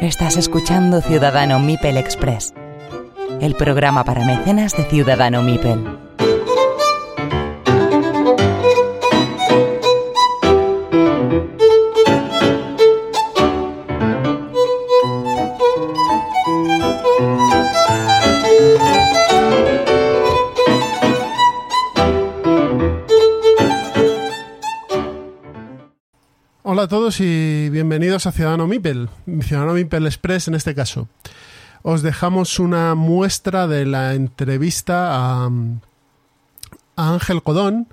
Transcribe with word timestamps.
Estás 0.00 0.36
escuchando 0.36 1.00
Ciudadano 1.00 1.58
Mipel 1.60 1.96
Express, 1.96 2.52
el 3.40 3.54
programa 3.54 4.04
para 4.04 4.24
mecenas 4.24 4.76
de 4.76 4.84
Ciudadano 4.84 5.42
Mipel. 5.42 6.01
Hola 26.82 26.86
a 26.86 26.98
todos 26.98 27.20
y 27.20 27.68
bienvenidos 27.70 28.26
a 28.26 28.32
Ciudadano 28.32 28.66
Mipel, 28.66 29.08
Ciudadano 29.42 29.74
Mipel 29.74 30.04
Express 30.04 30.48
en 30.48 30.56
este 30.56 30.74
caso. 30.74 31.06
Os 31.82 32.02
dejamos 32.02 32.58
una 32.58 32.96
muestra 32.96 33.68
de 33.68 33.86
la 33.86 34.14
entrevista 34.14 35.12
a, 35.12 35.50
Ángel 36.96 37.44
Codón, 37.44 37.86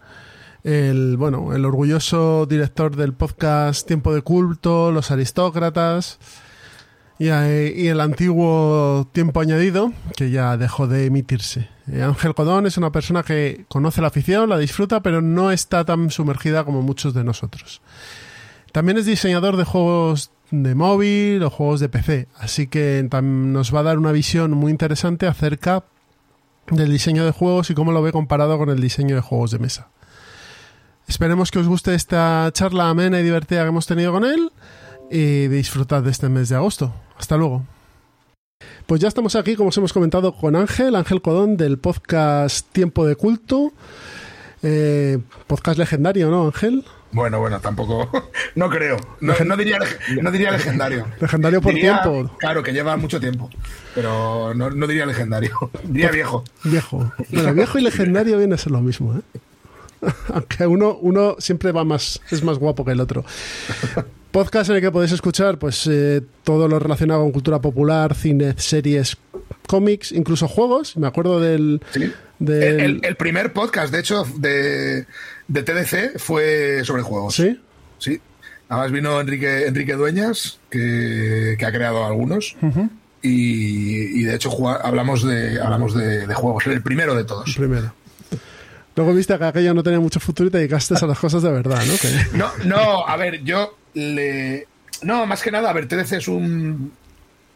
el, 0.63 1.17
bueno, 1.17 1.53
el 1.53 1.65
orgulloso 1.65 2.47
director 2.47 2.95
del 2.95 3.13
podcast 3.13 3.85
Tiempo 3.85 4.11
de 4.11 4.23
Culto, 4.23 4.91
Los 4.91 5.11
Aristócratas 5.11 6.17
y, 7.19 7.25
y 7.25 7.87
el 7.89 8.01
antiguo 8.01 9.07
Tiempo 9.11 9.39
Añadido, 9.39 9.93
que 10.17 10.31
ya 10.31 10.57
dejó 10.57 10.87
de 10.87 11.05
emitirse. 11.05 11.69
Eh, 11.91 12.01
Ángel 12.01 12.33
Codón 12.33 12.65
es 12.65 12.75
una 12.77 12.91
persona 12.91 13.21
que 13.21 13.65
conoce 13.67 14.01
la 14.01 14.07
afición, 14.07 14.49
la 14.49 14.57
disfruta, 14.57 15.03
pero 15.03 15.21
no 15.21 15.51
está 15.51 15.85
tan 15.85 16.09
sumergida 16.09 16.63
como 16.63 16.81
muchos 16.81 17.13
de 17.13 17.23
nosotros. 17.23 17.83
También 18.71 18.97
es 18.97 19.05
diseñador 19.05 19.57
de 19.57 19.63
juegos 19.63 20.31
de 20.51 20.75
móvil 20.75 21.43
o 21.43 21.49
juegos 21.49 21.79
de 21.79 21.89
PC, 21.89 22.27
así 22.37 22.67
que 22.67 23.07
nos 23.21 23.73
va 23.73 23.79
a 23.79 23.83
dar 23.83 23.97
una 23.97 24.11
visión 24.11 24.51
muy 24.51 24.71
interesante 24.71 25.27
acerca 25.27 25.83
del 26.69 26.91
diseño 26.91 27.25
de 27.25 27.31
juegos 27.31 27.69
y 27.69 27.73
cómo 27.73 27.91
lo 27.91 28.01
ve 28.01 28.11
comparado 28.11 28.57
con 28.57 28.69
el 28.69 28.79
diseño 28.79 29.15
de 29.15 29.21
juegos 29.21 29.51
de 29.51 29.59
mesa. 29.59 29.89
Esperemos 31.07 31.49
que 31.49 31.59
os 31.59 31.67
guste 31.67 31.95
esta 31.95 32.49
charla 32.53 32.89
amena 32.89 33.19
y 33.19 33.23
divertida 33.23 33.63
que 33.63 33.69
hemos 33.69 33.87
tenido 33.87 34.11
con 34.11 34.25
él 34.25 34.51
y 35.09 35.47
disfrutad 35.47 36.03
de 36.03 36.11
este 36.11 36.29
mes 36.29 36.49
de 36.49 36.55
agosto. 36.55 36.93
Hasta 37.17 37.35
luego. 37.35 37.65
Pues 38.85 39.01
ya 39.01 39.07
estamos 39.07 39.35
aquí, 39.35 39.55
como 39.55 39.69
os 39.69 39.77
hemos 39.77 39.93
comentado, 39.93 40.33
con 40.33 40.55
Ángel, 40.55 40.95
Ángel 40.95 41.21
Codón 41.21 41.57
del 41.57 41.79
podcast 41.79 42.67
Tiempo 42.71 43.05
de 43.05 43.15
Culto. 43.15 43.71
Eh, 44.61 45.17
podcast 45.47 45.79
legendario, 45.79 46.29
¿no, 46.29 46.45
Ángel? 46.45 46.85
Bueno, 47.11 47.39
bueno, 47.39 47.59
tampoco. 47.59 48.09
No 48.55 48.69
creo. 48.69 48.97
No, 49.21 49.33
no, 49.45 49.55
diría, 49.55 49.77
no 50.21 50.31
diría 50.31 50.51
legendario. 50.51 51.05
Legendario 51.21 51.61
por 51.61 51.73
Diría, 51.73 52.01
tiempo. 52.01 52.35
Claro, 52.39 52.61
que 52.63 52.73
lleva 52.73 52.97
mucho 52.97 53.19
tiempo. 53.19 53.49
Pero 53.95 54.53
no, 54.55 54.69
no 54.71 54.87
diría 54.87 55.05
legendario. 55.05 55.51
Diría 55.83 56.09
viejo. 56.11 56.43
Viejo. 56.63 57.11
Bueno, 57.29 57.53
viejo 57.53 57.77
y 57.79 57.83
legendario 57.83 58.37
viene 58.37 58.55
a 58.55 58.57
ser 58.57 58.71
lo 58.71 58.81
mismo, 58.81 59.15
¿eh? 59.15 59.39
Aunque 60.33 60.65
uno, 60.67 60.97
uno 61.01 61.35
siempre 61.39 61.71
va 61.71 61.83
más, 61.83 62.21
es 62.31 62.43
más 62.43 62.57
guapo 62.57 62.83
que 62.83 62.91
el 62.91 62.99
otro. 63.01 63.23
Podcast 64.31 64.69
en 64.69 64.77
el 64.77 64.81
que 64.81 64.91
podéis 64.91 65.11
escuchar 65.11 65.57
pues 65.57 65.87
eh, 65.89 66.21
todo 66.43 66.67
lo 66.67 66.79
relacionado 66.79 67.21
con 67.21 67.31
cultura 67.31 67.59
popular, 67.59 68.13
cine, 68.15 68.53
series, 68.57 69.17
cómics, 69.67 70.11
incluso 70.11 70.47
juegos. 70.47 70.95
Me 70.97 71.07
acuerdo 71.07 71.39
del. 71.39 71.81
¿Sí? 71.91 72.11
del- 72.39 72.79
El, 72.79 72.99
el 73.03 73.15
primer 73.15 73.53
podcast, 73.53 73.91
de 73.91 73.99
hecho, 73.99 74.25
de, 74.37 75.05
de 75.49 75.63
TDC 75.63 76.17
fue 76.19 76.81
sobre 76.85 77.01
juegos. 77.01 77.35
¿Sí? 77.35 77.59
Sí. 77.97 78.21
Además 78.69 78.91
vino 78.91 79.19
Enrique, 79.19 79.65
Enrique 79.67 79.93
Dueñas, 79.95 80.59
que, 80.69 81.55
que 81.59 81.65
ha 81.65 81.71
creado 81.71 82.05
algunos. 82.05 82.55
y, 83.21 84.21
y 84.21 84.23
de 84.23 84.35
hecho 84.35 84.51
hablamos, 84.83 85.23
de, 85.25 85.59
hablamos 85.61 85.93
de, 85.95 86.25
de 86.27 86.33
juegos. 86.33 86.65
El 86.67 86.81
primero 86.81 87.15
de 87.15 87.23
todos. 87.25 87.53
Primero. 87.55 87.93
Luego 88.95 89.13
viste 89.13 89.37
que 89.37 89.43
aquello 89.45 89.73
no 89.73 89.83
tenía 89.83 89.99
mucho 89.99 90.19
futuro 90.19 90.49
y 90.49 90.51
te 90.51 90.57
dedicaste 90.59 90.93
a 91.01 91.07
las 91.07 91.19
cosas 91.19 91.41
de 91.41 91.51
verdad, 91.51 91.81
¿no? 91.85 91.93
Que- 91.97 92.37
No, 92.37 92.51
no, 92.65 93.07
a 93.07 93.15
ver, 93.17 93.43
yo 93.43 93.77
le. 93.93 94.67
No, 95.01 95.25
más 95.25 95.41
que 95.41 95.51
nada, 95.51 95.69
a 95.69 95.73
ver, 95.73 95.87
TDC 95.87 96.13
es 96.13 96.27
un, 96.27 96.91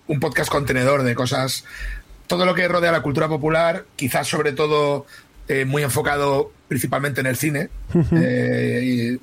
un 0.07 0.19
podcast 0.19 0.49
contenedor 0.49 1.03
de 1.03 1.13
cosas. 1.15 1.65
Todo 2.27 2.45
lo 2.45 2.55
que 2.55 2.67
rodea 2.67 2.91
la 2.93 3.01
cultura 3.01 3.27
popular, 3.27 3.83
quizás 3.97 4.27
sobre 4.27 4.53
todo 4.53 5.05
eh, 5.47 5.65
muy 5.65 5.83
enfocado 5.83 6.51
principalmente 6.67 7.21
en 7.21 7.27
el 7.27 7.35
cine. 7.37 7.69
eh, 8.15 8.79
y- 8.83 9.19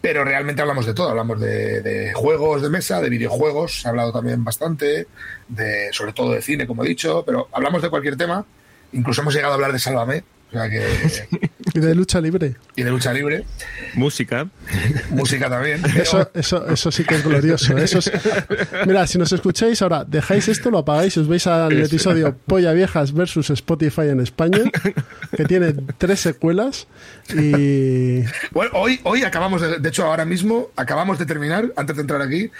pero 0.00 0.22
realmente 0.24 0.60
hablamos 0.60 0.84
de 0.84 0.92
todo, 0.92 1.08
hablamos 1.08 1.40
de, 1.40 1.80
de 1.80 2.12
juegos 2.12 2.60
de 2.60 2.68
mesa, 2.68 3.00
de 3.00 3.08
videojuegos, 3.08 3.80
se 3.80 3.88
ha 3.88 3.90
hablado 3.90 4.12
también 4.12 4.44
bastante, 4.44 5.06
de, 5.48 5.88
sobre 5.92 6.12
todo 6.12 6.32
de 6.32 6.42
cine, 6.42 6.66
como 6.66 6.84
he 6.84 6.88
dicho, 6.88 7.22
pero 7.24 7.48
hablamos 7.52 7.80
de 7.80 7.88
cualquier 7.88 8.16
tema. 8.16 8.44
Incluso 8.92 9.22
hemos 9.22 9.34
llegado 9.34 9.52
a 9.52 9.54
hablar 9.54 9.72
de 9.72 9.78
Sálvame, 9.78 10.22
o 10.50 10.52
sea 10.52 10.68
que, 10.68 10.82
Y 11.74 11.80
de 11.80 11.94
lucha 11.94 12.20
libre. 12.20 12.54
y 12.76 12.82
de 12.84 12.90
lucha 12.90 13.12
libre, 13.12 13.44
Música. 13.94 14.46
música 15.10 15.50
también. 15.50 15.82
pero- 15.82 16.02
Eso, 16.02 16.30
eso, 16.34 16.66
eso 16.68 16.92
sí 16.92 17.02
que 17.04 17.16
es 17.16 17.24
glorioso. 17.24 17.76
Eso 17.76 17.98
es- 17.98 18.12
Mira, 18.86 19.06
si 19.08 19.18
nos 19.18 19.32
escucháis 19.32 19.82
ahora, 19.82 20.04
dejáis 20.04 20.46
esto, 20.48 20.70
lo 20.70 20.78
apagáis 20.78 21.16
y 21.16 21.20
os 21.20 21.28
veis 21.28 21.46
al 21.48 21.72
episodio 21.72 22.36
Polla 22.46 22.72
Viejas 22.72 23.12
versus 23.12 23.50
Spotify 23.50 24.02
en 24.08 24.20
España, 24.20 24.60
que 25.36 25.44
tiene 25.44 25.74
tres 25.98 26.20
secuelas 26.20 26.86
y 27.34 28.20
Bueno, 28.52 28.70
hoy, 28.74 29.00
hoy 29.04 29.22
acabamos 29.24 29.60
de, 29.60 29.78
de 29.78 29.88
hecho, 29.88 30.04
ahora 30.04 30.24
mismo 30.24 30.70
acabamos 30.76 31.18
de 31.18 31.26
terminar, 31.26 31.72
antes 31.76 31.96
de 31.96 32.02
entrar 32.02 32.22
aquí, 32.22 32.50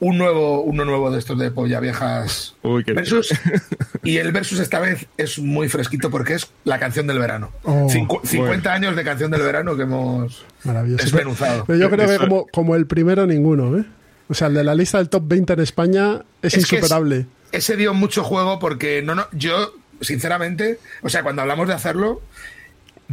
un 0.00 0.16
nuevo, 0.18 0.62
uno 0.62 0.84
nuevo 0.84 1.10
de 1.10 1.18
estos 1.18 1.38
de 1.38 1.50
polla 1.50 1.78
viejas 1.80 2.54
Uy, 2.62 2.84
qué- 2.84 2.92
versus. 2.94 3.28
Y 4.02 4.16
el 4.16 4.32
versus 4.32 4.58
esta 4.60 4.80
vez 4.80 5.06
es 5.18 5.38
muy 5.38 5.68
fresquito 5.68 6.08
porque 6.10 6.32
es 6.34 6.50
la 6.64 6.78
canción 6.78 7.06
del 7.06 7.18
verano. 7.18 7.50
Oh, 7.64 7.86
Cincu- 7.90 8.24
50 8.24 8.72
años 8.72 8.96
de 8.96 9.04
canción 9.04 9.30
del 9.30 9.42
verano 9.42 9.76
que 9.76 9.82
hemos 9.82 10.42
maravilloso. 10.64 11.04
desmenuzado. 11.04 11.64
Pero 11.66 11.78
yo 11.78 11.90
creo 11.90 12.08
que 12.08 12.16
como, 12.18 12.46
como 12.46 12.76
el 12.76 12.86
primero, 12.86 13.26
ninguno, 13.26 13.76
¿eh? 13.78 13.84
O 14.28 14.34
sea, 14.34 14.46
el 14.48 14.54
de 14.54 14.64
la 14.64 14.74
lista 14.74 14.96
del 14.98 15.10
top 15.10 15.24
20 15.26 15.52
en 15.52 15.60
España 15.60 16.22
es, 16.40 16.54
Es 16.54 16.66
que 16.66 16.76
es- 16.76 16.82
insuperable. 16.82 17.26
Ese 17.52 17.76
dio 17.76 17.92
mucho 17.92 18.24
juego 18.24 18.58
porque 18.58 19.02
no, 19.02 19.14
no, 19.14 19.26
yo, 19.32 19.74
sinceramente, 20.00 20.78
o 21.02 21.10
sea, 21.10 21.22
cuando 21.22 21.42
hablamos 21.42 21.68
de 21.68 21.74
hacerlo, 21.74 22.22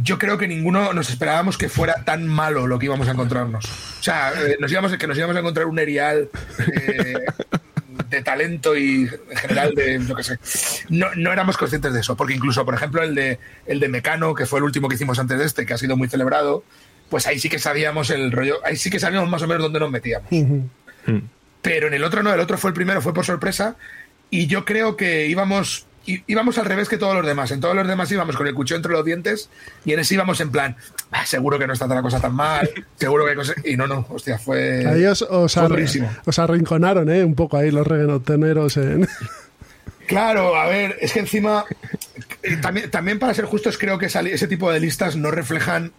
yo 0.02 0.18
creo 0.18 0.38
que 0.38 0.48
ninguno 0.48 0.92
nos 0.92 1.10
esperábamos 1.10 1.58
que 1.58 1.68
fuera 1.68 2.04
tan 2.04 2.26
malo 2.26 2.66
lo 2.66 2.78
que 2.78 2.86
íbamos 2.86 3.08
a 3.08 3.12
encontrarnos. 3.12 3.64
O 3.64 4.02
sea, 4.02 4.32
eh, 4.32 4.56
nos 4.60 4.70
íbamos, 4.70 4.96
que 4.96 5.06
nos 5.06 5.16
íbamos 5.16 5.36
a 5.36 5.40
encontrar 5.40 5.66
un 5.66 5.78
erial 5.78 6.28
eh, 6.58 7.24
de 8.08 8.22
talento 8.22 8.76
y 8.76 9.08
en 9.30 9.36
general 9.36 9.74
de, 9.74 10.00
yo 10.06 10.14
qué 10.14 10.22
sé. 10.22 10.38
No, 10.88 11.08
no 11.16 11.32
éramos 11.32 11.56
conscientes 11.56 11.92
de 11.92 12.00
eso, 12.00 12.16
porque 12.16 12.34
incluso, 12.34 12.64
por 12.64 12.74
ejemplo, 12.74 13.02
el 13.02 13.14
de, 13.14 13.38
el 13.66 13.80
de 13.80 13.88
Mecano, 13.88 14.34
que 14.34 14.46
fue 14.46 14.60
el 14.60 14.64
último 14.64 14.88
que 14.88 14.94
hicimos 14.94 15.18
antes 15.18 15.38
de 15.38 15.44
este, 15.44 15.66
que 15.66 15.74
ha 15.74 15.78
sido 15.78 15.96
muy 15.96 16.08
celebrado, 16.08 16.64
pues 17.08 17.26
ahí 17.26 17.38
sí 17.38 17.48
que 17.48 17.58
sabíamos 17.58 18.10
el 18.10 18.30
rollo, 18.32 18.58
ahí 18.64 18.76
sí 18.76 18.90
que 18.90 19.00
sabíamos 19.00 19.28
más 19.28 19.42
o 19.42 19.46
menos 19.46 19.62
dónde 19.62 19.80
nos 19.80 19.90
metíamos. 19.90 20.28
Pero 21.62 21.88
en 21.88 21.94
el 21.94 22.04
otro 22.04 22.22
no, 22.22 22.32
el 22.32 22.40
otro 22.40 22.56
fue 22.56 22.70
el 22.70 22.74
primero, 22.74 23.02
fue 23.02 23.14
por 23.14 23.24
sorpresa. 23.24 23.76
Y 24.30 24.46
yo 24.46 24.64
creo 24.64 24.96
que 24.96 25.26
íbamos, 25.26 25.86
íbamos 26.26 26.58
al 26.58 26.64
revés 26.66 26.88
que 26.88 26.96
todos 26.98 27.14
los 27.14 27.26
demás. 27.26 27.50
En 27.50 27.60
todos 27.60 27.74
los 27.74 27.86
demás 27.86 28.10
íbamos 28.10 28.36
con 28.36 28.46
el 28.46 28.54
cuchillo 28.54 28.76
entre 28.76 28.92
los 28.92 29.04
dientes 29.04 29.50
y 29.84 29.92
en 29.92 30.00
ese 30.00 30.14
íbamos 30.14 30.40
en 30.40 30.50
plan, 30.50 30.76
"Ah, 31.10 31.26
seguro 31.26 31.58
que 31.58 31.66
no 31.66 31.72
está 31.72 31.86
la 31.86 32.02
cosa 32.02 32.20
tan 32.20 32.34
mal, 32.34 32.68
seguro 32.96 33.24
que 33.24 33.30
hay 33.30 33.36
cosas... 33.36 33.56
Y 33.64 33.76
no, 33.76 33.86
no, 33.86 34.06
hostia, 34.10 34.38
fue... 34.38 34.86
Ahí 34.86 35.04
os, 35.04 35.22
os, 35.22 35.54
fue 35.54 35.62
arrinconaron, 36.38 37.10
¿eh? 37.10 37.24
Un 37.24 37.34
poco 37.34 37.56
ahí 37.56 37.70
los 37.70 37.86
reggaetoneros 37.86 38.76
en... 38.76 39.08
Claro, 40.06 40.56
a 40.56 40.66
ver, 40.66 40.96
es 41.02 41.12
que 41.12 41.18
encima, 41.20 41.66
eh, 42.42 42.56
también, 42.62 42.90
también 42.90 43.18
para 43.18 43.34
ser 43.34 43.44
justos, 43.44 43.76
creo 43.76 43.98
que 43.98 44.06
ese 44.06 44.48
tipo 44.48 44.72
de 44.72 44.80
listas 44.80 45.16
no 45.16 45.30
reflejan 45.30 45.92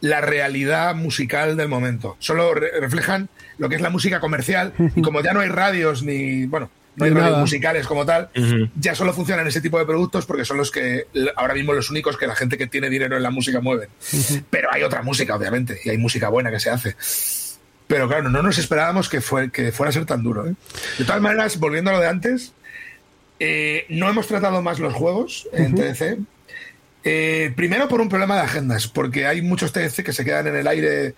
la 0.00 0.20
realidad 0.20 0.94
musical 0.94 1.56
del 1.56 1.66
momento. 1.66 2.16
Solo 2.20 2.54
re- 2.54 2.70
reflejan 2.80 3.28
lo 3.58 3.68
que 3.68 3.74
es 3.74 3.80
la 3.80 3.90
música 3.90 4.20
comercial. 4.20 4.72
Y 4.94 5.02
como 5.02 5.20
ya 5.20 5.32
no 5.32 5.40
hay 5.40 5.48
radios 5.48 6.04
ni, 6.04 6.46
bueno, 6.46 6.70
no 7.00 7.06
hay 7.06 7.12
nada. 7.14 7.38
musicales 7.38 7.86
como 7.86 8.04
tal, 8.06 8.28
ya 8.76 8.94
solo 8.94 9.12
funcionan 9.12 9.46
ese 9.46 9.60
tipo 9.60 9.78
de 9.78 9.86
productos 9.86 10.26
porque 10.26 10.44
son 10.44 10.58
los 10.58 10.70
que 10.70 11.06
ahora 11.36 11.54
mismo 11.54 11.72
los 11.72 11.90
únicos 11.90 12.16
que 12.16 12.26
la 12.26 12.36
gente 12.36 12.56
que 12.58 12.66
tiene 12.66 12.88
dinero 12.88 13.16
en 13.16 13.22
la 13.22 13.30
música 13.30 13.60
mueven. 13.60 13.88
Pero 14.50 14.68
hay 14.72 14.82
otra 14.82 15.02
música, 15.02 15.34
obviamente, 15.34 15.80
y 15.84 15.90
hay 15.90 15.98
música 15.98 16.28
buena 16.28 16.50
que 16.50 16.60
se 16.60 16.70
hace. 16.70 16.96
Pero 17.90 18.06
claro, 18.06 18.28
no 18.28 18.40
nos 18.40 18.56
esperábamos 18.58 19.08
que, 19.08 19.20
fue, 19.20 19.50
que 19.50 19.72
fuera 19.72 19.90
a 19.90 19.92
ser 19.92 20.06
tan 20.06 20.22
duro. 20.22 20.46
¿eh? 20.46 20.54
De 20.96 21.04
todas 21.04 21.20
maneras, 21.20 21.58
volviendo 21.58 21.90
a 21.90 21.94
lo 21.94 22.00
de 22.00 22.06
antes, 22.06 22.52
eh, 23.40 23.84
no 23.88 24.08
hemos 24.08 24.28
tratado 24.28 24.62
más 24.62 24.78
los 24.78 24.94
juegos 24.94 25.48
en 25.52 25.74
TDC. 25.74 26.18
Eh, 27.02 27.52
primero 27.56 27.88
por 27.88 28.00
un 28.00 28.08
problema 28.08 28.36
de 28.36 28.42
agendas, 28.42 28.86
porque 28.86 29.26
hay 29.26 29.42
muchos 29.42 29.72
TDC 29.72 30.04
que 30.04 30.12
se 30.12 30.24
quedan 30.24 30.46
en 30.46 30.56
el 30.56 30.68
aire 30.68 31.14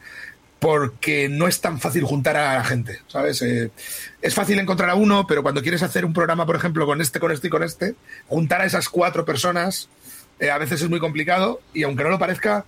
porque 0.63 1.29
no 1.29 1.49
es 1.49 1.61
tan 1.61 1.81
fácil 1.81 2.05
juntar 2.05 2.37
a 2.37 2.55
la 2.55 2.63
gente, 2.63 3.01
¿sabes? 3.09 3.43
Eh, 3.43 3.73
es 4.21 4.33
fácil 4.33 4.61
encontrar 4.61 4.91
a 4.91 4.95
uno, 4.95 5.27
pero 5.27 5.43
cuando 5.43 5.61
quieres 5.61 5.83
hacer 5.83 6.05
un 6.05 6.13
programa, 6.13 6.47
por 6.47 6.55
ejemplo, 6.55 6.87
con 6.87 7.01
este, 7.01 7.19
con 7.19 7.33
este 7.33 7.49
y 7.49 7.51
con 7.51 7.65
este, 7.65 7.97
juntar 8.29 8.61
a 8.61 8.65
esas 8.65 8.89
cuatro 8.89 9.25
personas 9.25 9.89
eh, 10.39 10.53
a 10.53 10.59
veces 10.59 10.81
es 10.81 10.89
muy 10.89 11.01
complicado 11.01 11.61
y 11.75 11.83
aunque 11.83 12.05
no 12.05 12.11
lo 12.11 12.19
parezca, 12.21 12.65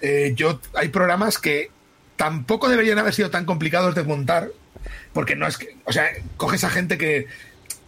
eh, 0.00 0.34
yo 0.36 0.60
hay 0.74 0.86
programas 0.86 1.40
que 1.40 1.72
tampoco 2.14 2.68
deberían 2.68 3.00
haber 3.00 3.12
sido 3.12 3.28
tan 3.28 3.44
complicados 3.44 3.96
de 3.96 4.04
montar, 4.04 4.50
porque 5.12 5.34
no 5.34 5.48
es 5.48 5.58
que, 5.58 5.76
o 5.84 5.92
sea, 5.92 6.08
coges 6.36 6.62
a 6.62 6.70
gente 6.70 6.96
que 6.96 7.26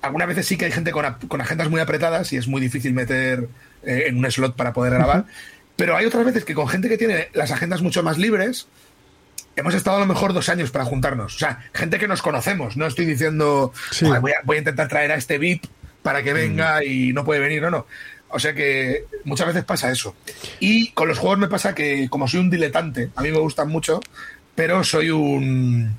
algunas 0.03 0.27
veces 0.27 0.47
sí 0.47 0.57
que 0.57 0.65
hay 0.65 0.73
gente 0.73 0.91
con, 0.91 1.05
con 1.29 1.41
agendas 1.41 1.71
muy 1.71 1.81
apretadas 1.81 2.33
y 2.33 2.39
es 2.39 2.49
muy 2.49 2.61
difícil 2.61 2.93
meter 2.93 3.49
en 3.85 4.19
un 4.19 4.29
slot 4.29 4.57
para 4.57 4.73
poder 4.73 4.95
grabar, 4.95 5.27
pero 5.77 5.97
hay 5.97 6.07
otras 6.07 6.25
veces 6.25 6.45
que 6.45 6.55
con 6.55 6.67
gente 6.67 6.89
que 6.89 6.99
tiene 6.99 7.29
las 7.35 7.53
agendas 7.53 7.83
mucho 7.83 8.03
más 8.03 8.19
libres, 8.19 8.67
hemos 9.61 9.75
estado 9.75 9.97
a 9.97 10.01
lo 10.01 10.07
mejor 10.07 10.33
dos 10.33 10.49
años 10.49 10.71
para 10.71 10.85
juntarnos. 10.85 11.37
O 11.37 11.39
sea, 11.39 11.61
gente 11.75 11.99
que 11.99 12.09
nos 12.09 12.23
conocemos. 12.23 12.77
No 12.77 12.87
estoy 12.87 13.05
diciendo, 13.05 13.73
voy, 14.21 14.33
a, 14.33 14.59
intentar 14.59 14.89
traer 14.89 15.13
a 15.13 15.17
este 15.17 15.39
VIP 15.39 15.67
para 16.03 16.23
que 16.23 16.33
venga 16.33 16.81
mm. 16.81 16.83
y 16.85 17.13
no 17.13 17.25
puede 17.25 17.41
venir, 17.41 17.63
no, 17.63 17.71
no. 17.71 17.87
O 18.31 18.39
sea 18.39 18.55
que 18.55 19.07
muchas 19.25 19.47
veces 19.47 19.65
pasa 19.65 19.91
eso. 19.91 20.15
Y 20.61 20.91
con 20.93 21.09
los 21.09 21.19
juegos 21.19 21.39
me 21.39 21.49
pasa 21.49 21.75
que, 21.75 22.09
como 22.11 22.29
soy 22.29 22.41
un 22.41 22.51
diletante, 22.51 23.11
a 23.17 23.23
mí 23.23 23.31
me 23.33 23.39
gustan 23.39 23.69
mucho, 23.69 24.01
pero 24.55 24.85
soy 24.85 25.11
un, 25.11 25.97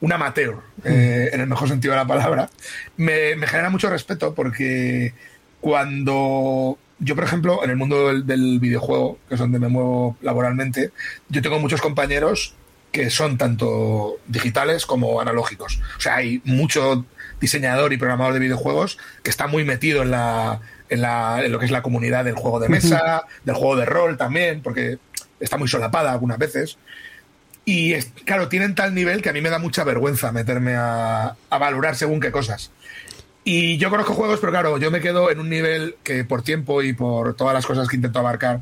un 0.00 0.12
amateur, 0.12 0.56
eh, 0.84 1.28
mm. 1.30 1.34
en 1.34 1.40
el 1.40 1.46
mejor 1.46 1.68
sentido 1.68 1.92
de 1.92 2.00
la 2.00 2.06
palabra. 2.06 2.50
Me, 2.96 3.34
genera 3.46 3.70
mucho 3.70 3.88
respeto 3.88 4.34
porque 4.34 5.14
cuando 5.60 6.78
yo, 6.98 7.14
por 7.14 7.24
ejemplo, 7.24 7.64
en 7.64 7.70
el 7.70 7.76
mundo 7.76 8.08
del, 8.08 8.26
del, 8.26 8.60
videojuego, 8.60 9.18
que 9.28 9.34
es 9.34 9.40
donde 9.40 9.58
me 9.58 9.68
muevo 9.68 10.16
laboralmente, 10.20 10.92
yo 11.28 11.42
tengo 11.42 11.58
muchos 11.58 11.80
compañeros 11.80 12.54
que 12.92 13.08
son 13.08 13.38
tanto 13.38 14.18
digitales 14.26 14.86
como 14.86 15.20
analógicos. 15.20 15.80
O 15.96 16.00
sea, 16.00 16.16
hay 16.16 16.42
mucho 16.44 17.06
diseñador 17.40 17.92
y 17.92 17.96
programador 17.96 18.34
de 18.34 18.40
videojuegos 18.40 18.98
que 19.22 19.30
está 19.30 19.46
muy 19.46 19.64
metido 19.64 20.02
en 20.02 20.10
la, 20.10 20.60
en, 20.90 21.00
la, 21.00 21.42
en 21.42 21.50
lo 21.50 21.58
que 21.58 21.64
es 21.64 21.70
la 21.70 21.82
comunidad 21.82 22.24
del 22.24 22.34
juego 22.34 22.60
de 22.60 22.68
mesa, 22.68 23.24
del 23.44 23.56
juego 23.56 23.76
de 23.76 23.86
rol 23.86 24.16
también, 24.18 24.62
porque 24.62 24.98
está 25.40 25.56
muy 25.56 25.68
solapada 25.68 26.12
algunas 26.12 26.38
veces. 26.38 26.78
Y 27.64 27.94
claro, 28.24 28.48
tienen 28.48 28.74
tal 28.74 28.94
nivel 28.94 29.22
que 29.22 29.30
a 29.30 29.32
mí 29.32 29.40
me 29.40 29.50
da 29.50 29.58
mucha 29.58 29.84
vergüenza 29.84 30.30
meterme 30.30 30.74
a, 30.74 31.36
a, 31.48 31.58
valorar 31.58 31.96
según 31.96 32.20
qué 32.20 32.30
cosas. 32.30 32.72
Y 33.44 33.78
yo 33.78 33.88
conozco 33.90 34.14
juegos, 34.14 34.38
pero 34.38 34.52
claro, 34.52 34.78
yo 34.78 34.90
me 34.90 35.00
quedo 35.00 35.30
en 35.30 35.40
un 35.40 35.48
nivel 35.48 35.96
que 36.02 36.24
por 36.24 36.42
tiempo 36.42 36.82
y 36.82 36.92
por 36.92 37.34
todas 37.34 37.54
las 37.54 37.66
cosas 37.66 37.88
que 37.88 37.96
intento 37.96 38.18
abarcar, 38.18 38.60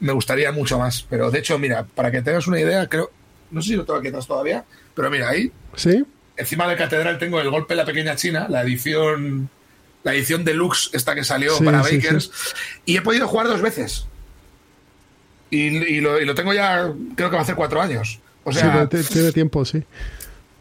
me 0.00 0.12
gustaría 0.12 0.52
mucho 0.52 0.78
más. 0.78 1.06
Pero 1.08 1.30
de 1.30 1.38
hecho, 1.38 1.58
mira, 1.58 1.84
para 1.84 2.10
que 2.10 2.20
tengas 2.20 2.46
una 2.46 2.60
idea, 2.60 2.86
creo, 2.88 3.10
no 3.50 3.62
sé 3.62 3.68
si 3.68 3.76
lo 3.76 3.84
tengo 3.84 3.98
aquí 3.98 4.08
atrás 4.08 4.26
todavía, 4.26 4.64
pero 4.94 5.10
mira 5.10 5.28
ahí. 5.28 5.52
Sí. 5.76 6.04
Encima 6.36 6.68
de 6.68 6.76
Catedral 6.76 7.18
tengo 7.18 7.40
el 7.40 7.50
golpe 7.50 7.74
de 7.74 7.78
la 7.78 7.84
pequeña 7.84 8.16
China, 8.16 8.46
la 8.48 8.62
edición. 8.62 9.48
La 10.02 10.14
edición 10.14 10.46
deluxe, 10.46 10.88
esta 10.94 11.14
que 11.14 11.24
salió 11.24 11.58
para 11.58 11.82
Bakers. 11.82 12.30
Y 12.86 12.96
he 12.96 13.02
podido 13.02 13.28
jugar 13.28 13.48
dos 13.48 13.60
veces. 13.60 14.06
Y, 15.50 16.00
lo, 16.00 16.34
tengo 16.34 16.54
ya, 16.54 16.90
creo 17.16 17.28
que 17.28 17.34
va 17.34 17.40
a 17.40 17.42
hacer 17.42 17.54
cuatro 17.54 17.82
años. 17.82 18.18
O 18.44 18.50
sea, 18.50 18.88
tiene 18.88 19.32
tiempo, 19.32 19.62
sí 19.66 19.84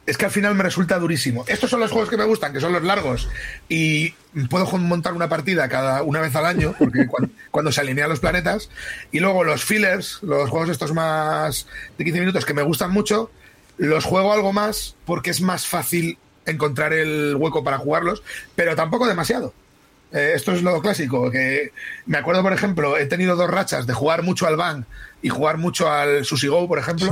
es 0.10 0.18
que 0.18 0.26
al 0.26 0.32
final 0.32 0.56
me 0.56 0.64
resulta 0.64 0.98
durísimo. 0.98 1.46
Estos 1.48 1.70
son 1.70 1.80
los 1.80 1.92
juegos 1.92 2.10
que 2.10 2.18
me 2.18 2.24
gustan, 2.24 2.52
que 2.52 2.60
son 2.60 2.74
los 2.74 2.82
largos, 2.82 3.30
y 3.70 4.16
puedo 4.50 4.66
montar 4.78 5.14
una 5.14 5.30
partida 5.30 5.68
cada 5.70 6.04
una 6.04 6.22
vez 6.22 6.36
al 6.36 6.46
año, 6.46 6.76
porque 6.78 7.08
cuando, 7.52 7.72
se 7.72 7.82
alinean 7.82 8.10
los 8.10 8.20
planetas, 8.20 8.70
y 9.12 9.20
luego 9.20 9.44
los 9.44 9.64
fillers, 9.64 10.20
los 10.22 10.50
juegos 10.50 10.70
estos 10.70 10.94
más 10.94 11.68
de 11.98 12.04
15 12.04 12.20
minutos 12.20 12.46
que 12.46 12.54
me 12.54 12.62
gustan 12.62 12.92
mucho, 12.92 13.32
los 13.78 14.04
juego 14.04 14.34
algo 14.34 14.54
más 14.54 14.96
porque 15.06 15.30
es 15.30 15.42
más 15.42 15.66
fácil 15.66 16.18
encontrar 16.46 16.94
el 16.94 17.36
hueco 17.36 17.64
para 17.64 17.78
jugarlos, 17.78 18.24
pero 18.56 18.76
tampoco 18.76 19.08
demasiado. 19.08 19.54
Eh, 20.12 20.32
esto 20.34 20.52
es 20.54 20.64
lo 20.64 20.82
clásico, 20.82 21.30
que 21.30 21.72
me 22.06 22.18
acuerdo, 22.18 22.42
por 22.42 22.54
ejemplo, 22.54 22.98
he 22.98 23.06
tenido 23.06 23.36
dos 23.36 23.50
rachas 23.50 23.86
de 23.86 23.94
jugar 23.94 24.24
mucho 24.24 24.48
al 24.48 24.58
Bang 24.58 24.86
y 25.22 25.30
jugar 25.30 25.58
mucho 25.58 25.92
al 25.92 26.26
Sushi 26.26 26.48
Go, 26.48 26.68
por 26.68 26.80
ejemplo. 26.80 27.12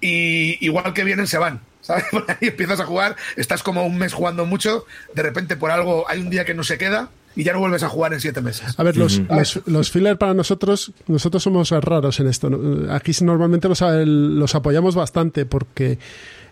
Y 0.00 0.64
igual 0.64 0.92
que 0.92 1.04
vienen, 1.04 1.26
se 1.26 1.38
van. 1.38 1.60
¿Sabes? 1.86 2.04
ahí 2.28 2.48
empiezas 2.48 2.80
a 2.80 2.84
jugar, 2.84 3.16
estás 3.36 3.62
como 3.62 3.86
un 3.86 3.96
mes 3.96 4.12
jugando 4.12 4.44
mucho, 4.44 4.84
de 5.14 5.22
repente 5.22 5.56
por 5.56 5.70
algo 5.70 6.04
hay 6.08 6.20
un 6.20 6.30
día 6.30 6.44
que 6.44 6.54
no 6.54 6.64
se 6.64 6.78
queda 6.78 7.10
y 7.36 7.44
ya 7.44 7.52
no 7.52 7.60
vuelves 7.60 7.82
a 7.82 7.88
jugar 7.88 8.14
en 8.14 8.20
siete 8.20 8.40
meses. 8.40 8.78
A 8.78 8.82
ver, 8.82 8.96
los, 8.96 9.20
los, 9.66 9.90
fillers 9.90 10.18
para 10.18 10.32
nosotros, 10.32 10.92
nosotros 11.06 11.42
somos 11.42 11.70
raros 11.70 12.18
en 12.18 12.28
esto. 12.28 12.50
Aquí 12.90 13.12
normalmente 13.20 13.68
los, 13.68 13.82
los 13.82 14.54
apoyamos 14.54 14.94
bastante 14.94 15.44
porque 15.44 15.98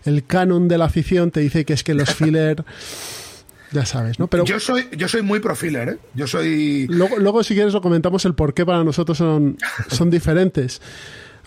el 0.05 0.25
canon 0.25 0.67
de 0.67 0.77
la 0.77 0.85
afición 0.85 1.31
te 1.31 1.39
dice 1.39 1.65
que 1.65 1.73
es 1.73 1.83
que 1.83 1.95
los 1.95 2.09
filler... 2.15 2.63
Ya 3.71 3.83
sabes, 3.83 4.19
¿no? 4.19 4.27
Pero 4.27 4.45
yo 4.45 4.59
soy, 4.59 4.87
yo 4.95 5.07
soy 5.07 5.23
muy 5.23 5.39
pro 5.39 5.55
filler, 5.55 5.89
¿eh? 5.89 5.97
Yo 6.13 6.27
soy. 6.27 6.85
Luego, 6.87 7.17
luego, 7.17 7.43
si 7.43 7.55
quieres, 7.55 7.73
lo 7.73 7.81
comentamos 7.81 8.23
el 8.23 8.35
por 8.35 8.53
qué 8.53 8.63
para 8.65 8.83
nosotros 8.83 9.17
son, 9.17 9.57
son 9.89 10.09
diferentes. 10.11 10.81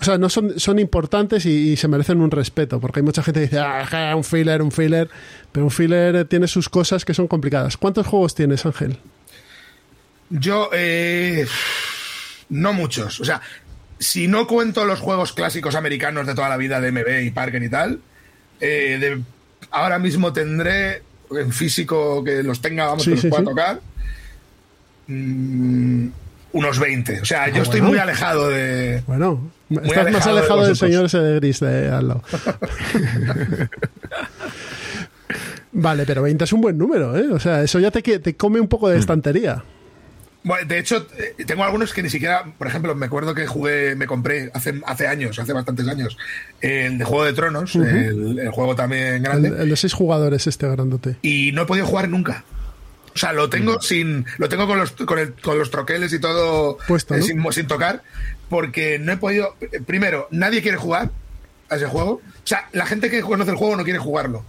O 0.00 0.04
sea, 0.04 0.16
no 0.16 0.28
son, 0.28 0.58
son 0.60 0.78
importantes 0.78 1.44
y, 1.44 1.76
se 1.76 1.88
merecen 1.88 2.20
un 2.20 2.30
respeto, 2.30 2.80
porque 2.80 3.00
hay 3.00 3.04
mucha 3.04 3.22
gente 3.22 3.40
que 3.40 3.46
dice, 3.46 3.58
ah, 3.58 4.14
un 4.16 4.24
filler, 4.24 4.62
un 4.62 4.70
filler, 4.70 5.08
pero 5.50 5.66
un 5.66 5.70
filler 5.70 6.24
tiene 6.26 6.46
sus 6.46 6.68
cosas 6.68 7.04
que 7.04 7.14
son 7.14 7.26
complicadas. 7.26 7.76
¿Cuántos 7.76 8.06
juegos 8.06 8.34
tienes, 8.34 8.64
Ángel? 8.64 8.98
Yo, 10.30 10.70
eh, 10.72 11.46
no 12.50 12.72
muchos. 12.72 13.20
O 13.20 13.24
sea, 13.24 13.40
si 13.98 14.28
no 14.28 14.46
cuento 14.46 14.84
los 14.84 15.00
juegos 15.00 15.32
clásicos 15.32 15.74
americanos 15.74 16.26
de 16.26 16.34
toda 16.34 16.48
la 16.48 16.56
vida 16.56 16.80
de 16.80 16.92
MB 16.92 17.24
y 17.24 17.30
Parker 17.30 17.62
y 17.62 17.68
tal, 17.68 18.00
eh, 18.60 19.20
ahora 19.70 19.98
mismo 19.98 20.32
tendré 20.32 21.02
en 21.30 21.52
físico 21.52 22.22
que 22.22 22.42
los 22.42 22.60
tenga, 22.60 22.86
vamos, 22.86 23.04
que 23.04 23.10
los 23.10 23.26
pueda 23.26 23.44
tocar. 23.44 23.80
Mm, 25.08 26.08
unos 26.52 26.78
20. 26.78 27.20
O 27.20 27.24
sea, 27.24 27.48
yo 27.48 27.60
ah, 27.60 27.62
estoy 27.62 27.80
muy 27.80 27.98
alejado 27.98 28.48
de. 28.48 29.02
Bueno, 29.06 29.50
estás 29.70 30.12
más 30.12 30.26
alejado 30.26 30.66
del 30.66 30.76
señor 30.76 31.06
ese 31.06 31.18
de 31.18 31.34
gris 31.36 31.60
de 31.60 31.88
al 31.88 32.08
lado. 32.08 32.22
vale, 35.72 36.04
pero 36.06 36.22
20 36.22 36.44
es 36.44 36.52
un 36.52 36.60
buen 36.60 36.78
número, 36.78 37.16
¿eh? 37.16 37.28
O 37.32 37.38
sea, 37.38 37.62
eso 37.62 37.78
ya 37.78 37.90
te, 37.90 38.02
te 38.02 38.36
come 38.36 38.60
un 38.60 38.68
poco 38.68 38.88
de 38.88 38.98
estantería. 38.98 39.64
Bueno, 40.44 40.66
de 40.66 40.78
hecho, 40.78 41.06
eh, 41.18 41.44
tengo 41.44 41.64
algunos 41.64 41.92
que 41.92 42.02
ni 42.02 42.10
siquiera, 42.10 42.44
por 42.56 42.68
ejemplo, 42.68 42.94
me 42.94 43.06
acuerdo 43.06 43.34
que 43.34 43.46
jugué, 43.46 43.96
me 43.96 44.06
compré 44.06 44.50
hace, 44.54 44.80
hace 44.86 45.06
años, 45.08 45.38
hace 45.38 45.52
bastantes 45.52 45.86
años, 45.88 46.16
el 46.60 46.96
de 46.96 47.04
Juego 47.04 47.24
de 47.24 47.32
Tronos, 47.32 47.74
el, 47.74 48.48
juego 48.50 48.74
también 48.76 49.22
grande. 49.22 49.48
El, 49.48 49.68
de 49.68 49.76
seis 49.76 49.92
jugadores, 49.92 50.46
este 50.46 50.68
grandote. 50.68 51.16
Y 51.22 51.52
no 51.52 51.62
he 51.62 51.66
podido 51.66 51.86
jugar 51.86 52.08
nunca. 52.08 52.44
O 53.14 53.18
sea, 53.18 53.32
lo 53.32 53.50
tengo 53.50 53.80
sin. 53.82 54.26
Lo 54.38 54.48
tengo 54.48 54.66
con 54.68 54.78
los, 54.78 54.92
con, 54.92 55.18
los 55.58 55.70
troqueles 55.70 56.12
y 56.12 56.20
todo 56.20 56.78
eh, 56.88 57.22
sin, 57.22 57.66
tocar. 57.66 58.02
Porque 58.48 58.98
no 58.98 59.12
he 59.12 59.16
podido. 59.16 59.56
Primero, 59.86 60.28
nadie 60.30 60.62
quiere 60.62 60.76
jugar 60.76 61.10
a 61.68 61.76
ese 61.76 61.86
juego. 61.86 62.12
O 62.12 62.46
sea, 62.46 62.68
la 62.72 62.86
gente 62.86 63.10
que 63.10 63.20
conoce 63.20 63.50
el 63.50 63.56
juego 63.56 63.76
no 63.76 63.84
quiere 63.84 63.98
jugarlo. 63.98 64.44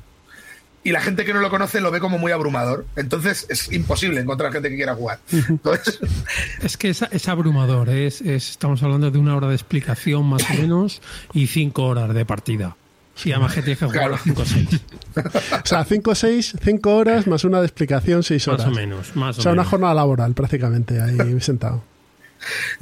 Y 0.82 0.92
la 0.92 1.02
gente 1.02 1.26
que 1.26 1.34
no 1.34 1.42
lo 1.42 1.50
conoce 1.50 1.82
lo 1.82 1.92
ve 1.92 2.00
como 2.00 2.18
muy 2.18 2.32
abrumador. 2.32 2.86
Entonces 2.96 3.46
es 3.50 3.72
imposible 3.72 4.22
encontrar 4.22 4.54
gente 4.54 4.70
que 4.70 4.76
quiera 4.76 4.96
jugar. 4.96 5.20
Es 6.64 6.78
que 6.78 6.90
es, 6.90 7.02
es 7.02 7.28
abrumador. 7.28 7.90
Es, 7.90 8.22
estamos 8.22 8.82
hablando 8.82 9.12
de 9.12 9.20
una 9.20 9.36
hora 9.36 9.50
de 9.50 9.56
explicación 9.56 10.26
más 10.26 10.50
o 10.50 10.54
menos 10.54 11.02
y 11.34 11.48
cinco 11.48 11.84
horas 11.86 12.14
de 12.14 12.26
partida. 12.26 12.78
Sí, 13.16 13.34
además 13.34 13.54
que 13.54 13.62
tienes 13.62 13.80
que 13.80 13.86
jugar 13.86 14.12
los 14.12 14.22
5 14.22 14.42
o 14.42 14.46
6. 14.46 14.68
o 15.62 15.66
sea, 15.66 15.84
5 15.84 16.12
o 16.12 16.16
6, 16.16 16.56
5 16.64 16.96
horas 16.96 17.28
más 17.28 17.44
una 17.44 17.60
de 17.60 17.66
explicación, 17.66 18.24
6 18.24 18.48
horas. 18.48 18.68
Más 18.68 18.68
o 18.68 18.76
menos, 18.76 19.16
más 19.18 19.40
o, 19.40 19.42
sea, 19.42 19.52
una 19.52 19.66
jornada 19.66 19.94
laboral 19.94 20.34
prácticamente 20.34 21.02
ahí 21.02 21.42
sentado. 21.42 21.84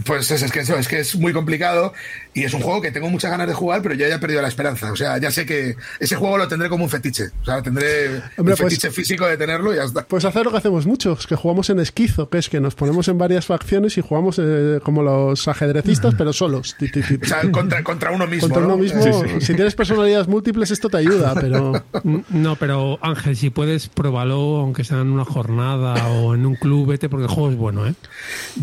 Pues 0.05 0.29
es, 0.31 0.51
que 0.51 0.59
eso, 0.59 0.77
es 0.77 0.87
que 0.87 0.99
es 0.99 1.15
muy 1.15 1.33
complicado 1.33 1.93
y 2.33 2.43
es 2.43 2.53
un 2.53 2.61
juego 2.61 2.81
que 2.81 2.91
tengo 2.91 3.09
muchas 3.09 3.31
ganas 3.31 3.47
de 3.47 3.53
jugar, 3.53 3.81
pero 3.81 3.95
ya 3.95 4.07
he 4.07 4.19
perdido 4.19 4.41
la 4.41 4.47
esperanza. 4.47 4.91
O 4.91 4.95
sea, 4.95 5.17
ya 5.17 5.31
sé 5.31 5.45
que 5.45 5.75
ese 5.99 6.15
juego 6.15 6.37
lo 6.37 6.47
tendré 6.47 6.69
como 6.69 6.83
un 6.83 6.89
fetiche. 6.89 7.31
O 7.41 7.45
sea, 7.45 7.61
tendré 7.61 8.21
un 8.37 8.45
pues 8.45 8.59
fetiche 8.59 8.91
físico 8.91 9.25
de 9.25 9.37
tenerlo 9.37 9.73
y 9.73 9.77
ya 9.77 9.83
está. 9.85 10.05
Pues 10.05 10.23
hacer 10.25 10.45
lo 10.45 10.51
que 10.51 10.57
hacemos 10.57 10.85
muchos, 10.85 11.25
que 11.25 11.35
jugamos 11.35 11.69
en 11.69 11.79
esquizo, 11.79 12.29
que 12.29 12.37
es 12.37 12.49
que 12.49 12.59
nos 12.59 12.75
ponemos 12.75 13.07
en 13.07 13.17
varias 13.17 13.45
facciones 13.45 13.97
y 13.97 14.01
jugamos 14.01 14.39
eh, 14.39 14.79
como 14.83 15.01
los 15.01 15.47
ajedrecistas, 15.47 16.13
pero 16.15 16.31
solos. 16.33 16.75
O 16.79 17.25
sea, 17.25 17.41
contra, 17.51 18.11
uno 18.11 18.27
mismo. 18.27 18.49
Contra 18.49 18.65
uno 18.65 18.77
mismo. 18.77 19.01
Si 19.39 19.55
tienes 19.55 19.75
personalidades 19.75 20.27
múltiples, 20.27 20.71
esto 20.71 20.89
te 20.89 20.97
ayuda, 20.97 21.33
pero. 21.35 21.83
No, 22.29 22.55
pero 22.55 22.99
Ángel, 23.01 23.35
si 23.35 23.49
puedes, 23.49 23.89
pruébalo, 23.89 24.57
aunque 24.57 24.83
sea 24.83 25.01
en 25.01 25.09
una 25.09 25.25
jornada 25.25 26.07
o 26.09 26.35
en 26.35 26.45
un 26.45 26.55
club, 26.55 26.87
vete, 26.87 27.09
porque 27.09 27.25
el 27.25 27.29
juego 27.29 27.51
es 27.51 27.57
bueno, 27.57 27.87
¿eh? 27.87 27.93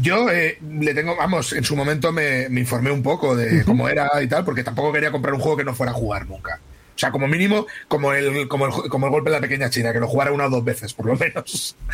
Yo 0.00 0.30
eh, 0.30 0.58
le 0.84 0.94
tengo, 0.94 1.16
vamos, 1.16 1.52
en 1.52 1.64
su 1.64 1.74
momento 1.76 2.12
me, 2.12 2.44
informé 2.44 2.90
un 2.90 3.02
poco 3.02 3.34
de 3.34 3.64
cómo 3.64 3.88
era 3.88 4.10
y 4.22 4.28
tal, 4.28 4.44
porque 4.44 4.62
tampoco 4.62 4.92
quería 4.92 5.10
comprar 5.10 5.34
un 5.34 5.40
juego 5.40 5.56
que 5.56 5.64
no 5.64 5.74
fuera 5.74 5.92
a 5.92 5.94
jugar 5.94 6.26
nunca. 6.26 6.60
O 6.94 6.98
sea, 6.98 7.10
como 7.10 7.26
mínimo, 7.26 7.66
como 7.88 8.12
el, 8.12 8.46
como 8.46 8.66
el, 8.66 8.72
como 8.88 9.06
el 9.06 9.12
golpe 9.12 9.30
de 9.30 9.36
la 9.36 9.40
pequeña 9.40 9.68
China, 9.68 9.92
que 9.92 9.98
lo 9.98 10.06
jugara 10.06 10.30
una 10.30 10.46
o 10.46 10.50
dos 10.50 10.64
veces, 10.64 10.94
por 10.94 11.06
lo 11.06 11.16
menos. 11.16 11.76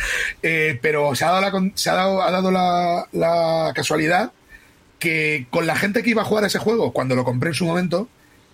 Eh, 0.43 0.79
pero 0.81 1.13
se 1.13 1.23
ha 1.23 1.31
dado, 1.31 1.41
la, 1.41 1.71
se 1.75 1.89
ha 1.91 1.93
dado, 1.93 2.23
ha 2.23 2.31
dado 2.31 2.51
la, 2.51 3.07
la, 3.11 3.71
casualidad 3.75 4.31
que 4.97 5.45
con 5.51 5.67
la 5.67 5.75
gente 5.75 6.01
que 6.01 6.09
iba 6.09 6.23
a 6.23 6.25
jugar 6.25 6.45
ese 6.45 6.57
juego, 6.57 6.93
cuando 6.93 7.15
lo 7.15 7.23
compré 7.23 7.49
en 7.49 7.53
su 7.53 7.65
momento, 7.65 8.07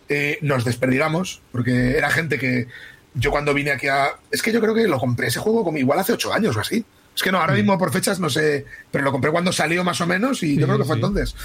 eh, 0.09 0.37
nos 0.41 0.65
desperdigamos, 0.65 1.41
porque 1.53 1.97
era 1.97 2.09
gente 2.09 2.37
que 2.37 2.67
yo 3.13 3.31
cuando 3.31 3.53
vine 3.53 3.71
aquí 3.71 3.87
a... 3.87 4.15
Es 4.31 4.41
que 4.41 4.51
yo 4.51 4.59
creo 4.59 4.73
que 4.73 4.87
lo 4.87 4.99
compré 4.99 5.27
ese 5.27 5.39
juego 5.39 5.63
como 5.63 5.77
igual 5.77 5.99
hace 5.99 6.13
ocho 6.13 6.33
años 6.33 6.55
o 6.57 6.59
así. 6.59 6.85
Es 7.17 7.23
que 7.23 7.31
no, 7.31 7.39
ahora 7.39 7.55
mismo 7.55 7.79
por 7.79 7.91
fechas 7.91 8.19
no 8.19 8.29
sé, 8.29 8.65
pero 8.91 9.03
lo 9.03 9.11
compré 9.11 9.31
cuando 9.31 9.51
salió 9.51 9.83
más 9.83 9.99
o 10.01 10.05
menos 10.05 10.43
y 10.43 10.55
yo 10.55 10.67
creo 10.67 10.77
que 10.77 10.85
fue 10.85 10.95
entonces. 10.97 11.35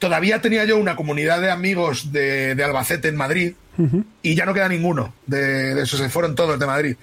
Todavía 0.00 0.42
tenía 0.42 0.64
yo 0.64 0.76
una 0.76 0.96
comunidad 0.96 1.40
de 1.40 1.52
amigos 1.52 2.10
de, 2.10 2.60
Albacete 2.60 3.06
en 3.06 3.14
Madrid 3.14 3.52
y 4.22 4.34
ya 4.34 4.44
no 4.44 4.54
queda 4.54 4.68
ninguno 4.68 5.14
de, 5.26 5.80
esos, 5.80 6.00
se 6.00 6.08
fueron 6.08 6.34
todos 6.34 6.58
de 6.58 6.66
Madrid, 6.66 6.96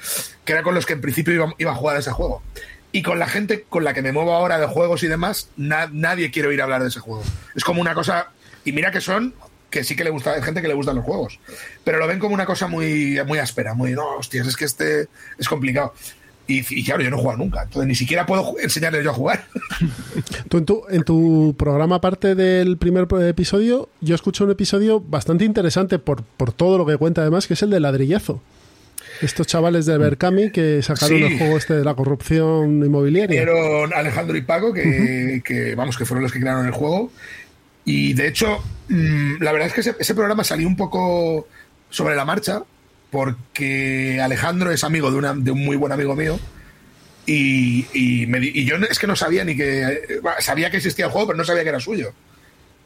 que 0.44 0.52
era 0.52 0.62
con 0.62 0.76
los 0.76 0.86
que 0.86 0.92
en 0.92 1.00
principio 1.00 1.34
iba, 1.34 1.56
iba 1.58 1.72
a 1.72 1.76
jugar 1.76 1.96
ese 1.96 2.12
juego. 2.12 2.44
Y 2.92 3.02
con 3.02 3.18
la 3.18 3.28
gente 3.28 3.66
con 3.70 3.86
la 3.86 3.94
que 3.94 4.02
me 4.02 4.12
muevo 4.12 4.34
ahora 4.34 4.60
de 4.60 4.66
juegos 4.68 5.04
y 5.04 5.08
demás, 5.08 5.50
nadie 5.56 6.32
quiere 6.32 6.50
oír 6.50 6.62
hablar 6.62 6.82
de 6.82 6.90
ese 6.90 7.00
juego. 7.00 7.24
Es 7.56 7.64
como 7.64 7.80
una 7.80 7.94
cosa. 7.94 8.32
Y 8.66 8.74
mira 8.74 8.92
que 8.92 9.00
son. 9.00 9.34
Que 9.70 9.84
sí 9.84 9.96
que 9.96 10.04
le 10.04 10.10
gusta, 10.10 10.32
hay 10.32 10.42
gente 10.42 10.64
que 10.64 10.68
le 10.68 10.74
gustan 10.74 10.96
los 10.96 11.06
juegos. 11.06 11.40
Pero 11.84 12.00
lo 12.00 12.08
ven 12.08 12.18
como 12.18 12.34
una 12.34 12.48
cosa 12.48 12.66
muy, 12.66 13.22
muy 13.28 13.38
áspera, 13.38 13.76
muy. 13.76 13.92
No, 13.92 14.18
hostias, 14.18 14.48
es 14.48 14.58
que 14.58 14.66
este 14.66 15.08
es 15.38 15.48
complicado. 15.48 15.94
Y, 16.52 16.84
claro, 16.84 17.04
yo 17.04 17.12
no 17.12 17.18
he 17.18 17.20
jugado 17.20 17.38
nunca. 17.38 17.62
Entonces 17.62 17.88
ni 17.88 17.94
siquiera 17.94 18.26
puedo 18.26 18.56
enseñarle 18.60 19.04
yo 19.04 19.12
a 19.12 19.14
jugar. 19.14 19.46
Tú 20.50 20.58
en 20.58 20.66
tu, 20.66 20.82
en 20.90 21.04
tu 21.04 21.56
programa, 21.58 21.98
aparte 21.98 22.34
del 22.34 22.78
primer 22.78 23.08
episodio, 23.22 23.88
yo 24.02 24.16
escucho 24.16 24.46
un 24.46 24.52
episodio 24.52 25.00
bastante 25.00 25.46
interesante 25.46 26.00
por, 26.00 26.24
por 26.24 26.52
todo 26.52 26.80
lo 26.80 26.88
que 26.88 26.98
cuenta 26.98 27.22
además, 27.22 27.46
que 27.46 27.54
es 27.54 27.62
el 27.62 27.70
de 27.70 27.80
ladrillazo. 27.80 28.42
Estos 29.22 29.48
chavales 29.48 29.86
de 29.86 29.98
Berkami 29.98 30.50
que 30.50 30.82
sacaron 30.82 31.22
el 31.22 31.38
juego 31.38 31.58
este 31.58 31.76
de 31.76 31.84
la 31.84 31.94
corrupción 31.94 32.84
inmobiliaria. 32.84 33.44
Fueron 33.44 33.94
Alejandro 33.94 34.38
y 34.38 34.42
Paco, 34.42 34.74
que, 34.74 35.74
vamos, 35.76 35.98
que 35.98 36.06
fueron 36.06 36.24
los 36.24 36.32
que 36.32 36.40
crearon 36.40 36.66
el 36.66 36.72
juego. 36.72 37.12
Y 37.86 38.14
de 38.14 38.28
hecho, 38.28 38.64
mm, 38.88 39.42
la 39.42 39.52
verdad 39.52 39.68
es 39.68 39.74
que 39.74 39.96
ese, 40.00 40.16
programa 40.16 40.44
salió 40.44 40.68
un 40.68 40.76
poco 40.76 41.48
sobre 41.90 42.16
la 42.16 42.26
marcha, 42.26 42.64
porque 43.12 44.20
Alejandro 44.22 44.72
es 44.72 44.84
amigo 44.84 45.12
de, 45.12 45.18
una, 45.18 45.34
de 45.34 45.52
un 45.52 45.64
muy 45.64 45.78
buen 45.78 45.92
amigo 45.92 46.16
mío. 46.16 46.40
Y, 47.26 47.86
y, 47.94 48.66
yo 48.66 48.78
es 48.78 48.98
que 48.98 49.08
no 49.08 49.16
sabía 49.16 49.44
ni 49.44 49.56
que. 49.56 50.22
Sabía 50.40 50.72
que 50.72 50.78
existía 50.78 51.06
el 51.06 51.12
juego, 51.12 51.28
pero 51.28 51.38
no 51.38 51.44
sabía 51.44 51.64
que 51.64 51.70
era 51.70 51.80
suyo. 51.80 52.14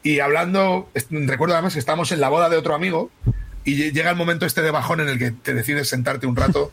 Y 0.02 0.20
hablando, 0.20 0.90
recuerdo 1.10 1.54
además 1.54 1.72
que 1.72 1.78
estábamos 1.78 2.12
en 2.12 2.20
la 2.20 2.28
boda 2.28 2.50
de 2.50 2.58
otro 2.58 2.74
amigo 2.74 3.10
y 3.64 3.90
llega 3.92 4.10
el 4.10 4.16
momento 4.16 4.44
este 4.44 4.60
de 4.60 4.70
bajón 4.70 5.00
en 5.00 5.08
el 5.08 5.18
que 5.18 5.30
te 5.30 5.54
decides 5.54 5.88
sentarte 5.88 6.26
un 6.26 6.36
rato 6.36 6.72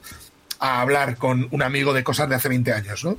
a 0.60 0.82
hablar 0.82 1.16
con 1.16 1.48
un 1.52 1.64
amigo 1.64 1.94
de 1.94 2.04
cosas 2.04 2.28
de 2.28 2.36
hace 2.36 2.50
20 2.50 2.74
años, 2.74 3.06
¿no? 3.06 3.18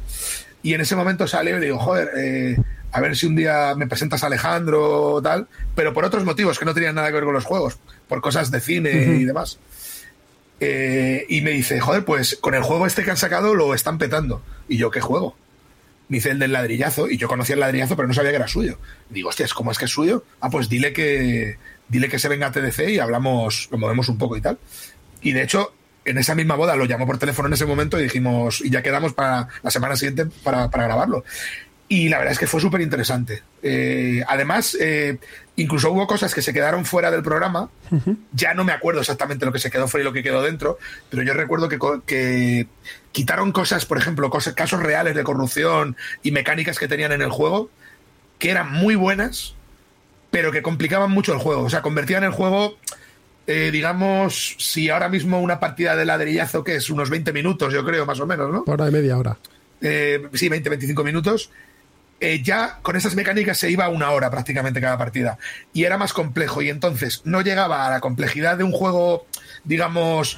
Y 0.62 0.74
en 0.74 0.82
ese 0.82 0.94
momento 0.94 1.26
sale 1.26 1.50
y 1.50 1.60
digo, 1.60 1.78
joder, 1.78 2.10
eh, 2.16 2.56
a 2.92 3.00
ver 3.00 3.16
si 3.16 3.26
un 3.26 3.34
día 3.34 3.74
me 3.74 3.86
presentas 3.86 4.22
a 4.22 4.26
Alejandro 4.26 5.14
o 5.14 5.22
tal, 5.22 5.48
pero 5.74 5.94
por 5.94 6.04
otros 6.04 6.24
motivos 6.24 6.58
que 6.58 6.66
no 6.66 6.74
tenían 6.74 6.94
nada 6.94 7.08
que 7.08 7.14
ver 7.14 7.24
con 7.24 7.34
los 7.34 7.44
juegos, 7.44 7.78
por 8.06 8.20
cosas 8.20 8.50
de 8.50 8.60
cine 8.60 8.90
y 9.18 9.24
demás. 9.24 9.58
Eh, 10.64 11.26
y 11.28 11.40
me 11.40 11.50
dice, 11.50 11.81
joder, 11.81 12.04
pues 12.04 12.38
con 12.40 12.54
el 12.54 12.62
juego 12.62 12.87
este 12.87 13.02
que 13.02 13.11
han 13.11 13.16
sacado 13.16 13.57
lo 13.57 13.75
están 13.75 13.99
petando. 13.99 14.42
Y 14.69 14.76
yo, 14.76 14.92
¿qué 14.92 15.00
juego? 15.00 15.35
Me 16.07 16.19
dice 16.19 16.31
el 16.31 16.38
del 16.38 16.52
ladrillazo, 16.52 17.11
y 17.11 17.16
yo 17.16 17.26
conocía 17.26 17.54
el 17.54 17.61
ladrillazo, 17.61 17.97
pero 17.97 18.07
no 18.07 18.14
sabía 18.14 18.31
que 18.31 18.37
era 18.37 18.47
suyo. 18.47 18.78
digo, 19.11 19.28
hostias, 19.28 19.54
¿cómo 19.54 19.73
es 19.73 19.78
que 19.78 19.87
es 19.87 19.90
suyo? 19.90 20.23
Ah, 20.40 20.50
pues 20.50 20.69
dile 20.69 20.92
que, 20.92 21.59
dile 21.88 22.09
que 22.09 22.21
se 22.21 22.28
venga 22.28 22.47
a 22.47 22.52
TDC 22.52 22.90
y 22.90 23.00
hablamos, 23.00 23.69
lo 23.73 23.78
movemos 23.78 24.09
un 24.09 24.19
poco 24.19 24.37
y 24.37 24.40
tal. 24.40 24.57
Y 25.21 25.33
de 25.33 25.42
hecho, 25.42 25.75
en 26.04 26.19
esa 26.19 26.37
misma 26.37 26.54
boda 26.54 26.76
lo 26.76 26.85
llamó 26.85 27.09
por 27.09 27.19
teléfono 27.19 27.49
en 27.49 27.54
ese 27.54 27.66
momento 27.66 27.99
y 27.99 28.04
dijimos, 28.04 28.61
y 28.61 28.71
ya 28.71 28.83
quedamos 28.83 29.14
para 29.14 29.49
la 29.64 29.71
semana 29.73 29.97
siguiente 29.97 30.26
para, 30.45 30.69
grabarlo. 30.69 31.25
Y 31.92 32.08
la 32.08 32.16
verdad 32.16 32.32
es 32.32 32.38
que 32.38 32.46
fue 32.46 32.58
súper 32.58 32.80
interesante. 32.80 33.42
Eh, 33.62 34.25
además, 34.26 34.75
eh, 34.80 35.18
incluso 35.56 35.92
hubo 35.92 36.06
cosas 36.06 36.34
que 36.34 36.40
se 36.40 36.54
quedaron 36.54 36.87
fuera 36.87 37.11
del 37.11 37.22
programa. 37.22 37.68
Ya 38.32 38.54
no 38.54 38.64
me 38.64 38.72
acuerdo 38.72 39.02
exactamente 39.02 39.44
lo 39.44 39.52
que 39.52 39.58
se 39.58 39.70
quedó 39.70 39.87
fuera 39.87 40.00
y 40.00 40.06
lo 40.06 40.14
que 40.14 40.22
quedó 40.22 40.42
dentro, 40.42 40.78
pero 41.11 41.22
yo 41.22 41.34
recuerdo 41.34 41.68
que, 41.68 41.78
que 42.06 42.66
quitaron 43.12 43.52
cosas, 43.52 43.84
por 43.84 43.99
ejemplo, 43.99 44.30
cosas, 44.30 44.54
casos 44.54 44.82
reales 44.82 45.14
de 45.14 45.22
corrupción 45.22 45.94
y 46.22 46.30
mecánicas 46.30 46.78
que 46.78 46.88
tenían 46.88 47.12
en 47.12 47.20
el 47.20 47.28
juego, 47.28 47.68
que 48.38 48.49
eran 48.49 48.72
muy 48.72 48.94
buenas, 48.94 49.54
pero 50.30 50.50
que 50.50 50.62
complicaban 50.62 51.11
mucho 51.11 51.34
el 51.34 51.40
juego. 51.40 51.61
O 51.61 51.68
sea, 51.68 51.82
convertían 51.82 52.25
el 52.25 52.30
juego, 52.30 52.78
eh, 53.46 53.68
digamos, 53.70 54.56
si 54.58 54.88
ahora 54.88 55.11
mismo 55.11 55.42
una 55.42 55.61
partida 55.61 55.94
de 55.94 56.06
ladrillazo, 56.06 56.64
que 56.64 56.76
es 56.76 56.88
unos 56.88 57.11
20 57.11 57.34
minutos, 57.34 57.70
yo 57.70 57.84
creo, 57.84 58.06
más 58.06 58.18
o 58.18 58.26
menos, 58.26 58.50
¿no? 58.50 58.64
Hora 58.66 58.87
de 58.87 58.92
media 58.92 59.18
hora. 59.18 59.37
Eh, 59.82 60.22
sí, 60.32 60.49
20, 60.49 60.70
25 60.70 61.04
minutos. 61.04 61.50
Eh, 62.23 62.41
ya 62.43 62.79
con 62.83 62.95
esas 62.97 63.17
mecánicas 63.17 63.59
se 63.59 63.71
iba 63.71 63.88
una 63.88 64.11
hora 64.11 64.31
prácticamente 64.31 64.81
cada 64.81 64.97
partida. 64.97 65.38
Y 65.73 65.85
era 65.85 65.99
más 65.99 66.12
complejo. 66.12 66.62
Y 66.62 66.71
entonces 66.71 67.23
no 67.25 67.41
llegaba 67.43 67.87
a 67.87 67.91
la 67.91 68.00
complejidad 68.00 68.57
de 68.57 68.64
un 68.64 68.73
juego 68.73 69.26
digamos, 69.64 70.37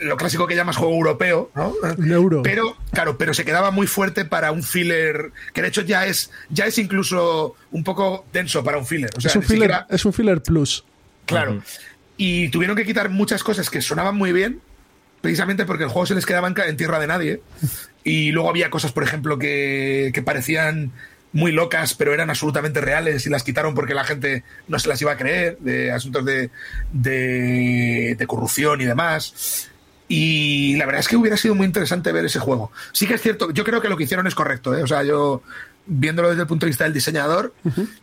lo 0.00 0.16
clásico 0.16 0.46
que 0.46 0.56
llamas 0.56 0.76
juego 0.76 0.94
europeo, 0.94 1.50
¿no? 1.54 1.72
euro. 2.04 2.42
Pero, 2.42 2.76
claro, 2.92 3.16
pero 3.16 3.32
se 3.34 3.44
quedaba 3.44 3.70
muy 3.70 3.86
fuerte 3.86 4.24
para 4.24 4.52
un 4.52 4.62
filler, 4.62 5.32
que 5.52 5.62
de 5.62 5.68
hecho 5.68 5.82
ya 5.82 6.06
es, 6.06 6.30
ya 6.50 6.66
es 6.66 6.78
incluso 6.78 7.54
un 7.70 7.84
poco 7.84 8.26
denso 8.32 8.64
para 8.64 8.78
un 8.78 8.86
filler. 8.86 9.10
es, 9.22 9.36
un 9.36 9.42
filler 9.42 9.84
es 9.88 10.04
un 10.04 10.12
filler 10.12 10.42
plus. 10.42 10.84
Claro. 11.26 11.62
Y 12.16 12.48
tuvieron 12.48 12.76
que 12.76 12.84
quitar 12.84 13.08
muchas 13.10 13.42
cosas 13.42 13.70
que 13.70 13.80
sonaban 13.80 14.16
muy 14.16 14.32
bien, 14.32 14.60
precisamente 15.20 15.64
porque 15.64 15.84
el 15.84 15.90
juego 15.90 16.06
se 16.06 16.14
les 16.14 16.26
quedaba 16.26 16.48
en, 16.48 16.76
tierra 16.76 16.98
de 16.98 17.06
nadie. 17.06 17.42
Y 18.04 18.32
luego 18.32 18.50
había 18.50 18.70
cosas, 18.70 18.92
por 18.92 19.02
ejemplo, 19.02 19.38
que, 19.38 20.10
que 20.14 20.22
parecían 20.22 20.92
muy 21.34 21.50
locas, 21.50 21.94
pero 21.94 22.14
eran 22.14 22.30
absolutamente 22.30 22.80
reales 22.80 23.26
y 23.26 23.30
las 23.30 23.42
quitaron 23.42 23.74
porque 23.74 23.92
la 23.92 24.04
gente 24.04 24.44
no 24.68 24.78
se 24.78 24.88
las 24.88 25.02
iba 25.02 25.12
a 25.12 25.16
creer, 25.16 25.58
de 25.58 25.90
asuntos 25.90 26.24
de, 26.24 26.50
de, 26.92 28.24
corrupción 28.28 28.80
y 28.80 28.84
demás. 28.84 29.68
Y 30.06 30.76
la 30.76 30.86
verdad 30.86 31.00
es 31.00 31.08
que 31.08 31.16
hubiera 31.16 31.36
sido 31.36 31.56
muy 31.56 31.66
interesante 31.66 32.12
ver 32.12 32.24
ese 32.24 32.38
juego. 32.38 32.70
Sí 32.92 33.08
que 33.08 33.14
es 33.14 33.20
cierto, 33.20 33.50
yo 33.50 33.64
creo 33.64 33.80
que 33.80 33.88
lo 33.88 33.96
que 33.96 34.04
hicieron 34.04 34.28
es 34.28 34.34
correcto, 34.36 34.76
¿eh? 34.76 34.82
o 34.84 34.86
sea, 34.86 35.02
yo 35.02 35.42
viéndolo 35.86 36.30
desde 36.30 36.42
el 36.42 36.48
punto 36.48 36.66
de 36.66 36.70
vista 36.70 36.84
del 36.84 36.92
diseñador, 36.92 37.52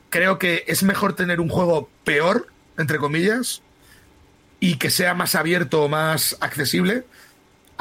creo 0.10 0.38
que 0.38 0.66
es 0.68 0.84
mejor 0.84 1.14
tener 1.14 1.40
un 1.40 1.48
juego 1.48 1.90
peor, 2.04 2.48
entre 2.78 2.98
comillas, 2.98 3.62
y 4.60 4.76
que 4.76 4.90
sea 4.90 5.14
más 5.14 5.36
abierto 5.36 5.84
o 5.84 5.88
más 5.88 6.36
accesible, 6.42 7.06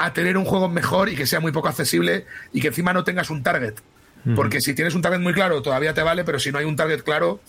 a 0.04 0.12
tener 0.12 0.36
un 0.36 0.44
juego 0.44 0.68
mejor 0.68 1.08
y 1.08 1.16
que 1.16 1.26
sea 1.26 1.40
muy 1.40 1.52
poco 1.52 1.68
accesible 1.68 2.26
y 2.52 2.60
que 2.60 2.68
encima 2.68 2.92
no 2.92 3.04
tengas 3.04 3.30
un 3.30 3.42
target. 3.42 3.74
Porque 4.36 4.60
si 4.60 4.74
tienes 4.74 4.94
un 4.94 5.00
target 5.00 5.20
muy 5.20 5.32
claro, 5.32 5.62
todavía 5.62 5.94
te 5.94 6.02
vale, 6.02 6.24
pero 6.24 6.38
si 6.38 6.52
no 6.52 6.58
hay 6.58 6.66
un 6.66 6.76
target 6.76 7.02
claro, 7.02 7.40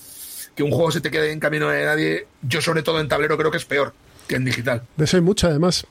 que 0.55 0.63
un 0.63 0.71
juego 0.71 0.89
se 0.91 1.01
te 1.01 1.11
quede 1.11 1.31
en 1.31 1.39
camino 1.39 1.69
de 1.69 1.83
nadie, 1.83 2.27
yo 2.41 2.61
sobre 2.61 2.81
todo 2.81 3.01
en 3.01 3.09
tablero 3.09 3.37
creo 3.37 3.51
que 3.51 3.57
es 3.57 3.65
peor 3.65 3.93
que 4.27 4.35
en 4.35 4.45
digital. 4.45 4.83
De 4.95 5.03
eso 5.05 5.17
hay 5.17 5.21
mucho, 5.21 5.47
además. 5.47 5.85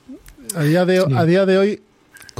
A 0.55 0.63
día 0.63 0.85
de, 0.85 1.05
a 1.15 1.25
día 1.25 1.45
de 1.45 1.57
hoy, 1.57 1.83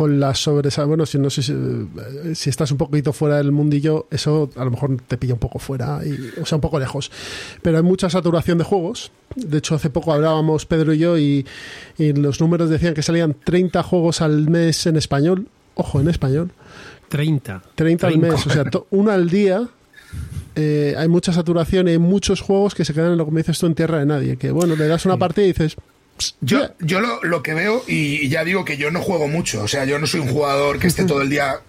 con 0.01 0.19
la 0.19 0.33
sobresalida, 0.33 0.87
bueno, 0.87 1.05
si 1.05 1.19
no 1.19 1.29
sé 1.29 1.43
si, 1.43 2.49
estás 2.49 2.71
un 2.71 2.79
poquito 2.79 3.13
fuera 3.13 3.37
del 3.37 3.51
mundillo, 3.51 4.07
eso 4.09 4.49
a 4.55 4.65
lo 4.65 4.71
mejor 4.71 4.97
te 5.07 5.15
pilla 5.15 5.35
un 5.35 5.39
poco 5.39 5.59
fuera, 5.59 6.01
y, 6.03 6.41
o 6.41 6.45
sea, 6.47 6.55
un 6.55 6.61
poco 6.61 6.79
lejos. 6.79 7.11
Pero 7.61 7.77
hay 7.77 7.83
mucha 7.83 8.09
saturación 8.09 8.57
de 8.57 8.63
juegos. 8.63 9.11
De 9.35 9.59
hecho, 9.59 9.75
hace 9.75 9.91
poco 9.91 10.11
hablábamos 10.11 10.65
Pedro 10.65 10.95
y 10.95 10.97
yo 10.97 11.19
y, 11.19 11.45
y 11.99 12.13
los 12.13 12.41
números 12.41 12.71
decían 12.71 12.95
que 12.95 13.03
salían 13.03 13.35
30 13.43 13.83
juegos 13.83 14.21
al 14.21 14.49
mes 14.49 14.87
en 14.87 14.97
español. 14.97 15.45
Ojo, 15.75 16.01
en 16.01 16.07
español. 16.07 16.49
30. 17.09 17.61
30 17.75 18.07
al 18.07 18.17
mes, 18.17 18.47
o 18.47 18.49
sea, 18.49 18.63
uno 18.89 19.11
al 19.11 19.29
día. 19.29 19.69
Eh, 20.55 20.95
hay 20.97 21.09
mucha 21.09 21.31
saturación 21.31 21.87
y 21.89 21.91
hay 21.91 21.99
muchos 21.99 22.41
juegos 22.41 22.73
que 22.73 22.85
se 22.85 22.95
quedan, 22.95 23.11
en 23.11 23.19
lo 23.19 23.25
que 23.25 23.31
me 23.31 23.41
dices 23.41 23.59
tú, 23.59 23.67
en 23.67 23.75
tierra 23.75 23.99
de 23.99 24.07
nadie. 24.07 24.37
Que 24.37 24.49
bueno, 24.49 24.75
le 24.75 24.87
das 24.87 25.05
una 25.05 25.17
partida 25.17 25.45
y 25.45 25.49
dices. 25.49 25.77
Yo, 26.41 26.69
yo 26.79 26.99
lo, 26.99 27.43
que 27.43 27.53
veo, 27.53 27.83
y 27.87 28.27
ya 28.29 28.43
digo 28.43 28.65
que 28.65 28.77
yo 28.77 28.91
no 28.91 29.01
juego 29.01 29.27
mucho, 29.27 29.63
o 29.63 29.67
sea, 29.67 29.85
yo 29.85 29.99
no 29.99 30.07
soy 30.07 30.21
un 30.21 30.29
jugador 30.29 30.79
que 30.79 30.87
esté 30.87 31.05
todo 31.05 31.21
el 31.21 31.29
día 31.29 31.59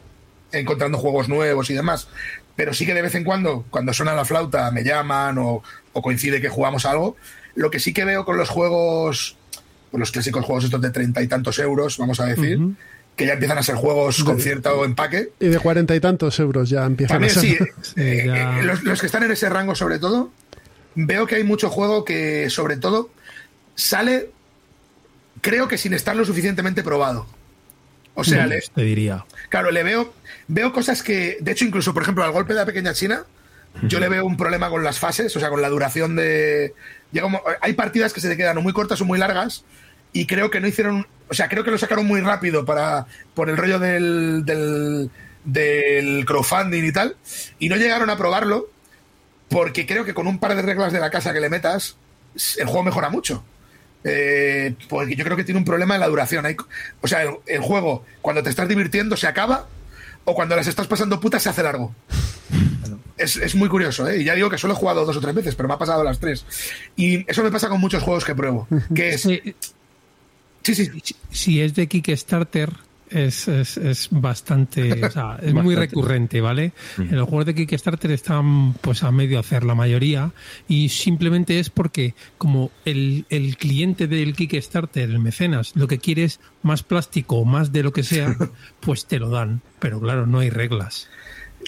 encontrando 0.53 0.99
juegos 0.99 1.29
nuevos 1.29 1.71
y 1.71 1.75
demás, 1.75 2.09
pero 2.57 2.75
sí 2.75 2.87
que 2.87 2.95
de 2.95 3.03
vez 3.03 3.15
en 3.15 3.25
cuando, 3.25 3.65
cuando 3.71 3.93
suena 3.93 4.15
la 4.15 4.25
flauta, 4.25 4.71
me 4.71 4.85
llaman 4.85 5.39
o, 5.39 5.63
coincide 5.93 6.41
que 6.41 6.49
jugamos 6.49 6.85
algo. 6.87 7.17
Lo 7.55 7.71
que 7.71 7.81
sí 7.81 7.93
que 7.93 8.05
veo 8.05 8.25
con 8.25 8.37
los 8.37 8.49
juegos, 8.49 9.37
con 9.91 10.01
los 10.01 10.11
clásicos 10.11 10.45
juegos 10.45 10.65
estos 10.65 10.81
de 10.81 10.91
treinta 10.91 11.23
y 11.23 11.29
tantos 11.29 11.59
euros, 11.59 11.99
vamos 11.99 12.21
a 12.21 12.27
decir, 12.27 12.59
que 13.17 13.27
ya 13.27 13.35
empiezan 13.35 13.59
a 13.59 13.63
ser 13.63 13.77
juegos 13.77 14.23
con 14.25 14.41
cierto 14.41 14.85
empaque. 14.85 15.31
Y 15.41 15.49
de 15.49 15.59
cuarenta 15.59 15.95
y 15.95 16.01
tantos 16.01 16.39
euros 16.41 16.69
ya 16.69 16.85
empiezan 16.85 17.25
a 17.25 17.29
ser. 17.29 17.43
Sí, 17.43 17.59
eh, 17.97 18.27
eh, 18.35 18.63
los, 18.63 19.01
que 19.01 19.07
están 19.07 19.23
en 19.23 19.33
ese 19.33 19.49
rango, 19.49 19.75
sobre 19.75 19.99
todo, 19.99 20.31
veo 20.95 21.27
que 21.27 21.37
hay 21.37 21.45
mucho 21.45 21.71
juego 21.71 22.05
que, 22.05 22.49
sobre 22.51 22.77
todo, 22.77 23.11
sale, 23.75 24.31
creo 25.41 25.69
que 25.69 25.79
sin 25.79 25.95
estar 25.95 26.15
lo 26.17 26.25
suficientemente 26.25 26.83
probado. 26.83 27.27
O 28.15 28.25
sea, 28.25 28.47
le, 28.47 28.61
te 28.61 28.83
diría. 28.83 29.25
Claro, 29.49 29.71
le 29.71 29.83
veo, 29.83 30.13
veo 30.47 30.73
cosas 30.73 31.03
que, 31.03 31.39
de 31.41 31.53
hecho, 31.53 31.65
incluso, 31.65 31.95
por 31.95 32.03
ejemplo, 32.03 32.25
al 32.25 32.33
golpe 32.33 32.53
de 32.53 32.61
la 32.61 32.67
pequeña 32.67 32.93
China, 32.93 33.25
yo 33.83 34.01
le 34.01 34.11
veo 34.11 34.27
un 34.27 34.37
problema 34.37 34.69
con 34.69 34.85
las 34.85 34.99
fases, 34.99 35.35
o 35.35 35.41
sea, 35.41 35.49
con 35.49 35.63
la 35.63 35.71
duración 35.71 36.15
de. 36.15 36.75
hay 37.61 37.73
partidas 37.73 38.13
que 38.13 38.21
se 38.21 38.29
te 38.29 38.37
quedan 38.37 38.59
o 38.59 38.63
muy 38.63 38.75
cortas 38.75 39.01
o 39.01 39.07
muy 39.07 39.19
largas, 39.19 39.65
y 40.13 40.27
creo 40.27 40.51
que 40.51 40.61
no 40.61 40.69
hicieron 40.69 41.07
o 41.33 41.35
sea, 41.35 41.49
creo 41.49 41.65
que 41.65 41.71
lo 41.71 41.79
sacaron 41.79 42.05
muy 42.05 42.21
rápido 42.21 42.67
para 42.67 43.07
por 43.33 43.49
el 43.49 43.57
rollo 43.57 43.79
del, 43.79 44.45
del, 44.45 46.25
crowdfunding 46.27 46.85
y 46.85 46.93
tal. 46.93 47.17
Y 47.59 47.71
no 47.71 47.77
llegaron 47.77 48.11
a 48.11 48.19
probarlo 48.19 48.69
porque 49.49 49.87
creo 49.87 50.05
que 50.05 50.13
con 50.13 50.27
un 50.27 50.39
par 50.39 50.55
de 50.55 50.61
reglas 50.61 50.93
de 50.93 51.01
la 51.01 51.09
casa 51.09 51.33
que 51.33 51.41
le 51.41 51.49
metas 51.49 51.97
el 52.59 52.67
juego 52.67 52.83
mejora 52.83 53.09
mucho. 53.09 53.43
Eh, 54.05 54.75
porque 54.89 55.15
yo 55.15 55.25
creo 55.25 55.37
que 55.37 55.45
tiene 55.45 55.59
un 55.59 55.65
problema 55.65 55.95
en 55.95 56.01
la 56.01 56.09
duración. 56.09 56.45
o 57.01 57.09
sea, 57.09 57.23
el, 57.47 57.61
juego, 57.61 58.05
cuando 58.21 58.43
te 58.43 58.51
estás 58.51 58.69
divirtiendo, 58.69 59.17
se 59.17 59.27
acaba, 59.27 59.69
o 60.25 60.35
cuando 60.35 60.57
las 60.57 60.67
estás 60.67 60.87
pasando 60.87 61.21
putas, 61.21 61.43
se 61.43 61.49
hace 61.49 61.63
largo. 61.63 61.95
Es, 63.17 63.55
muy 63.55 63.69
curioso, 63.69 64.09
¿eh? 64.09 64.21
Y 64.21 64.25
ya 64.25 64.35
digo 64.35 64.51
que 64.51 64.59
solo 64.59 64.75
he 64.75 64.77
jugado 64.77 65.05
dos 65.05 65.17
o 65.17 65.21
tres 65.21 65.35
veces, 65.35 65.55
pero 65.55 65.69
me 65.69 65.75
ha 65.75 65.79
pasado 65.79 66.03
las 66.03 66.19
tres. 66.19 66.45
Y 66.97 67.31
eso 67.31 67.43
me 67.43 67.53
pasa 67.53 67.69
con 67.69 67.81
muchos 67.81 68.03
juegos 68.03 68.25
que 68.25 68.35
pruebo. 68.35 68.67
Que 68.95 69.11
es. 69.11 69.23
Sí, 69.23 69.41
sí. 70.63 70.75
sí. 70.75 71.17
Si 71.31 71.61
es 71.61 71.75
de 71.75 71.87
Kickstarter, 71.87 72.71
es, 73.13 73.49
es, 73.49 73.77
es 73.77 74.09
bastante, 74.11 74.93
o 75.07 75.11
sea, 75.11 75.39
es 75.41 75.53
muy 75.55 75.75
recurrente, 75.75 76.41
¿vale? 76.41 76.73
En 76.99 77.17
los 77.17 77.29
juegos 77.29 77.47
de 77.47 77.55
Kickstarter 77.55 78.11
están 78.11 78.75
pues 78.75 79.03
a 79.03 79.11
medio 79.11 79.39
hacer 79.39 79.65
la 79.65 79.75
mayoría 79.75 80.33
y 80.69 80.89
simplemente 80.89 81.59
es 81.59 81.71
porque 81.71 82.15
como 82.39 82.71
el, 82.85 83.27
el 83.31 83.57
cliente 83.57 84.07
del 84.07 84.35
Kickstarter, 84.35 85.09
el 85.09 85.19
mecenas, 85.19 85.73
lo 85.75 85.87
que 85.87 85.99
quiere 85.99 86.25
es 86.25 86.41
más 86.63 86.83
plástico 86.83 87.37
o 87.37 87.45
más 87.45 87.73
de 87.73 87.83
lo 87.83 87.93
que 87.93 88.03
sea, 88.03 88.37
pues 88.81 89.07
te 89.07 89.19
lo 89.19 89.31
dan, 89.31 89.63
pero 89.79 90.01
claro, 90.01 90.27
no 90.27 90.41
hay 90.41 90.51
reglas. 90.51 91.09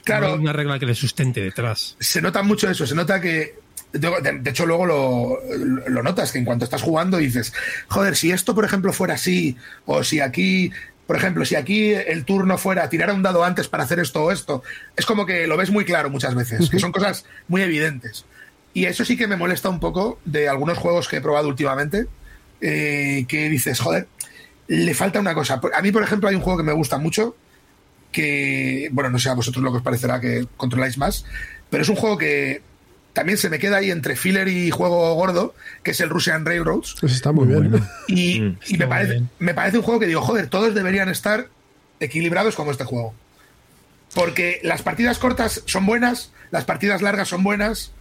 Claro, 0.05 0.29
no 0.29 0.35
hay 0.35 0.41
una 0.41 0.53
regla 0.53 0.79
que 0.79 0.87
le 0.87 0.95
sustente 0.95 1.41
detrás. 1.41 1.97
Se 2.01 2.21
nota 2.21 2.43
mucho 2.43 2.69
eso, 2.69 2.87
se 2.87 2.95
nota 2.95 3.21
que 3.21 3.65
de, 3.95 4.51
hecho, 4.51 4.67
luego 4.67 4.87
lo, 4.87 5.39
lo, 5.87 6.03
notas, 6.03 6.33
que 6.33 6.39
en 6.39 6.45
cuanto 6.45 6.65
estás 6.65 6.83
jugando 6.83 7.19
dices, 7.19 7.53
joder, 7.87 8.17
si 8.17 8.33
esto, 8.33 8.55
por 8.55 8.65
ejemplo, 8.65 8.93
fuera 8.93 9.15
así, 9.15 9.57
o 9.87 10.03
si 10.03 10.19
aquí 10.19 10.73
por 11.06 11.16
ejemplo, 11.16 11.44
si 11.44 11.54
aquí 11.54 11.92
el 11.92 12.25
turno 12.25 12.56
fuera 12.56 12.88
tirar 12.88 13.12
un 13.12 13.23
dado 13.23 13.44
antes 13.44 13.68
para 13.68 13.84
hacer 13.84 13.99
esto 13.99 14.25
o 14.25 14.32
esto, 14.32 14.62
es 14.96 15.04
como 15.04 15.26
que 15.26 15.46
lo 15.46 15.56
ves 15.56 15.70
muy 15.70 15.84
claro 15.84 16.11
muchas 16.11 16.34
veces, 16.34 16.70
que 16.70 16.78
son 16.78 16.92
cosas 16.92 17.25
muy 17.49 17.62
evidentes. 17.62 18.25
Y 18.73 18.87
eso 18.87 19.04
sí 19.04 19.16
que 19.16 19.26
me 19.26 19.37
molesta 19.37 19.68
un 19.68 19.80
poco 19.80 20.18
de 20.25 20.49
algunos 20.49 20.78
juegos 20.78 21.08
que 21.08 21.16
he 21.16 21.20
probado 21.20 21.49
últimamente, 21.49 22.06
eh, 22.61 23.25
que 23.28 23.49
dices, 23.50 23.78
joder, 23.80 24.08
le 24.66 24.94
falta 24.94 25.20
una 25.20 25.34
cosa. 25.34 25.61
A 25.75 25.82
mí, 25.82 25.92
por 25.92 26.02
ejemplo, 26.02 26.28
hay 26.28 26.34
un 26.34 26.40
juego 26.40 26.58
que 26.58 26.64
me 26.64 26.73
gusta 26.73 26.99
mucho, 26.99 27.37
que, 28.11 28.88
bueno, 28.92 29.11
no 29.11 29.18
sé 29.18 29.28
a 29.28 29.34
vosotros 29.34 29.62
lo 29.62 29.70
que 29.70 29.78
os 29.78 29.82
parecerá 29.82 30.20
que 30.20 30.46
controláis 30.56 30.96
más, 30.96 31.25
pero 31.68 31.82
es 31.82 31.88
un 31.88 31.96
juego 31.96 32.16
que 32.16 32.62
también 33.14 33.38
se 33.38 33.49
me 33.49 33.59
queda 33.59 33.78
ahí 33.78 33.90
entre 33.90 34.16
filler 34.16 34.49
y 34.49 34.71
juego 34.71 35.14
gordo, 35.14 35.54
que 35.83 35.92
es 35.92 36.00
el 36.00 36.11
Russian 36.11 36.44
Railroads. 36.44 36.97
Pues 37.00 37.12
está 37.12 37.33
muy, 37.33 37.47
bien. 37.47 37.80
Y, 38.09 38.40
mm. 38.40 38.59
me, 38.76 38.87
parece, 38.87 39.23
me 39.38 39.54
parece 39.54 39.78
un 39.78 39.85
juego 39.85 40.00
que 40.00 40.06
digo, 40.06 40.21
joder, 40.21 40.49
todos 40.49 40.75
deberían 40.75 41.09
estar 41.09 41.49
equilibrados 42.00 42.56
como 42.56 42.73
este 42.73 42.85
juego. 42.85 43.14
Porque 44.14 44.61
las 44.64 44.83
partidas 44.83 45.18
cortas 45.18 45.62
son 45.66 45.87
buenas, 45.87 46.33
las 46.50 46.64
partidas 46.64 47.02
largas 47.02 47.28
son 47.28 47.44
buenas, 47.44 47.92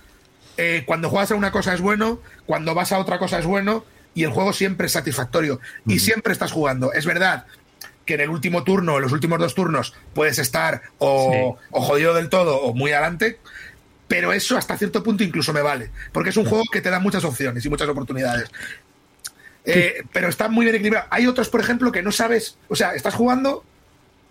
eh, 0.58 0.84
cuando 0.86 1.10
juegas 1.10 1.32
a 1.32 1.36
una 1.36 1.52
cosa 1.52 1.76
es 1.76 1.82
bueno, 1.82 2.20
cuando 2.48 2.74
vas 2.74 2.92
a 2.92 2.98
otra 2.98 3.20
cosa 3.20 3.38
es 3.38 3.46
bueno, 3.46 3.86
y 4.16 4.24
el 4.24 4.32
juego 4.32 4.52
siempre 4.52 4.88
es 4.88 4.94
satisfactorio. 4.94 5.60
Y 5.88 6.00
siempre 6.00 6.34
estás 6.34 6.52
jugando. 6.52 6.92
Es 6.92 7.06
verdad 7.06 7.46
que 8.06 8.16
en 8.16 8.22
el 8.22 8.30
último 8.30 8.64
turno, 8.64 8.96
en 8.96 9.04
los 9.04 9.12
últimos 9.12 9.40
dos 9.40 9.54
turnos, 9.54 9.94
puedes 10.16 10.40
estar 10.40 10.82
o, 10.98 11.58
o 11.70 11.82
jodido 11.82 12.16
del 12.16 12.30
todo 12.30 12.58
o 12.58 12.74
muy 12.74 12.92
adelante, 12.92 13.40
pero 14.08 14.34
eso 14.34 14.58
hasta 14.58 14.78
cierto 14.78 15.04
punto 15.04 15.24
incluso 15.24 15.54
me 15.54 15.62
vale, 15.62 15.92
porque 16.12 16.30
es 16.30 16.38
un 16.38 16.46
juego 16.46 16.64
que 16.72 16.82
te 16.82 16.90
da 16.90 17.00
muchas 17.00 17.24
opciones 17.24 17.66
y 17.66 17.70
muchas 17.70 17.88
oportunidades. 17.88 18.50
Eh, 19.66 20.04
pero 20.12 20.28
está 20.28 20.50
muy 20.50 20.66
bien 20.66 20.76
equilibrado. 20.76 21.08
Hay 21.10 21.26
otros, 21.26 21.50
por 21.50 21.62
ejemplo, 21.62 21.92
que 21.92 22.02
no 22.02 22.12
sabes, 22.12 22.58
o 22.68 22.76
sea, 22.76 22.94
estás 22.94 23.14
jugando 23.14 23.64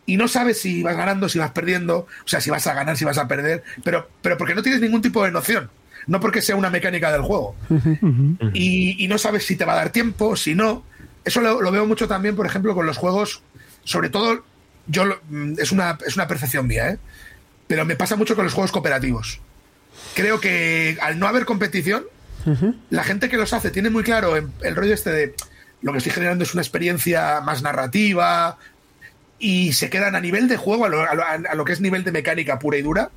y 0.04 0.16
no 0.16 0.28
sabes 0.28 0.60
si 0.60 0.82
vas 0.82 0.96
ganando, 0.96 1.28
si 1.28 1.38
vas 1.38 1.52
perdiendo, 1.52 2.00
o 2.00 2.28
sea, 2.28 2.40
si 2.40 2.50
vas 2.50 2.66
a 2.66 2.74
ganar, 2.74 2.96
si 2.96 3.04
vas 3.04 3.18
a 3.18 3.28
perder, 3.28 3.62
pero, 3.82 4.08
pero 4.20 4.36
porque 4.36 4.54
no 4.54 4.62
tienes 4.62 4.80
ningún 4.80 5.00
tipo 5.00 5.24
de 5.24 5.30
noción, 5.30 5.70
no 6.06 6.20
porque 6.20 6.42
sea 6.42 6.56
una 6.56 6.70
mecánica 6.70 7.10
del 7.10 7.22
juego. 7.22 7.56
y, 8.52 9.06
no 9.08 9.18
sabes 9.18 9.46
si 9.46 9.56
te 9.56 9.64
va 9.64 9.72
a 9.72 9.76
dar 9.76 9.90
tiempo, 9.90 10.36
si 10.36 10.54
no. 10.54 10.84
Eso 11.24 11.40
lo, 11.40 11.70
veo 11.70 11.86
mucho 11.86 12.08
también, 12.08 12.36
por 12.36 12.46
ejemplo, 12.46 12.74
con 12.74 12.84
los 12.84 12.98
juegos, 12.98 13.42
sobre 13.84 14.10
todo, 14.10 14.44
yo 14.86 15.04
mm, 15.28 15.54
es 15.58 15.72
una, 15.72 15.96
es 16.06 16.16
una 16.16 16.26
percepción 16.26 16.66
mía, 16.66 16.90
¿eh? 16.90 16.98
pero 17.68 17.84
me 17.86 17.96
pasa 17.96 18.16
mucho 18.16 18.34
con 18.34 18.44
los 18.44 18.52
juegos 18.52 18.72
cooperativos 18.72 19.40
creo 20.14 20.40
que 20.40 20.98
al 21.00 21.18
no 21.18 21.26
haber 21.26 21.44
competición, 21.44 22.04
la 22.90 23.04
gente 23.04 23.28
que 23.28 23.36
los 23.36 23.52
hace 23.52 23.70
tiene 23.70 23.88
muy 23.88 24.02
claro 24.02 24.36
el, 24.36 24.76
rollo 24.76 24.94
este 24.94 25.10
de 25.10 25.34
lo 25.80 25.92
que 25.92 25.98
estoy 25.98 26.12
generando 26.12 26.44
es 26.44 26.54
una 26.54 26.62
experiencia 26.62 27.40
más 27.40 27.62
narrativa 27.62 28.58
y 29.38 29.72
se 29.72 29.90
quedan 29.90 30.14
a 30.14 30.20
nivel 30.20 30.48
de 30.48 30.56
juego, 30.56 30.84
a 30.84 31.54
lo, 31.54 31.64
que 31.64 31.72
es 31.72 31.80
nivel 31.80 32.04
de 32.04 32.12
mecánica 32.12 32.58
pura 32.58 32.78
y 32.78 32.82
dura, 32.82 33.10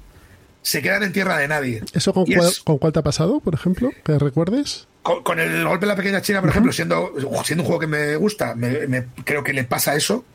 se 0.63 0.81
quedan 0.81 1.03
en 1.03 1.13
tierra 1.13 1.37
de 1.37 1.47
nadie. 1.47 1.83
¿Eso 1.93 2.13
con, 2.13 2.25
cuál, 2.25 2.93
te 2.93 2.99
ha 2.99 3.03
pasado, 3.03 3.39
por 3.39 3.53
ejemplo? 3.53 3.91
¿Que 4.03 4.17
recuerdes? 4.17 4.87
Con, 5.03 5.39
el 5.39 5.63
golpe 5.67 5.85
de 5.85 5.91
la 5.91 5.95
pequeña 5.95 6.23
China, 6.23 6.41
por 6.41 6.49
ejemplo, 6.49 6.73
siendo, 6.73 7.13
siendo 7.43 7.63
un 7.63 7.67
juego 7.67 7.79
que 7.79 7.87
me 7.87 8.15
gusta, 8.15 8.55
me, 8.55 9.05
creo 9.23 9.43
que 9.43 9.53
le 9.53 9.63
pasa 9.65 9.95
eso. 9.95 10.25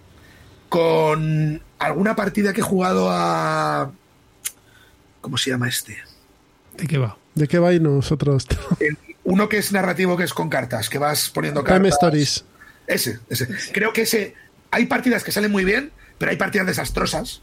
Con 0.69 1.61
alguna 1.81 2.15
partida 2.15 2.53
que 2.53 2.61
he 2.61 2.65
jugado 2.65 3.09
a... 3.11 3.91
¿Cómo 5.21 5.37
se 5.37 5.51
llama 5.51 5.69
este? 5.69 5.99
¿De 6.81 6.87
qué 6.87 6.99
va? 6.99 7.17
¿De 7.35 7.47
qué 7.47 7.59
va 7.59 7.73
y 7.73 7.81
nosotros? 7.81 8.47
uno 9.25 9.49
que 9.49 9.59
es 9.59 9.73
narrativo, 9.73 10.17
que 10.17 10.25
es 10.25 10.35
con 10.35 10.49
cartas, 10.49 10.89
que 10.89 10.99
vas 10.99 11.31
poniendo 11.31 11.63
cartas. 11.63 11.79
Time 11.79 11.89
Stories. 11.89 12.45
Ese, 12.87 13.19
ese. 13.29 13.49
Creo 13.73 13.93
que 13.93 14.03
ese. 14.03 14.35
Hay 14.71 14.87
partidas 14.87 15.25
que 15.25 15.33
salen 15.33 15.51
muy 15.51 15.65
bien, 15.65 15.91
pero 16.19 16.31
hay 16.31 16.37
partidas 16.37 16.67
desastrosas. 16.67 17.43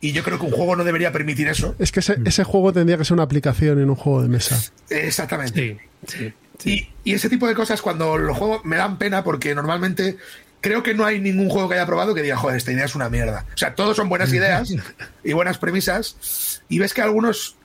Y 0.00 0.12
yo 0.12 0.24
creo 0.24 0.38
que 0.38 0.46
un 0.46 0.52
juego 0.52 0.74
no 0.74 0.82
debería 0.82 1.12
permitir 1.12 1.46
eso. 1.46 1.76
Es 1.78 1.92
que 1.92 2.00
ese, 2.00 2.44
juego 2.44 2.72
tendría 2.72 2.98
que 2.98 3.04
ser 3.04 3.14
una 3.14 3.22
aplicación 3.22 3.80
en 3.80 3.88
un 3.88 3.94
juego 3.94 4.22
de 4.22 4.28
mesa. 4.28 4.60
Exactamente. 4.90 5.80
Sí, 6.08 6.32
Y, 6.64 6.88
y, 7.04 7.14
ese 7.14 7.28
tipo 7.28 7.46
de 7.46 7.54
cosas, 7.54 7.80
cuando 7.80 8.18
los 8.18 8.36
juegos 8.36 8.64
me 8.64 8.76
dan 8.76 8.98
pena, 8.98 9.22
porque 9.22 9.54
normalmente 9.54 10.16
creo 10.60 10.82
que 10.82 10.94
no 10.94 11.04
hay 11.04 11.20
ningún 11.20 11.50
juego 11.50 11.68
que 11.68 11.74
haya 11.74 11.86
probado 11.86 12.14
que 12.14 12.22
diga, 12.22 12.36
joder, 12.36 12.56
esta 12.56 12.72
idea 12.72 12.86
es 12.86 12.94
una 12.94 13.10
mierda. 13.10 13.44
O 13.54 13.58
sea, 13.58 13.74
todos 13.74 13.96
son 13.96 14.08
buenas 14.08 14.32
ideas 14.32 14.72
y 15.24 15.32
buenas 15.34 15.58
premisas. 15.58 16.62
Y 16.68 16.78
ves 16.78 16.94
que 16.94 17.02
algunos 17.02 17.56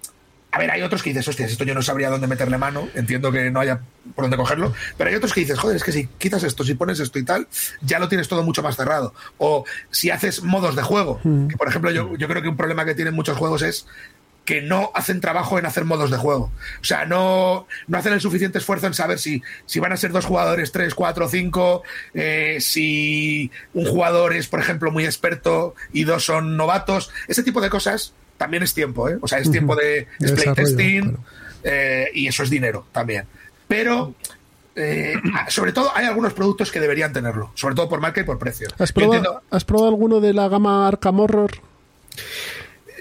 a 0.57 0.59
ver, 0.59 0.71
hay 0.71 0.81
otros 0.81 1.03
que 1.03 1.11
dices, 1.11 1.27
hostias, 1.27 1.51
esto 1.51 1.65
yo 1.65 1.75
no 1.75 1.83
sabría 1.83 2.09
dónde 2.09 2.25
meterle 2.25 2.57
mano, 2.57 2.89
entiendo 2.95 3.31
que 3.31 3.51
no 3.51 3.59
haya 3.59 3.81
por 4.15 4.23
dónde 4.23 4.37
cogerlo, 4.37 4.73
pero 4.97 5.11
hay 5.11 5.15
otros 5.15 5.31
que 5.31 5.41
dices, 5.41 5.59
joder, 5.59 5.75
es 5.75 5.83
que 5.83 5.91
si 5.91 6.07
quitas 6.07 6.41
esto, 6.41 6.63
si 6.63 6.73
pones 6.73 6.99
esto 6.99 7.19
y 7.19 7.23
tal, 7.23 7.47
ya 7.81 7.99
lo 7.99 8.09
tienes 8.09 8.27
todo 8.27 8.41
mucho 8.41 8.63
más 8.63 8.75
cerrado. 8.75 9.13
O 9.37 9.65
si 9.91 10.09
haces 10.09 10.41
modos 10.41 10.75
de 10.75 10.81
juego, 10.81 11.19
mm. 11.23 11.49
que 11.49 11.57
por 11.57 11.67
ejemplo 11.67 11.91
yo, 11.91 12.15
yo 12.17 12.27
creo 12.27 12.41
que 12.41 12.49
un 12.49 12.57
problema 12.57 12.85
que 12.85 12.95
tienen 12.95 13.13
muchos 13.13 13.37
juegos 13.37 13.61
es 13.61 13.85
que 14.45 14.63
no 14.63 14.89
hacen 14.95 15.21
trabajo 15.21 15.59
en 15.59 15.67
hacer 15.67 15.85
modos 15.85 16.09
de 16.09 16.17
juego. 16.17 16.51
O 16.81 16.83
sea, 16.83 17.05
no, 17.05 17.67
no 17.85 17.97
hacen 17.99 18.13
el 18.13 18.21
suficiente 18.21 18.57
esfuerzo 18.57 18.87
en 18.87 18.95
saber 18.95 19.19
si, 19.19 19.43
si 19.67 19.79
van 19.79 19.91
a 19.91 19.97
ser 19.97 20.11
dos 20.11 20.25
jugadores, 20.25 20.71
tres, 20.71 20.95
cuatro, 20.95 21.29
cinco, 21.29 21.83
eh, 22.15 22.57
si 22.61 23.51
un 23.75 23.85
jugador 23.85 24.33
es, 24.33 24.47
por 24.47 24.59
ejemplo, 24.59 24.89
muy 24.89 25.05
experto 25.05 25.75
y 25.93 26.05
dos 26.05 26.25
son 26.25 26.57
novatos. 26.57 27.11
Ese 27.27 27.43
tipo 27.43 27.61
de 27.61 27.69
cosas 27.69 28.15
también 28.37 28.63
es 28.63 28.73
tiempo, 28.73 29.09
¿eh? 29.09 29.17
O 29.21 29.27
sea, 29.27 29.39
es 29.39 29.51
tiempo 29.51 29.75
de, 29.75 30.07
playtesting 30.19 31.17
eh, 31.63 32.09
y 32.13 32.27
eso 32.27 32.43
es 32.43 32.49
dinero 32.49 32.85
también. 32.91 33.25
Pero 33.67 34.13
eh, 34.75 35.15
sobre 35.49 35.73
todo 35.73 35.91
hay 35.95 36.05
algunos 36.05 36.33
productos 36.33 36.71
que 36.71 36.79
deberían 36.79 37.13
tenerlo, 37.13 37.51
sobre 37.55 37.75
todo 37.75 37.89
por 37.89 37.99
marca 37.99 38.21
y 38.21 38.23
por 38.23 38.39
precio. 38.39 38.67
¿Has 38.77 38.91
probado, 38.91 39.41
¿has 39.49 39.65
probado 39.65 39.89
alguno 39.89 40.19
de 40.19 40.33
la 40.33 40.47
gama 40.47 40.87
Arkham 40.87 41.19
Horror? 41.19 41.51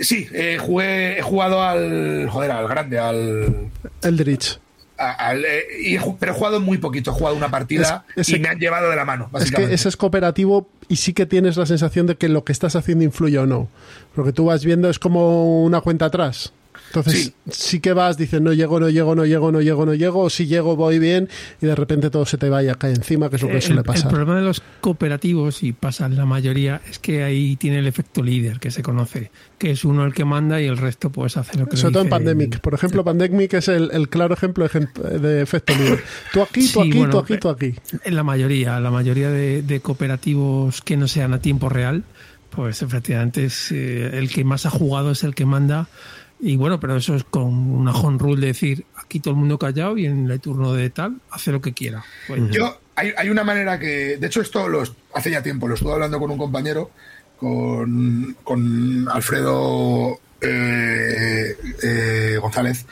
Sí, 0.00 0.28
jugué, 0.58 1.18
he 1.18 1.22
jugado 1.22 1.62
al. 1.62 2.28
Joder, 2.30 2.50
al 2.50 2.68
grande, 2.68 2.98
al. 2.98 3.70
Eldritch. 4.02 4.58
Eh, 4.98 5.98
pero 6.18 6.32
he 6.32 6.34
jugado 6.34 6.60
muy 6.60 6.78
poquito, 6.78 7.10
he 7.10 7.14
jugado 7.14 7.36
una 7.36 7.50
partida 7.50 8.04
y 8.16 8.38
me 8.38 8.48
han 8.48 8.58
llevado 8.58 8.90
de 8.90 8.96
la 8.96 9.04
mano. 9.04 9.30
Es 9.38 9.50
que 9.50 9.74
ese 9.74 9.88
es 9.88 9.96
cooperativo 9.96 10.68
y 10.88 10.96
sí 10.96 11.12
que 11.12 11.26
tienes 11.26 11.56
la 11.56 11.66
sensación 11.66 12.06
de 12.06 12.16
que 12.16 12.28
lo 12.28 12.44
que 12.44 12.52
estás 12.52 12.76
haciendo 12.76 13.04
influye 13.04 13.38
o 13.38 13.46
no. 13.46 13.68
Lo 14.14 14.24
que 14.24 14.32
tú 14.32 14.46
vas 14.46 14.64
viendo 14.64 14.88
es 14.88 14.98
como 14.98 15.64
una 15.64 15.80
cuenta 15.80 16.06
atrás. 16.06 16.52
Entonces 17.00 17.34
sí. 17.50 17.80
que 17.80 17.92
vas, 17.92 18.16
dices, 18.16 18.40
no 18.40 18.52
llego, 18.52 18.80
no 18.80 18.88
llego, 18.88 19.14
no 19.14 19.24
llego, 19.24 19.52
no 19.52 19.60
llego, 19.60 19.86
no 19.86 19.94
llego, 19.94 20.20
o 20.22 20.30
si 20.30 20.46
llego 20.46 20.76
voy 20.76 20.98
bien 20.98 21.28
y 21.60 21.66
de 21.66 21.74
repente 21.74 22.10
todo 22.10 22.24
se 22.24 22.38
te 22.38 22.48
vaya 22.48 22.72
a 22.72 22.74
caer 22.76 22.96
encima, 22.96 23.28
que 23.28 23.36
es 23.36 23.42
lo 23.42 23.48
que 23.48 23.60
suele 23.60 23.82
pasar. 23.82 24.06
El 24.06 24.10
problema 24.10 24.36
de 24.36 24.46
los 24.46 24.62
cooperativos, 24.80 25.62
y 25.62 25.72
pasa 25.72 26.06
en 26.06 26.16
la 26.16 26.26
mayoría, 26.26 26.80
es 26.88 26.98
que 26.98 27.22
ahí 27.22 27.56
tiene 27.56 27.78
el 27.78 27.86
efecto 27.86 28.22
líder 28.22 28.58
que 28.58 28.70
se 28.70 28.82
conoce, 28.82 29.30
que 29.58 29.70
es 29.70 29.84
uno 29.84 30.04
el 30.04 30.14
que 30.14 30.24
manda 30.24 30.60
y 30.60 30.66
el 30.66 30.76
resto 30.76 31.10
pues 31.10 31.36
hace 31.36 31.58
lo 31.58 31.66
que 31.66 31.76
Sobre 31.76 31.92
todo 31.92 32.02
en 32.04 32.08
Pandemic. 32.08 32.60
Por 32.60 32.74
ejemplo, 32.74 33.04
Pandemic 33.04 33.54
es 33.54 33.68
el, 33.68 34.08
claro 34.08 34.34
ejemplo 34.34 34.66
de, 34.68 35.42
efecto 35.42 35.74
líder. 35.74 36.02
Tú 36.32 36.42
aquí, 36.42 36.68
tú 36.72 36.80
aquí, 36.80 37.04
tú 37.10 37.18
aquí, 37.18 37.38
tú 37.38 37.48
aquí. 37.48 37.74
En 38.04 38.16
la 38.16 38.22
mayoría, 38.22 38.80
la 38.80 38.90
mayoría 38.90 39.30
de, 39.30 39.80
cooperativos 39.82 40.80
que 40.80 40.96
no 40.96 41.06
sean 41.06 41.34
a 41.34 41.40
tiempo 41.40 41.68
real, 41.68 42.04
pues 42.50 42.82
efectivamente 42.82 43.44
es 43.44 43.70
eh, 43.70 44.18
el 44.18 44.30
que 44.30 44.42
más 44.42 44.64
ha 44.64 44.70
jugado 44.70 45.10
es 45.10 45.22
el 45.22 45.34
que 45.34 45.44
manda 45.44 45.88
y 46.38 46.56
bueno, 46.56 46.78
pero 46.78 46.96
eso 46.96 47.14
es 47.14 47.24
con 47.24 47.44
una 47.44 47.92
home 47.92 48.18
rule 48.18 48.40
de 48.40 48.48
decir, 48.48 48.84
aquí 48.96 49.20
todo 49.20 49.32
el 49.32 49.40
mundo 49.40 49.58
callado 49.58 49.96
y 49.96 50.06
en 50.06 50.30
el 50.30 50.40
turno 50.40 50.74
de 50.74 50.90
tal, 50.90 51.20
hace 51.30 51.50
lo 51.50 51.60
que 51.60 51.72
quiera. 51.72 52.04
Pues 52.26 52.50
Yo, 52.50 52.78
hay, 52.94 53.12
hay, 53.16 53.30
una 53.30 53.44
manera 53.44 53.78
que, 53.78 54.16
de 54.18 54.26
hecho 54.26 54.40
esto 54.40 54.68
lo, 54.68 54.82
hace 55.14 55.30
ya 55.30 55.42
tiempo, 55.42 55.66
lo 55.66 55.74
estuve 55.74 55.92
hablando 55.92 56.18
con 56.18 56.30
un 56.30 56.38
compañero, 56.38 56.90
con, 57.38 58.36
con 58.44 59.08
Alfredo 59.10 60.20
eh, 60.40 61.56
eh, 61.82 62.38
González, 62.40 62.86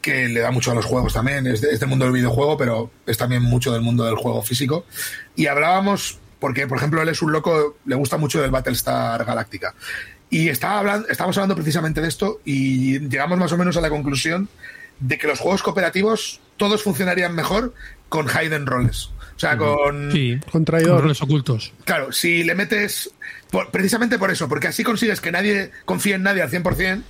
que 0.00 0.28
le 0.28 0.40
da 0.40 0.50
mucho 0.50 0.72
a 0.72 0.74
los 0.74 0.84
juegos 0.84 1.14
también, 1.14 1.46
es, 1.46 1.60
de, 1.60 1.70
es 1.70 1.80
del 1.80 1.88
mundo 1.88 2.04
del 2.04 2.14
videojuego, 2.14 2.56
pero 2.56 2.90
es 3.06 3.16
también 3.16 3.42
mucho 3.42 3.72
del 3.72 3.82
mundo 3.82 4.04
del 4.04 4.16
juego 4.16 4.42
físico. 4.42 4.84
Y 5.36 5.46
hablábamos, 5.46 6.18
porque 6.38 6.66
por 6.66 6.78
ejemplo 6.78 7.00
él 7.00 7.08
es 7.08 7.22
un 7.22 7.32
loco, 7.32 7.76
le 7.86 7.94
gusta 7.94 8.18
mucho 8.18 8.42
del 8.42 8.50
Battlestar 8.50 9.24
Galáctica. 9.24 9.74
Y 10.30 10.48
estaba 10.48 10.78
hablando, 10.78 11.08
estábamos 11.08 11.36
hablando 11.38 11.56
precisamente 11.56 12.00
de 12.00 12.08
esto 12.08 12.40
y 12.44 13.00
llegamos 13.08 13.38
más 13.38 13.52
o 13.52 13.58
menos 13.58 13.76
a 13.76 13.80
la 13.80 13.88
conclusión 13.90 14.48
de 15.00 15.18
que 15.18 15.26
los 15.26 15.40
juegos 15.40 15.62
cooperativos 15.62 16.40
todos 16.56 16.82
funcionarían 16.82 17.34
mejor 17.34 17.74
con 18.08 18.28
hidden 18.28 18.66
roles. 18.66 19.10
O 19.36 19.40
sea, 19.40 19.56
con... 19.56 20.12
Sí, 20.12 20.38
Con 20.52 20.64
traidor. 20.64 20.92
con 20.96 21.02
roles 21.02 21.22
ocultos. 21.22 21.72
Claro, 21.84 22.12
si 22.12 22.44
le 22.44 22.54
metes. 22.54 23.10
por- 23.50 23.70
precisamente 23.70 24.18
por 24.18 24.30
eso, 24.30 24.48
porque 24.48 24.68
así 24.68 24.84
consigues 24.84 25.20
que 25.20 25.32
nadie 25.32 25.70
confíe 25.86 26.14
en 26.14 26.22
nadie 26.22 26.42
al 26.42 26.50
100%, 26.50 27.02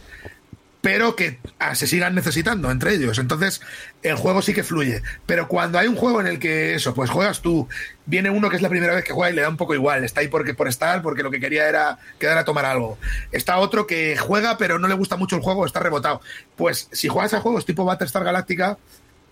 pero 0.81 1.15
que 1.15 1.39
se 1.75 1.87
sigan 1.87 2.15
necesitando 2.15 2.71
entre 2.71 2.95
ellos. 2.95 3.19
Entonces, 3.19 3.61
el 4.03 4.17
juego 4.17 4.41
sí 4.43 4.55
que 4.55 4.65
fluye. 4.65 5.03
Pero 5.27 5.47
cuando 5.49 5.79
hay 5.79 5.89
un 5.89 5.97
juego 5.97 6.21
en 6.21 6.27
el 6.27 6.39
que 6.39 6.75
eso, 6.75 6.95
pues 6.95 7.11
juegas 7.11 7.43
tú, 7.43 7.69
viene 8.07 8.31
uno 8.31 8.49
que 8.49 8.57
es 8.57 8.63
la 8.63 8.69
primera 8.69 8.95
vez 8.95 9.05
que 9.05 9.13
juega 9.13 9.31
y 9.31 9.35
le 9.35 9.43
da 9.43 9.49
un 9.49 9.57
poco 9.57 9.75
igual, 9.75 10.05
está 10.05 10.21
ahí 10.21 10.29
porque, 10.29 10.55
por 10.55 10.69
estar, 10.69 11.03
porque 11.03 11.23
lo 11.23 11.31
que 11.31 11.41
quería 11.41 11.69
era 11.69 11.99
quedar 12.19 12.39
a 12.39 12.45
tomar 12.45 12.65
algo. 12.65 12.99
Está 13.31 13.59
otro 13.59 13.87
que 13.87 14.17
juega, 14.17 14.57
pero 14.57 14.79
no 14.79 14.89
le 14.89 14.95
gusta 14.95 15.17
mucho 15.17 15.37
el 15.37 15.43
juego, 15.43 15.67
está 15.67 15.81
rebotado. 15.81 16.23
Pues 16.57 16.89
si 16.93 17.09
juegas 17.09 17.35
a 17.35 17.41
juegos 17.41 17.67
tipo 17.67 17.85
Battlestar 17.85 18.25
Galactica, 18.25 18.79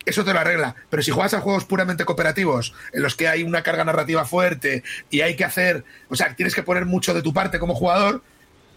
eso 0.05 0.25
te 0.25 0.33
lo 0.33 0.41
arregla. 0.41 0.75
Pero 0.91 1.03
si 1.03 1.11
juegas 1.11 1.35
a 1.35 1.41
juegos 1.41 1.65
puramente 1.65 2.05
cooperativos, 2.05 2.75
en 2.93 3.03
los 3.03 3.15
que 3.15 3.29
hay 3.29 3.43
una 3.43 3.63
carga 3.63 3.85
narrativa 3.85 4.25
fuerte 4.27 4.83
y 5.11 5.23
hay 5.23 5.35
que 5.35 5.45
hacer, 5.45 5.85
o 6.09 6.17
sea, 6.17 6.35
tienes 6.35 6.55
que 6.55 6.63
poner 6.63 6.85
mucho 6.85 7.15
de 7.15 7.23
tu 7.23 7.33
parte 7.33 7.59
como 7.59 7.75
jugador, 7.75 8.23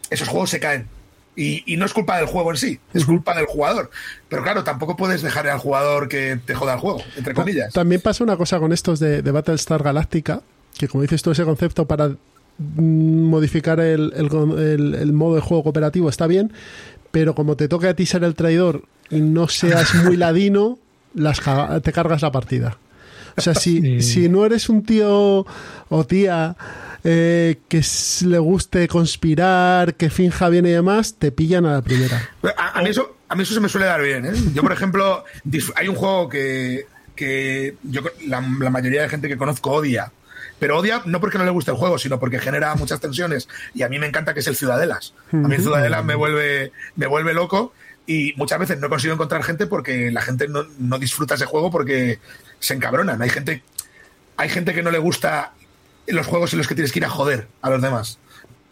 esos 0.10 0.30
juegos 0.30 0.50
se 0.50 0.60
caen. 0.60 0.88
Y, 1.36 1.64
y 1.72 1.78
no 1.78 1.86
es 1.86 1.94
culpa 1.94 2.18
del 2.18 2.26
juego 2.26 2.52
en 2.52 2.58
sí, 2.58 2.80
es 2.94 3.06
culpa 3.06 3.34
del 3.36 3.46
jugador. 3.46 3.90
Pero 4.28 4.44
claro, 4.44 4.64
tampoco 4.66 4.98
puedes 4.98 5.22
dejar 5.22 5.48
al 5.48 5.60
jugador 5.60 6.10
que 6.10 6.38
te 6.46 6.54
joda 6.56 6.74
el 6.74 6.80
juego, 6.80 7.02
entre 7.16 7.34
comillas. 7.34 7.74
También 7.74 8.02
pasa 8.02 8.24
una 8.24 8.36
cosa 8.38 8.60
con 8.60 8.74
estos 8.74 9.00
de, 9.00 9.22
de 9.22 9.32
Battlestar 9.32 9.82
Galactica, 9.82 10.42
que 10.78 10.88
como 10.90 11.04
dices 11.04 11.22
tú, 11.22 11.32
ese 11.32 11.46
concepto 11.46 11.88
para 11.88 12.10
mm, 12.10 13.24
modificar 13.30 13.80
el, 13.80 14.12
el 14.16 14.28
con- 14.30 14.60
el- 14.60 14.94
el 14.96 15.14
modo 15.14 15.36
de 15.36 15.42
juego 15.42 15.64
cooperativo 15.64 16.10
está 16.10 16.28
bien, 16.28 16.52
pero 17.12 17.34
como 17.34 17.56
te 17.56 17.68
toque 17.70 17.88
a 17.88 17.94
ti 17.96 18.06
ser 18.06 18.24
el 18.26 18.36
traidor 18.36 18.84
y 19.10 19.22
no 19.22 19.48
seas 19.48 19.96
muy 20.04 20.18
ladino, 20.18 20.80
las 21.14 21.42
te 21.82 21.92
cargas 21.94 22.22
la 22.22 22.32
partida. 22.32 22.78
O 23.38 23.42
sea, 23.42 23.56
si, 23.56 23.82
Sí. 23.82 24.02
si 24.02 24.30
no 24.30 24.46
eres 24.46 24.70
un 24.70 24.84
tío 24.84 25.46
o 25.90 26.04
tía 26.06 26.56
eh, 27.04 27.58
que 27.68 27.80
s- 27.80 28.26
le 28.28 28.38
guste 28.40 28.88
conspirar, 28.88 29.96
que 29.96 30.10
finja 30.10 30.50
bien 30.50 30.66
y 30.66 30.70
demás, 30.72 31.16
te 31.18 31.32
pillan 31.32 31.66
a 31.66 31.74
la 31.74 31.82
primera. 31.82 32.30
A, 32.58 32.80
a 32.80 32.82
mí 32.84 32.90
eso, 32.90 33.18
a 33.28 33.36
mí 33.36 33.44
eso 33.44 33.54
se 33.54 33.60
me 33.60 33.70
suele 33.70 33.88
dar 33.88 34.02
bien. 34.02 34.26
¿eh? 34.26 34.32
Yo, 34.54 34.62
por 34.62 34.72
ejemplo, 34.72 35.24
hay 35.76 35.88
un 35.88 35.96
juego 35.96 36.30
que, 36.30 36.86
que 37.16 37.76
yo, 37.84 38.02
la, 38.28 38.42
la 38.60 38.70
mayoría 38.70 39.02
de 39.04 39.10
gente 39.10 39.28
que 39.28 39.38
conozco 39.38 39.72
odia. 39.72 40.12
Pero 40.60 40.78
odia 40.78 41.02
no 41.06 41.20
porque 41.20 41.40
no 41.40 41.44
le 41.46 41.50
guste 41.50 41.72
el 41.72 41.78
juego, 41.78 41.98
sino 41.98 42.20
porque 42.20 42.38
genera 42.38 42.76
muchas 42.76 43.00
tensiones. 43.00 43.48
Y 43.74 43.82
a 43.82 43.90
mí 43.90 43.98
me 43.98 44.06
encanta 44.06 44.36
que 44.36 44.42
es 44.42 44.48
el 44.48 44.56
Ciudadelas. 44.56 45.16
A 45.34 45.38
mí 45.38 45.56
el 45.56 45.62
Ciudadelas 45.62 46.06
me 46.06 46.14
vuelve, 46.14 46.72
me 46.96 47.08
vuelve 47.08 47.34
loco. 47.34 47.74
Y 48.06 48.34
muchas 48.36 48.60
veces 48.60 48.80
no 48.80 48.90
consigo 48.90 49.14
encontrar 49.16 49.42
gente 49.44 49.66
porque 49.66 50.12
la 50.12 50.22
gente 50.22 50.48
no, 50.48 50.66
no 50.78 51.00
disfruta 51.00 51.34
ese 51.34 51.46
juego 51.46 51.72
porque 51.72 52.20
se 52.62 52.74
encabronan. 52.74 53.22
Hay 53.22 53.30
gente, 53.30 53.62
hay 54.38 54.48
gente 54.48 54.74
que 54.74 54.82
no 54.84 54.90
le 54.92 55.00
gusta 55.00 55.52
los 56.08 56.26
juegos 56.28 56.54
en 56.54 56.60
los 56.60 56.68
que 56.70 56.76
tienes 56.76 56.94
que 56.94 57.00
ir 57.00 57.06
a 57.06 57.10
joder 57.10 57.48
a 57.62 57.70
los 57.70 57.82
demás. 57.82 58.18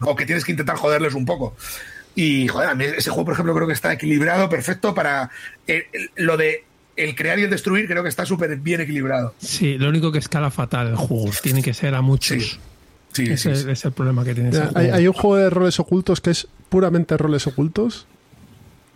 O 0.00 0.16
que 0.16 0.24
tienes 0.24 0.46
que 0.46 0.52
intentar 0.52 0.76
joderles 0.76 1.12
un 1.12 1.26
poco. 1.26 1.54
Y, 2.14 2.48
joder, 2.48 2.70
a 2.70 2.74
mí 2.74 2.84
ese 2.84 3.10
juego, 3.10 3.26
por 3.26 3.34
ejemplo, 3.34 3.54
creo 3.54 3.66
que 3.66 3.74
está 3.74 3.92
equilibrado, 3.92 4.48
perfecto 4.48 4.94
para 4.94 5.30
eh, 5.66 5.86
el- 5.92 6.10
lo 6.16 6.36
de 6.38 6.64
el 6.96 7.14
crear 7.14 7.38
y 7.38 7.42
el 7.42 7.50
destruir, 7.50 7.86
creo 7.86 8.02
que 8.02 8.08
está 8.08 8.26
súper 8.26 8.56
bien 8.56 8.80
equilibrado. 8.80 9.34
Sí, 9.38 9.78
lo 9.78 9.88
único 9.88 10.10
que 10.12 10.18
escala 10.18 10.50
fatal 10.50 10.88
el 10.88 10.96
juego. 10.96 11.30
Tiene 11.42 11.62
que 11.62 11.72
ser 11.74 11.94
a 11.94 12.00
muchos. 12.02 12.42
Sí. 12.42 12.58
Sí, 13.12 13.24
Ese 13.32 13.56
sí, 13.56 13.62
sí. 13.64 13.70
es 13.70 13.84
el 13.84 13.92
problema 13.92 14.24
que 14.24 14.34
tiene 14.34 14.50
ese 14.50 14.60
juego. 14.60 14.78
hay, 14.78 14.88
hay 14.90 15.06
un 15.08 15.12
juego 15.14 15.36
de 15.36 15.50
roles 15.50 15.80
ocultos 15.80 16.20
que 16.20 16.30
es 16.30 16.46
puramente 16.68 17.16
roles 17.16 17.46
ocultos, 17.48 18.06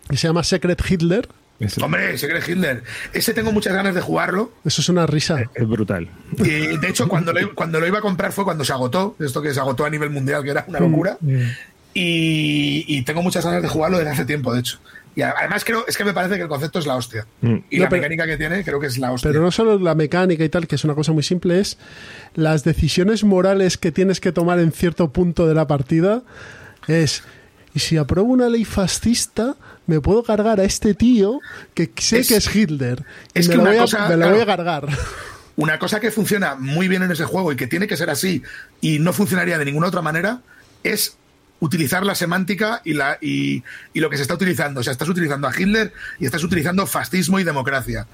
que 0.09 0.17
se 0.17 0.29
llama 0.29 0.45
Secret 0.45 0.81
Hitler. 0.89 1.29
Es, 1.61 1.79
Hombre, 1.79 2.19
Secret 2.19 2.47
Hitler. 2.49 2.83
Ese 3.13 3.33
tengo 3.33 3.53
muchas 3.53 3.73
ganas 3.75 3.95
de 3.95 4.01
jugarlo. 4.01 4.53
Eso 4.65 4.81
es 4.81 4.89
una 4.89 5.07
risa. 5.07 5.43
es 5.55 5.69
brutal. 5.69 6.09
Y, 6.39 6.77
de 6.79 6.89
hecho, 6.89 7.09
cuando 7.09 7.33
lo, 7.33 7.55
cuando 7.55 7.79
lo 7.81 7.87
iba 7.87 7.99
a 7.99 8.03
comprar 8.03 8.33
fue 8.33 8.45
cuando 8.45 8.65
se 8.65 8.73
agotó. 8.73 9.17
Esto 9.21 9.41
que 9.41 9.55
se 9.55 9.61
agotó 9.61 9.85
a 9.85 9.91
nivel 9.91 10.11
mundial, 10.11 10.43
que 10.43 10.51
era 10.51 10.65
una 10.67 10.81
locura. 10.81 11.17
Eh, 11.27 11.53
Y, 11.97 12.85
y 12.89 13.03
tengo 13.03 13.23
muchas 13.23 13.45
ganas 13.45 13.63
de 13.63 13.69
jugarlo 13.69 13.99
desde 13.99 14.11
hace 14.11 14.25
tiempo, 14.25 14.53
de 14.53 14.61
hecho. 14.61 14.79
Y 15.17 15.23
además 15.23 15.65
creo, 15.65 15.85
es 15.87 15.97
que 15.97 16.05
me 16.05 16.13
parece 16.13 16.35
que 16.35 16.43
el 16.43 16.49
concepto 16.49 16.81
es 16.81 16.87
la 16.87 16.97
hostia. 16.97 17.25
Mm. 17.41 17.57
Y 17.71 17.77
No, 17.79 17.85
la 17.85 17.89
pero- 17.89 18.03
mecánica 18.03 18.27
que 18.27 18.37
tiene 18.37 18.65
creo 18.65 18.81
que 18.81 18.89
es 18.89 18.99
la 18.99 19.13
hostia. 19.13 19.31
Pero 19.31 19.43
no 19.45 19.53
solo 19.53 19.79
la 19.79 19.95
mecánica 19.95 20.43
y 20.45 20.49
tal, 20.49 20.67
que 20.67 20.75
es 20.75 20.83
una 20.83 20.97
cosa 20.97 21.13
muy 21.13 21.23
simple, 21.23 21.61
es 21.61 21.79
las 22.35 22.65
decisiones 22.65 23.23
morales 23.23 23.79
que 23.79 23.93
tienes 23.93 24.19
que 24.21 24.33
tomar 24.33 24.59
en 24.59 24.73
cierto 24.73 25.13
punto 25.13 25.47
de 25.47 25.55
la 25.55 25.69
partida. 25.69 26.23
Es, 26.89 27.23
y 27.75 27.81
si 27.81 27.97
apruebo 27.97 28.29
una 28.33 28.49
ley 28.49 28.65
fascista, 28.65 29.57
me 29.87 30.01
puedo 30.01 30.23
cargar 30.23 30.61
a 30.61 30.65
este 30.65 30.95
tío 30.95 31.41
que 31.75 31.91
sé 31.97 32.21
Es- 32.21 32.29
que 32.29 32.37
es 32.37 32.55
Hitler. 32.55 33.05
Y 33.35 33.41
es 33.41 33.49
me 33.49 33.57
que 33.57 33.63
lo, 33.63 33.71
a, 33.71 33.77
cosa, 33.77 34.09
me 34.09 34.15
lo 34.15 34.17
claro. 34.21 34.33
voy 34.35 34.43
a 34.43 34.47
cargar. 34.47 34.89
Una 35.57 35.79
cosa 35.79 36.01
que 36.01 36.11
funciona 36.11 36.55
muy 36.57 36.89
bien 36.89 37.03
en 37.03 37.13
ese 37.13 37.25
juego 37.25 37.53
y 37.53 37.57
que 37.57 37.67
tiene 37.67 37.87
que 37.87 37.97
ser 37.97 38.11
así 38.11 38.43
y 38.81 38.99
no 38.99 39.13
funcionaría 39.13 39.59
de 39.59 39.65
ninguna 39.65 39.89
otra 39.89 40.03
manera 40.03 40.41
es 40.83 41.17
utilizar 41.61 42.05
la 42.05 42.15
semántica 42.15 42.83
y, 42.85 42.93
la, 42.95 43.17
y, 43.21 43.63
y 43.95 44.01
lo 44.01 44.11
que 44.11 44.17
se 44.17 44.23
está 44.23 44.35
utilizando. 44.35 44.81
O 44.81 44.83
sea, 44.83 44.93
estás 44.93 45.09
utilizando 45.09 45.47
a 45.49 45.53
Hitler 45.57 45.93
y 46.19 46.27
estás 46.27 46.43
utilizando 46.45 46.87
fascismo 46.87 47.39
y 47.41 47.45
democracia. 47.45 48.07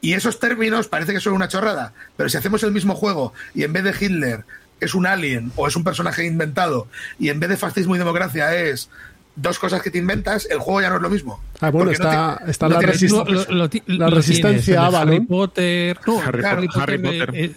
Y 0.00 0.12
esos 0.14 0.38
términos 0.40 0.88
parece 0.88 1.12
que 1.14 1.20
son 1.20 1.32
una 1.34 1.48
chorrada, 1.48 1.94
pero 2.16 2.28
si 2.28 2.36
hacemos 2.36 2.62
el 2.64 2.72
mismo 2.72 2.94
juego 2.94 3.32
y 3.54 3.62
en 3.62 3.72
vez 3.72 3.84
de 3.84 3.94
Hitler 3.98 4.44
es 4.80 4.94
un 4.94 5.06
alien 5.06 5.52
o 5.56 5.66
es 5.68 5.76
un 5.76 5.84
personaje 5.84 6.24
inventado 6.26 6.88
y 7.18 7.28
en 7.28 7.38
vez 7.40 7.50
de 7.50 7.56
fascismo 7.56 7.94
y 7.94 7.98
democracia 7.98 8.54
es 8.56 8.90
dos 9.36 9.58
cosas 9.58 9.80
que 9.82 9.90
te 9.90 9.98
inventas, 9.98 10.46
el 10.50 10.58
juego 10.58 10.80
ya 10.82 10.90
no 10.90 10.96
es 10.96 11.02
lo 11.02 11.08
mismo. 11.10 11.40
Ah, 11.60 11.70
bueno, 11.70 11.86
no 11.86 11.92
está- 11.92 12.40
te- 12.44 12.50
está 12.50 12.68
no 12.68 12.80
la 12.80 12.88
resist- 12.88 13.46
lo- 13.48 13.68
lo 13.86 14.10
resistencia. 14.10 14.86
Harry 14.86 15.20
Potter. 15.20 15.98
No, 16.06 16.20
Harry 16.20 16.44
Harry, 16.44 16.66
Potter. 16.68 17.00
Potter. 17.00 17.22
Harry 17.22 17.28
Potter. 17.28 17.34
eh, 17.36 17.54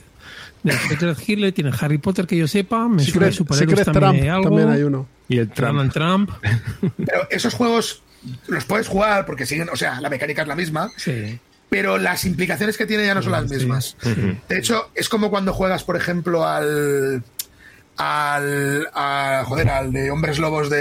de 0.63 0.71
Secret 0.71 1.17
Hitler 1.27 1.51
tiene 1.51 1.71
Harry 1.77 1.97
Potter 1.97 2.25
que 2.25 2.37
yo 2.37 2.47
sepa. 2.47 2.87
Me 2.87 3.03
Secret, 3.03 3.33
superhéroes 3.33 3.79
Secret 3.79 3.85
también, 3.93 4.11
Trump 4.11 4.23
hay 4.23 4.29
algo. 4.29 4.43
también 4.49 4.69
hay 4.69 4.83
uno. 4.83 5.07
Y 5.27 5.37
el 5.39 5.49
Trump. 5.49 5.73
Donald 5.75 5.91
Trump. 5.93 6.29
Pero 7.05 7.27
esos 7.29 7.53
juegos 7.53 8.01
los 8.47 8.63
puedes 8.63 8.87
jugar 8.87 9.25
porque 9.25 9.45
siguen, 9.45 9.67
o 9.69 9.75
sea, 9.75 9.99
la 9.99 10.09
mecánica 10.09 10.43
es 10.43 10.47
la 10.47 10.55
misma, 10.55 10.89
Sí. 10.95 11.37
Pero 11.73 11.97
las 11.97 12.23
implicaciones 12.25 12.77
que 12.77 12.85
tiene 12.85 13.05
ya 13.05 13.15
no 13.15 13.23
son 13.23 13.31
las 13.31 13.49
mismas. 13.49 13.97
De 14.47 14.57
hecho, 14.59 14.89
es 14.93 15.09
como 15.09 15.29
cuando 15.31 15.53
juegas, 15.53 15.83
por 15.83 15.95
ejemplo, 15.97 16.45
al. 16.47 17.23
al. 17.97 18.87
a- 18.93 19.43
joder, 19.45 19.69
al 19.69 19.91
de 19.91 20.11
Hombres 20.11 20.39
Lobos 20.39 20.69
De 20.69 20.77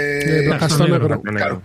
de. 0.47 0.55
Stone. 0.67 1.19
Claro. 1.35 1.61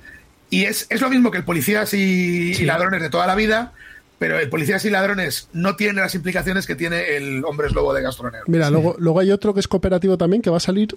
Y 0.50 0.64
es, 0.64 0.86
es 0.88 1.00
lo 1.02 1.10
mismo 1.10 1.30
que 1.30 1.38
el 1.38 1.44
policías 1.44 1.92
y, 1.92 2.54
Sí. 2.54 2.62
y 2.62 2.66
ladrones 2.66 3.02
de 3.02 3.10
toda 3.10 3.26
la 3.26 3.34
vida, 3.34 3.72
pero 4.18 4.38
el 4.38 4.48
policías 4.48 4.82
y 4.86 4.90
ladrones 4.90 5.48
no 5.52 5.76
tiene 5.76 6.00
las 6.00 6.14
implicaciones 6.14 6.66
que 6.66 6.74
tiene 6.74 7.16
el 7.16 7.44
Hombres 7.44 7.72
Lobo 7.74 7.92
de 7.92 8.00
Gastronero. 8.02 8.44
Mira, 8.46 8.70
luego, 8.70 8.96
luego 8.98 9.20
hay 9.20 9.30
otro 9.30 9.52
que 9.52 9.60
es 9.60 9.68
cooperativo 9.68 10.16
también, 10.16 10.40
que 10.40 10.48
va 10.48 10.56
a 10.56 10.60
salir. 10.60 10.96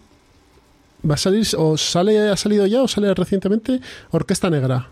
Va 1.10 1.16
a 1.16 1.18
salir, 1.18 1.46
o 1.58 1.78
sale, 1.78 2.30
ha 2.30 2.38
salido 2.38 2.66
ya, 2.68 2.82
o 2.84 2.88
sale 2.88 3.14
recientemente, 3.14 3.82
Orquesta 4.12 4.50
Negra. 4.50 4.88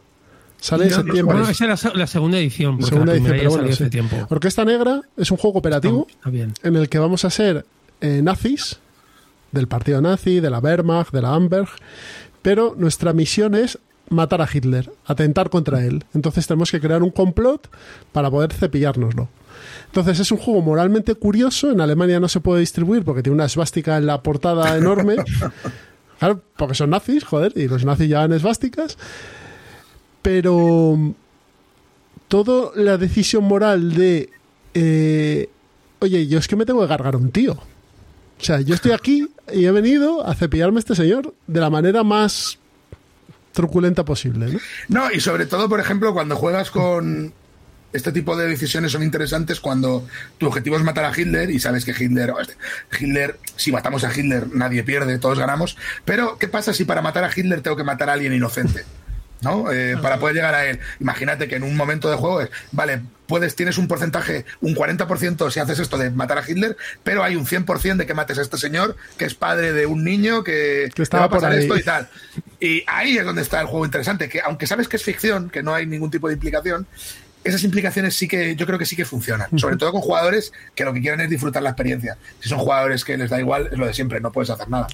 Sale 0.60 0.86
en 0.86 0.92
septiembre. 0.92 1.24
Bueno, 1.38 1.50
esa 1.50 1.74
es 1.74 1.84
la, 1.84 1.94
la 1.94 2.08
segunda 2.08 2.38
edición. 2.38 2.78
Porque 2.78 2.90
Segunda 2.90 3.14
la 3.14 3.18
edición, 3.20 3.38
pero 3.38 3.50
bueno, 3.52 3.72
sí. 3.74 3.90
tiempo. 3.90 4.16
Orquesta 4.30 4.66
Negra 4.66 5.02
es 5.18 5.32
un 5.32 5.38
juego 5.38 5.54
cooperativo 5.54 6.08
Está 6.10 6.30
bien. 6.30 6.54
en 6.64 6.76
el 6.76 6.90
que 6.90 7.00
vamos 7.00 7.24
a 7.26 7.30
ser 7.30 7.66
eh, 8.02 8.22
nazis, 8.24 8.80
del 9.52 9.68
partido 9.68 10.02
nazi, 10.02 10.40
de 10.40 10.50
la 10.50 10.60
Wehrmacht, 10.60 11.12
de 11.14 11.22
la 11.22 11.34
Amberg, 11.34 11.70
pero 12.42 12.76
nuestra 12.78 13.14
misión 13.14 13.56
es 13.56 13.80
matar 14.10 14.42
a 14.42 14.50
Hitler, 14.52 14.92
atentar 15.06 15.50
contra 15.50 15.84
él. 15.86 16.04
Entonces 16.14 16.48
tenemos 16.48 16.72
que 16.72 16.80
crear 16.82 17.04
un 17.04 17.12
complot 17.12 17.70
para 18.12 18.30
poder 18.30 18.52
cepillárnoslo. 18.54 19.30
Entonces 19.88 20.20
es 20.20 20.32
un 20.32 20.38
juego 20.38 20.62
moralmente 20.62 21.16
curioso, 21.16 21.72
en 21.72 21.82
Alemania 21.82 22.20
no 22.20 22.28
se 22.28 22.40
puede 22.40 22.60
distribuir 22.62 23.04
porque 23.04 23.24
tiene 23.24 23.36
una 23.36 23.46
esvástica 23.46 23.98
en 23.98 24.06
la 24.06 24.22
portada 24.22 24.76
enorme. 24.78 25.16
Claro, 26.20 26.42
porque 26.58 26.76
son 26.76 26.90
nazis, 26.90 27.24
joder, 27.24 27.54
y 27.56 27.70
los 27.70 27.86
nazis 27.86 28.10
llevan 28.10 28.34
esvásticas. 28.34 28.98
Pero 30.22 31.14
toda 32.28 32.72
la 32.76 32.98
decisión 32.98 33.44
moral 33.44 33.94
de 33.94 34.30
eh, 34.74 35.50
oye, 36.00 36.28
yo 36.28 36.40
es 36.40 36.48
que 36.48 36.56
me 36.56 36.66
tengo 36.66 36.82
que 36.82 36.88
cargar 36.88 37.16
un 37.16 37.32
tío. 37.32 37.54
O 37.54 38.44
sea, 38.44 38.62
yo 38.62 38.74
estoy 38.76 38.92
aquí 38.92 39.28
y 39.54 39.66
he 39.66 39.72
venido 39.72 40.26
a 40.26 40.34
cepillarme 40.36 40.78
a 40.78 40.80
este 40.80 40.96
señor 40.96 41.34
de 41.48 41.60
la 41.60 41.70
manera 41.70 42.04
más 42.04 42.58
truculenta 43.52 44.06
posible, 44.06 44.48
¿no? 44.48 44.60
No, 44.88 45.12
y 45.12 45.20
sobre 45.20 45.46
todo, 45.46 45.68
por 45.68 45.80
ejemplo, 45.80 46.14
cuando 46.14 46.36
juegas 46.36 46.72
con 46.72 47.34
este 47.92 48.12
tipo 48.12 48.38
de 48.38 48.48
decisiones 48.48 48.92
son 48.92 49.02
interesantes 49.04 49.60
cuando 49.60 50.08
tu 50.38 50.46
objetivo 50.46 50.78
es 50.78 50.84
matar 50.84 51.06
a 51.06 51.12
Hitler 51.20 51.50
y 51.50 51.60
sabes 51.60 51.84
que 51.84 51.92
Hitler, 51.92 52.32
este- 52.40 52.56
Hitler, 53.04 53.40
si 53.56 53.72
matamos 53.72 54.04
a 54.04 54.12
Hitler 54.18 54.48
nadie 54.54 54.84
pierde, 54.84 55.18
todos 55.18 55.40
ganamos. 55.40 55.76
Pero, 56.06 56.38
¿qué 56.38 56.48
pasa 56.48 56.72
si 56.74 56.86
para 56.86 57.02
matar 57.02 57.24
a 57.24 57.32
Hitler 57.36 57.62
tengo 57.62 57.76
que 57.76 57.84
matar 57.84 58.10
a 58.10 58.14
alguien 58.14 58.34
inocente? 58.34 58.86
¿No? 59.42 59.72
Eh, 59.72 59.98
para 60.02 60.20
poder 60.20 60.36
llegar 60.36 60.56
a 60.56 60.66
él. 60.66 60.80
Imagínate 61.00 61.48
que 61.48 61.56
en 61.56 61.64
un 61.64 61.76
momento 61.76 62.10
de 62.10 62.18
juego 62.18 62.42
es, 62.42 62.50
vale, 62.72 63.02
puedes, 63.28 63.56
tienes 63.56 63.78
un 63.78 63.88
porcentaje, 63.88 64.46
un 64.62 64.76
40% 64.76 65.52
si 65.52 65.60
haces 65.60 65.80
esto 65.80 65.98
de 65.98 66.10
matar 66.10 66.38
a 66.40 66.44
Hitler, 66.48 66.76
pero 67.04 67.24
hay 67.24 67.36
un 67.36 67.46
100% 67.46 67.98
de 67.98 68.06
que 68.06 68.14
mates 68.14 68.38
a 68.40 68.42
este 68.42 68.58
señor, 68.58 68.96
que 69.18 69.26
es 69.26 69.36
padre 69.36 69.74
de 69.74 69.86
un 69.86 70.04
niño, 70.04 70.44
que, 70.44 70.90
que 70.94 71.04
estaba 71.04 71.28
va 71.28 71.28
a 71.28 71.30
pasar 71.30 71.52
por 71.52 71.60
esto 71.60 71.78
y 71.78 71.84
tal. 71.84 72.10
Y 72.60 72.84
ahí 72.88 73.18
es 73.18 73.26
donde 73.26 73.42
está 73.42 73.62
el 73.62 73.68
juego 73.68 73.86
interesante, 73.86 74.30
que 74.30 74.42
aunque 74.42 74.68
sabes 74.68 74.88
que 74.88 74.98
es 74.98 75.04
ficción, 75.04 75.50
que 75.50 75.64
no 75.64 75.74
hay 75.74 75.86
ningún 75.86 76.12
tipo 76.12 76.28
de 76.28 76.34
implicación, 76.34 76.88
esas 77.44 77.64
implicaciones 77.64 78.16
sí 78.16 78.28
que 78.28 78.56
yo 78.56 78.66
creo 78.66 78.78
que 78.78 78.86
sí 78.86 78.96
que 78.96 79.06
funcionan, 79.06 79.58
sobre 79.58 79.78
todo 79.78 79.92
con 79.92 80.02
jugadores 80.02 80.52
que 80.76 80.84
lo 80.84 80.94
que 80.94 81.02
quieren 81.02 81.22
es 81.22 81.30
disfrutar 81.30 81.64
la 81.64 81.70
experiencia. 81.70 82.18
Si 82.40 82.50
son 82.50 82.60
jugadores 82.60 83.06
que 83.06 83.18
les 83.18 83.30
da 83.30 83.40
igual, 83.40 83.70
es 83.72 83.78
lo 83.78 83.88
de 83.88 83.94
siempre, 83.94 84.20
no 84.20 84.32
puedes 84.32 84.50
hacer 84.50 84.70
nada. 84.70 84.88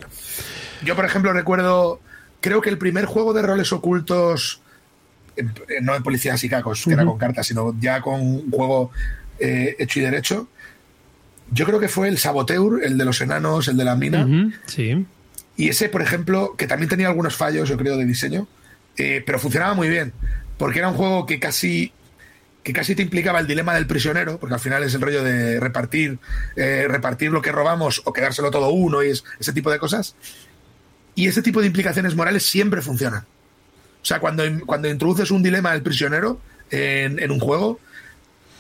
Yo, 0.84 0.96
por 0.96 1.06
ejemplo, 1.06 1.34
recuerdo, 1.34 2.02
creo 2.46 2.62
que 2.62 2.70
el 2.70 2.78
primer 2.78 3.06
juego 3.06 3.34
de 3.34 3.42
roles 3.42 3.74
ocultos, 3.74 4.62
no 5.82 5.94
de 5.94 6.02
policías 6.02 6.44
y 6.44 6.48
cacos, 6.48 6.84
que 6.84 6.94
era 6.94 7.04
con 7.04 7.18
cartas, 7.18 7.48
sino 7.48 7.76
ya 7.80 8.02
con 8.02 8.22
un 8.22 8.52
juego 8.52 8.92
eh, 9.40 9.76
hecho 9.80 10.00
y 10.00 10.04
derecho, 10.04 10.48
yo 11.50 11.66
creo 11.66 11.80
que 11.80 11.88
fue 11.88 12.08
el 12.08 12.20
Saboteur, 12.20 12.84
el 12.84 13.00
de 13.00 13.06
los 13.06 13.20
enanos, 13.20 13.68
el 13.68 13.78
de 13.78 13.84
la 13.84 13.96
mina. 13.96 14.28
Sí. 14.68 15.08
Y 15.58 15.70
ese, 15.70 15.90
por 15.90 16.04
ejemplo, 16.04 16.54
que 16.56 16.68
también 16.68 16.88
tenía 16.88 17.08
algunos 17.08 17.36
fallos, 17.36 17.68
yo 17.68 17.78
creo, 17.78 17.98
de 17.98 18.06
diseño, 18.06 18.48
eh, 18.96 19.24
pero 19.26 19.40
funcionaba 19.40 19.74
muy 19.74 19.90
bien, 19.90 20.14
porque 20.60 20.78
era 20.78 20.90
un 20.90 20.96
juego 20.96 21.26
que 21.26 21.40
casi 21.40 21.94
que 22.62 22.74
casi 22.74 22.96
te 22.96 23.04
implicaba 23.04 23.40
el 23.40 23.48
dilema 23.48 23.74
del 23.74 23.88
prisionero, 23.88 24.40
porque 24.40 24.56
al 24.56 24.60
final 24.60 24.84
es 24.84 24.94
el 24.96 25.02
rollo 25.02 25.24
de 25.24 25.60
repartir, 25.60 26.18
eh, 26.56 26.88
repartir 26.88 27.32
lo 27.32 27.40
que 27.40 27.52
robamos 27.52 28.02
o 28.06 28.12
quedárselo 28.12 28.50
todo 28.50 28.70
uno 28.70 29.04
y 29.04 29.10
es, 29.10 29.24
ese 29.40 29.54
tipo 29.54 29.72
de 29.72 29.78
cosas. 29.78 30.16
Y 31.16 31.28
ese 31.28 31.42
tipo 31.42 31.62
de 31.62 31.68
implicaciones 31.68 32.16
morales 32.16 32.46
siempre 32.46 32.82
funcionan. 32.82 33.22
O 33.22 34.06
sea, 34.06 34.20
cuando, 34.20 34.44
cuando 34.66 34.90
introduces 34.90 35.32
un 35.32 35.42
dilema 35.42 35.72
del 35.72 35.82
prisionero 35.82 36.40
en, 36.70 37.18
en 37.20 37.32
un 37.32 37.40
juego, 37.40 37.80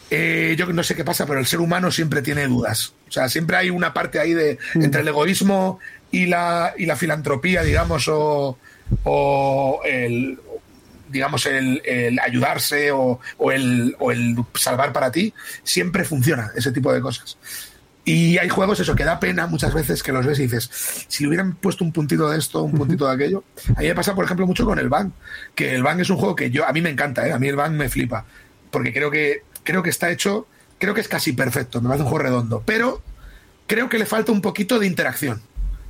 eh, 0.09 0.55
yo 0.57 0.65
no 0.67 0.83
sé 0.83 0.95
qué 0.95 1.03
pasa, 1.03 1.25
pero 1.25 1.39
el 1.39 1.45
ser 1.45 1.59
humano 1.59 1.91
siempre 1.91 2.21
tiene 2.21 2.47
dudas. 2.47 2.93
O 3.07 3.11
sea, 3.11 3.29
siempre 3.29 3.57
hay 3.57 3.69
una 3.69 3.93
parte 3.93 4.19
ahí 4.19 4.33
de 4.33 4.57
entre 4.75 5.01
el 5.01 5.07
egoísmo 5.07 5.79
y 6.11 6.27
la, 6.27 6.73
y 6.77 6.85
la 6.85 6.95
filantropía, 6.95 7.63
digamos, 7.63 8.07
o, 8.07 8.57
o 9.03 9.81
el 9.83 10.39
digamos 11.09 11.45
el, 11.45 11.81
el 11.85 12.19
ayudarse 12.19 12.91
o, 12.91 13.19
o, 13.37 13.51
el, 13.51 13.95
o 13.99 14.11
el 14.11 14.35
salvar 14.55 14.91
para 14.91 15.11
ti, 15.11 15.33
siempre 15.63 16.03
funciona 16.03 16.51
ese 16.55 16.71
tipo 16.71 16.91
de 16.91 17.01
cosas. 17.01 17.37
Y 18.07 18.37
hay 18.37 18.49
juegos, 18.49 18.79
eso, 18.79 18.95
que 18.95 19.03
da 19.03 19.19
pena 19.19 19.47
muchas 19.47 19.73
veces 19.73 20.03
que 20.03 20.11
los 20.11 20.27
ves 20.27 20.37
y 20.37 20.43
dices, 20.43 20.69
si 21.07 21.23
le 21.23 21.29
hubieran 21.29 21.55
puesto 21.55 21.83
un 21.83 21.91
puntito 21.91 22.29
de 22.29 22.37
esto, 22.37 22.61
un 22.61 22.73
puntito 22.73 23.07
de 23.07 23.13
aquello. 23.13 23.43
A 23.75 23.81
mí 23.81 23.87
me 23.87 23.95
pasa, 23.95 24.13
por 24.13 24.25
ejemplo, 24.25 24.45
mucho 24.45 24.63
con 24.63 24.77
el 24.77 24.89
Bang, 24.89 25.11
que 25.55 25.73
el 25.73 25.81
Bang 25.81 25.99
es 25.99 26.11
un 26.11 26.17
juego 26.17 26.35
que 26.35 26.51
yo, 26.51 26.67
a 26.67 26.71
mí 26.71 26.81
me 26.81 26.91
encanta, 26.91 27.27
¿eh? 27.27 27.33
a 27.33 27.39
mí 27.39 27.47
el 27.47 27.55
Bang 27.55 27.73
me 27.73 27.89
flipa, 27.89 28.25
porque 28.69 28.93
creo 28.93 29.09
que, 29.09 29.41
creo 29.63 29.81
que 29.81 29.89
está 29.89 30.11
hecho, 30.11 30.47
creo 30.77 30.93
que 30.93 31.01
es 31.01 31.07
casi 31.07 31.33
perfecto, 31.33 31.81
me 31.81 31.87
parece 31.87 32.03
un 32.03 32.09
juego 32.09 32.23
redondo, 32.23 32.63
pero 32.63 33.01
creo 33.65 33.89
que 33.89 33.97
le 33.97 34.05
falta 34.05 34.31
un 34.31 34.41
poquito 34.41 34.77
de 34.77 34.85
interacción, 34.85 35.41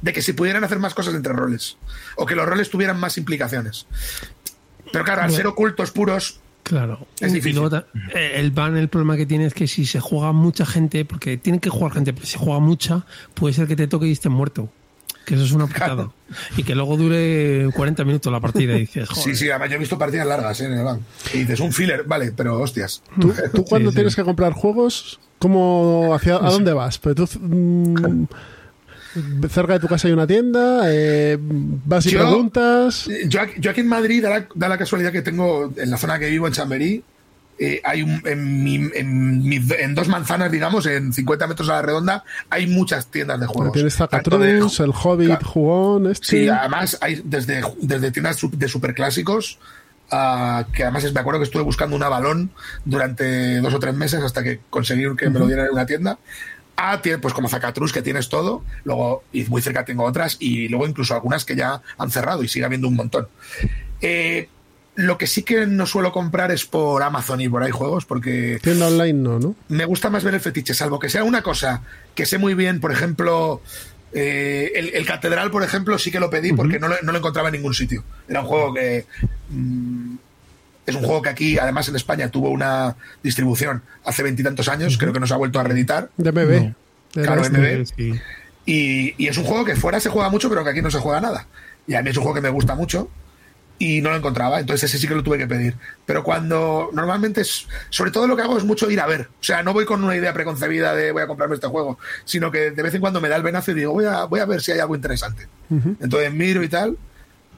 de 0.01 0.13
que 0.13 0.21
si 0.21 0.31
pudieran 0.31 0.63
hacer 0.63 0.79
más 0.79 0.93
cosas 0.93 1.15
entre 1.15 1.33
roles, 1.33 1.77
o 2.15 2.25
que 2.25 2.35
los 2.35 2.45
roles 2.45 2.69
tuvieran 2.69 2.97
más 2.97 3.17
implicaciones. 3.17 3.87
Pero 4.93 5.03
claro, 5.03 5.23
al 5.23 5.31
ser 5.31 5.47
ocultos 5.47 5.91
puros, 5.91 6.39
Claro. 6.65 7.05
Es 7.19 7.31
Y 7.31 7.35
difícil. 7.35 7.59
luego 7.61 7.77
eh, 8.15 8.31
el 8.37 8.49
ban, 8.49 8.75
el 8.75 8.89
problema 8.89 9.15
que 9.15 9.27
tiene 9.27 9.45
es 9.45 9.53
que 9.53 9.67
si 9.67 9.85
se 9.85 9.99
juega 9.99 10.31
mucha 10.31 10.65
gente, 10.65 11.05
porque 11.05 11.37
tiene 11.37 11.59
que 11.59 11.69
jugar 11.69 11.93
gente, 11.93 12.11
pero 12.11 12.25
si 12.25 12.39
juega 12.39 12.59
mucha, 12.59 13.05
puede 13.35 13.53
ser 13.53 13.67
que 13.67 13.75
te 13.75 13.87
toque 13.87 14.07
y 14.07 14.11
estés 14.13 14.31
muerto. 14.31 14.67
Que 15.27 15.35
eso 15.35 15.43
es 15.43 15.51
una 15.51 15.67
putada. 15.67 15.93
Claro. 15.95 16.13
Y 16.57 16.63
que 16.63 16.73
luego 16.73 16.97
dure 16.97 17.69
40 17.75 18.03
minutos 18.03 18.31
la 18.33 18.39
partida 18.39 18.75
y 18.75 18.81
dices, 18.81 19.07
joder. 19.09 19.23
sí, 19.23 19.35
sí, 19.35 19.49
además 19.49 19.69
yo 19.69 19.75
he 19.75 19.79
visto 19.79 19.97
partidas 19.99 20.25
largas 20.25 20.59
¿eh? 20.61 20.65
en 20.65 20.73
el 20.73 20.83
Bang. 20.83 21.01
Y 21.35 21.37
dices, 21.39 21.59
un 21.59 21.71
filler, 21.71 22.03
vale, 22.03 22.31
pero 22.35 22.59
hostias. 22.59 23.03
¿Tú, 23.21 23.31
tú 23.53 23.63
cuando 23.65 23.91
sí. 23.91 23.95
tienes 23.95 24.15
que 24.15 24.23
comprar 24.23 24.53
juegos, 24.53 25.19
¿cómo, 25.37 26.15
hacia, 26.15 26.35
¿a 26.37 26.49
dónde 26.49 26.73
vas? 26.73 26.97
Pero 26.97 27.13
tú, 27.13 27.27
mm, 27.39 28.25
cerca 29.49 29.73
de 29.73 29.79
tu 29.79 29.87
casa 29.87 30.07
hay 30.07 30.13
una 30.13 30.27
tienda, 30.27 30.83
eh, 30.87 31.37
vas 31.39 32.05
y 32.05 32.11
Yo- 32.11 32.19
preguntas. 32.19 33.07
Yo, 33.27 33.41
aquí- 33.41 33.59
yo 33.59 33.71
aquí 33.71 33.81
en 33.81 33.87
Madrid, 33.87 34.23
da 34.23 34.29
la, 34.29 34.47
da 34.55 34.67
la 34.69 34.77
casualidad 34.77 35.11
que 35.11 35.21
tengo, 35.21 35.73
en 35.77 35.89
la 35.89 35.97
zona 35.97 36.19
que 36.19 36.29
vivo, 36.29 36.47
en 36.47 36.53
Chamberí, 36.53 37.03
eh, 37.57 37.79
hay 37.85 38.01
un, 38.01 38.21
en, 38.25 38.63
mi- 38.63 38.89
en 38.93 39.41
mi- 39.47 39.61
en 39.79 39.95
dos 39.95 40.09
manzanas, 40.09 40.51
digamos, 40.51 40.85
en 40.87 41.13
50 41.13 41.47
metros 41.47 41.69
a 41.69 41.73
la 41.75 41.81
redonda, 41.83 42.23
hay 42.49 42.67
muchas 42.67 43.07
tiendas 43.07 43.39
de 43.39 43.45
juegos. 43.47 43.71
Tienes 43.71 43.95
Zacatrus, 43.95 44.79
el 44.81 44.91
Hobbit 44.93 45.27
Claro. 45.27 45.45
jugón, 45.47 46.11
este. 46.11 46.25
Sí, 46.27 46.49
además 46.49 46.97
hay 46.99 47.21
desde, 47.23 47.61
desde 47.81 48.11
tiendas 48.11 48.39
de 48.51 48.67
superclásicos, 48.67 49.57
ah, 50.11 50.65
que 50.73 50.83
además 50.83 51.05
es- 51.05 51.13
me 51.13 51.21
acuerdo 51.21 51.39
que 51.39 51.45
estuve 51.45 51.63
buscando 51.63 51.95
una 51.95 52.09
balón 52.09 52.51
durante 52.83 53.61
dos 53.61 53.73
o 53.73 53.79
tres 53.79 53.93
meses 53.95 54.21
hasta 54.21 54.43
que 54.43 54.59
conseguí 54.69 55.05
que 55.15 55.29
me 55.29 55.39
lo 55.39 55.47
dieran 55.47 55.67
en 55.67 55.71
una 55.71 55.85
tienda. 55.85 56.17
A 56.77 57.01
tiene, 57.01 57.19
pues 57.19 57.33
como 57.33 57.47
Zacatrus, 57.47 57.93
que 57.93 58.01
tienes 58.01 58.29
todo, 58.29 58.63
luego, 58.83 59.23
y 59.31 59.43
muy 59.45 59.61
cerca 59.61 59.85
tengo 59.85 60.03
otras, 60.03 60.37
y 60.39 60.67
luego 60.67 60.87
incluso 60.87 61.13
algunas 61.13 61.45
que 61.45 61.55
ya 61.55 61.81
han 61.97 62.11
cerrado 62.11 62.43
y 62.43 62.47
sigue 62.47 62.65
habiendo 62.65 62.87
un 62.87 62.95
montón. 62.95 63.27
Eh, 64.01 64.49
lo 64.95 65.17
que 65.17 65.27
sí 65.27 65.43
que 65.43 65.65
no 65.65 65.85
suelo 65.85 66.11
comprar 66.11 66.51
es 66.51 66.65
por 66.65 67.03
Amazon 67.03 67.41
y 67.41 67.49
por 67.49 67.63
ahí 67.63 67.71
juegos, 67.71 68.05
porque 68.05 68.59
Tienda 68.61 68.87
online 68.87 69.13
no, 69.13 69.39
¿no? 69.39 69.55
me 69.67 69.85
gusta 69.85 70.09
más 70.09 70.23
ver 70.23 70.35
el 70.35 70.39
fetiche, 70.39 70.73
salvo 70.73 70.99
que 70.99 71.09
sea 71.09 71.23
una 71.23 71.41
cosa 71.41 71.81
que 72.13 72.25
sé 72.25 72.37
muy 72.37 72.53
bien, 72.53 72.79
por 72.79 72.91
ejemplo, 72.91 73.61
eh, 74.13 74.71
el, 74.75 74.93
el 74.93 75.05
Catedral, 75.05 75.51
por 75.51 75.63
ejemplo, 75.63 75.97
sí 75.97 76.11
que 76.11 76.19
lo 76.19 76.29
pedí 76.29 76.53
porque 76.53 76.79
no 76.79 76.87
lo, 76.87 76.95
no 77.03 77.11
lo 77.11 77.17
encontraba 77.17 77.49
en 77.49 77.55
ningún 77.55 77.73
sitio. 77.73 78.03
Era 78.27 78.41
un 78.41 78.47
juego 78.47 78.73
que... 78.73 79.05
mm, 79.49 80.15
es 80.85 80.95
un 80.95 81.01
juego 81.03 81.21
que 81.21 81.29
aquí, 81.29 81.57
además 81.57 81.87
en 81.89 81.95
España, 81.95 82.29
tuvo 82.29 82.49
una 82.49 82.95
distribución 83.23 83.81
hace 84.03 84.23
veintitantos 84.23 84.67
años, 84.67 84.97
creo 84.97 85.13
que 85.13 85.19
no 85.19 85.27
se 85.27 85.33
ha 85.33 85.37
vuelto 85.37 85.59
a 85.59 85.63
reeditar. 85.63 86.09
De 86.17 86.31
MB. 86.31 86.73
Claro, 87.13 87.41
la- 87.41 87.49
MB. 87.49 87.85
Sí. 87.95 88.13
Y, 88.65 89.13
y 89.23 89.27
es 89.27 89.37
un 89.37 89.43
juego 89.45 89.63
que 89.65 89.75
fuera 89.75 89.99
se 89.99 90.09
juega 90.09 90.29
mucho, 90.29 90.49
pero 90.49 90.63
que 90.63 90.71
aquí 90.71 90.81
no 90.81 90.91
se 90.91 90.99
juega 90.99 91.21
nada. 91.21 91.47
Y 91.87 91.93
a 91.95 92.01
mí 92.01 92.09
es 92.09 92.17
un 92.17 92.23
juego 92.23 92.35
que 92.35 92.41
me 92.41 92.49
gusta 92.49 92.73
mucho 92.75 93.09
y 93.77 94.01
no 94.01 94.09
lo 94.09 94.15
encontraba, 94.15 94.59
entonces 94.61 94.89
ese 94.89 94.97
sí 94.99 95.07
que 95.07 95.15
lo 95.15 95.21
tuve 95.21 95.37
que 95.37 95.47
pedir. 95.47 95.75
Pero 96.05 96.23
cuando 96.23 96.89
normalmente 96.93 97.41
es, 97.41 97.67
sobre 97.89 98.09
todo 98.09 98.25
lo 98.25 98.35
que 98.35 98.41
hago 98.41 98.57
es 98.57 98.63
mucho 98.63 98.89
ir 98.89 99.01
a 99.01 99.05
ver. 99.05 99.21
O 99.39 99.43
sea, 99.43 99.63
no 99.63 99.73
voy 99.73 99.85
con 99.85 100.03
una 100.03 100.15
idea 100.15 100.33
preconcebida 100.33 100.95
de 100.95 101.11
voy 101.11 101.21
a 101.21 101.27
comprarme 101.27 101.55
este 101.55 101.67
juego, 101.67 101.99
sino 102.23 102.51
que 102.51 102.71
de 102.71 102.81
vez 102.83 102.93
en 102.93 103.01
cuando 103.01 103.19
me 103.21 103.27
da 103.29 103.35
el 103.35 103.43
venazo 103.43 103.71
y 103.71 103.75
digo, 103.75 103.91
voy 103.93 104.05
a, 104.05 104.23
voy 104.25 104.39
a 104.39 104.45
ver 104.45 104.61
si 104.61 104.71
hay 104.71 104.79
algo 104.79 104.95
interesante. 104.95 105.47
Entonces 105.69 106.33
miro 106.33 106.63
y 106.63 106.69
tal. 106.69 106.97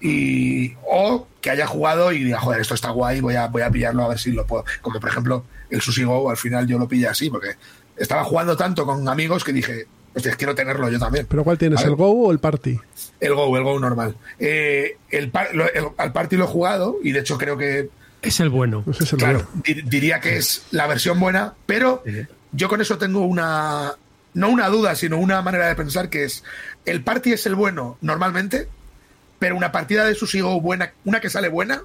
Y, 0.02 0.74
o 0.90 1.28
que 1.42 1.50
haya 1.50 1.66
jugado 1.68 2.12
y 2.12 2.24
diga, 2.24 2.40
joder, 2.40 2.62
esto 2.62 2.74
está 2.76 2.90
guay, 2.92 3.22
voy 3.22 3.36
a, 3.36 3.48
voy 3.48 3.62
a 3.62 3.70
pillarlo 3.72 4.04
a 4.04 4.10
ver 4.10 4.20
si 4.20 4.32
lo 4.32 4.46
puedo. 4.46 4.64
Como 4.82 5.00
por 5.00 5.10
ejemplo 5.10 5.44
el 5.70 5.82
Sushi 5.82 6.04
Go, 6.04 6.30
al 6.30 6.38
final 6.38 6.68
yo 6.68 6.78
lo 6.78 6.88
pillé 6.88 7.08
así, 7.08 7.30
porque 7.30 7.56
estaba 7.96 8.24
jugando 8.24 8.56
tanto 8.56 8.86
con 8.86 9.08
amigos 9.10 9.44
que 9.44 9.54
dije, 9.54 9.88
hostia, 10.16 10.36
quiero 10.36 10.54
tenerlo 10.56 10.90
yo 10.90 11.00
también. 11.00 11.26
¿Pero 11.30 11.44
cuál 11.44 11.58
tienes, 11.58 11.82
el 11.84 11.96
Go 11.96 12.10
o 12.12 12.32
el 12.32 12.40
Party? 12.40 12.80
El 13.20 13.34
Go, 13.34 13.56
el 13.58 13.64
Go 13.64 13.80
normal. 13.80 14.16
Eh, 14.40 14.98
el, 15.10 15.30
par- 15.32 15.54
lo- 15.56 15.72
el- 15.72 15.88
al 15.98 16.14
Party 16.14 16.38
lo 16.38 16.46
he 16.46 16.48
jugado 16.48 16.98
y 17.04 17.12
de 17.12 17.20
hecho 17.20 17.38
creo 17.38 17.58
que, 17.58 17.90
Es 18.22 18.40
el 18.40 18.50
bueno. 18.50 18.84
Ese 18.90 19.04
es 19.06 19.14
el 19.14 19.20
claro, 19.20 19.48
bueno. 19.66 19.82
diría 19.90 20.20
que 20.20 20.38
es 20.38 20.66
la 20.72 20.86
versión 20.88 21.20
buena, 21.20 21.54
pero 21.66 22.04
yo 22.52 22.70
con 22.70 22.82
eso 22.82 22.98
tengo 22.98 23.22
una, 23.22 23.94
no 24.34 24.50
una 24.50 24.68
duda, 24.70 24.96
sino 24.96 25.18
una 25.18 25.42
manera 25.42 25.68
de 25.68 25.76
pensar 25.76 26.10
que 26.10 26.24
es, 26.26 26.44
el 26.86 27.04
Party 27.04 27.34
es 27.34 27.46
el 27.46 27.56
bueno 27.56 27.98
normalmente, 28.02 28.68
pero 29.40 29.56
una 29.56 29.72
partida 29.72 30.06
de 30.06 30.16
Sushi 30.16 30.42
Go 30.42 30.60
buena, 30.62 30.92
una 31.06 31.20
que 31.22 31.30
sale 31.30 31.50
buena, 31.50 31.82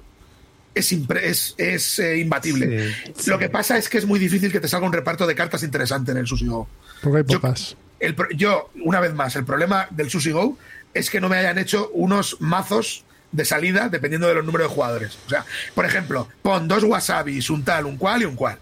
es, 0.75 0.91
es, 0.91 1.53
es, 1.57 1.99
eh, 1.99 2.17
imbatible. 2.17 2.93
Sí, 3.15 3.29
Lo 3.29 3.37
que 3.37 3.49
pasa 3.49 3.77
es 3.77 3.89
que 3.89 3.99
es 3.99 4.05
muy 4.05 4.19
difícil 4.19 4.51
que 4.51 4.59
te 4.59 4.67
salga 4.67 4.87
un 4.87 4.93
reparto 4.93 5.27
de 5.27 5.35
cartas 5.35 5.61
interesante 5.63 6.11
en 6.11 6.17
el 6.17 6.27
Sushi 6.27 6.47
Go. 6.47 6.67
Porque 7.01 7.19
hay 7.19 7.23
Yo- 7.27 7.39
pocas. 7.39 7.77
El 7.99 8.15
pro- 8.15 8.29
yo, 8.31 8.69
una 8.83 8.99
vez 8.99 9.13
más, 9.13 9.35
el 9.37 9.45
problema 9.45 9.87
del 9.91 10.09
Sushi 10.09 10.31
Go 10.31 10.57
es 10.93 11.09
que 11.09 11.21
no 11.21 11.29
me 11.29 11.37
hayan 11.37 11.57
hecho 11.57 11.89
unos 11.93 12.37
mazos 12.41 13.05
de 13.31 13.45
salida 13.45 13.87
dependiendo 13.89 14.27
de 14.27 14.33
los 14.35 14.45
números 14.45 14.67
de 14.69 14.73
jugadores. 14.75 15.17
O 15.25 15.29
sea, 15.29 15.45
por 15.73 15.85
ejemplo, 15.85 16.27
pon 16.41 16.67
dos 16.67 16.83
wasabis, 16.83 17.49
un 17.49 17.63
tal, 17.63 17.85
un 17.85 17.97
cual 17.97 18.23
y 18.23 18.25
un 18.25 18.35
cual. 18.35 18.57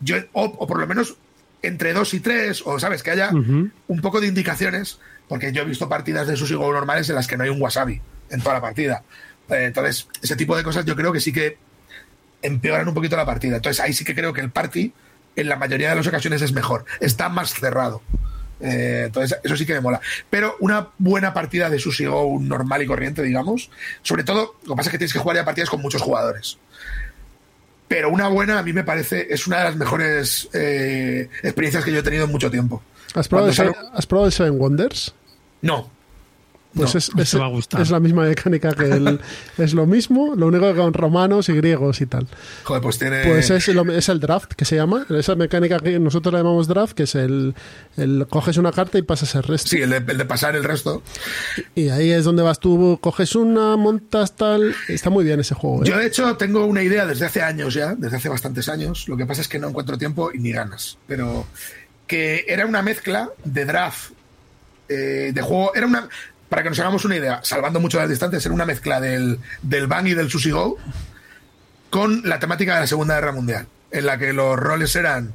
Yo, 0.00 0.16
o, 0.32 0.44
o 0.44 0.66
por 0.66 0.78
lo 0.80 0.86
menos 0.86 1.16
entre 1.62 1.92
dos 1.92 2.14
y 2.14 2.20
tres, 2.20 2.62
o 2.64 2.80
sabes, 2.80 3.02
que 3.02 3.10
haya 3.12 3.30
un 3.30 4.00
poco 4.02 4.20
de 4.20 4.26
indicaciones, 4.26 4.98
porque 5.28 5.52
yo 5.52 5.62
he 5.62 5.66
visto 5.66 5.88
partidas 5.88 6.26
de 6.26 6.36
Sushi 6.36 6.54
Go 6.54 6.72
normales 6.72 7.08
en 7.10 7.14
las 7.14 7.26
que 7.28 7.36
no 7.36 7.44
hay 7.44 7.50
un 7.50 7.60
wasabi 7.62 8.00
en 8.30 8.40
toda 8.40 8.54
la 8.54 8.60
partida. 8.60 9.02
Eh, 9.48 9.64
entonces, 9.64 10.08
ese 10.22 10.36
tipo 10.36 10.56
de 10.56 10.62
cosas 10.62 10.84
yo 10.84 10.96
creo 10.96 11.12
que 11.12 11.20
sí 11.20 11.32
que 11.32 11.58
empeoran 12.42 12.88
un 12.88 12.94
poquito 12.94 13.16
la 13.16 13.26
partida. 13.26 13.56
Entonces, 13.56 13.80
ahí 13.82 13.92
sí 13.92 14.04
que 14.04 14.14
creo 14.14 14.32
que 14.32 14.40
el 14.40 14.50
party, 14.50 14.92
en 15.36 15.48
la 15.48 15.56
mayoría 15.56 15.90
de 15.90 15.96
las 15.96 16.06
ocasiones, 16.06 16.40
es 16.42 16.52
mejor. 16.52 16.84
Está 17.00 17.28
más 17.28 17.52
cerrado. 17.52 18.02
Eh, 18.62 19.04
entonces, 19.06 19.38
eso 19.42 19.56
sí 19.56 19.64
que 19.66 19.72
me 19.74 19.80
mola. 19.80 20.00
Pero 20.28 20.56
una 20.60 20.88
buena 20.98 21.32
partida 21.34 21.68
de 21.70 21.78
Sushi 21.78 22.04
Go 22.06 22.38
normal 22.40 22.82
y 22.82 22.86
corriente, 22.86 23.22
digamos, 23.22 23.70
sobre 24.02 24.22
todo, 24.24 24.56
lo 24.64 24.74
que 24.74 24.76
pasa 24.76 24.88
es 24.88 24.92
que 24.92 24.98
tienes 24.98 25.12
que 25.12 25.18
jugar 25.18 25.36
ya 25.36 25.44
partidas 25.44 25.70
con 25.70 25.80
muchos 25.80 26.02
jugadores. 26.02 26.58
Pero 27.88 28.10
una 28.10 28.28
buena, 28.28 28.58
a 28.58 28.62
mí 28.62 28.72
me 28.72 28.84
parece, 28.84 29.26
es 29.30 29.46
una 29.48 29.58
de 29.58 29.64
las 29.64 29.76
mejores 29.76 30.48
eh, 30.52 31.28
experiencias 31.42 31.84
que 31.84 31.90
yo 31.90 31.98
he 31.98 32.02
tenido 32.02 32.24
en 32.26 32.30
mucho 32.30 32.50
tiempo. 32.50 32.82
¿Has 33.14 33.26
probado, 33.26 33.48
el, 33.48 33.54
Seven- 33.56 33.74
¿Has 33.92 34.06
probado 34.06 34.26
el 34.28 34.32
Seven 34.32 34.58
Wonders? 34.58 35.12
No, 35.62 35.90
Pues 36.72 36.94
No, 36.94 36.98
es, 36.98 37.10
es- 37.18 37.30
te 37.32 37.38
va 37.38 37.46
a 37.46 37.48
gustar. 37.48 37.80
es 37.80 37.90
la 37.90 37.98
misma 37.98 38.22
mecánica 38.24 38.72
que 38.74 38.84
el, 38.84 39.20
es 39.58 39.74
lo 39.74 39.86
mismo, 39.86 40.34
lo 40.36 40.46
único 40.46 40.70
que 40.72 40.78
con 40.78 40.92
romanos 40.94 41.48
y 41.48 41.54
griegos 41.54 42.00
y 42.00 42.06
tal. 42.06 42.28
Joder, 42.62 42.80
pues 42.82 42.98
tiene. 42.98 43.24
Pues 43.24 43.50
es, 43.50 43.66
lo- 43.68 43.90
es 43.92 44.08
el 44.08 44.20
draft 44.20 44.52
que 44.52 44.64
se 44.64 44.76
llama, 44.76 45.04
esa 45.10 45.34
mecánica 45.34 45.78
que 45.80 45.98
nosotros 45.98 46.32
le 46.32 46.38
llamamos 46.38 46.68
draft, 46.68 46.92
que 46.94 47.02
es 47.02 47.14
el, 47.16 47.54
el 47.96 48.26
coges 48.30 48.56
una 48.56 48.70
carta 48.70 48.98
y 48.98 49.02
pasas 49.02 49.34
el 49.34 49.42
resto. 49.42 49.68
Sí, 49.68 49.82
el 49.82 49.90
de, 49.90 49.96
el 49.96 50.18
de 50.18 50.24
pasar 50.24 50.54
el 50.54 50.62
resto. 50.62 51.02
Y 51.74 51.88
ahí 51.88 52.10
es 52.10 52.24
donde 52.24 52.42
vas 52.42 52.60
tú, 52.60 52.98
coges 53.00 53.34
una, 53.34 53.76
montas 53.76 54.36
tal. 54.36 54.72
Está 54.88 55.10
muy 55.10 55.24
bien 55.24 55.40
ese 55.40 55.54
juego. 55.56 55.82
¿eh? 55.84 55.88
Yo, 55.88 55.96
de 55.98 56.06
hecho, 56.06 56.36
tengo 56.36 56.66
una 56.66 56.82
idea 56.84 57.04
desde 57.04 57.26
hace 57.26 57.42
años 57.42 57.74
ya, 57.74 57.94
desde 57.96 58.16
hace 58.18 58.28
bastantes 58.28 58.68
años. 58.68 59.08
Lo 59.08 59.16
que 59.16 59.26
pasa 59.26 59.40
es 59.40 59.48
que 59.48 59.58
no 59.58 59.68
encuentro 59.68 59.98
tiempo 59.98 60.30
y 60.32 60.38
ni 60.38 60.52
ganas. 60.52 60.98
Pero 61.08 61.46
que 62.06 62.44
era 62.48 62.64
una 62.66 62.82
mezcla 62.82 63.30
de 63.44 63.64
draft, 63.64 64.12
eh, 64.88 65.30
de 65.34 65.42
juego. 65.42 65.74
Era 65.74 65.86
una. 65.86 66.08
Para 66.50 66.62
que 66.62 66.68
nos 66.68 66.78
hagamos 66.80 67.06
una 67.06 67.16
idea, 67.16 67.40
salvando 67.42 67.80
mucho 67.80 67.98
las 67.98 68.10
distancias, 68.10 68.44
era 68.44 68.54
una 68.54 68.66
mezcla 68.66 69.00
del, 69.00 69.38
del 69.62 69.86
Bang 69.86 70.08
y 70.08 70.14
del 70.14 70.28
Sushi 70.28 70.50
Go 70.50 70.76
con 71.88 72.22
la 72.28 72.38
temática 72.38 72.74
de 72.74 72.80
la 72.80 72.86
Segunda 72.86 73.14
Guerra 73.14 73.32
Mundial, 73.32 73.66
en 73.90 74.04
la 74.04 74.18
que 74.18 74.32
los 74.32 74.58
roles 74.58 74.94
eran 74.96 75.32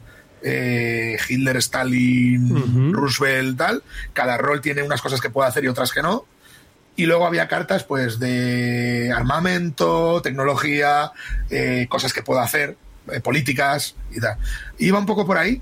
eh, 0.47 1.17
Hitler, 1.27 1.57
Stalin, 1.57 2.93
Roosevelt, 2.93 3.57
tal. 3.57 3.83
Cada 4.13 4.37
rol 4.37 4.61
tiene 4.61 4.83
unas 4.83 5.01
cosas 5.01 5.19
que 5.19 5.29
puede 5.29 5.49
hacer 5.49 5.63
y 5.63 5.67
otras 5.67 5.91
que 5.91 6.03
no. 6.03 6.25
Y 6.95 7.07
luego 7.07 7.25
había 7.25 7.47
cartas 7.47 7.83
pues 7.83 8.19
de 8.19 9.11
armamento, 9.11 10.21
tecnología, 10.21 11.11
eh, 11.49 11.87
cosas 11.89 12.13
que 12.13 12.21
puedo 12.21 12.39
hacer, 12.39 12.77
eh, 13.11 13.19
políticas 13.21 13.95
y 14.11 14.21
tal. 14.21 14.37
Iba 14.77 14.99
un 14.99 15.05
poco 15.05 15.25
por 15.25 15.37
ahí. 15.37 15.61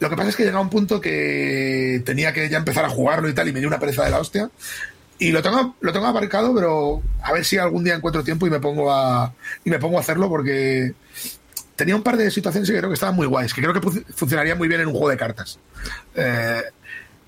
Lo 0.00 0.08
que 0.08 0.16
pasa 0.16 0.28
es 0.28 0.36
que 0.36 0.44
llegaba 0.44 0.60
un 0.62 0.70
punto 0.70 1.00
que 1.00 2.02
tenía 2.04 2.32
que 2.32 2.48
ya 2.48 2.58
empezar 2.58 2.84
a 2.84 2.88
jugarlo 2.88 3.28
y 3.28 3.34
tal, 3.34 3.48
y 3.48 3.52
me 3.52 3.58
dio 3.58 3.68
una 3.68 3.80
pereza 3.80 4.04
de 4.04 4.10
la 4.10 4.20
hostia. 4.20 4.50
Y 5.18 5.32
lo 5.32 5.42
tengo, 5.42 5.74
lo 5.80 5.92
tengo 5.92 6.06
aparcado, 6.06 6.54
pero 6.54 7.02
a 7.22 7.32
ver 7.32 7.44
si 7.44 7.58
algún 7.58 7.82
día 7.82 7.94
encuentro 7.94 8.22
tiempo 8.22 8.46
y 8.46 8.50
me 8.50 8.60
pongo 8.60 8.92
a, 8.92 9.34
y 9.64 9.70
me 9.70 9.80
pongo 9.80 9.98
a 9.98 10.00
hacerlo 10.00 10.28
porque 10.28 10.94
tenía 11.74 11.96
un 11.96 12.04
par 12.04 12.16
de 12.16 12.30
situaciones 12.30 12.70
que 12.70 12.76
creo 12.76 12.88
que 12.90 12.94
estaban 12.94 13.16
muy 13.16 13.26
guays, 13.26 13.52
que 13.52 13.60
creo 13.60 13.74
que 13.74 13.80
fu- 13.80 14.04
funcionaría 14.14 14.54
muy 14.54 14.68
bien 14.68 14.80
en 14.80 14.86
un 14.86 14.92
juego 14.92 15.08
de 15.10 15.16
cartas. 15.16 15.58
Eh, 16.14 16.62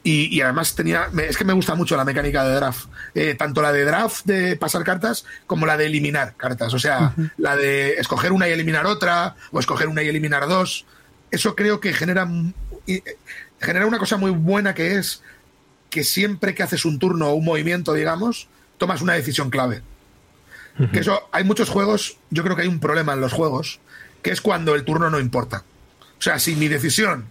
y, 0.02 0.35
y 0.35 0.40
además 0.40 0.74
tenía. 0.76 1.09
es 1.28 1.37
que 1.37 1.44
me 1.44 1.52
gusta 1.52 1.74
mucho 1.74 1.96
la 1.96 2.04
mecánica 2.04 2.44
de 2.44 2.54
draft. 2.54 2.87
Eh, 3.14 3.35
tanto 3.35 3.61
la 3.61 3.72
de 3.72 3.85
draft 3.85 4.24
de 4.24 4.56
pasar 4.56 4.83
cartas 4.85 5.24
como 5.46 5.66
la 5.66 5.76
de 5.76 5.87
eliminar 5.87 6.35
cartas. 6.37 6.72
O 6.72 6.78
sea, 6.78 7.12
la 7.37 7.56
de 7.56 7.94
escoger 7.94 8.33
una 8.33 8.48
y 8.48 8.52
eliminar 8.52 8.87
otra, 8.87 9.35
o 9.50 9.59
escoger 9.61 9.88
una 9.88 10.02
y 10.04 10.09
eliminar 10.09 10.46
dos. 10.48 10.87
Eso 11.30 11.54
creo 11.54 11.80
que 11.80 11.92
genera, 11.92 12.28
eh, 12.86 13.02
genera 13.60 13.86
una 13.86 13.98
cosa 13.98 14.16
muy 14.16 14.30
buena 14.30 14.74
que 14.74 14.96
es 14.96 15.22
que 15.90 16.04
siempre 16.04 16.54
que 16.54 16.62
haces 16.62 16.84
un 16.84 16.98
turno 16.98 17.28
o 17.28 17.34
un 17.34 17.44
movimiento, 17.44 17.92
digamos, 17.92 18.48
tomas 18.78 19.02
una 19.02 19.14
decisión 19.14 19.50
clave. 19.50 19.82
Que 20.92 21.00
eso, 21.00 21.28
hay 21.30 21.44
muchos 21.44 21.68
juegos, 21.68 22.16
yo 22.30 22.42
creo 22.42 22.56
que 22.56 22.62
hay 22.62 22.68
un 22.68 22.80
problema 22.80 23.12
en 23.12 23.20
los 23.20 23.34
juegos, 23.34 23.80
que 24.22 24.30
es 24.30 24.40
cuando 24.40 24.74
el 24.74 24.84
turno 24.84 25.10
no 25.10 25.20
importa. 25.20 25.64
O 26.18 26.22
sea, 26.22 26.38
si 26.38 26.56
mi 26.56 26.68
decisión, 26.68 27.26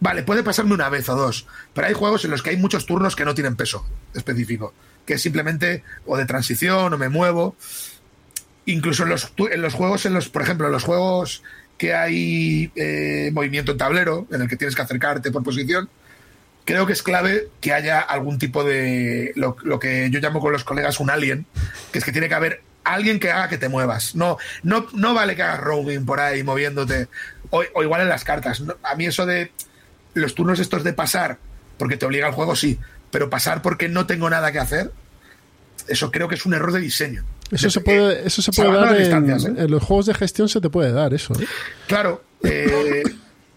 vale, 0.00 0.22
puede 0.22 0.42
pasarme 0.42 0.72
una 0.72 0.88
vez 0.88 1.06
o 1.10 1.16
dos, 1.16 1.46
pero 1.74 1.88
hay 1.88 1.92
juegos 1.92 2.24
en 2.24 2.30
los 2.30 2.42
que 2.42 2.50
hay 2.50 2.56
muchos 2.56 2.86
turnos 2.86 3.14
que 3.14 3.26
no 3.26 3.34
tienen 3.34 3.54
peso 3.54 3.86
específico, 4.14 4.72
que 5.04 5.14
es 5.14 5.22
simplemente 5.22 5.84
o 6.06 6.16
de 6.16 6.24
transición 6.24 6.92
o 6.92 6.96
me 6.96 7.10
muevo. 7.10 7.54
Incluso 8.64 9.02
en 9.02 9.10
los, 9.10 9.32
en 9.50 9.60
los 9.60 9.74
juegos, 9.74 10.06
en 10.06 10.14
los, 10.14 10.30
por 10.30 10.42
ejemplo, 10.42 10.66
en 10.66 10.72
los 10.72 10.84
juegos 10.84 11.42
que 11.78 11.94
hay 11.94 12.70
eh, 12.74 13.30
movimiento 13.32 13.72
en 13.72 13.78
tablero, 13.78 14.26
en 14.30 14.42
el 14.42 14.48
que 14.48 14.56
tienes 14.56 14.74
que 14.74 14.82
acercarte 14.82 15.30
por 15.30 15.42
posición, 15.42 15.88
creo 16.64 16.86
que 16.86 16.92
es 16.92 17.02
clave 17.02 17.48
que 17.60 17.72
haya 17.72 18.00
algún 18.00 18.38
tipo 18.38 18.64
de 18.64 19.32
lo, 19.36 19.56
lo 19.62 19.78
que 19.78 20.08
yo 20.10 20.20
llamo 20.20 20.40
con 20.40 20.52
los 20.52 20.64
colegas 20.64 21.00
un 21.00 21.10
alien, 21.10 21.46
que 21.92 21.98
es 21.98 22.04
que 22.04 22.12
tiene 22.12 22.28
que 22.28 22.34
haber 22.34 22.62
alguien 22.84 23.18
que 23.20 23.30
haga 23.30 23.48
que 23.48 23.58
te 23.58 23.68
muevas. 23.68 24.14
No, 24.14 24.38
no, 24.62 24.86
no 24.92 25.14
vale 25.14 25.36
que 25.36 25.42
hagas 25.42 25.60
roaming 25.60 26.06
por 26.06 26.20
ahí 26.20 26.42
moviéndote. 26.42 27.08
O, 27.50 27.62
o 27.74 27.82
igual 27.82 28.00
en 28.00 28.08
las 28.08 28.24
cartas. 28.24 28.62
A 28.82 28.94
mí 28.96 29.06
eso 29.06 29.26
de 29.26 29.52
los 30.14 30.34
turnos 30.34 30.58
estos 30.58 30.82
de 30.82 30.92
pasar, 30.92 31.38
porque 31.78 31.96
te 31.96 32.06
obliga 32.06 32.26
el 32.26 32.32
juego, 32.32 32.56
sí, 32.56 32.78
pero 33.10 33.30
pasar 33.30 33.62
porque 33.62 33.88
no 33.88 34.06
tengo 34.06 34.28
nada 34.30 34.50
que 34.50 34.58
hacer, 34.58 34.92
eso 35.88 36.10
creo 36.10 36.28
que 36.28 36.34
es 36.36 36.46
un 36.46 36.54
error 36.54 36.72
de 36.72 36.80
diseño. 36.80 37.24
Eso 37.52 37.66
De- 37.66 37.70
se 37.70 37.80
puede, 37.80 38.26
eso 38.26 38.42
se 38.42 38.52
puede 38.52 38.72
dar 38.72 39.00
en, 39.00 39.30
¿eh? 39.30 39.54
en 39.64 39.70
los 39.70 39.82
juegos 39.82 40.06
de 40.06 40.14
gestión, 40.14 40.48
se 40.48 40.60
te 40.60 40.68
puede 40.70 40.92
dar 40.92 41.14
eso. 41.14 41.32
¿eh? 41.40 41.46
Claro. 41.86 42.22
eh, 42.42 43.02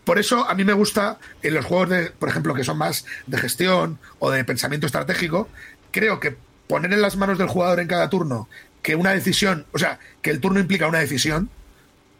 por 0.03 0.17
eso 0.17 0.47
a 0.49 0.55
mí 0.55 0.63
me 0.63 0.73
gusta 0.73 1.17
en 1.43 1.53
los 1.53 1.65
juegos 1.65 1.89
de, 1.89 2.11
por 2.11 2.29
ejemplo, 2.29 2.53
que 2.55 2.63
son 2.63 2.77
más 2.77 3.05
de 3.27 3.37
gestión 3.37 3.99
o 4.19 4.31
de 4.31 4.43
pensamiento 4.43 4.87
estratégico, 4.87 5.47
creo 5.91 6.19
que 6.19 6.35
poner 6.67 6.93
en 6.93 7.01
las 7.01 7.15
manos 7.17 7.37
del 7.37 7.47
jugador 7.47 7.79
en 7.79 7.87
cada 7.87 8.09
turno 8.09 8.47
que 8.81 8.95
una 8.95 9.11
decisión, 9.11 9.65
o 9.71 9.77
sea, 9.77 9.99
que 10.21 10.31
el 10.31 10.39
turno 10.39 10.59
implica 10.59 10.87
una 10.87 10.99
decisión, 10.99 11.49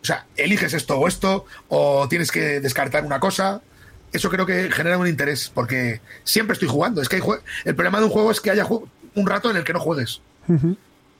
o 0.02 0.06
sea, 0.06 0.26
eliges 0.36 0.74
esto 0.74 0.98
o 1.00 1.08
esto, 1.08 1.46
o 1.68 2.08
tienes 2.08 2.32
que 2.32 2.60
descartar 2.60 3.06
una 3.06 3.20
cosa. 3.20 3.62
Eso 4.12 4.30
creo 4.30 4.46
que 4.46 4.72
genera 4.72 4.98
un 4.98 5.08
interés, 5.08 5.52
porque 5.54 6.02
siempre 6.24 6.54
estoy 6.54 6.68
jugando. 6.68 7.02
Es 7.02 7.10
que 7.10 7.18
hay 7.18 7.22
el 7.66 7.76
problema 7.76 8.00
de 8.00 8.06
un 8.06 8.12
juego 8.12 8.32
es 8.32 8.40
que 8.42 8.52
haya 8.52 8.68
un 8.68 9.28
rato 9.28 9.50
en 9.52 9.58
el 9.58 9.64
que 9.64 9.74
no 9.74 9.80
juegues. 9.80 10.22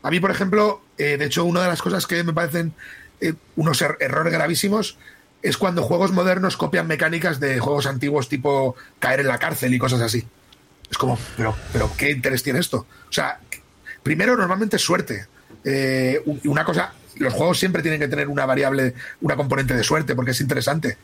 A 0.04 0.10
mí, 0.12 0.20
por 0.20 0.32
ejemplo, 0.32 0.82
eh, 0.98 1.18
de 1.18 1.26
hecho, 1.26 1.44
una 1.46 1.62
de 1.62 1.68
las 1.68 1.82
cosas 1.82 2.08
que 2.08 2.24
me 2.24 2.34
parecen 2.34 2.74
eh, 3.22 3.34
unos 3.56 3.82
er- 3.82 3.98
errores 4.00 4.32
gravísimos 4.32 4.98
es 5.42 5.58
cuando 5.58 5.84
juegos 5.84 6.12
modernos 6.12 6.58
copian 6.58 6.88
mecánicas 6.88 7.40
de 7.40 7.60
juegos 7.60 7.86
antiguos 7.86 8.30
tipo 8.30 8.76
caer 9.00 9.22
en 9.22 9.28
la 9.28 9.40
cárcel 9.40 9.74
y 9.74 9.80
cosas 9.80 10.02
así. 10.02 10.26
Es 10.90 10.98
como, 10.98 11.18
pero, 11.38 11.56
pero 11.72 11.92
¿qué 11.98 12.12
interés 12.12 12.44
tiene 12.44 12.60
esto? 12.60 12.86
O 13.10 13.14
sea, 13.14 13.40
primero 14.04 14.36
normalmente 14.36 14.78
es 14.78 14.82
suerte. 14.82 15.28
Eh, 15.64 16.22
una 16.46 16.64
cosa, 16.64 16.94
los 17.18 17.34
juegos 17.34 17.60
siempre 17.60 17.82
tienen 17.82 18.00
que 18.00 18.08
tener 18.08 18.28
una 18.28 18.46
variable, 18.46 18.94
una 19.22 19.36
componente 19.36 19.74
de 19.76 19.84
suerte 19.84 20.16
porque 20.16 20.32
es 20.32 20.42
interesante. 20.42 20.98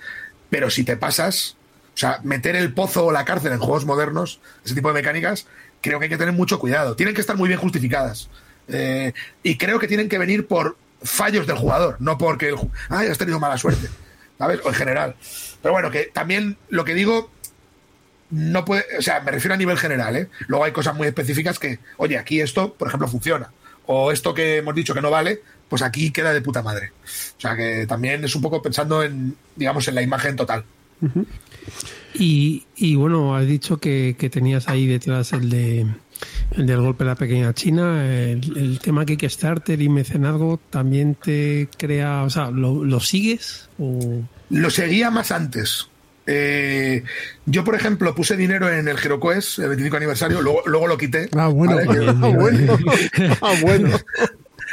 Pero 0.49 0.69
si 0.69 0.83
te 0.83 0.97
pasas, 0.97 1.55
o 1.93 1.97
sea, 1.97 2.19
meter 2.23 2.55
el 2.55 2.73
pozo 2.73 3.05
o 3.05 3.11
la 3.11 3.25
cárcel 3.25 3.51
en 3.51 3.59
juegos 3.59 3.85
modernos, 3.85 4.39
ese 4.65 4.75
tipo 4.75 4.87
de 4.89 4.95
mecánicas, 4.95 5.47
creo 5.81 5.99
que 5.99 6.05
hay 6.05 6.09
que 6.09 6.17
tener 6.17 6.33
mucho 6.33 6.59
cuidado. 6.59 6.95
Tienen 6.95 7.13
que 7.15 7.21
estar 7.21 7.37
muy 7.37 7.47
bien 7.47 7.59
justificadas. 7.59 8.29
Eh, 8.67 9.13
y 9.43 9.57
creo 9.57 9.79
que 9.79 9.87
tienen 9.87 10.09
que 10.09 10.17
venir 10.17 10.47
por 10.47 10.77
fallos 11.01 11.45
del 11.45 11.57
jugador, 11.57 11.97
no 11.99 12.17
porque 12.17 12.53
has 12.89 13.17
tenido 13.17 13.39
mala 13.39 13.57
suerte, 13.57 13.89
¿sabes? 14.37 14.59
O 14.63 14.69
en 14.69 14.75
general. 14.75 15.15
Pero 15.61 15.73
bueno, 15.73 15.91
que 15.91 16.05
también 16.05 16.57
lo 16.69 16.83
que 16.83 16.95
digo 16.95 17.29
no 18.31 18.65
puede, 18.65 18.83
o 18.97 19.01
sea, 19.01 19.21
me 19.21 19.31
refiero 19.31 19.53
a 19.53 19.57
nivel 19.57 19.77
general, 19.77 20.15
¿eh? 20.15 20.29
Luego 20.47 20.65
hay 20.65 20.71
cosas 20.71 20.95
muy 20.95 21.07
específicas 21.07 21.59
que, 21.59 21.79
oye, 21.97 22.17
aquí 22.17 22.41
esto, 22.41 22.73
por 22.73 22.87
ejemplo, 22.87 23.07
funciona. 23.07 23.51
O 23.85 24.11
esto 24.11 24.33
que 24.33 24.57
hemos 24.57 24.73
dicho 24.73 24.95
que 24.95 25.01
no 25.01 25.11
vale, 25.11 25.41
pues 25.69 25.81
aquí 25.83 26.11
queda 26.11 26.33
de 26.33 26.41
puta 26.41 26.63
madre. 26.63 26.91
O 27.37 27.39
sea, 27.39 27.55
que 27.55 27.85
también 27.87 28.23
es 28.23 28.35
un 28.35 28.41
poco 28.41 28.61
pensando 28.61 29.03
en, 29.03 29.35
digamos, 29.55 29.87
en 29.87 29.95
la 29.95 30.01
imagen 30.01 30.35
total. 30.35 30.63
Y, 32.13 32.65
y 32.75 32.95
bueno, 32.95 33.35
has 33.35 33.45
dicho 33.45 33.77
que, 33.77 34.15
que 34.17 34.29
tenías 34.29 34.67
ahí 34.69 34.87
detrás 34.87 35.33
el 35.33 35.49
de 35.49 35.85
del 36.55 36.81
golpe 36.81 37.03
de 37.03 37.09
la 37.09 37.15
pequeña 37.15 37.53
China, 37.53 38.05
el, 38.05 38.57
el 38.57 38.79
tema 38.79 39.05
Kickstarter 39.05 39.81
y 39.81 39.89
mecenazgo 39.89 40.59
también 40.69 41.15
te 41.15 41.67
crea, 41.77 42.23
o 42.23 42.29
sea, 42.29 42.51
¿lo, 42.51 42.83
lo 42.83 42.99
sigues? 42.99 43.69
O... 43.79 44.21
Lo 44.49 44.69
seguía 44.69 45.11
más 45.11 45.31
antes. 45.31 45.89
Eh, 46.27 47.03
yo, 47.45 47.63
por 47.63 47.75
ejemplo, 47.75 48.15
puse 48.15 48.35
dinero 48.35 48.71
en 48.71 48.87
el 48.87 48.97
HeroQuest, 48.97 49.59
el 49.59 49.69
25 49.69 49.97
aniversario, 49.97 50.41
luego, 50.41 50.63
luego 50.65 50.87
lo 50.87 50.97
quité. 50.97 51.29
Ah, 51.35 51.47
bueno. 51.47 51.75
¿vale? 51.85 52.07
Ah, 52.09 52.29
bueno. 52.35 52.77
Ah, 53.41 53.53
bueno. 53.61 53.89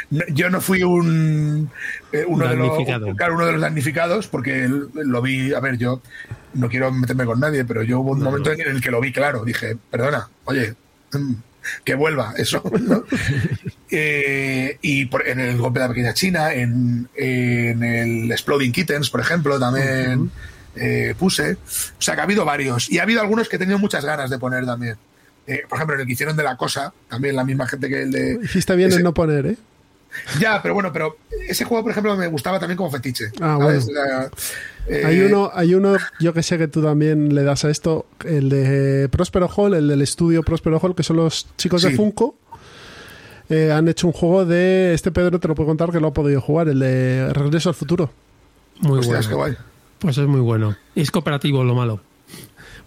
No, 0.09 0.23
Yo 0.29 0.49
no 0.49 0.61
fui 0.61 0.83
un 0.83 1.69
eh, 2.11 2.25
uno, 2.27 2.47
de 2.47 2.55
los, 2.55 2.67
Damnificado. 2.67 3.15
claro, 3.15 3.35
uno 3.35 3.45
de 3.45 3.51
los 3.53 3.61
damnificados 3.61 4.27
porque 4.27 4.67
lo 4.93 5.21
vi, 5.21 5.53
a 5.53 5.59
ver, 5.59 5.77
yo 5.77 6.01
no 6.55 6.69
quiero 6.69 6.91
meterme 6.91 7.25
con 7.25 7.39
nadie, 7.39 7.65
pero 7.65 7.83
yo 7.83 7.99
hubo 7.99 8.11
un 8.11 8.21
momento 8.21 8.51
en 8.51 8.61
el 8.61 8.81
que 8.81 8.91
lo 8.91 8.99
vi 9.01 9.11
claro, 9.11 9.43
dije, 9.45 9.77
perdona, 9.91 10.29
oye, 10.45 10.73
que 11.83 11.95
vuelva 11.95 12.33
eso. 12.37 12.61
¿no? 12.81 13.03
Eh, 13.95 14.77
y 14.81 15.05
por- 15.05 15.27
en 15.27 15.39
el 15.39 15.57
golpe 15.57 15.79
de 15.79 15.85
la 15.85 15.89
pequeña 15.93 16.13
China, 16.15 16.51
en, 16.51 17.07
en 17.15 17.83
el 17.83 18.31
Exploding 18.31 18.71
Kittens, 18.71 19.11
por 19.11 19.21
ejemplo, 19.21 19.59
también 19.59 20.31
eh, 20.75 21.13
puse. 21.17 21.53
O 21.53 21.57
sea 22.01 22.15
que 22.15 22.21
ha 22.21 22.23
habido 22.23 22.43
varios. 22.43 22.89
Y 22.91 22.97
ha 22.97 23.03
habido 23.03 23.21
algunos 23.21 23.47
que 23.47 23.57
he 23.57 23.59
tenido 23.59 23.77
muchas 23.77 24.03
ganas 24.03 24.31
de 24.31 24.39
poner 24.39 24.65
también. 24.65 24.95
Eh, 25.45 25.61
por 25.69 25.77
ejemplo, 25.77 25.95
en 25.95 26.01
el 26.01 26.07
que 26.07 26.13
hicieron 26.13 26.35
de 26.35 26.41
la 26.43 26.57
cosa, 26.57 26.91
también 27.07 27.35
la 27.35 27.43
misma 27.43 27.67
gente 27.67 27.87
que 27.87 28.01
el 28.01 28.11
de. 28.11 28.39
Hiciste 28.43 28.75
bien 28.75 28.89
ese- 28.89 28.97
en 28.97 29.03
no 29.03 29.13
poner, 29.13 29.45
¿eh? 29.45 29.57
ya, 30.39 30.59
pero 30.61 30.73
bueno, 30.73 30.91
pero 30.93 31.17
ese 31.47 31.63
juego, 31.65 31.83
por 31.83 31.91
ejemplo, 31.91 32.15
me 32.15 32.27
gustaba 32.27 32.59
también 32.59 32.77
como 32.77 32.89
fetiche. 32.91 33.25
Ah, 33.41 33.57
¿sabes? 33.59 33.85
bueno. 33.85 34.29
Eh, 34.87 35.03
Hay 35.05 35.21
uno, 35.21 35.51
hay 35.53 35.75
uno, 35.75 35.95
yo 36.19 36.33
que 36.33 36.43
sé 36.43 36.57
que 36.57 36.67
tú 36.67 36.81
también 36.81 37.33
le 37.33 37.43
das 37.43 37.65
a 37.65 37.69
esto, 37.69 38.05
el 38.25 38.49
de 38.49 39.09
Prospero 39.09 39.47
Hall, 39.47 39.73
el 39.73 39.87
del 39.87 40.01
estudio 40.01 40.43
Prospero 40.43 40.79
Hall, 40.79 40.95
que 40.95 41.03
son 41.03 41.17
los 41.17 41.47
chicos 41.57 41.81
de. 41.83 41.91
Funko. 41.91 42.35
Eh, 43.49 43.71
han 43.71 43.87
hecho 43.87 44.07
un 44.07 44.13
juego 44.13 44.45
de. 44.45 44.93
Este 44.93 45.11
Pedro 45.11 45.39
te 45.39 45.47
lo 45.47 45.55
puedo 45.55 45.67
contar 45.67 45.91
que 45.91 45.99
lo 45.99 46.07
ha 46.07 46.13
podido 46.13 46.41
jugar, 46.41 46.67
el 46.69 46.79
de 46.79 47.31
Regreso 47.33 47.69
al 47.69 47.75
Futuro. 47.75 48.09
Muy 48.79 48.99
Hostias, 48.99 49.27
qué 49.27 49.35
bueno. 49.35 49.55
guay. 49.55 49.65
Pues 49.99 50.17
es 50.17 50.27
muy 50.27 50.41
bueno. 50.41 50.75
Es 50.95 51.11
cooperativo 51.11 51.63
lo 51.63 51.75
malo. 51.75 52.01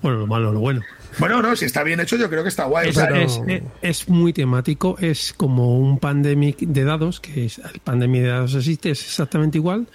Bueno, 0.02 0.18
lo 0.18 0.26
malo, 0.26 0.52
lo 0.52 0.60
bueno. 0.60 0.82
Bueno, 1.18 1.40
no, 1.40 1.56
si 1.56 1.64
está 1.64 1.82
bien 1.82 1.98
hecho, 2.00 2.16
yo 2.16 2.28
creo 2.28 2.42
que 2.42 2.50
está 2.50 2.64
guay. 2.64 2.90
Es, 2.90 2.98
es, 2.98 3.62
es, 3.80 4.08
muy 4.08 4.32
temático, 4.32 4.96
es 5.00 5.32
como 5.34 5.78
un 5.78 5.98
pandemic 5.98 6.58
de 6.58 6.84
dados, 6.84 7.20
que 7.20 7.46
es, 7.46 7.58
el 7.58 7.80
pandemic 7.80 8.22
de 8.22 8.28
dados 8.28 8.54
existe, 8.54 8.90
es 8.90 9.02
exactamente 9.02 9.56
igual, 9.56 9.86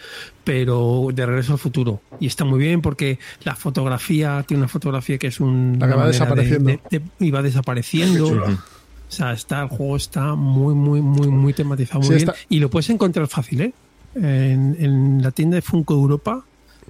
pero 0.43 1.09
de 1.13 1.25
regreso 1.25 1.53
al 1.53 1.59
futuro. 1.59 2.01
Y 2.19 2.25
está 2.25 2.43
muy 2.43 2.59
bien 2.59 2.81
porque 2.81 3.19
la 3.43 3.55
fotografía, 3.55 4.43
tiene 4.47 4.61
una 4.61 4.67
fotografía 4.67 5.19
que 5.19 5.27
es 5.27 5.39
un. 5.39 5.77
La 5.79 5.87
que 5.87 5.93
va 5.93 6.07
desapareciendo. 6.07 6.71
De, 6.71 6.79
de, 6.89 7.01
y 7.19 7.29
va 7.29 7.43
desapareciendo. 7.43 8.27
O 8.27 9.13
sea, 9.13 9.33
está, 9.33 9.61
el 9.61 9.67
juego 9.67 9.97
está 9.97 10.35
muy, 10.35 10.73
muy, 10.73 11.01
muy, 11.01 11.27
muy 11.27 11.53
tematizado, 11.53 11.99
muy 11.99 12.17
sí, 12.17 12.25
bien. 12.25 12.35
Y 12.49 12.59
lo 12.59 12.69
puedes 12.69 12.89
encontrar 12.89 13.27
fácil, 13.27 13.61
¿eh? 13.61 13.73
En, 14.15 14.75
en, 14.79 15.21
la 15.21 15.31
tienda 15.31 15.55
de 15.55 15.61
Funko 15.61 15.93
Europa 15.93 16.43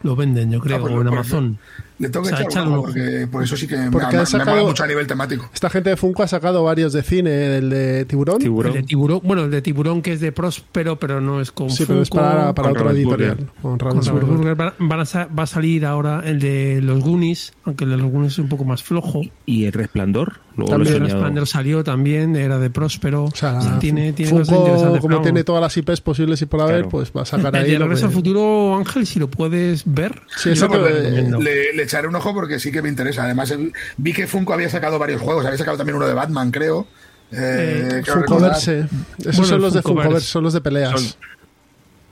lo 0.04 0.16
venden, 0.16 0.52
yo 0.52 0.60
creo, 0.60 0.78
ah, 0.78 0.82
pues, 0.82 0.94
o 0.94 1.02
en 1.02 1.08
Amazon. 1.08 1.60
Le 2.02 2.10
tengo 2.10 2.26
que 2.26 2.34
o 2.34 2.38
sea, 2.38 2.46
echar 2.48 2.68
un 2.68 2.82
porque 2.82 3.28
por 3.32 3.44
eso 3.44 3.56
sí 3.56 3.68
que 3.68 3.78
porque 3.92 4.18
me, 4.18 4.26
sacado, 4.26 4.46
me 4.46 4.58
mola 4.58 4.70
mucho 4.70 4.84
a 4.84 4.88
nivel 4.88 5.06
temático. 5.06 5.48
Esta 5.54 5.70
gente 5.70 5.92
de 5.92 5.98
Funko 5.98 6.24
ha 6.24 6.28
sacado 6.28 6.64
varios 6.64 6.94
de 6.94 7.04
cine, 7.04 7.58
el 7.58 7.70
de 7.70 8.06
Tiburón. 8.06 8.40
¿Tiburón? 8.40 8.76
El 8.76 8.82
de 8.82 8.88
Tiburón, 8.88 9.22
bueno, 9.24 9.44
el 9.44 9.52
de 9.52 9.62
Tiburón 9.62 10.02
que 10.02 10.14
es 10.14 10.20
de 10.20 10.32
Próspero, 10.32 10.98
pero 10.98 11.22
no 11.22 11.40
es 11.40 11.52
con 11.52 11.70
Sí, 11.70 11.86
Funko, 11.86 11.94
pero 11.94 12.02
es 12.02 12.10
para, 12.10 12.56
para 12.56 12.72
otro 12.72 12.90
editorial. 12.90 13.52
Con. 13.62 13.78
Van 13.78 15.00
a, 15.00 15.26
va 15.28 15.44
a 15.44 15.48
salir 15.48 15.86
ahora 15.86 16.24
el 16.26 16.40
de 16.40 16.80
los 16.82 17.04
Goonies, 17.04 17.54
aunque 17.66 17.84
el 17.84 17.92
de 17.92 17.98
los 17.98 18.12
Goonies 18.12 18.34
es 18.34 18.40
un 18.40 18.50
poco 18.50 18.66
más 18.66 18.82
flojo. 18.82 19.22
¿Y 19.46 19.66
el 19.66 19.74
Resplandor? 19.74 20.40
Luego 20.58 20.72
también 20.72 20.96
el 20.96 21.02
Resplandor 21.02 21.48
salió 21.48 21.84
también, 21.84 22.36
era 22.36 22.58
de 22.58 22.72
Próspero. 22.72 23.26
O 23.26 23.36
sea, 23.36 23.60
o 23.60 23.62
sea 23.62 23.80
tiene, 23.80 24.14
tiene 24.14 24.44
Funko, 24.44 24.98
como 25.00 25.22
tiene 25.22 25.44
todas 25.44 25.62
las 25.62 25.78
IPs 25.78 26.02
posibles 26.02 26.42
y 26.42 26.48
por 26.48 26.62
haber, 26.62 26.78
claro. 26.78 26.90
pues 26.90 27.12
va 27.16 27.22
a 27.22 27.26
sacar 27.26 27.56
el 27.56 27.62
ahí. 27.62 27.72
El 27.74 27.80
de 27.80 27.86
Regreso 27.86 28.08
al 28.08 28.12
Futuro, 28.12 28.76
Ángel, 28.76 29.06
si 29.06 29.20
lo 29.20 29.30
puedes 29.30 29.84
ver. 29.86 30.20
Sí, 30.36 30.50
eso 30.50 30.68
no, 30.68 30.82
le, 30.82 31.30
le, 31.40 31.74
le 31.74 31.88
echaré 31.92 32.08
un 32.08 32.16
ojo 32.16 32.34
porque 32.34 32.60
sí 32.60 32.72
que 32.72 32.82
me 32.82 32.90
interesa. 32.90 33.24
Además, 33.24 33.54
vi 33.98 34.14
que 34.14 34.28
Funko 34.28 34.54
había 34.54 34.70
sacado 34.70 34.98
varios 34.98 35.22
juegos. 35.22 35.46
Había 35.46 35.58
sacado 35.58 35.78
también 35.78 35.98
uno 35.98 36.08
de 36.08 36.14
Batman, 36.14 36.52
creo. 36.52 36.88
Eh, 37.32 38.02
eh, 38.02 38.04
Funkoverse. 38.06 38.88
Esos 39.20 39.38
bueno, 39.38 39.46
son 39.46 39.62
los 39.62 39.74
de 39.74 39.82
Funkoverse, 39.82 40.28
son 40.28 40.44
los 40.44 40.54
de 40.54 40.62
peleas. 40.62 41.00
Son... 41.00 41.14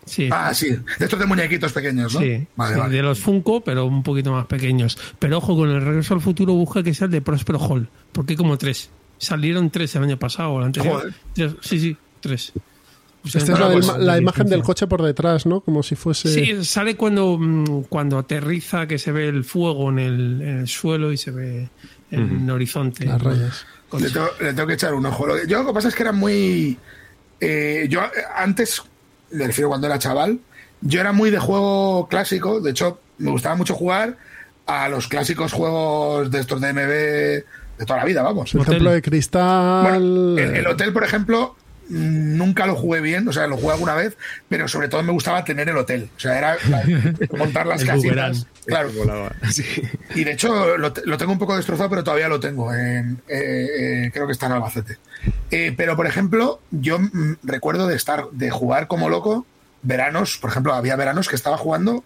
Sí. 0.05 0.29
Ah, 0.31 0.53
sí. 0.53 0.69
De 0.69 1.05
estos 1.05 1.19
de 1.19 1.25
muñequitos 1.25 1.71
pequeños, 1.71 2.13
¿no? 2.13 2.19
Sí, 2.19 2.47
vale, 2.55 2.73
sí, 2.73 2.79
vale. 2.79 2.95
de 2.95 3.03
los 3.03 3.19
Funko, 3.19 3.61
pero 3.61 3.85
un 3.85 4.01
poquito 4.01 4.31
más 4.31 4.47
pequeños. 4.47 4.97
Pero 5.19 5.37
ojo, 5.37 5.55
con 5.55 5.69
el 5.69 5.81
regreso 5.81 6.15
al 6.15 6.21
futuro 6.21 6.53
busca 6.53 6.81
que 6.81 6.93
sea 6.93 7.05
el 7.05 7.11
de 7.11 7.21
Prospero 7.21 7.59
Hall. 7.59 7.89
Porque 8.11 8.33
hay 8.33 8.37
como 8.37 8.57
tres. 8.57 8.89
Salieron 9.17 9.69
tres 9.69 9.95
el 9.95 10.03
año 10.03 10.17
pasado 10.17 10.51
o 10.51 10.59
el 10.59 10.65
anterior. 10.65 11.13
Joder. 11.35 11.55
Sí, 11.61 11.79
sí, 11.79 11.97
tres. 12.21 12.53
Pues 13.21 13.35
Esta 13.35 13.53
es 13.73 13.85
la, 13.87 13.97
la 13.97 14.17
imagen 14.17 14.47
del 14.47 14.63
coche 14.63 14.87
por 14.87 15.01
detrás, 15.03 15.45
¿no? 15.45 15.59
Como 15.59 15.83
si 15.83 15.95
fuese. 15.95 16.29
Sí, 16.29 16.63
sale 16.63 16.95
cuando, 16.95 17.37
cuando 17.89 18.17
aterriza, 18.17 18.87
que 18.87 18.97
se 18.97 19.11
ve 19.11 19.27
el 19.27 19.43
fuego 19.43 19.89
en 19.89 19.99
el, 19.99 20.41
en 20.41 20.59
el 20.59 20.67
suelo 20.67 21.11
y 21.11 21.17
se 21.17 21.31
ve 21.31 21.69
en 22.11 22.23
uh 22.23 22.27
-huh. 22.27 22.43
el 22.43 22.51
horizonte. 22.51 23.05
Las 23.05 23.21
rayas. 23.21 23.65
Le 23.97 24.09
tengo, 24.09 24.27
le 24.39 24.53
tengo, 24.53 24.67
que 24.67 24.73
echar 24.75 24.93
un 24.93 25.05
ojo. 25.05 25.25
Yo 25.47 25.59
lo 25.63 25.67
que 25.67 25.73
pasa 25.73 25.89
es 25.89 25.95
que 25.95 26.03
era 26.03 26.11
muy. 26.13 26.77
Eh, 27.41 27.87
yo 27.89 28.01
antes, 28.35 28.83
me 29.31 29.47
refiero 29.47 29.69
cuando 29.69 29.87
era 29.87 29.99
chaval, 29.99 30.39
yo 30.81 31.01
era 31.01 31.11
muy 31.11 31.29
de 31.29 31.39
juego 31.39 32.07
clásico. 32.07 32.61
De 32.61 32.71
hecho, 32.71 33.01
me 33.17 33.31
gustaba 33.31 33.55
mucho 33.55 33.75
jugar 33.75 34.17
a 34.65 34.87
los 34.87 35.07
clásicos 35.07 35.51
juegos 35.51 36.31
de 36.31 36.39
estos 36.39 36.61
de 36.61 36.71
MB 36.73 36.79
de 37.79 37.85
toda 37.85 37.99
la 37.99 38.05
vida, 38.05 38.21
vamos. 38.21 38.53
El 38.53 38.61
ejemplo 38.61 38.91
de 38.91 39.01
cristal. 39.01 39.83
Bueno, 39.83 40.37
el, 40.37 40.55
el 40.57 40.67
hotel, 40.67 40.93
por 40.93 41.03
ejemplo, 41.03 41.55
nunca 41.89 42.65
lo 42.65 42.75
jugué 42.75 43.01
bien, 43.01 43.27
o 43.27 43.33
sea, 43.33 43.47
lo 43.47 43.57
jugué 43.57 43.73
alguna 43.73 43.95
vez, 43.95 44.17
pero 44.47 44.67
sobre 44.67 44.87
todo 44.87 45.03
me 45.03 45.11
gustaba 45.11 45.43
tener 45.43 45.67
el 45.69 45.77
hotel. 45.77 46.09
O 46.15 46.19
sea, 46.19 46.37
era 46.37 46.57
montar 47.37 47.67
las 47.67 47.83
casitas. 47.83 48.47
Claro. 48.65 48.89
Sí. 49.49 49.63
Y 50.13 50.23
de 50.23 50.33
hecho 50.33 50.77
lo, 50.77 50.93
lo, 51.05 51.17
tengo 51.17 51.31
un 51.31 51.39
poco 51.39 51.55
destrozado, 51.55 51.89
pero 51.89 52.03
todavía 52.03 52.27
lo 52.27 52.39
tengo. 52.39 52.73
En, 52.73 53.21
eh, 53.27 54.11
creo 54.13 54.27
que 54.27 54.33
está 54.33 54.45
en 54.45 54.51
Albacete. 54.51 54.97
Eh, 55.49 55.73
pero, 55.75 55.95
por 55.95 56.05
ejemplo, 56.05 56.61
yo 56.69 56.99
recuerdo 57.41 57.87
de 57.87 57.95
estar, 57.95 58.25
de 58.31 58.51
jugar 58.51 58.87
como 58.87 59.09
loco 59.09 59.45
veranos, 59.81 60.37
por 60.37 60.51
ejemplo, 60.51 60.73
había 60.73 60.95
veranos 60.95 61.27
que 61.27 61.35
estaba 61.35 61.57
jugando 61.57 62.03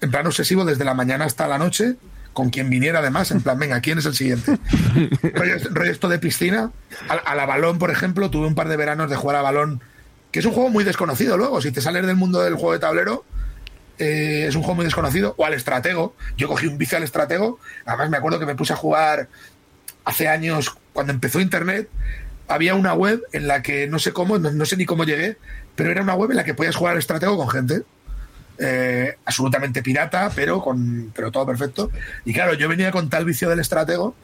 en 0.00 0.10
plan 0.10 0.26
obsesivo 0.26 0.64
desde 0.64 0.84
la 0.84 0.94
mañana 0.94 1.24
hasta 1.24 1.46
la 1.48 1.58
noche 1.58 1.96
con 2.38 2.50
quien 2.50 2.70
viniera 2.70 3.00
además, 3.00 3.32
en 3.32 3.40
plan, 3.40 3.58
venga, 3.58 3.80
¿quién 3.80 3.98
es 3.98 4.06
el 4.06 4.14
siguiente? 4.14 4.56
rollo, 5.34 5.56
rollo 5.72 5.90
esto 5.90 6.08
de 6.08 6.20
piscina. 6.20 6.70
A, 7.08 7.14
a, 7.14 7.34
la 7.34 7.46
balón, 7.46 7.78
por 7.78 7.90
ejemplo, 7.90 8.30
tuve 8.30 8.46
un 8.46 8.54
par 8.54 8.68
de 8.68 8.76
veranos 8.76 9.10
de 9.10 9.16
jugar 9.16 9.34
a 9.34 9.42
balón, 9.42 9.82
que 10.30 10.38
es 10.38 10.44
un 10.44 10.52
juego 10.52 10.70
muy 10.70 10.84
desconocido 10.84 11.36
luego. 11.36 11.60
Si 11.60 11.72
te 11.72 11.80
sales 11.80 12.06
del 12.06 12.14
mundo 12.14 12.40
del 12.40 12.54
juego 12.54 12.74
de 12.74 12.78
tablero, 12.78 13.24
eh, 13.98 14.44
es 14.46 14.54
un 14.54 14.62
juego 14.62 14.76
muy 14.76 14.84
desconocido. 14.84 15.34
O 15.36 15.46
al 15.46 15.54
estratego. 15.54 16.14
Yo 16.36 16.46
cogí 16.46 16.68
un 16.68 16.78
vicio 16.78 16.96
al 16.96 17.02
estratego. 17.02 17.58
Además, 17.84 18.08
me 18.08 18.18
acuerdo 18.18 18.38
que 18.38 18.46
me 18.46 18.54
puse 18.54 18.72
a 18.72 18.76
jugar 18.76 19.28
hace 20.04 20.28
años, 20.28 20.76
cuando 20.92 21.12
empezó 21.12 21.40
Internet. 21.40 21.88
Había 22.46 22.76
una 22.76 22.94
web 22.94 23.20
en 23.32 23.48
la 23.48 23.62
que 23.62 23.88
no 23.88 23.98
sé 23.98 24.12
cómo, 24.12 24.38
no, 24.38 24.52
no 24.52 24.64
sé 24.64 24.76
ni 24.76 24.86
cómo 24.86 25.02
llegué, 25.02 25.38
pero 25.74 25.90
era 25.90 26.02
una 26.02 26.14
web 26.14 26.30
en 26.30 26.36
la 26.36 26.44
que 26.44 26.54
podías 26.54 26.76
jugar 26.76 26.92
al 26.92 27.00
estratego 27.00 27.36
con 27.36 27.50
gente. 27.50 27.82
Eh, 28.60 29.16
absolutamente 29.24 29.82
pirata, 29.82 30.32
pero 30.34 30.60
con 30.60 31.12
pero 31.14 31.30
todo 31.30 31.46
perfecto. 31.46 31.90
Y 32.24 32.32
claro, 32.32 32.54
yo 32.54 32.68
venía 32.68 32.90
con 32.90 33.08
tal 33.08 33.24
vicio 33.24 33.48
del 33.48 33.60
estratego 33.60 34.16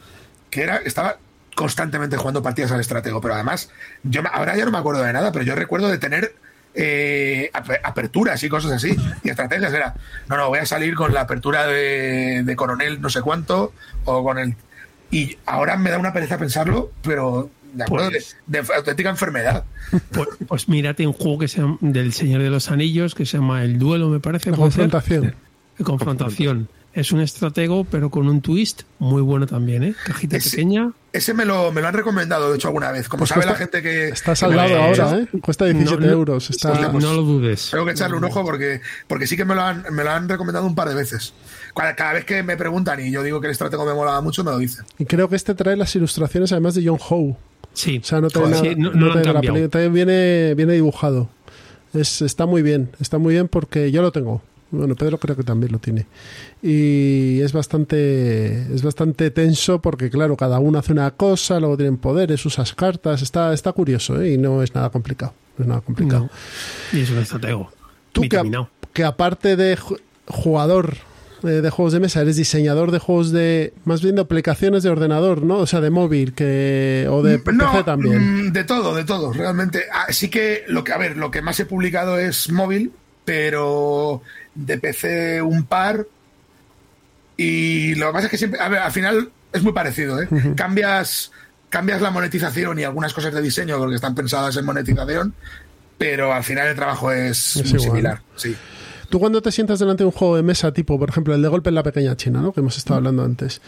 que 0.51 0.62
era 0.62 0.78
estaba 0.78 1.18
constantemente 1.55 2.16
jugando 2.16 2.43
partidas 2.43 2.72
al 2.72 2.80
estratego, 2.80 3.20
pero 3.20 3.35
además 3.35 3.70
yo 4.03 4.22
ahora 4.32 4.57
ya 4.57 4.64
no 4.64 4.72
me 4.72 4.78
acuerdo 4.78 5.03
de 5.03 5.12
nada, 5.12 5.30
pero 5.30 5.45
yo 5.45 5.55
recuerdo 5.55 5.89
de 5.89 5.99
tener 5.99 6.35
eh, 6.74 7.51
aperturas 7.85 8.43
y 8.43 8.49
cosas 8.49 8.72
así 8.72 8.97
y 9.22 9.30
estrategias 9.30 9.72
era 9.72 9.95
no 10.28 10.37
no 10.37 10.49
voy 10.49 10.59
a 10.59 10.66
salir 10.66 10.97
con 10.97 11.14
la 11.14 11.20
apertura 11.20 11.66
de, 11.68 12.43
de 12.45 12.57
coronel 12.57 13.01
no 13.01 13.11
sé 13.11 13.22
cuánto 13.22 13.72
o 14.05 14.24
con 14.24 14.39
el 14.41 14.57
y 15.12 15.39
ahora 15.47 15.76
me 15.76 15.91
da 15.91 15.99
una 15.99 16.12
pereza 16.12 16.39
pensarlo, 16.39 16.91
pero 17.03 17.49
de 17.74 17.84
acuerdo, 17.84 18.10
pues, 18.10 18.36
de, 18.46 18.62
de, 18.62 18.74
auténtica 18.74 19.10
enfermedad. 19.10 19.64
Pues, 20.12 20.28
pues, 20.46 20.68
mírate 20.68 21.06
un 21.06 21.12
juego 21.12 21.38
que 21.38 21.48
se 21.48 21.60
llama, 21.60 21.78
del 21.80 22.12
Señor 22.12 22.42
de 22.42 22.50
los 22.50 22.70
Anillos 22.70 23.14
que 23.14 23.26
se 23.26 23.38
llama 23.38 23.62
El 23.64 23.78
Duelo, 23.78 24.08
me 24.08 24.20
parece. 24.20 24.50
La 24.50 24.56
confrontación. 24.56 25.22
Ser? 25.76 25.84
Confrontación. 25.84 26.68
Es 26.94 27.10
un 27.10 27.20
estratego, 27.20 27.82
pero 27.82 28.08
con 28.08 28.28
un 28.28 28.40
twist 28.40 28.82
muy 29.00 29.20
bueno 29.20 29.48
también, 29.48 29.82
¿eh? 29.82 29.94
Cajita 30.06 30.36
ese, 30.36 30.50
pequeña. 30.50 30.92
Ese 31.12 31.34
me 31.34 31.44
lo, 31.44 31.72
me 31.72 31.80
lo 31.80 31.88
han 31.88 31.94
recomendado, 31.94 32.50
de 32.50 32.56
hecho, 32.56 32.68
alguna 32.68 32.92
vez. 32.92 33.08
Como 33.08 33.22
pues 33.22 33.30
sabe 33.30 33.40
cuesta, 33.40 33.52
la 33.52 33.58
gente 33.58 33.82
que. 33.82 34.08
Está 34.10 34.36
saldado 34.36 34.80
ahora, 34.80 35.18
¿eh? 35.18 35.28
Cuesta 35.40 35.64
17 35.64 36.00
no, 36.00 36.12
euros. 36.12 36.50
Está... 36.50 36.92
Pues, 36.92 37.02
no 37.02 37.12
lo 37.12 37.22
dudes. 37.22 37.70
Tengo 37.72 37.84
que 37.84 37.90
echarle 37.90 38.16
un 38.16 38.22
ojo 38.22 38.44
porque, 38.44 38.80
porque 39.08 39.26
sí 39.26 39.36
que 39.36 39.44
me 39.44 39.56
lo, 39.56 39.62
han, 39.62 39.84
me 39.90 40.04
lo 40.04 40.10
han 40.10 40.28
recomendado 40.28 40.64
un 40.66 40.76
par 40.76 40.88
de 40.88 40.94
veces. 40.94 41.34
Cada, 41.74 41.96
cada, 41.96 42.12
vez 42.12 42.24
que 42.24 42.44
me 42.44 42.56
preguntan 42.56 43.00
y 43.04 43.10
yo 43.10 43.24
digo 43.24 43.40
que 43.40 43.48
el 43.48 43.52
estratego 43.52 43.84
me 43.84 43.94
molaba 43.94 44.20
mucho, 44.20 44.44
me 44.44 44.52
lo 44.52 44.58
dicen. 44.58 44.84
Y 44.96 45.04
creo 45.04 45.28
que 45.28 45.34
este 45.34 45.56
trae 45.56 45.76
las 45.76 45.96
ilustraciones 45.96 46.52
además 46.52 46.76
de 46.76 46.86
John 46.86 47.00
Howe. 47.00 47.36
Sí. 47.74 47.98
O 47.98 48.04
sea, 48.04 48.20
no 48.20 48.28
trae, 48.30 48.44
Joder, 48.44 48.56
nada, 48.56 48.74
sí, 48.74 48.80
no, 48.80 48.92
no 48.92 49.06
no 49.06 49.12
trae 49.20 49.34
la 49.34 49.88
viene, 49.88 50.54
viene 50.54 50.72
dibujado. 50.72 51.28
Es, 51.92 52.22
está 52.22 52.46
muy 52.46 52.62
bien, 52.62 52.90
está 53.00 53.18
muy 53.18 53.34
bien 53.34 53.48
porque 53.48 53.90
yo 53.92 54.02
lo 54.02 54.10
tengo. 54.10 54.42
Bueno, 54.70 54.96
Pedro 54.96 55.18
creo 55.18 55.36
que 55.36 55.44
también 55.44 55.70
lo 55.72 55.78
tiene. 55.78 56.06
Y 56.62 57.40
es 57.40 57.52
bastante 57.52 58.74
es 58.74 58.82
bastante 58.82 59.30
tenso 59.30 59.80
porque, 59.80 60.10
claro, 60.10 60.36
cada 60.36 60.58
uno 60.58 60.78
hace 60.78 60.92
una 60.92 61.10
cosa, 61.12 61.60
luego 61.60 61.76
tienen 61.76 61.96
poderes, 61.96 62.44
usas 62.44 62.74
cartas. 62.74 63.22
Está, 63.22 63.52
está 63.52 63.72
curioso 63.72 64.20
¿eh? 64.20 64.32
y 64.32 64.38
no 64.38 64.62
es 64.62 64.74
nada 64.74 64.90
complicado. 64.90 65.34
No 65.58 65.64
es 65.64 65.68
nada 65.68 65.80
complicado. 65.80 66.28
Y 66.92 67.00
es 67.00 67.10
un 67.10 67.18
estratego. 67.18 67.70
Tú 68.12 68.22
que, 68.22 68.66
que, 68.92 69.04
aparte 69.04 69.56
de 69.56 69.78
jugador 70.26 70.96
de 71.51 71.70
juegos 71.70 71.92
de 71.92 72.01
mesa, 72.01 72.20
eres 72.22 72.36
diseñador 72.36 72.90
de 72.90 72.99
juegos 72.99 73.30
de. 73.32 73.72
más 73.84 74.03
bien 74.03 74.14
de 74.16 74.22
aplicaciones 74.22 74.82
de 74.82 74.90
ordenador, 74.90 75.42
¿no? 75.42 75.59
O 75.59 75.66
sea, 75.66 75.80
de 75.80 75.90
móvil 75.90 76.32
que 76.34 77.07
o 77.11 77.22
de 77.22 77.38
no, 77.53 77.70
PC 77.72 77.84
también. 77.84 78.49
Mm, 78.49 78.53
De 78.53 78.64
todo, 78.64 78.95
de 78.95 79.05
todo, 79.05 79.32
realmente. 79.32 79.84
Así 80.09 80.28
que 80.28 80.64
lo 80.68 80.82
que, 80.84 80.92
a 80.92 80.99
ver, 80.99 81.16
lo 81.16 81.30
que 81.30 81.42
más 81.42 81.59
he 81.61 81.66
publicado 81.66 82.18
es 82.18 82.51
móvil, 82.51 82.92
pero 83.24 84.22
de 84.55 84.78
PC 84.78 85.42
un 85.42 85.64
par. 85.64 86.07
Y 87.36 87.95
lo 87.97 88.07
que 88.09 88.12
pasa 88.12 88.26
es 88.26 88.30
que 88.30 88.38
siempre, 88.38 88.61
a 88.61 88.68
ver, 88.68 88.80
al 88.80 88.92
final 88.92 89.30
es 89.53 89.62
muy 89.62 89.72
parecido, 89.72 90.20
¿eh? 90.22 90.28
Uh 90.30 90.34
-huh. 90.36 90.55
Cambias 90.55 91.30
cambias 91.68 92.01
la 92.01 92.11
monetización 92.12 92.78
y 92.78 92.84
algunas 92.84 93.12
cosas 93.12 93.34
de 93.34 93.42
diseño 93.42 93.78
porque 93.78 93.97
están 93.97 94.14
pensadas 94.14 94.57
en 94.57 94.64
monetización, 94.64 95.34
pero 95.99 96.32
al 96.32 96.45
final 96.45 96.68
el 96.68 96.76
trabajo 96.76 97.11
es, 97.11 97.57
es 97.57 97.62
muy 97.64 97.66
igual. 97.70 97.80
similar. 97.80 98.20
Sí. 98.36 98.55
Tú 99.09 99.18
cuando 99.18 99.42
te 99.42 99.52
sientas 99.52 99.78
delante 99.78 100.02
de 100.02 100.07
un 100.07 100.12
juego 100.12 100.36
de 100.36 100.42
mesa 100.42 100.72
tipo, 100.72 100.98
por 100.98 101.09
ejemplo, 101.09 101.34
el 101.34 101.42
de 101.42 101.48
golpe 101.48 101.68
en 101.68 101.74
la 101.74 101.82
pequeña 101.82 102.16
China, 102.16 102.40
¿no? 102.40 102.52
que 102.52 102.61
hemos 102.61 102.76
estado 102.76 102.96
hablando 102.96 103.24
antes, 103.24 103.61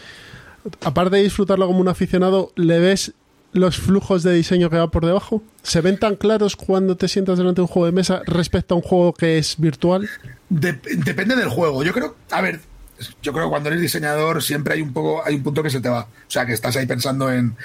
aparte 0.81 1.17
de 1.17 1.23
disfrutarlo 1.23 1.67
como 1.67 1.79
un 1.79 1.87
aficionado, 1.87 2.51
¿le 2.55 2.79
ves 2.79 3.13
los 3.53 3.77
flujos 3.77 4.23
de 4.23 4.33
diseño 4.33 4.69
que 4.69 4.77
va 4.77 4.91
por 4.91 5.05
debajo? 5.05 5.41
¿Se 5.63 5.81
ven 5.81 5.97
tan 5.97 6.15
claros 6.15 6.55
cuando 6.55 6.97
te 6.97 7.07
sientas 7.07 7.37
delante 7.37 7.57
de 7.57 7.63
un 7.63 7.67
juego 7.67 7.85
de 7.85 7.91
mesa 7.91 8.21
respecto 8.25 8.75
a 8.75 8.77
un 8.77 8.83
juego 8.83 9.13
que 9.13 9.37
es 9.37 9.55
virtual? 9.57 10.09
De 10.49 10.73
depende 10.73 11.35
del 11.35 11.49
juego. 11.49 11.83
Yo 11.83 11.93
creo, 11.93 12.15
a 12.31 12.41
ver, 12.41 12.59
yo 13.21 13.33
creo 13.33 13.45
que 13.45 13.49
cuando 13.49 13.69
eres 13.69 13.81
diseñador 13.81 14.43
siempre 14.43 14.75
hay 14.75 14.81
un 14.81 14.93
poco, 14.93 15.25
hay 15.25 15.35
un 15.35 15.43
punto 15.43 15.63
que 15.63 15.69
se 15.69 15.81
te 15.81 15.89
va. 15.89 16.01
O 16.01 16.29
sea, 16.31 16.45
que 16.45 16.53
estás 16.53 16.75
ahí 16.75 16.85
pensando 16.85 17.31
en, 17.31 17.55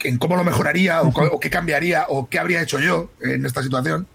en 0.00 0.18
cómo 0.18 0.36
lo 0.36 0.44
mejoraría 0.44 1.02
o 1.02 1.40
qué 1.40 1.50
cambiaría 1.50 2.06
o 2.08 2.28
qué 2.28 2.38
habría 2.38 2.62
hecho 2.62 2.78
yo 2.80 3.10
en 3.20 3.46
esta 3.46 3.62
situación. 3.62 4.06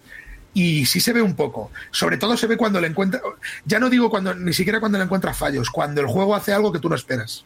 Y 0.54 0.86
sí 0.86 1.00
se 1.00 1.12
ve 1.12 1.22
un 1.22 1.34
poco. 1.34 1.70
Sobre 1.90 2.16
todo 2.16 2.36
se 2.36 2.46
ve 2.46 2.56
cuando 2.56 2.80
le 2.80 2.88
encuentra, 2.88 3.20
ya 3.64 3.78
no 3.78 3.88
digo 3.88 4.10
cuando, 4.10 4.34
ni 4.34 4.52
siquiera 4.52 4.80
cuando 4.80 4.98
le 4.98 5.04
encuentras 5.04 5.36
fallos, 5.36 5.70
cuando 5.70 6.00
el 6.00 6.06
juego 6.06 6.34
hace 6.34 6.52
algo 6.52 6.72
que 6.72 6.78
tú 6.78 6.88
no 6.88 6.94
esperas. 6.94 7.44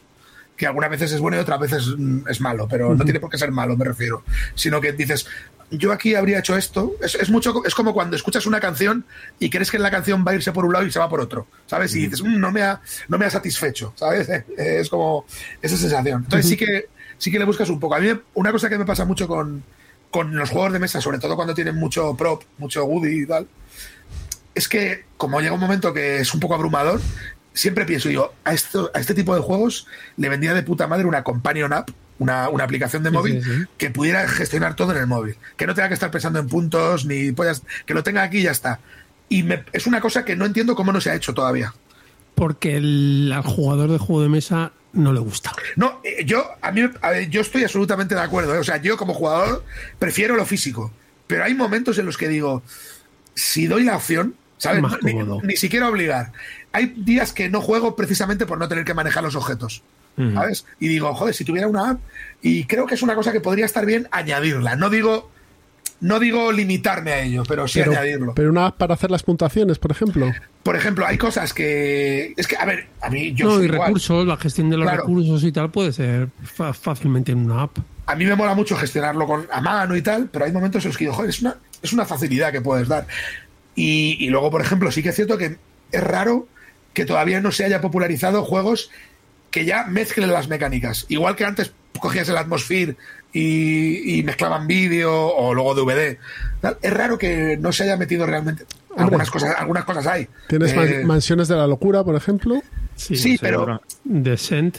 Que 0.55 0.65
algunas 0.65 0.89
veces 0.89 1.11
es 1.11 1.19
bueno 1.19 1.37
y 1.37 1.39
otras 1.39 1.59
veces 1.59 1.87
mm, 1.97 2.27
es 2.27 2.41
malo, 2.41 2.67
pero 2.67 2.95
no 2.95 3.03
tiene 3.03 3.19
por 3.19 3.29
qué 3.29 3.37
ser 3.37 3.51
malo, 3.51 3.77
me 3.77 3.85
refiero. 3.85 4.23
Sino 4.55 4.81
que 4.81 4.91
dices, 4.91 5.27
yo 5.69 5.91
aquí 5.91 6.15
habría 6.15 6.39
hecho 6.39 6.57
esto. 6.57 6.95
Es, 7.01 7.15
es, 7.15 7.29
mucho, 7.29 7.63
es 7.63 7.75
como 7.75 7.93
cuando 7.93 8.15
escuchas 8.15 8.45
una 8.47 8.59
canción 8.59 9.05
y 9.39 9.49
crees 9.49 9.69
que 9.69 9.77
la 9.77 9.91
canción 9.91 10.25
va 10.27 10.31
a 10.31 10.35
irse 10.35 10.51
por 10.51 10.65
un 10.65 10.73
lado 10.73 10.85
y 10.85 10.91
se 10.91 10.99
va 10.99 11.09
por 11.09 11.21
otro, 11.21 11.47
¿sabes? 11.67 11.95
Y 11.95 12.07
dices, 12.07 12.23
mm, 12.23 12.39
no, 12.39 12.51
me 12.51 12.63
ha, 12.63 12.81
no 13.07 13.17
me 13.17 13.25
ha 13.25 13.29
satisfecho, 13.29 13.93
¿sabes? 13.95 14.27
Es 14.57 14.89
como 14.89 15.25
esa 15.61 15.77
sensación. 15.77 16.23
Entonces 16.23 16.49
sí 16.49 16.57
que, 16.57 16.87
sí 17.17 17.31
que 17.31 17.39
le 17.39 17.45
buscas 17.45 17.69
un 17.69 17.79
poco. 17.79 17.95
A 17.95 17.99
mí 17.99 18.09
una 18.33 18.51
cosa 18.51 18.67
que 18.67 18.77
me 18.77 18.85
pasa 18.85 19.05
mucho 19.05 19.27
con, 19.27 19.63
con 20.11 20.35
los 20.35 20.49
juegos 20.49 20.73
de 20.73 20.79
mesa, 20.79 21.01
sobre 21.01 21.19
todo 21.19 21.35
cuando 21.35 21.53
tienen 21.53 21.75
mucho 21.75 22.15
prop, 22.15 22.43
mucho 22.57 22.83
goodie 22.85 23.23
y 23.23 23.25
tal, 23.25 23.47
es 24.55 24.67
que 24.67 25.05
como 25.17 25.39
llega 25.41 25.53
un 25.53 25.59
momento 25.59 25.93
que 25.93 26.19
es 26.19 26.33
un 26.33 26.39
poco 26.39 26.55
abrumador, 26.55 27.01
siempre 27.53 27.85
pienso 27.85 28.09
yo, 28.09 28.33
a, 28.43 28.53
esto, 28.53 28.91
a 28.93 28.99
este 28.99 29.13
tipo 29.13 29.35
de 29.35 29.41
juegos 29.41 29.87
le 30.15 30.29
vendría 30.29 30.53
de 30.53 30.63
puta 30.63 30.87
madre 30.87 31.05
una 31.05 31.23
companion 31.23 31.73
app, 31.73 31.89
una, 32.19 32.49
una 32.49 32.63
aplicación 32.63 33.03
de 33.03 33.11
móvil 33.11 33.43
sí, 33.43 33.49
sí, 33.49 33.59
sí. 33.59 33.65
que 33.77 33.89
pudiera 33.91 34.27
gestionar 34.27 34.75
todo 34.75 34.91
en 34.91 34.97
el 34.97 35.07
móvil, 35.07 35.37
que 35.55 35.67
no 35.67 35.75
tenga 35.75 35.87
que 35.87 35.93
estar 35.93 36.11
pensando 36.11 36.39
en 36.39 36.47
puntos, 36.47 37.05
ni 37.05 37.31
puedas, 37.31 37.63
que 37.85 37.93
lo 37.93 38.03
tenga 38.03 38.23
aquí 38.23 38.39
y 38.39 38.43
ya 38.43 38.51
está. 38.51 38.79
Y 39.29 39.43
me, 39.43 39.63
es 39.73 39.87
una 39.87 39.99
cosa 40.01 40.23
que 40.23 40.35
no 40.35 40.45
entiendo 40.45 40.75
cómo 40.75 40.91
no 40.93 41.01
se 41.01 41.11
ha 41.11 41.15
hecho 41.15 41.33
todavía. 41.33 41.73
Porque 42.37 42.77
el, 42.77 43.33
al 43.35 43.41
jugador 43.41 43.89
de 43.89 43.97
juego 43.97 44.21
de 44.21 44.29
mesa 44.29 44.71
no 44.93 45.11
le 45.11 45.19
gusta. 45.19 45.53
No, 45.75 46.01
eh, 46.03 46.23
yo 46.23 46.45
a 46.61 46.71
mí 46.71 46.81
a 47.01 47.09
ver, 47.09 47.29
yo 47.31 47.41
estoy 47.41 47.63
absolutamente 47.63 48.13
de 48.13 48.21
acuerdo. 48.21 48.53
¿eh? 48.53 48.59
O 48.59 48.63
sea, 48.63 48.77
yo 48.77 48.95
como 48.95 49.15
jugador 49.15 49.65
prefiero 49.97 50.35
lo 50.35 50.45
físico, 50.45 50.91
pero 51.25 51.43
hay 51.43 51.55
momentos 51.55 51.97
en 51.97 52.05
los 52.05 52.15
que 52.15 52.27
digo, 52.27 52.61
si 53.33 53.65
doy 53.65 53.85
la 53.85 53.97
opción, 53.97 54.35
¿sabes? 54.59 54.83
Ni, 55.01 55.13
ni, 55.13 55.57
siquiera 55.57 55.89
obligar. 55.89 56.31
Hay 56.73 56.93
días 56.95 57.33
que 57.33 57.49
no 57.49 57.59
juego 57.59 57.95
precisamente 57.95 58.45
por 58.45 58.59
no 58.59 58.67
tener 58.67 58.85
que 58.85 58.93
manejar 58.93 59.23
los 59.23 59.35
objetos. 59.35 59.81
Uh 60.15 60.21
-huh. 60.21 60.33
¿Sabes? 60.35 60.65
Y 60.79 60.89
digo, 60.89 61.11
joder, 61.15 61.33
si 61.33 61.43
tuviera 61.43 61.67
una 61.67 61.89
app, 61.89 61.99
y 62.43 62.65
creo 62.65 62.85
que 62.85 62.93
es 62.93 63.01
una 63.01 63.15
cosa 63.15 63.31
que 63.31 63.41
podría 63.41 63.65
estar 63.65 63.83
bien 63.83 64.07
añadirla. 64.11 64.75
No 64.75 64.91
digo 64.91 65.31
no 65.99 66.19
digo 66.19 66.51
limitarme 66.51 67.11
a 67.11 67.21
ello, 67.21 67.43
pero 67.47 67.67
sí 67.67 67.79
pero, 67.79 67.91
añadirlo. 67.91 68.33
Pero 68.35 68.49
una 68.49 68.67
app 68.67 68.77
para 68.77 68.93
hacer 68.93 69.09
las 69.09 69.23
puntuaciones, 69.23 69.79
por 69.79 69.91
ejemplo. 69.91 70.31
Por 70.63 70.75
ejemplo, 70.75 71.05
hay 71.05 71.17
cosas 71.17 71.53
que. 71.53 72.33
Es 72.37 72.47
que, 72.47 72.57
a 72.57 72.65
ver, 72.65 72.87
a 73.01 73.09
mí 73.09 73.33
yo. 73.33 73.47
No, 73.47 73.61
y 73.61 73.65
igual. 73.65 73.87
recursos, 73.87 74.27
la 74.27 74.37
gestión 74.37 74.69
de 74.69 74.77
los 74.77 74.85
claro. 74.85 75.01
recursos 75.01 75.43
y 75.43 75.51
tal 75.51 75.71
puede 75.71 75.91
ser 75.93 76.29
fácilmente 76.79 77.31
en 77.31 77.39
una 77.39 77.63
app. 77.63 77.77
A 78.05 78.15
mí 78.15 78.25
me 78.25 78.35
mola 78.35 78.53
mucho 78.53 78.75
gestionarlo 78.75 79.25
con, 79.25 79.47
a 79.51 79.59
mano 79.59 79.95
y 79.95 80.01
tal, 80.01 80.29
pero 80.31 80.45
hay 80.45 80.51
momentos 80.51 80.83
en 80.85 80.89
los 80.89 80.97
que 80.97 81.05
digo, 81.05 81.15
joder, 81.15 81.29
es 81.29 81.41
una, 81.41 81.57
es 81.81 81.93
una 81.93 82.05
facilidad 82.05 82.51
que 82.51 82.61
puedes 82.61 82.87
dar. 82.87 83.07
Y, 83.75 84.17
y 84.19 84.29
luego, 84.29 84.49
por 84.51 84.61
ejemplo, 84.61 84.91
sí 84.91 85.03
que 85.03 85.09
es 85.09 85.15
cierto 85.15 85.37
que 85.37 85.57
es 85.91 86.03
raro 86.03 86.47
que 86.93 87.05
todavía 87.05 87.41
no 87.41 87.51
se 87.51 87.65
haya 87.65 87.81
popularizado 87.81 88.43
juegos 88.43 88.91
que 89.51 89.65
ya 89.65 89.85
mezclen 89.85 90.31
las 90.31 90.47
mecánicas. 90.47 91.05
Igual 91.09 91.35
que 91.35 91.45
antes 91.45 91.73
cogías 91.99 92.29
el 92.29 92.37
Atmosphere 92.37 92.95
y, 93.33 94.19
y 94.19 94.23
mezclaban 94.23 94.67
vídeo 94.67 95.13
o 95.13 95.53
luego 95.53 95.75
DVD. 95.75 96.17
Es 96.81 96.93
raro 96.93 97.17
que 97.17 97.57
no 97.57 97.71
se 97.71 97.83
haya 97.83 97.97
metido 97.97 98.25
realmente. 98.25 98.65
Hombre, 98.89 99.03
algunas 99.03 99.29
cosas, 99.29 99.55
algunas 99.57 99.85
cosas 99.85 100.07
hay. 100.07 100.27
¿Tienes 100.47 100.73
eh, 100.73 101.03
mansiones 101.05 101.47
de 101.47 101.55
la 101.55 101.67
locura, 101.67 102.03
por 102.03 102.15
ejemplo? 102.15 102.61
Sí, 102.95 103.15
sí 103.15 103.37
pero. 103.39 103.81
Descent. 104.03 104.77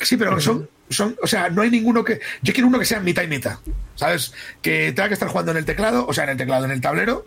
Sí, 0.00 0.16
pero 0.16 0.40
son, 0.40 0.68
son. 0.88 1.16
O 1.22 1.26
sea, 1.26 1.50
no 1.50 1.62
hay 1.62 1.70
ninguno 1.70 2.04
que. 2.04 2.20
Yo 2.42 2.52
quiero 2.52 2.68
uno 2.68 2.78
que 2.78 2.84
sea 2.84 3.00
mitad 3.00 3.22
y 3.22 3.28
mitad. 3.28 3.58
¿Sabes? 3.96 4.32
Que 4.62 4.92
tenga 4.92 5.08
que 5.08 5.14
estar 5.14 5.28
jugando 5.28 5.50
en 5.52 5.58
el 5.58 5.64
teclado, 5.64 6.06
o 6.06 6.12
sea, 6.12 6.24
en 6.24 6.30
el 6.30 6.36
teclado, 6.36 6.64
en 6.64 6.70
el 6.70 6.80
tablero, 6.80 7.26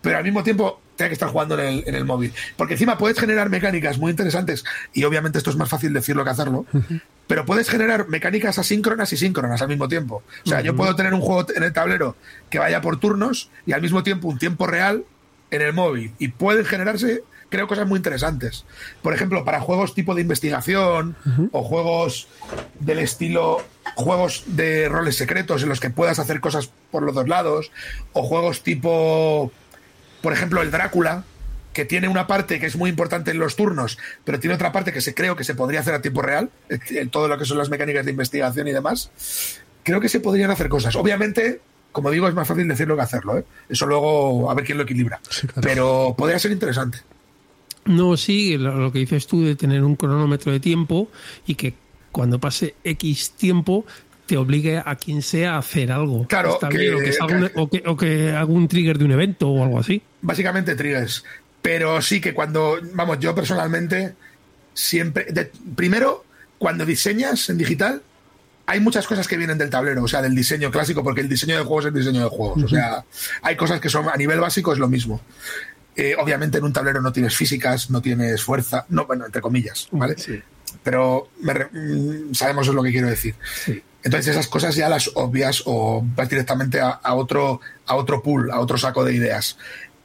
pero 0.00 0.18
al 0.18 0.24
mismo 0.24 0.42
tiempo 0.42 0.80
tenga 0.96 1.08
que 1.08 1.14
estar 1.14 1.30
jugando 1.30 1.58
en 1.58 1.66
el, 1.66 1.84
en 1.86 1.94
el, 1.94 2.04
móvil. 2.04 2.32
Porque 2.56 2.74
encima 2.74 2.98
puedes 2.98 3.18
generar 3.18 3.48
mecánicas 3.48 3.98
muy 3.98 4.10
interesantes, 4.10 4.64
y 4.92 5.04
obviamente 5.04 5.38
esto 5.38 5.50
es 5.50 5.56
más 5.56 5.68
fácil 5.68 5.92
decirlo 5.92 6.24
que 6.24 6.30
hacerlo, 6.30 6.66
uh 6.72 6.78
-huh. 6.78 7.00
pero 7.26 7.46
puedes 7.46 7.70
generar 7.70 8.08
mecánicas 8.08 8.58
asíncronas 8.58 9.12
y 9.12 9.16
síncronas 9.16 9.62
al 9.62 9.68
mismo 9.68 9.88
tiempo. 9.88 10.22
O 10.44 10.48
sea, 10.48 10.58
uh 10.58 10.60
-huh. 10.60 10.64
yo 10.64 10.76
puedo 10.76 10.94
tener 10.96 11.14
un 11.14 11.20
juego 11.20 11.46
en 11.54 11.62
el 11.62 11.72
tablero 11.72 12.16
que 12.50 12.58
vaya 12.58 12.80
por 12.80 12.98
turnos 12.98 13.50
y 13.66 13.72
al 13.72 13.82
mismo 13.82 14.02
tiempo 14.02 14.28
un 14.28 14.38
tiempo 14.38 14.66
real 14.66 15.04
en 15.50 15.62
el 15.62 15.72
móvil. 15.72 16.12
Y 16.18 16.28
pueden 16.28 16.64
generarse, 16.64 17.22
creo, 17.48 17.66
cosas 17.66 17.86
muy 17.88 17.96
interesantes. 17.96 18.64
Por 19.02 19.14
ejemplo, 19.14 19.44
para 19.44 19.60
juegos 19.60 19.94
tipo 19.94 20.14
de 20.14 20.22
investigación 20.22 21.16
uh 21.24 21.28
-huh. 21.28 21.48
o 21.52 21.62
juegos 21.62 22.28
del 22.78 22.98
estilo 22.98 23.62
juegos 23.96 24.44
de 24.46 24.88
roles 24.88 25.16
secretos 25.16 25.62
en 25.62 25.68
los 25.68 25.80
que 25.80 25.90
puedas 25.90 26.18
hacer 26.18 26.40
cosas 26.40 26.70
por 26.90 27.02
los 27.02 27.14
dos 27.14 27.28
lados, 27.28 27.70
o 28.12 28.22
juegos 28.22 28.62
tipo 28.62 29.52
por 30.22 30.32
ejemplo, 30.32 30.62
el 30.62 30.70
Drácula, 30.70 31.24
que 31.72 31.84
tiene 31.84 32.08
una 32.08 32.26
parte 32.26 32.58
que 32.60 32.66
es 32.66 32.76
muy 32.76 32.90
importante 32.90 33.30
en 33.30 33.38
los 33.38 33.56
turnos, 33.56 33.98
pero 34.24 34.40
tiene 34.40 34.54
otra 34.54 34.72
parte 34.72 34.92
que 34.92 35.00
se 35.00 35.14
creo 35.14 35.36
que 35.36 35.44
se 35.44 35.54
podría 35.54 35.80
hacer 35.80 35.94
a 35.94 36.02
tiempo 36.02 36.22
real, 36.22 36.50
en 36.68 37.10
todo 37.10 37.28
lo 37.28 37.38
que 37.38 37.44
son 37.44 37.58
las 37.58 37.70
mecánicas 37.70 38.04
de 38.04 38.10
investigación 38.10 38.68
y 38.68 38.72
demás. 38.72 39.10
Creo 39.82 40.00
que 40.00 40.08
se 40.08 40.20
podrían 40.20 40.50
hacer 40.50 40.68
cosas. 40.68 40.94
Obviamente, 40.96 41.60
como 41.92 42.10
digo, 42.10 42.28
es 42.28 42.34
más 42.34 42.46
fácil 42.46 42.68
decirlo 42.68 42.96
que 42.96 43.02
hacerlo. 43.02 43.38
¿eh? 43.38 43.44
Eso 43.68 43.86
luego 43.86 44.50
a 44.50 44.54
ver 44.54 44.64
quién 44.64 44.78
lo 44.78 44.84
equilibra. 44.84 45.20
Sí, 45.30 45.46
claro. 45.46 45.62
Pero 45.62 46.14
podría 46.16 46.38
ser 46.38 46.52
interesante. 46.52 46.98
No, 47.86 48.16
sí, 48.16 48.58
lo 48.58 48.92
que 48.92 48.98
dices 48.98 49.26
tú 49.26 49.42
de 49.42 49.56
tener 49.56 49.82
un 49.82 49.96
cronómetro 49.96 50.52
de 50.52 50.60
tiempo 50.60 51.08
y 51.46 51.54
que 51.54 51.74
cuando 52.12 52.38
pase 52.38 52.74
X 52.84 53.32
tiempo 53.32 53.86
te 54.30 54.36
obligue 54.36 54.78
a 54.78 54.94
quien 54.94 55.22
sea 55.22 55.56
a 55.56 55.58
hacer 55.58 55.90
algo. 55.90 56.24
Claro, 56.28 56.56
que, 56.60 56.78
bien, 56.78 56.94
o, 56.94 56.98
que 57.00 57.50
o, 57.56 57.68
que, 57.68 57.82
o, 57.84 57.96
que 57.96 58.30
haga 58.30 58.44
un 58.44 58.68
trigger 58.68 58.96
de 58.96 59.04
un 59.04 59.10
evento 59.10 59.48
o 59.48 59.64
algo 59.64 59.80
así. 59.80 60.00
Básicamente 60.22 60.76
triggers. 60.76 61.24
Pero 61.60 62.00
sí 62.00 62.20
que 62.20 62.32
cuando, 62.32 62.78
vamos, 62.92 63.18
yo 63.18 63.34
personalmente 63.34 64.14
siempre, 64.72 65.24
de, 65.32 65.50
primero, 65.74 66.24
cuando 66.58 66.86
diseñas 66.86 67.50
en 67.50 67.58
digital, 67.58 68.02
hay 68.66 68.78
muchas 68.78 69.04
cosas 69.08 69.26
que 69.26 69.36
vienen 69.36 69.58
del 69.58 69.68
tablero, 69.68 70.04
o 70.04 70.06
sea, 70.06 70.22
del 70.22 70.36
diseño 70.36 70.70
clásico, 70.70 71.02
porque 71.02 71.22
el 71.22 71.28
diseño 71.28 71.58
de 71.58 71.64
juegos 71.64 71.86
es 71.86 71.88
el 71.88 71.98
diseño 71.98 72.22
de 72.22 72.28
juegos. 72.28 72.58
Uh 72.58 72.60
-huh. 72.60 72.66
O 72.66 72.68
sea, 72.68 73.04
hay 73.42 73.56
cosas 73.56 73.80
que 73.80 73.88
son 73.88 74.08
a 74.08 74.14
nivel 74.14 74.38
básico 74.38 74.72
es 74.72 74.78
lo 74.78 74.86
mismo. 74.86 75.20
Eh, 75.96 76.14
obviamente 76.16 76.58
en 76.58 76.64
un 76.64 76.72
tablero 76.72 77.00
no 77.00 77.10
tienes 77.10 77.34
físicas, 77.34 77.90
no 77.90 78.00
tienes 78.00 78.44
fuerza, 78.44 78.86
no, 78.90 79.06
bueno, 79.06 79.26
entre 79.26 79.42
comillas, 79.42 79.88
¿vale? 79.90 80.16
Sí. 80.16 80.40
Pero 80.84 81.30
me, 81.42 81.52
mm, 81.52 82.32
sabemos 82.32 82.68
lo 82.68 82.80
que 82.80 82.92
quiero 82.92 83.08
decir. 83.08 83.34
Sí. 83.64 83.82
Entonces 84.02 84.28
esas 84.28 84.48
cosas 84.48 84.74
ya 84.74 84.88
las 84.88 85.10
obvias 85.14 85.62
o 85.66 86.02
vas 86.16 86.28
directamente 86.28 86.80
a, 86.80 86.88
a, 86.90 87.14
otro, 87.14 87.60
a 87.86 87.96
otro 87.96 88.22
pool, 88.22 88.50
a 88.50 88.60
otro 88.60 88.78
saco 88.78 89.04
de 89.04 89.14
ideas. 89.14 89.58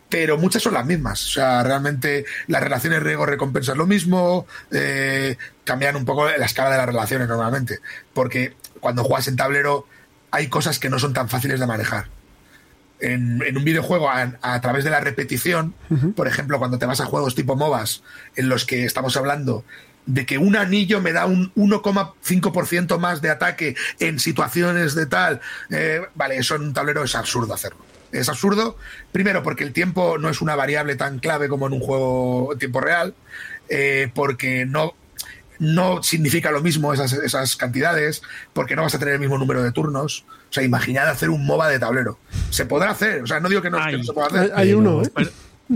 Pero 0.09 0.37
muchas 0.37 0.61
son 0.63 0.73
las 0.73 0.85
mismas. 0.85 1.23
O 1.23 1.29
sea, 1.29 1.63
realmente 1.63 2.25
las 2.47 2.61
relaciones 2.61 3.01
riesgo-recompensa 3.01 3.71
es 3.71 3.77
lo 3.77 3.87
mismo, 3.87 4.45
eh, 4.71 5.37
cambian 5.63 5.95
un 5.95 6.05
poco 6.05 6.25
la 6.25 6.45
escala 6.45 6.71
de 6.71 6.77
las 6.77 6.85
relaciones 6.85 7.27
normalmente. 7.27 7.79
Porque 8.13 8.55
cuando 8.79 9.03
juegas 9.03 9.27
en 9.27 9.35
tablero 9.35 9.87
hay 10.31 10.47
cosas 10.47 10.79
que 10.79 10.89
no 10.89 10.99
son 10.99 11.13
tan 11.13 11.29
fáciles 11.29 11.59
de 11.59 11.65
manejar. 11.65 12.09
En, 12.99 13.41
en, 13.45 13.57
un 13.57 13.63
videojuego 13.63 14.09
a, 14.09 14.37
a, 14.41 14.61
través 14.61 14.83
de 14.83 14.89
la 14.89 14.99
repetición, 15.01 15.75
uh 15.89 15.95
-huh. 15.95 16.13
por 16.15 16.27
ejemplo, 16.27 16.59
cuando 16.59 16.79
te 16.79 16.85
vas 16.85 17.01
a 17.01 17.05
juegos 17.05 17.35
tipo 17.35 17.55
MOBAs, 17.55 18.03
en 18.35 18.47
los 18.47 18.65
que 18.65 18.85
estamos 18.85 19.17
hablando 19.17 19.65
de 20.05 20.25
que 20.25 20.37
un 20.37 20.55
anillo 20.55 21.01
me 21.01 21.11
da 21.11 21.25
un 21.25 21.53
1,5% 21.55 22.97
más 22.99 23.21
de 23.21 23.29
ataque 23.29 23.75
en 23.99 24.19
situaciones 24.19 24.95
de 24.95 25.05
tal, 25.05 25.41
eh, 25.69 26.01
vale, 26.15 26.37
eso 26.37 26.55
en 26.55 26.63
un 26.63 26.73
tablero 26.73 27.03
es 27.03 27.15
absurdo 27.15 27.53
hacerlo. 27.53 27.79
Es 28.11 28.29
absurdo, 28.29 28.77
primero 29.11 29.43
porque 29.43 29.63
el 29.63 29.73
tiempo 29.73 30.17
no 30.17 30.29
es 30.29 30.41
una 30.41 30.55
variable 30.55 30.95
tan 30.95 31.19
clave 31.19 31.49
como 31.49 31.67
en 31.67 31.73
un 31.73 31.79
juego 31.81 32.53
en 32.53 32.59
tiempo 32.59 32.79
real, 32.79 33.13
eh, 33.67 34.09
porque 34.13 34.65
no, 34.65 34.93
no 35.59 36.01
significa 36.03 36.51
lo 36.51 36.61
mismo 36.61 36.93
esas, 36.93 37.11
esas 37.13 37.55
cantidades, 37.55 38.21
porque 38.53 38.75
no 38.75 38.83
vas 38.83 38.95
a 38.95 38.99
tener 38.99 39.15
el 39.15 39.19
mismo 39.19 39.37
número 39.37 39.63
de 39.63 39.71
turnos. 39.71 40.23
O 40.49 40.53
sea, 40.55 40.63
imaginad 40.63 41.09
hacer 41.09 41.29
un 41.29 41.45
MOBA 41.45 41.67
de 41.67 41.79
tablero. 41.79 42.17
Se 42.51 42.65
podrá 42.65 42.91
hacer, 42.91 43.23
o 43.23 43.27
sea, 43.27 43.39
no 43.39 43.49
digo 43.49 43.61
que 43.61 43.69
no, 43.69 43.83
que 43.85 43.97
no 43.97 44.03
se 44.03 44.13
pueda 44.13 44.27
hacer. 44.27 44.51
Hay, 44.55 44.69
hay 44.69 44.73
uno, 44.73 45.01
¿eh? 45.01 45.09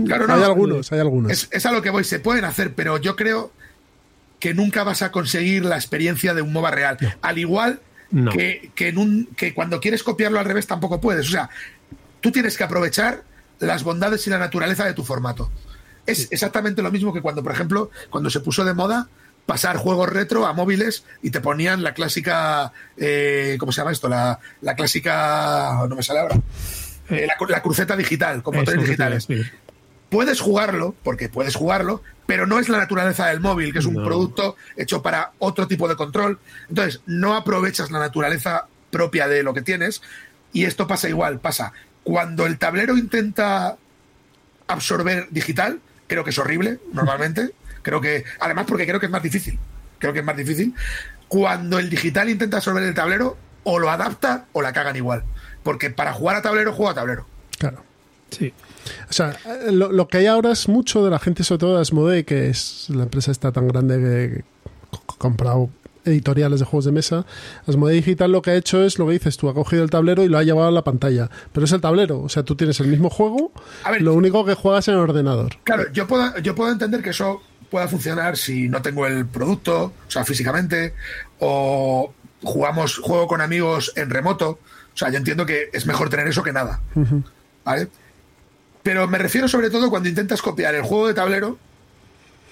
Claro, 0.06 0.28
no, 0.28 0.34
hay 0.34 0.42
algunos, 0.44 0.92
hay 0.92 1.00
algunos. 1.00 1.32
Es, 1.32 1.48
es 1.50 1.66
a 1.66 1.72
lo 1.72 1.82
que 1.82 1.90
voy, 1.90 2.04
se 2.04 2.20
pueden 2.20 2.44
hacer, 2.44 2.74
pero 2.74 2.96
yo 2.98 3.16
creo 3.16 3.52
que 4.40 4.54
nunca 4.54 4.82
vas 4.82 5.02
a 5.02 5.12
conseguir 5.12 5.64
la 5.64 5.76
experiencia 5.76 6.34
de 6.34 6.42
un 6.42 6.52
MOBA 6.52 6.70
real. 6.70 6.98
No. 7.00 7.10
Al 7.22 7.38
igual 7.38 7.80
no. 8.10 8.32
que, 8.32 8.72
que, 8.74 8.88
en 8.88 8.98
un, 8.98 9.26
que 9.36 9.54
cuando 9.54 9.80
quieres 9.80 10.02
copiarlo 10.02 10.40
al 10.40 10.46
revés 10.46 10.66
tampoco 10.66 11.00
puedes. 11.00 11.28
O 11.28 11.30
sea, 11.30 11.50
tú 12.20 12.32
tienes 12.32 12.56
que 12.56 12.64
aprovechar 12.64 13.22
las 13.60 13.84
bondades 13.84 14.26
y 14.26 14.30
la 14.30 14.38
naturaleza 14.38 14.86
de 14.86 14.94
tu 14.94 15.04
formato. 15.04 15.50
Es 16.06 16.28
exactamente 16.32 16.82
lo 16.82 16.90
mismo 16.90 17.12
que 17.12 17.20
cuando, 17.20 17.42
por 17.42 17.52
ejemplo, 17.52 17.90
cuando 18.08 18.30
se 18.30 18.40
puso 18.40 18.64
de 18.64 18.74
moda 18.74 19.08
pasar 19.44 19.76
juegos 19.76 20.08
retro 20.08 20.46
a 20.46 20.52
móviles 20.52 21.04
y 21.22 21.30
te 21.30 21.40
ponían 21.40 21.82
la 21.82 21.92
clásica, 21.92 22.72
eh, 22.96 23.56
¿cómo 23.60 23.72
se 23.72 23.80
llama 23.80 23.92
esto? 23.92 24.08
La, 24.08 24.38
la 24.62 24.74
clásica, 24.74 25.86
no 25.88 25.96
me 25.96 26.02
sale 26.02 26.20
ahora, 26.20 26.36
eh, 27.10 27.26
la, 27.26 27.34
la, 27.48 27.62
cruceta 27.62 27.96
digital, 27.96 28.42
con 28.42 28.56
motores 28.56 28.82
digitales. 28.82 29.24
Sí 29.24 29.42
puedes 30.10 30.40
jugarlo, 30.40 30.94
porque 31.02 31.28
puedes 31.28 31.54
jugarlo, 31.54 32.02
pero 32.26 32.46
no 32.46 32.58
es 32.58 32.68
la 32.68 32.78
naturaleza 32.78 33.26
del 33.26 33.40
móvil, 33.40 33.72
que 33.72 33.78
es 33.78 33.86
un 33.86 33.94
no. 33.94 34.04
producto 34.04 34.56
hecho 34.76 35.02
para 35.02 35.32
otro 35.38 35.66
tipo 35.66 35.88
de 35.88 35.96
control. 35.96 36.38
Entonces, 36.68 37.00
no 37.06 37.34
aprovechas 37.34 37.90
la 37.90 37.98
naturaleza 37.98 38.66
propia 38.90 39.28
de 39.28 39.42
lo 39.42 39.54
que 39.54 39.62
tienes. 39.62 40.02
Y 40.52 40.64
esto 40.64 40.86
pasa 40.86 41.08
igual, 41.08 41.40
pasa. 41.40 41.72
Cuando 42.02 42.46
el 42.46 42.58
tablero 42.58 42.96
intenta 42.96 43.76
absorber 44.66 45.28
digital, 45.30 45.80
creo 46.06 46.24
que 46.24 46.30
es 46.30 46.38
horrible, 46.38 46.78
normalmente. 46.92 47.54
Creo 47.82 48.02
que, 48.02 48.24
además, 48.40 48.66
porque 48.68 48.86
creo 48.86 49.00
que 49.00 49.06
es 49.06 49.12
más 49.12 49.22
difícil. 49.22 49.58
Creo 49.98 50.12
que 50.12 50.18
es 50.18 50.24
más 50.24 50.36
difícil. 50.36 50.74
Cuando 51.28 51.78
el 51.78 51.88
digital 51.88 52.28
intenta 52.28 52.58
absorber 52.58 52.82
el 52.82 52.92
tablero, 52.92 53.38
o 53.64 53.78
lo 53.78 53.90
adapta 53.90 54.44
o 54.52 54.60
la 54.60 54.74
cagan 54.74 54.96
igual. 54.96 55.24
Porque 55.62 55.88
para 55.88 56.12
jugar 56.12 56.36
a 56.36 56.42
tablero, 56.42 56.74
juego 56.74 56.90
a 56.90 56.94
tablero. 56.94 57.26
Claro. 57.58 57.82
Sí. 58.30 58.52
O 59.08 59.12
sea, 59.12 59.36
lo, 59.70 59.92
lo 59.92 60.08
que 60.08 60.18
hay 60.18 60.26
ahora 60.26 60.52
es 60.52 60.68
mucho 60.68 61.04
de 61.04 61.10
la 61.10 61.18
gente, 61.18 61.44
sobre 61.44 61.58
todo 61.60 61.76
de 61.76 61.82
Asmodee, 61.82 62.24
que 62.24 62.48
es 62.48 62.86
la 62.88 63.04
empresa 63.04 63.30
está 63.30 63.52
tan 63.52 63.68
grande 63.68 63.98
que 63.98 64.44
ha 64.92 65.18
comprado 65.18 65.70
editoriales 66.04 66.60
de 66.60 66.66
juegos 66.66 66.84
de 66.84 66.92
mesa. 66.92 67.26
Asmodee 67.66 67.96
Digital 67.96 68.32
lo 68.32 68.42
que 68.42 68.50
ha 68.50 68.54
hecho 68.54 68.82
es 68.82 68.98
lo 68.98 69.06
que 69.06 69.12
dices 69.12 69.36
tú, 69.36 69.48
ha 69.48 69.54
cogido 69.54 69.82
el 69.82 69.90
tablero 69.90 70.24
y 70.24 70.28
lo 70.28 70.38
ha 70.38 70.42
llevado 70.42 70.68
a 70.68 70.72
la 70.72 70.84
pantalla. 70.84 71.30
Pero 71.52 71.64
es 71.64 71.72
el 71.72 71.80
tablero, 71.80 72.20
o 72.20 72.28
sea, 72.28 72.42
tú 72.42 72.56
tienes 72.56 72.80
el 72.80 72.88
mismo 72.88 73.10
juego, 73.10 73.52
A 73.84 73.90
ver, 73.90 74.02
lo 74.02 74.14
único 74.14 74.44
que 74.44 74.54
juegas 74.54 74.88
en 74.88 74.94
el 74.94 75.00
ordenador. 75.00 75.56
Claro, 75.64 75.90
yo 75.92 76.06
puedo, 76.06 76.38
yo 76.38 76.54
puedo 76.54 76.72
entender 76.72 77.02
que 77.02 77.10
eso 77.10 77.42
pueda 77.70 77.88
funcionar 77.88 78.36
si 78.36 78.68
no 78.68 78.82
tengo 78.82 79.06
el 79.06 79.26
producto, 79.26 79.84
o 79.84 80.10
sea, 80.10 80.24
físicamente, 80.24 80.94
o 81.38 82.12
jugamos, 82.42 82.98
juego 82.98 83.26
con 83.26 83.40
amigos 83.40 83.92
en 83.96 84.10
remoto. 84.10 84.58
O 84.92 84.96
sea, 84.96 85.10
yo 85.10 85.18
entiendo 85.18 85.46
que 85.46 85.70
es 85.72 85.86
mejor 85.86 86.10
tener 86.10 86.26
eso 86.26 86.42
que 86.42 86.52
nada. 86.52 86.80
¿Vale? 87.64 87.88
Pero 88.82 89.06
me 89.08 89.18
refiero 89.18 89.46
sobre 89.48 89.70
todo 89.70 89.90
cuando 89.90 90.08
intentas 90.08 90.40
copiar 90.42 90.74
el 90.74 90.82
juego 90.82 91.06
de 91.08 91.14
tablero, 91.14 91.58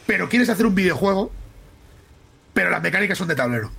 pero 0.06 0.28
quieres 0.28 0.48
hacer 0.48 0.66
un 0.66 0.74
videojuego, 0.74 1.32
pero 2.54 2.70
las 2.70 2.82
mecánicas 2.82 3.16
son 3.18 3.28
de 3.28 3.34
tablero. 3.34 3.70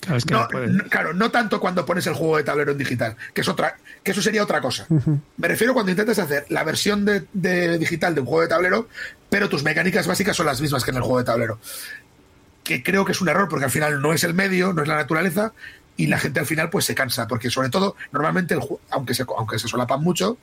Claro, 0.00 0.16
es 0.16 0.24
que 0.24 0.32
No, 0.32 0.40
no 0.42 0.48
puedes. 0.48 0.70
no, 0.70 0.84
claro, 0.84 1.12
no 1.12 1.30
tanto 1.30 1.60
cuando 1.60 1.84
pones 1.84 2.06
el 2.06 2.14
juego 2.14 2.36
de 2.38 2.44
tablero 2.44 2.72
en 2.72 2.78
digital, 2.78 3.16
que 3.34 3.42
es 3.42 3.48
otra, 3.48 3.76
que 4.02 4.12
eso 4.12 4.22
sería 4.22 4.42
otra 4.42 4.60
cosa. 4.60 4.86
Me 5.36 5.48
refiero 5.48 5.74
cuando 5.74 5.90
intentas 5.90 6.18
hacer 6.18 6.46
la 6.48 6.64
versión 6.64 7.04
de, 7.04 7.26
de 7.34 7.76
digital 7.78 8.14
de 8.14 8.20
un 8.22 8.26
juego 8.26 8.42
de 8.42 8.48
tablero, 8.48 8.88
pero 9.28 9.48
tus 9.48 9.62
mecánicas 9.62 10.06
básicas 10.06 10.36
son 10.36 10.46
las 10.46 10.60
mismas 10.60 10.84
que 10.84 10.90
en 10.90 10.96
el 10.96 11.02
juego 11.02 11.18
de 11.18 11.24
tablero. 11.24 11.58
Que 12.64 12.82
creo 12.82 13.04
que 13.04 13.12
es 13.12 13.20
un 13.20 13.28
error, 13.28 13.48
porque 13.48 13.64
al 13.66 13.70
final 13.70 14.00
no 14.00 14.12
es 14.14 14.24
el 14.24 14.32
medio, 14.32 14.72
no 14.72 14.82
es 14.82 14.88
la 14.88 14.96
naturaleza, 14.96 15.52
y 15.96 16.06
la 16.06 16.18
gente 16.18 16.40
al 16.40 16.46
final 16.46 16.70
pues 16.70 16.86
se 16.86 16.94
cansa, 16.94 17.26
porque 17.28 17.50
sobre 17.50 17.68
todo, 17.68 17.94
normalmente, 18.12 18.54
el, 18.54 18.60
aunque 18.90 19.12
se, 19.12 19.26
aunque 19.36 19.58
se 19.58 19.68
solapan 19.68 20.02
mucho, 20.02 20.38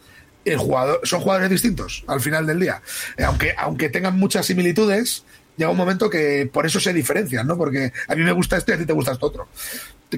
el 0.50 0.58
jugador, 0.58 1.00
son 1.04 1.22
jugadores 1.22 1.50
distintos 1.50 2.04
al 2.08 2.22
final 2.22 2.46
del 2.48 2.60
día. 2.60 2.82
Eh, 3.18 3.24
Aunque, 3.24 3.54
aunque 3.58 3.90
tengan 3.90 4.18
muchas 4.18 4.46
similitudes, 4.46 5.24
llega 5.58 5.70
un 5.72 5.78
momento 5.78 6.10
que 6.10 6.50
por 6.52 6.66
eso 6.66 6.80
se 6.80 6.94
diferencian, 6.94 7.48
¿no? 7.48 7.58
Porque 7.58 7.92
a 8.08 8.16
mí 8.16 8.24
me 8.24 8.32
gusta 8.32 8.58
esto 8.58 8.72
y 8.72 8.76
a 8.76 8.78
ti 8.78 8.86
te 8.86 8.94
gusta 8.94 9.12
esto 9.12 9.26
otro. 9.26 9.48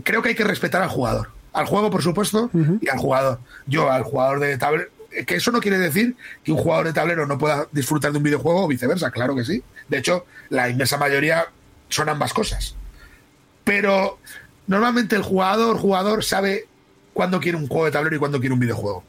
Creo 0.04 0.22
que 0.22 0.30
hay 0.30 0.36
que 0.36 0.44
respetar 0.44 0.82
al 0.82 0.90
jugador. 0.90 1.30
Al 1.52 1.66
juego, 1.66 1.90
por 1.90 2.04
supuesto, 2.04 2.52
y 2.82 2.90
al 2.90 3.00
jugador. 3.00 3.40
Yo, 3.66 3.90
al 3.92 4.04
jugador 4.04 4.40
de 4.40 4.58
tablero. 4.58 4.90
Que 5.26 5.36
eso 5.38 5.52
no 5.52 5.60
quiere 5.60 5.80
decir 5.80 6.16
que 6.44 6.52
un 6.52 6.60
jugador 6.60 6.86
de 6.86 6.94
tablero 6.94 7.26
no 7.26 7.40
pueda 7.40 7.68
disfrutar 7.72 8.12
de 8.12 8.18
un 8.20 8.24
videojuego 8.24 8.66
o 8.66 8.68
viceversa, 8.68 9.10
claro 9.10 9.36
que 9.36 9.44
sí. 9.44 9.64
De 9.88 9.98
hecho, 9.98 10.28
la 10.50 10.70
inmensa 10.70 10.98
mayoría 10.98 11.48
son 11.90 12.10
ambas 12.10 12.32
cosas. 12.34 12.76
Pero 13.64 14.20
normalmente 14.68 15.16
el 15.16 15.24
jugador, 15.24 15.78
jugador, 15.78 16.24
sabe 16.24 16.68
cuándo 17.14 17.40
quiere 17.40 17.58
un 17.58 17.68
juego 17.68 17.86
de 17.86 17.92
tablero 17.92 18.16
y 18.16 18.20
cuándo 18.20 18.40
quiere 18.40 18.54
un 18.54 18.60
videojuego. 18.60 19.04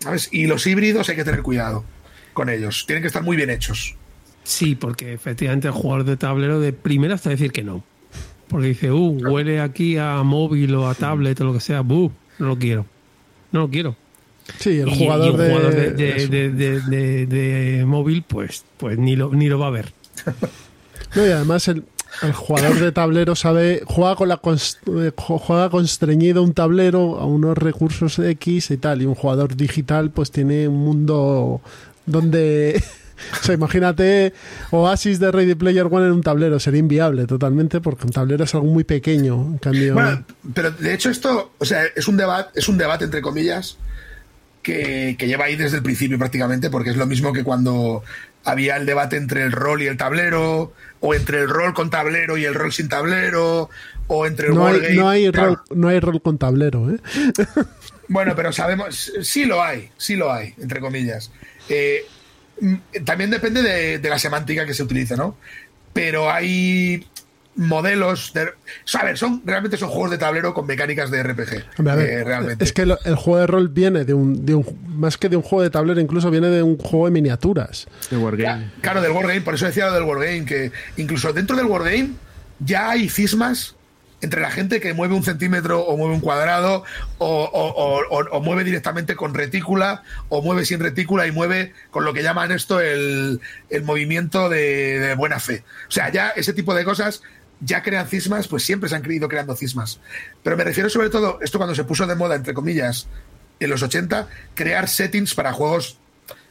¿Sabes? 0.00 0.28
Y 0.32 0.46
los 0.46 0.66
híbridos 0.66 1.08
hay 1.08 1.16
que 1.16 1.24
tener 1.24 1.42
cuidado 1.42 1.84
con 2.32 2.48
ellos. 2.48 2.84
Tienen 2.86 3.02
que 3.02 3.08
estar 3.08 3.22
muy 3.22 3.36
bien 3.36 3.50
hechos. 3.50 3.94
Sí, 4.44 4.74
porque 4.74 5.12
efectivamente 5.12 5.66
el 5.68 5.74
jugador 5.74 6.04
de 6.04 6.16
tablero 6.16 6.60
de 6.60 6.72
primera 6.72 7.14
hasta 7.14 7.30
decir 7.30 7.52
que 7.52 7.62
no. 7.62 7.84
Porque 8.48 8.68
dice, 8.68 8.90
uh, 8.92 9.08
huele 9.30 9.60
aquí 9.60 9.98
a 9.98 10.22
móvil 10.22 10.74
o 10.76 10.88
a 10.88 10.94
tablet 10.94 11.38
o 11.40 11.44
lo 11.44 11.52
que 11.52 11.60
sea, 11.60 11.82
buh, 11.82 12.10
no 12.38 12.46
lo 12.46 12.58
quiero. 12.58 12.86
No 13.52 13.60
lo 13.60 13.68
quiero. 13.70 13.96
Sí, 14.58 14.78
el 14.80 14.88
Y- 14.88 14.92
y 14.92 14.98
jugador, 15.04 15.30
un 15.32 15.46
jugador 15.46 15.74
de, 15.74 15.80
de, 15.80 15.92
de- 15.92 16.16
eso. 16.16 16.28
de- 16.30 16.50
de- 16.50 16.80
de- 16.80 17.26
de 17.26 17.84
móvil, 17.84 18.22
pues, 18.26 18.64
pues 18.78 18.96
ni 18.98 19.16
lo, 19.16 19.30
ni 19.34 19.48
lo 19.48 19.58
va 19.58 19.66
a 19.66 19.70
ver. 19.70 19.92
No, 21.14 21.26
y 21.26 21.30
además 21.30 21.66
el, 21.68 21.84
el 22.22 22.32
jugador 22.32 22.78
de 22.80 22.90
tablero 22.92 23.36
sabe, 23.36 23.82
juega 23.86 24.16
con 24.16 24.28
la 24.28 24.34
eh, 24.36 24.38
ju- 25.14 25.38
juega 25.38 25.70
constreñido 25.70 26.42
un 26.42 26.54
tablero 26.54 27.18
a 27.18 27.26
unos 27.26 27.56
recursos 27.56 28.18
X 28.18 28.70
y 28.70 28.76
tal, 28.78 29.02
y 29.02 29.06
un 29.06 29.14
jugador 29.14 29.56
digital 29.56 30.10
pues 30.10 30.30
tiene 30.30 30.66
un 30.68 30.78
mundo 30.78 31.60
donde 32.06 32.82
o 33.40 33.44
sea, 33.44 33.54
imagínate 33.54 34.32
Oasis 34.70 35.20
de 35.20 35.30
Ready 35.30 35.54
Player 35.54 35.86
One 35.90 36.06
en 36.06 36.12
un 36.12 36.22
tablero, 36.22 36.58
sería 36.58 36.80
inviable 36.80 37.26
totalmente 37.26 37.80
porque 37.80 38.06
un 38.06 38.12
tablero 38.12 38.44
es 38.44 38.54
algo 38.54 38.66
muy 38.68 38.84
pequeño, 38.84 39.34
en 39.34 39.58
cambio 39.58 39.94
Bueno, 39.94 40.24
pero 40.54 40.70
de 40.70 40.94
hecho 40.94 41.10
esto, 41.10 41.52
o 41.58 41.64
sea, 41.64 41.82
es 41.94 42.08
un 42.08 42.16
debate, 42.16 42.58
es 42.58 42.68
un 42.68 42.78
debate 42.78 43.04
entre 43.04 43.20
comillas 43.20 43.76
que, 44.62 45.16
que 45.18 45.26
lleva 45.26 45.46
ahí 45.46 45.56
desde 45.56 45.78
el 45.78 45.82
principio 45.82 46.18
prácticamente, 46.18 46.68
porque 46.70 46.90
es 46.90 46.96
lo 46.96 47.06
mismo 47.06 47.32
que 47.32 47.44
cuando 47.44 48.02
había 48.44 48.76
el 48.76 48.86
debate 48.86 49.16
entre 49.16 49.42
el 49.44 49.52
rol 49.52 49.82
y 49.82 49.86
el 49.86 49.96
tablero, 49.96 50.72
o 51.00 51.14
entre 51.14 51.40
el 51.40 51.48
rol 51.48 51.74
con 51.74 51.90
tablero 51.90 52.36
y 52.36 52.44
el 52.44 52.54
rol 52.54 52.72
sin 52.72 52.88
tablero, 52.88 53.68
o 54.06 54.26
entre 54.26 54.48
el 54.48 54.54
no 54.54 54.66
hay, 54.66 54.96
no 54.96 55.08
hay 55.08 55.30
Claro. 55.30 55.48
rol, 55.68 55.78
no 55.78 55.88
hay 55.88 56.00
rol 56.00 56.22
con 56.22 56.38
tablero, 56.38 56.90
¿eh? 56.90 56.98
Bueno, 58.10 58.34
pero 58.34 58.52
sabemos, 58.54 59.12
sí 59.20 59.44
lo 59.44 59.62
hay, 59.62 59.90
sí 59.98 60.16
lo 60.16 60.32
hay, 60.32 60.54
entre 60.58 60.80
comillas. 60.80 61.30
Eh, 61.68 62.06
mm, 62.60 62.74
también 63.04 63.28
depende 63.30 63.62
de, 63.62 63.98
de 63.98 64.08
la 64.08 64.18
semántica 64.18 64.64
que 64.64 64.72
se 64.72 64.82
utilice, 64.82 65.14
¿no? 65.14 65.36
Pero 65.92 66.30
hay 66.30 67.06
modelos 67.58 68.32
de... 68.32 68.48
A 68.98 69.04
ver, 69.04 69.18
son, 69.18 69.42
realmente 69.44 69.76
son 69.76 69.88
juegos 69.90 70.10
de 70.10 70.18
tablero 70.18 70.54
con 70.54 70.66
mecánicas 70.66 71.10
de 71.10 71.22
RPG. 71.22 71.64
Hombre, 71.78 71.92
a 71.92 71.96
ver, 71.96 72.08
eh, 72.10 72.24
realmente. 72.24 72.64
es 72.64 72.72
que 72.72 72.86
lo- 72.86 72.98
el 73.04 73.14
juego 73.16 73.40
de 73.40 73.46
rol 73.46 73.68
viene 73.68 74.04
de 74.04 74.14
un, 74.14 74.46
de 74.46 74.54
un 74.54 74.64
más 74.86 75.16
que 75.18 75.28
de 75.28 75.36
un 75.36 75.42
juego 75.42 75.62
de 75.62 75.70
tablero, 75.70 76.00
incluso 76.00 76.30
viene 76.30 76.48
de 76.48 76.62
un 76.62 76.78
juego 76.78 77.06
de 77.06 77.10
miniaturas. 77.12 77.86
De 78.10 78.16
Wargame. 78.16 78.42
Ya, 78.42 78.72
Claro, 78.80 79.02
del 79.02 79.10
Wargame, 79.12 79.40
por 79.42 79.54
eso 79.54 79.66
decía 79.66 79.86
lo 79.86 79.94
del 79.94 80.04
Wargame, 80.04 80.44
que 80.44 80.72
incluso 80.96 81.32
dentro 81.32 81.56
del 81.56 81.66
Wargame 81.66 82.10
ya 82.60 82.90
hay 82.90 83.08
cismas 83.08 83.74
entre 84.20 84.40
la 84.40 84.50
gente 84.50 84.80
que 84.80 84.94
mueve 84.94 85.14
un 85.14 85.22
centímetro 85.22 85.80
o 85.80 85.96
mueve 85.96 86.12
un 86.14 86.20
cuadrado 86.20 86.82
o, 87.18 87.26
o- 87.44 87.68
o- 87.68 88.02
o- 88.10 88.28
o 88.36 88.40
mueve 88.40 88.64
directamente 88.64 89.14
con 89.14 89.32
retícula 89.32 90.02
o 90.28 90.42
mueve 90.42 90.64
sin 90.64 90.80
retícula 90.80 91.28
y 91.28 91.30
mueve 91.30 91.72
con 91.92 92.04
lo 92.04 92.12
que 92.12 92.24
llaman 92.24 92.50
esto 92.50 92.80
el, 92.80 93.40
el 93.70 93.82
movimiento 93.84 94.48
de, 94.48 94.98
de 94.98 95.14
buena 95.14 95.38
fe. 95.38 95.62
O 95.88 95.92
sea, 95.92 96.10
ya 96.10 96.30
ese 96.30 96.52
tipo 96.52 96.74
de 96.74 96.84
cosas 96.84 97.22
ya 97.60 97.82
crean 97.82 98.06
cismas, 98.06 98.48
pues 98.48 98.62
siempre 98.64 98.88
se 98.88 98.96
han 98.96 99.10
ido 99.10 99.28
creando 99.28 99.54
cismas. 99.56 100.00
Pero 100.42 100.56
me 100.56 100.64
refiero 100.64 100.88
sobre 100.90 101.10
todo, 101.10 101.38
esto 101.42 101.58
cuando 101.58 101.74
se 101.74 101.84
puso 101.84 102.06
de 102.06 102.14
moda, 102.14 102.34
entre 102.36 102.54
comillas, 102.54 103.08
en 103.60 103.70
los 103.70 103.82
80, 103.82 104.28
crear 104.54 104.88
settings 104.88 105.34
para 105.34 105.52
juegos 105.52 105.98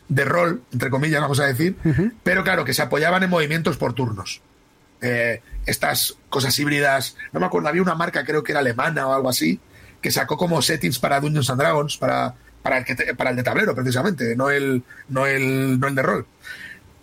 de 0.10 0.26
rol, 0.26 0.62
entre 0.72 0.90
comillas, 0.90 1.22
vamos 1.22 1.40
a 1.40 1.46
decir, 1.46 1.76
pero 2.24 2.44
claro, 2.44 2.64
que 2.66 2.74
se 2.74 2.82
apoyaban 2.82 3.24
en 3.24 3.30
movimientos 3.30 3.78
por 3.78 3.94
turnos. 3.94 4.42
Eh, 5.02 5.42
estas 5.66 6.16
cosas 6.30 6.58
híbridas, 6.60 7.16
no 7.32 7.40
me 7.40 7.46
acuerdo, 7.46 7.68
había 7.70 7.82
una 7.82 7.94
marca, 7.96 8.26
creo 8.26 8.44
que 8.44 8.52
era 8.54 8.60
alemana 8.60 9.08
o 9.08 9.14
algo 9.14 9.30
así, 9.30 9.60
que 10.02 10.12
sacó 10.12 10.38
como 10.38 10.62
settings 10.62 11.00
para 11.00 11.20
Dungeons 11.20 11.50
and 11.50 11.60
Dragons, 11.60 11.98
para, 11.98 12.36
para, 12.64 12.80
el, 12.80 12.86
que 12.86 12.96
te- 12.96 13.16
para 13.16 13.30
el 13.32 13.36
de 13.36 13.44
tablero, 13.44 13.76
precisamente, 13.76 14.36
no 14.36 14.50
el, 14.50 14.84
no, 15.10 15.26
el, 15.28 15.80
no 15.80 15.88
el 15.88 15.96
de 15.96 16.02
rol, 16.02 16.26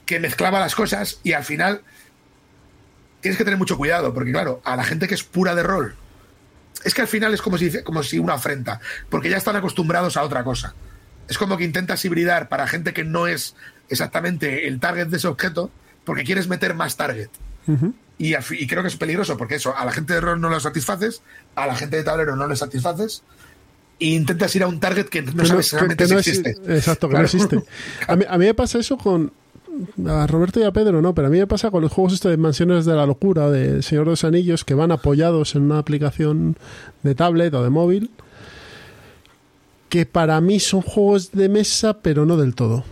que 0.06 0.18
mezclaba 0.20 0.60
las 0.60 0.74
cosas 0.74 1.20
y 1.22 1.32
al 1.32 1.44
final 1.44 1.82
tienes 3.24 3.38
que 3.38 3.44
tener 3.44 3.56
mucho 3.58 3.78
cuidado, 3.78 4.12
porque 4.12 4.32
claro, 4.32 4.60
a 4.64 4.76
la 4.76 4.84
gente 4.84 5.08
que 5.08 5.14
es 5.14 5.24
pura 5.24 5.54
de 5.54 5.62
rol, 5.62 5.94
es 6.84 6.92
que 6.92 7.00
al 7.00 7.08
final 7.08 7.32
es 7.32 7.40
como 7.40 7.56
si, 7.56 7.82
como 7.82 8.02
si 8.02 8.18
una 8.18 8.34
afrenta, 8.34 8.80
porque 9.08 9.30
ya 9.30 9.38
están 9.38 9.56
acostumbrados 9.56 10.18
a 10.18 10.22
otra 10.22 10.44
cosa. 10.44 10.74
Es 11.26 11.38
como 11.38 11.56
que 11.56 11.64
intentas 11.64 12.04
hibridar 12.04 12.50
para 12.50 12.66
gente 12.66 12.92
que 12.92 13.02
no 13.02 13.26
es 13.26 13.56
exactamente 13.88 14.68
el 14.68 14.78
target 14.78 15.06
de 15.06 15.16
ese 15.16 15.26
objeto, 15.26 15.70
porque 16.04 16.22
quieres 16.24 16.48
meter 16.48 16.74
más 16.74 16.98
target. 16.98 17.30
y, 18.18 18.34
creo 18.66 18.82
que 18.82 18.88
es 18.88 18.96
peligroso, 18.96 19.38
porque 19.38 19.54
eso, 19.54 19.74
a 19.74 19.86
la 19.86 19.92
gente 19.92 20.12
de 20.12 20.20
rol 20.20 20.38
no 20.38 20.50
lo 20.50 20.60
satisfaces, 20.60 21.22
a 21.54 21.66
la 21.66 21.74
gente 21.76 21.96
de 21.96 22.04
tablero 22.04 22.36
no 22.36 22.46
le 22.46 22.56
satisfaces, 22.56 23.22
e 23.98 24.08
intentas 24.08 24.54
ir 24.54 24.62
a 24.64 24.66
un 24.66 24.80
target 24.80 25.06
que 25.06 25.22
no 25.22 25.30
Que 25.32 25.38
no- 25.38 25.46
sabes 25.62 25.70
que- 25.88 25.96
que 25.96 26.06
si 26.08 26.14
existe. 26.14 26.54
exi- 26.56 26.74
Exacto, 26.76 27.08
que 27.08 27.12
Claro. 27.12 27.22
no 27.22 27.24
existe. 27.26 27.62
A 28.08 28.16
mí, 28.16 28.24
a 28.28 28.36
mí 28.36 28.44
me 28.44 28.52
pasa 28.54 28.78
eso 28.78 28.98
con. 28.98 29.32
A 30.06 30.26
Roberto 30.26 30.60
y 30.60 30.62
a 30.62 30.72
Pedro 30.72 31.02
no, 31.02 31.14
pero 31.14 31.28
a 31.28 31.30
mí 31.30 31.38
me 31.38 31.46
pasa 31.46 31.70
con 31.70 31.82
los 31.82 31.92
juegos 31.92 32.14
estos 32.14 32.30
de 32.30 32.36
Mansiones 32.36 32.84
de 32.84 32.94
la 32.94 33.06
Locura, 33.06 33.50
de 33.50 33.82
Señor 33.82 34.04
de 34.04 34.12
los 34.12 34.24
Anillos, 34.24 34.64
que 34.64 34.74
van 34.74 34.92
apoyados 34.92 35.54
en 35.54 35.62
una 35.62 35.78
aplicación 35.78 36.56
de 37.02 37.14
tablet 37.14 37.52
o 37.54 37.62
de 37.62 37.70
móvil, 37.70 38.10
que 39.88 40.06
para 40.06 40.40
mí 40.40 40.60
son 40.60 40.82
juegos 40.82 41.32
de 41.32 41.48
mesa, 41.48 41.98
pero 42.02 42.26
no 42.26 42.36
del 42.36 42.54
todo. 42.54 42.84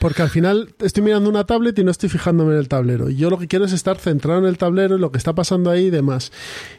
Porque 0.00 0.22
al 0.22 0.30
final 0.30 0.74
estoy 0.80 1.02
mirando 1.02 1.30
una 1.30 1.44
tablet 1.44 1.78
y 1.78 1.84
no 1.84 1.90
estoy 1.90 2.08
fijándome 2.08 2.52
en 2.52 2.58
el 2.58 2.68
tablero. 2.68 3.08
Yo 3.08 3.30
lo 3.30 3.38
que 3.38 3.48
quiero 3.48 3.64
es 3.64 3.72
estar 3.72 3.98
centrado 3.98 4.40
en 4.40 4.46
el 4.46 4.58
tablero, 4.58 4.96
en 4.96 5.00
lo 5.00 5.10
que 5.10 5.18
está 5.18 5.34
pasando 5.34 5.70
ahí 5.70 5.86
y 5.86 5.90
demás. 5.90 6.32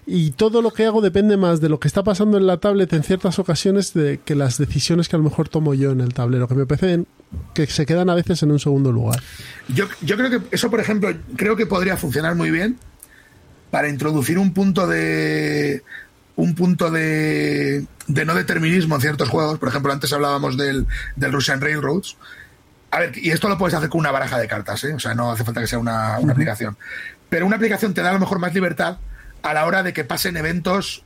Y 0.05 0.31
todo 0.31 0.61
lo 0.61 0.71
que 0.71 0.85
hago 0.85 1.01
depende 1.01 1.37
más 1.37 1.61
de 1.61 1.69
lo 1.69 1.79
que 1.79 1.87
está 1.87 2.03
pasando 2.03 2.37
en 2.37 2.47
la 2.47 2.57
tablet 2.57 2.91
en 2.93 3.03
ciertas 3.03 3.39
ocasiones 3.39 3.93
de 3.93 4.19
que 4.23 4.35
las 4.35 4.57
decisiones 4.57 5.09
que 5.09 5.15
a 5.15 5.19
lo 5.19 5.25
mejor 5.25 5.49
tomo 5.49 5.73
yo 5.73 5.91
en 5.91 6.01
el 6.01 6.13
tablero, 6.13 6.47
que 6.47 6.55
me 6.55 6.65
parecen 6.65 7.07
que 7.53 7.67
se 7.67 7.85
quedan 7.85 8.09
a 8.09 8.15
veces 8.15 8.41
en 8.43 8.51
un 8.51 8.59
segundo 8.59 8.91
lugar. 8.91 9.21
Yo, 9.67 9.85
yo 10.01 10.17
creo 10.17 10.29
que 10.29 10.41
eso, 10.51 10.69
por 10.69 10.79
ejemplo, 10.79 11.13
creo 11.35 11.55
que 11.55 11.65
podría 11.65 11.97
funcionar 11.97 12.35
muy 12.35 12.51
bien 12.51 12.77
para 13.71 13.89
introducir 13.89 14.39
un 14.39 14.53
punto 14.53 14.87
de 14.87 15.83
un 16.35 16.55
punto 16.55 16.89
de, 16.89 17.85
de 18.07 18.25
no 18.25 18.33
determinismo 18.33 18.95
en 18.95 19.01
ciertos 19.01 19.27
juegos. 19.27 19.59
Por 19.59 19.69
ejemplo, 19.69 19.91
antes 19.91 20.13
hablábamos 20.13 20.57
del, 20.57 20.87
del 21.17 21.33
Russian 21.33 21.59
Railroads. 21.59 22.15
A 22.91 22.99
ver, 22.99 23.17
y 23.17 23.31
esto 23.31 23.49
lo 23.49 23.57
puedes 23.57 23.75
hacer 23.75 23.89
con 23.89 23.99
una 23.99 24.11
baraja 24.11 24.37
de 24.39 24.47
cartas, 24.47 24.83
¿eh? 24.83 24.93
o 24.93 24.99
sea, 24.99 25.13
no 25.13 25.31
hace 25.31 25.43
falta 25.43 25.61
que 25.61 25.67
sea 25.67 25.79
una, 25.79 26.17
una 26.19 26.33
aplicación. 26.33 26.77
Pero 27.29 27.45
una 27.45 27.57
aplicación 27.57 27.93
te 27.93 28.01
da 28.01 28.09
a 28.09 28.13
lo 28.13 28.19
mejor 28.19 28.39
más 28.39 28.53
libertad 28.53 28.97
a 29.43 29.53
la 29.53 29.65
hora 29.65 29.83
de 29.83 29.93
que 29.93 30.03
pasen 30.03 30.37
eventos 30.37 31.03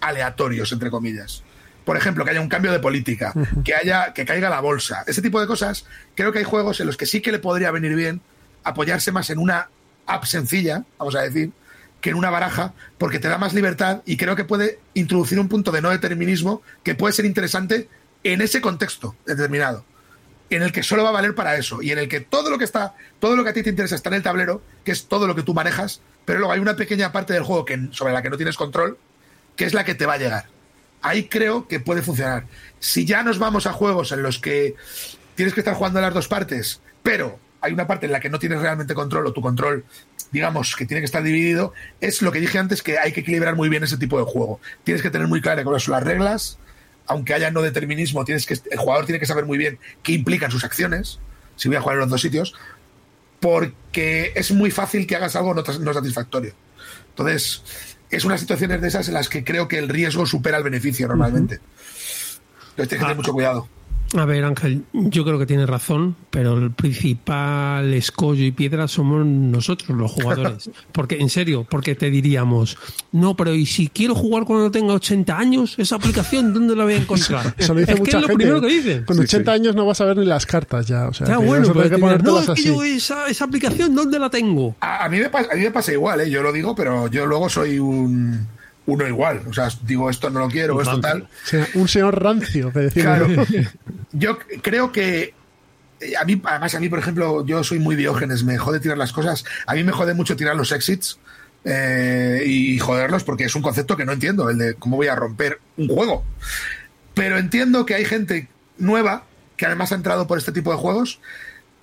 aleatorios, 0.00 0.70
entre 0.72 0.90
comillas. 0.90 1.42
Por 1.84 1.96
ejemplo, 1.96 2.24
que 2.24 2.30
haya 2.30 2.40
un 2.40 2.48
cambio 2.48 2.72
de 2.72 2.78
política, 2.78 3.34
que 3.64 3.74
haya, 3.74 4.14
que 4.14 4.24
caiga 4.24 4.48
la 4.48 4.60
bolsa. 4.60 5.04
Ese 5.06 5.20
tipo 5.20 5.40
de 5.40 5.46
cosas, 5.46 5.84
creo 6.14 6.32
que 6.32 6.38
hay 6.38 6.44
juegos 6.44 6.80
en 6.80 6.86
los 6.86 6.96
que 6.96 7.04
sí 7.04 7.20
que 7.20 7.32
le 7.32 7.38
podría 7.38 7.70
venir 7.70 7.94
bien 7.94 8.22
apoyarse 8.62 9.12
más 9.12 9.28
en 9.28 9.38
una 9.38 9.68
app 10.06 10.24
sencilla, 10.24 10.84
vamos 10.98 11.14
a 11.14 11.20
decir, 11.20 11.52
que 12.00 12.10
en 12.10 12.16
una 12.16 12.30
baraja, 12.30 12.72
porque 12.98 13.18
te 13.18 13.28
da 13.28 13.38
más 13.38 13.54
libertad 13.54 14.02
y 14.04 14.16
creo 14.16 14.36
que 14.36 14.44
puede 14.44 14.78
introducir 14.94 15.38
un 15.38 15.48
punto 15.48 15.72
de 15.72 15.82
no 15.82 15.90
determinismo 15.90 16.62
que 16.82 16.94
puede 16.94 17.14
ser 17.14 17.24
interesante 17.24 17.88
en 18.22 18.40
ese 18.40 18.60
contexto 18.60 19.14
determinado, 19.26 19.84
en 20.56 20.62
el 20.62 20.72
que 20.72 20.82
solo 20.82 21.02
va 21.02 21.10
a 21.10 21.12
valer 21.12 21.34
para 21.34 21.56
eso 21.56 21.82
y 21.82 21.90
en 21.90 21.98
el 21.98 22.08
que 22.08 22.20
todo 22.20 22.50
lo 22.50 22.58
que 22.58 22.64
está, 22.64 22.94
todo 23.18 23.36
lo 23.36 23.44
que 23.44 23.50
a 23.50 23.52
ti 23.52 23.62
te 23.62 23.70
interesa 23.70 23.94
está 23.94 24.08
en 24.10 24.16
el 24.16 24.22
tablero, 24.22 24.62
que 24.84 24.92
es 24.92 25.06
todo 25.06 25.26
lo 25.26 25.34
que 25.34 25.42
tú 25.42 25.54
manejas, 25.54 26.00
pero 26.24 26.38
luego 26.38 26.52
hay 26.52 26.60
una 26.60 26.76
pequeña 26.76 27.12
parte 27.12 27.32
del 27.32 27.42
juego 27.42 27.64
que, 27.64 27.88
sobre 27.92 28.12
la 28.12 28.22
que 28.22 28.30
no 28.30 28.36
tienes 28.36 28.56
control, 28.56 28.98
que 29.56 29.64
es 29.64 29.74
la 29.74 29.84
que 29.84 29.94
te 29.94 30.06
va 30.06 30.14
a 30.14 30.18
llegar. 30.18 30.46
Ahí 31.02 31.28
creo 31.28 31.68
que 31.68 31.80
puede 31.80 32.02
funcionar. 32.02 32.46
Si 32.80 33.04
ya 33.04 33.22
nos 33.22 33.38
vamos 33.38 33.66
a 33.66 33.72
juegos 33.72 34.12
en 34.12 34.22
los 34.22 34.38
que 34.38 34.74
tienes 35.34 35.54
que 35.54 35.60
estar 35.60 35.74
jugando 35.74 36.00
las 36.00 36.14
dos 36.14 36.28
partes, 36.28 36.80
pero 37.02 37.38
hay 37.60 37.72
una 37.72 37.86
parte 37.86 38.06
en 38.06 38.12
la 38.12 38.20
que 38.20 38.30
no 38.30 38.38
tienes 38.38 38.60
realmente 38.60 38.94
control 38.94 39.26
o 39.26 39.32
tu 39.32 39.40
control, 39.40 39.84
digamos, 40.32 40.76
que 40.76 40.86
tiene 40.86 41.00
que 41.00 41.06
estar 41.06 41.22
dividido, 41.22 41.72
es 42.00 42.22
lo 42.22 42.32
que 42.32 42.40
dije 42.40 42.58
antes 42.58 42.82
que 42.82 42.98
hay 42.98 43.12
que 43.12 43.20
equilibrar 43.20 43.56
muy 43.56 43.68
bien 43.68 43.84
ese 43.84 43.96
tipo 43.96 44.18
de 44.18 44.24
juego. 44.24 44.60
Tienes 44.82 45.02
que 45.02 45.10
tener 45.10 45.28
muy 45.28 45.40
claras 45.40 45.64
cuáles 45.64 45.82
son 45.82 45.92
las 45.92 46.02
reglas, 46.02 46.58
aunque 47.06 47.34
haya 47.34 47.50
no 47.50 47.62
determinismo, 47.62 48.24
tienes 48.24 48.46
que, 48.46 48.58
el 48.70 48.78
jugador 48.78 49.06
tiene 49.06 49.18
que 49.20 49.26
saber 49.26 49.44
muy 49.44 49.58
bien 49.58 49.78
qué 50.02 50.12
implican 50.12 50.50
sus 50.50 50.64
acciones, 50.64 51.18
si 51.56 51.68
voy 51.68 51.76
a 51.76 51.80
jugar 51.80 51.96
en 51.96 52.00
los 52.00 52.10
dos 52.10 52.20
sitios, 52.20 52.54
porque 53.40 54.32
es 54.34 54.52
muy 54.52 54.70
fácil 54.70 55.06
que 55.06 55.16
hagas 55.16 55.36
algo 55.36 55.54
no, 55.54 55.62
no 55.62 55.94
satisfactorio. 55.94 56.54
Entonces, 57.10 57.62
es 58.10 58.24
unas 58.24 58.40
situaciones 58.40 58.80
de 58.80 58.88
esas 58.88 59.08
en 59.08 59.14
las 59.14 59.28
que 59.28 59.44
creo 59.44 59.68
que 59.68 59.78
el 59.78 59.88
riesgo 59.88 60.26
supera 60.26 60.56
el 60.56 60.64
beneficio 60.64 61.06
normalmente. 61.08 61.56
Entonces 61.56 62.74
tienes 62.74 62.88
que 62.88 62.96
tener 62.96 63.12
Ah. 63.12 63.14
mucho 63.14 63.32
cuidado. 63.32 63.68
A 64.16 64.24
ver, 64.26 64.44
Ángel, 64.44 64.84
yo 64.92 65.24
creo 65.24 65.40
que 65.40 65.46
tienes 65.46 65.68
razón, 65.68 66.14
pero 66.30 66.56
el 66.56 66.70
principal 66.70 67.92
escollo 67.94 68.44
y 68.44 68.52
piedra 68.52 68.86
somos 68.86 69.26
nosotros, 69.26 69.96
los 69.98 70.12
jugadores. 70.12 70.70
Porque, 70.92 71.18
en 71.18 71.28
serio, 71.28 71.66
porque 71.68 71.96
te 71.96 72.10
diríamos, 72.10 72.78
no, 73.10 73.36
pero 73.36 73.54
¿y 73.54 73.66
si 73.66 73.88
quiero 73.88 74.14
jugar 74.14 74.44
cuando 74.44 74.70
tenga 74.70 74.92
80 74.94 75.36
años? 75.36 75.74
¿Esa 75.78 75.96
aplicación 75.96 76.54
dónde 76.54 76.76
la 76.76 76.84
voy 76.84 76.92
a 76.92 76.96
encontrar? 76.98 77.54
Eso 77.58 77.74
lo 77.74 77.80
dice 77.80 77.92
es 77.94 78.00
que 78.00 78.10
es 78.10 78.14
lo 78.14 78.20
gente. 78.20 78.34
primero 78.36 78.60
que 78.60 78.68
dicen. 78.68 79.04
Con 79.04 79.18
80 79.18 79.50
años 79.52 79.74
no 79.74 79.84
vas 79.84 80.00
a 80.00 80.04
ver 80.04 80.16
ni 80.18 80.26
las 80.26 80.46
cartas 80.46 80.86
ya. 80.86 81.08
O 81.08 81.12
sea, 81.12 81.26
Ya, 81.26 81.38
que 81.38 81.44
bueno, 81.44 81.72
pero 81.72 81.90
que 81.90 82.22
no, 82.22 82.38
es 82.40 82.50
que 82.50 82.62
yo 82.62 82.84
esa, 82.84 83.26
esa 83.28 83.44
aplicación, 83.46 83.94
¿dónde 83.94 84.18
la 84.20 84.30
tengo? 84.30 84.76
A, 84.80 85.04
a 85.04 85.08
mí 85.08 85.18
me 85.18 85.28
pasa, 85.28 85.48
a 85.52 85.56
mí 85.56 85.62
me 85.62 85.70
pasa 85.72 85.92
igual, 85.92 86.20
¿eh? 86.20 86.30
yo 86.30 86.42
lo 86.42 86.52
digo, 86.52 86.74
pero 86.76 87.08
yo 87.08 87.26
luego 87.26 87.48
soy 87.48 87.80
un 87.80 88.46
uno 88.86 89.06
igual. 89.06 89.42
O 89.48 89.52
sea, 89.52 89.68
digo 89.82 90.10
esto 90.10 90.30
no 90.30 90.40
lo 90.40 90.48
quiero, 90.48 90.80
esto 90.80 91.00
tal. 91.00 91.22
O 91.22 91.46
sea, 91.46 91.66
un 91.74 91.88
señor 91.88 92.22
rancio 92.22 92.72
que 92.72 92.80
decimos. 92.80 93.16
Claro. 93.16 93.46
Yo 94.12 94.38
creo 94.62 94.92
que 94.92 95.34
eh, 96.00 96.16
a 96.16 96.24
mí, 96.24 96.40
además 96.44 96.74
a 96.74 96.80
mí, 96.80 96.88
por 96.88 96.98
ejemplo, 96.98 97.44
yo 97.46 97.64
soy 97.64 97.78
muy 97.78 97.96
diógenes, 97.96 98.44
me 98.44 98.58
jode 98.58 98.80
tirar 98.80 98.98
las 98.98 99.12
cosas. 99.12 99.44
A 99.66 99.74
mí 99.74 99.84
me 99.84 99.92
jode 99.92 100.14
mucho 100.14 100.36
tirar 100.36 100.56
los 100.56 100.72
exits 100.72 101.18
eh, 101.64 102.42
y 102.46 102.78
joderlos 102.78 103.24
porque 103.24 103.44
es 103.44 103.54
un 103.54 103.62
concepto 103.62 103.96
que 103.96 104.04
no 104.04 104.12
entiendo, 104.12 104.50
el 104.50 104.58
de 104.58 104.74
cómo 104.74 104.96
voy 104.96 105.08
a 105.08 105.14
romper 105.14 105.60
un 105.76 105.88
juego. 105.88 106.24
Pero 107.14 107.38
entiendo 107.38 107.86
que 107.86 107.94
hay 107.94 108.04
gente 108.04 108.48
nueva 108.78 109.24
que 109.56 109.66
además 109.66 109.92
ha 109.92 109.94
entrado 109.94 110.26
por 110.26 110.36
este 110.36 110.52
tipo 110.52 110.72
de 110.72 110.78
juegos 110.78 111.20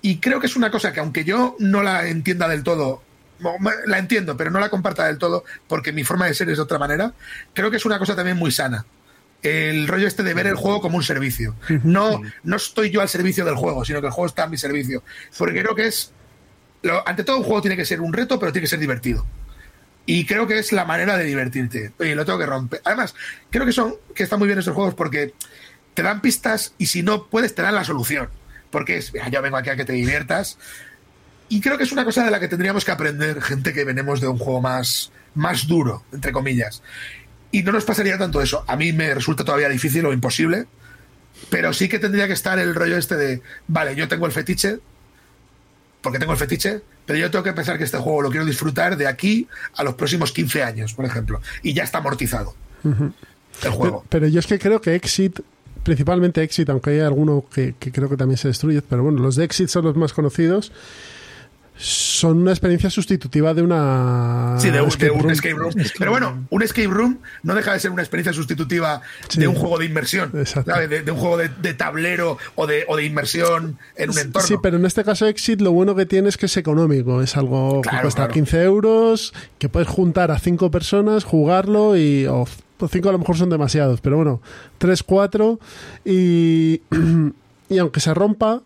y 0.02 0.18
creo 0.18 0.40
que 0.40 0.46
es 0.46 0.56
una 0.56 0.70
cosa 0.70 0.92
que 0.92 1.00
aunque 1.00 1.24
yo 1.24 1.56
no 1.58 1.82
la 1.82 2.06
entienda 2.08 2.48
del 2.48 2.62
todo, 2.62 3.02
la 3.86 3.98
entiendo, 3.98 4.36
pero 4.36 4.50
no 4.50 4.60
la 4.60 4.68
comparta 4.70 5.06
del 5.06 5.18
todo 5.18 5.44
porque 5.66 5.92
mi 5.92 6.04
forma 6.04 6.26
de 6.26 6.34
ser 6.34 6.48
es 6.50 6.56
de 6.58 6.62
otra 6.62 6.78
manera, 6.78 7.12
creo 7.54 7.70
que 7.70 7.76
es 7.76 7.84
una 7.84 7.98
cosa 7.98 8.14
también 8.16 8.36
muy 8.36 8.50
sana. 8.50 8.84
El 9.42 9.88
rollo 9.88 10.06
este 10.06 10.22
de 10.22 10.34
ver 10.34 10.46
el 10.46 10.54
juego 10.54 10.80
como 10.80 10.96
un 10.96 11.02
servicio. 11.02 11.56
No, 11.82 12.22
no 12.44 12.56
estoy 12.56 12.90
yo 12.90 13.00
al 13.00 13.08
servicio 13.08 13.44
del 13.44 13.56
juego, 13.56 13.84
sino 13.84 14.00
que 14.00 14.06
el 14.06 14.12
juego 14.12 14.26
está 14.28 14.44
a 14.44 14.46
mi 14.46 14.56
servicio. 14.56 15.02
Porque 15.36 15.60
creo 15.62 15.74
que 15.74 15.86
es. 15.88 16.12
lo- 16.82 17.06
ante 17.08 17.24
todo, 17.24 17.38
un 17.38 17.42
juego 17.44 17.60
tiene 17.60 17.76
que 17.76 17.84
ser 17.84 18.00
un 18.00 18.12
reto, 18.12 18.38
pero 18.38 18.52
tiene 18.52 18.64
que 18.64 18.70
ser 18.70 18.78
divertido. 18.78 19.26
Y 20.06 20.26
creo 20.26 20.46
que 20.46 20.58
es 20.58 20.72
la 20.72 20.84
manera 20.84 21.16
de 21.16 21.24
divertirte. 21.24 21.92
Oye, 21.98 22.14
lo 22.14 22.24
tengo 22.24 22.38
que 22.38 22.46
romper. 22.46 22.80
Además, 22.84 23.14
creo 23.50 23.66
que 23.66 23.72
son 23.72 23.94
que 24.14 24.22
están 24.24 24.38
muy 24.38 24.46
bien 24.46 24.58
estos 24.60 24.74
juegos 24.74 24.94
porque 24.94 25.34
te 25.94 26.02
dan 26.02 26.20
pistas 26.20 26.74
y 26.78 26.86
si 26.86 27.02
no 27.02 27.26
puedes, 27.26 27.54
te 27.54 27.62
dan 27.62 27.74
la 27.74 27.84
solución. 27.84 28.28
Porque 28.70 28.96
es, 28.98 29.12
"Mira, 29.12 29.28
yo 29.28 29.42
vengo 29.42 29.56
aquí 29.56 29.70
a 29.70 29.76
que 29.76 29.84
te 29.84 29.92
diviertas. 29.92 30.56
Y 31.52 31.60
creo 31.60 31.76
que 31.76 31.84
es 31.84 31.92
una 31.92 32.06
cosa 32.06 32.24
de 32.24 32.30
la 32.30 32.40
que 32.40 32.48
tendríamos 32.48 32.82
que 32.82 32.92
aprender 32.92 33.42
gente 33.42 33.74
que 33.74 33.84
venimos 33.84 34.22
de 34.22 34.26
un 34.26 34.38
juego 34.38 34.62
más, 34.62 35.12
más 35.34 35.66
duro, 35.66 36.02
entre 36.10 36.32
comillas. 36.32 36.82
Y 37.50 37.62
no 37.62 37.72
nos 37.72 37.84
pasaría 37.84 38.16
tanto 38.16 38.40
eso. 38.40 38.64
A 38.66 38.74
mí 38.74 38.94
me 38.94 39.12
resulta 39.12 39.44
todavía 39.44 39.68
difícil 39.68 40.06
o 40.06 40.14
imposible, 40.14 40.64
pero 41.50 41.74
sí 41.74 41.90
que 41.90 41.98
tendría 41.98 42.26
que 42.26 42.32
estar 42.32 42.58
el 42.58 42.74
rollo 42.74 42.96
este 42.96 43.16
de, 43.16 43.42
vale, 43.68 43.94
yo 43.94 44.08
tengo 44.08 44.24
el 44.24 44.32
fetiche, 44.32 44.78
porque 46.00 46.18
tengo 46.18 46.32
el 46.32 46.38
fetiche, 46.38 46.80
pero 47.04 47.18
yo 47.18 47.30
tengo 47.30 47.44
que 47.44 47.52
pensar 47.52 47.76
que 47.76 47.84
este 47.84 47.98
juego 47.98 48.22
lo 48.22 48.30
quiero 48.30 48.46
disfrutar 48.46 48.96
de 48.96 49.06
aquí 49.06 49.46
a 49.76 49.84
los 49.84 49.92
próximos 49.92 50.32
15 50.32 50.62
años, 50.62 50.94
por 50.94 51.04
ejemplo. 51.04 51.42
Y 51.62 51.74
ya 51.74 51.82
está 51.82 51.98
amortizado 51.98 52.54
el 52.82 53.70
juego. 53.72 54.06
Pero, 54.08 54.22
pero 54.22 54.26
yo 54.28 54.40
es 54.40 54.46
que 54.46 54.58
creo 54.58 54.80
que 54.80 54.94
Exit, 54.94 55.40
principalmente 55.82 56.42
Exit, 56.42 56.70
aunque 56.70 56.92
hay 56.92 57.00
alguno 57.00 57.44
que, 57.52 57.74
que 57.78 57.92
creo 57.92 58.08
que 58.08 58.16
también 58.16 58.38
se 58.38 58.48
destruye, 58.48 58.80
pero 58.80 59.02
bueno, 59.02 59.20
los 59.20 59.36
de 59.36 59.44
Exit 59.44 59.68
son 59.68 59.84
los 59.84 59.96
más 59.96 60.14
conocidos. 60.14 60.72
Son 61.76 62.38
una 62.38 62.52
experiencia 62.52 62.90
sustitutiva 62.90 63.54
de 63.54 63.62
una. 63.62 64.56
Sí, 64.58 64.70
de 64.70 64.80
un, 64.80 64.88
de 64.88 64.94
escape 64.94 65.12
un 65.12 65.20
room. 65.22 65.30
escape 65.32 65.54
room. 65.54 65.72
Pero 65.98 66.10
bueno, 66.10 66.46
un 66.50 66.62
escape 66.62 66.86
room 66.88 67.18
no 67.42 67.54
deja 67.54 67.72
de 67.72 67.80
ser 67.80 67.90
una 67.90 68.02
experiencia 68.02 68.32
sustitutiva 68.32 69.00
Sí. 69.28 69.40
de 69.40 69.48
un 69.48 69.54
juego 69.54 69.78
de 69.78 69.86
inmersión. 69.86 70.30
Exacto. 70.34 70.70
¿sabes? 70.70 70.88
De, 70.90 71.02
de 71.02 71.10
un 71.10 71.18
juego 71.18 71.38
de, 71.38 71.48
de 71.48 71.74
tablero 71.74 72.38
o 72.54 72.66
de, 72.66 72.84
o 72.88 72.96
de 72.96 73.04
inmersión 73.04 73.78
en 73.96 74.10
un 74.10 74.18
entorno. 74.18 74.46
Sí, 74.46 74.54
pero 74.62 74.76
en 74.76 74.86
este 74.86 75.02
caso 75.02 75.26
Exit 75.26 75.60
lo 75.60 75.72
bueno 75.72 75.94
que 75.96 76.06
tiene 76.06 76.28
es 76.28 76.36
que 76.36 76.46
es 76.46 76.56
económico. 76.56 77.20
Es 77.22 77.36
algo 77.36 77.80
que 77.82 77.88
cuesta 78.00 78.22
claro. 78.22 78.32
15 78.34 78.62
euros, 78.62 79.34
que 79.58 79.68
puedes 79.68 79.88
juntar 79.88 80.30
a 80.30 80.38
cinco 80.38 80.70
personas, 80.70 81.24
jugarlo 81.24 81.96
y... 81.96 82.26
O 82.26 82.46
o 82.78 82.88
cinco 82.88 83.10
a 83.10 83.12
lo 83.12 83.18
mejor 83.20 83.36
son 83.36 83.48
demasiados, 83.48 84.00
pero 84.00 84.16
bueno, 84.16 84.42
tres, 84.78 85.04
cuatro 85.04 85.60
y, 86.04 86.80
y 87.68 87.78
aunque 87.78 88.00
se 88.00 88.12
rompa, 88.12 88.62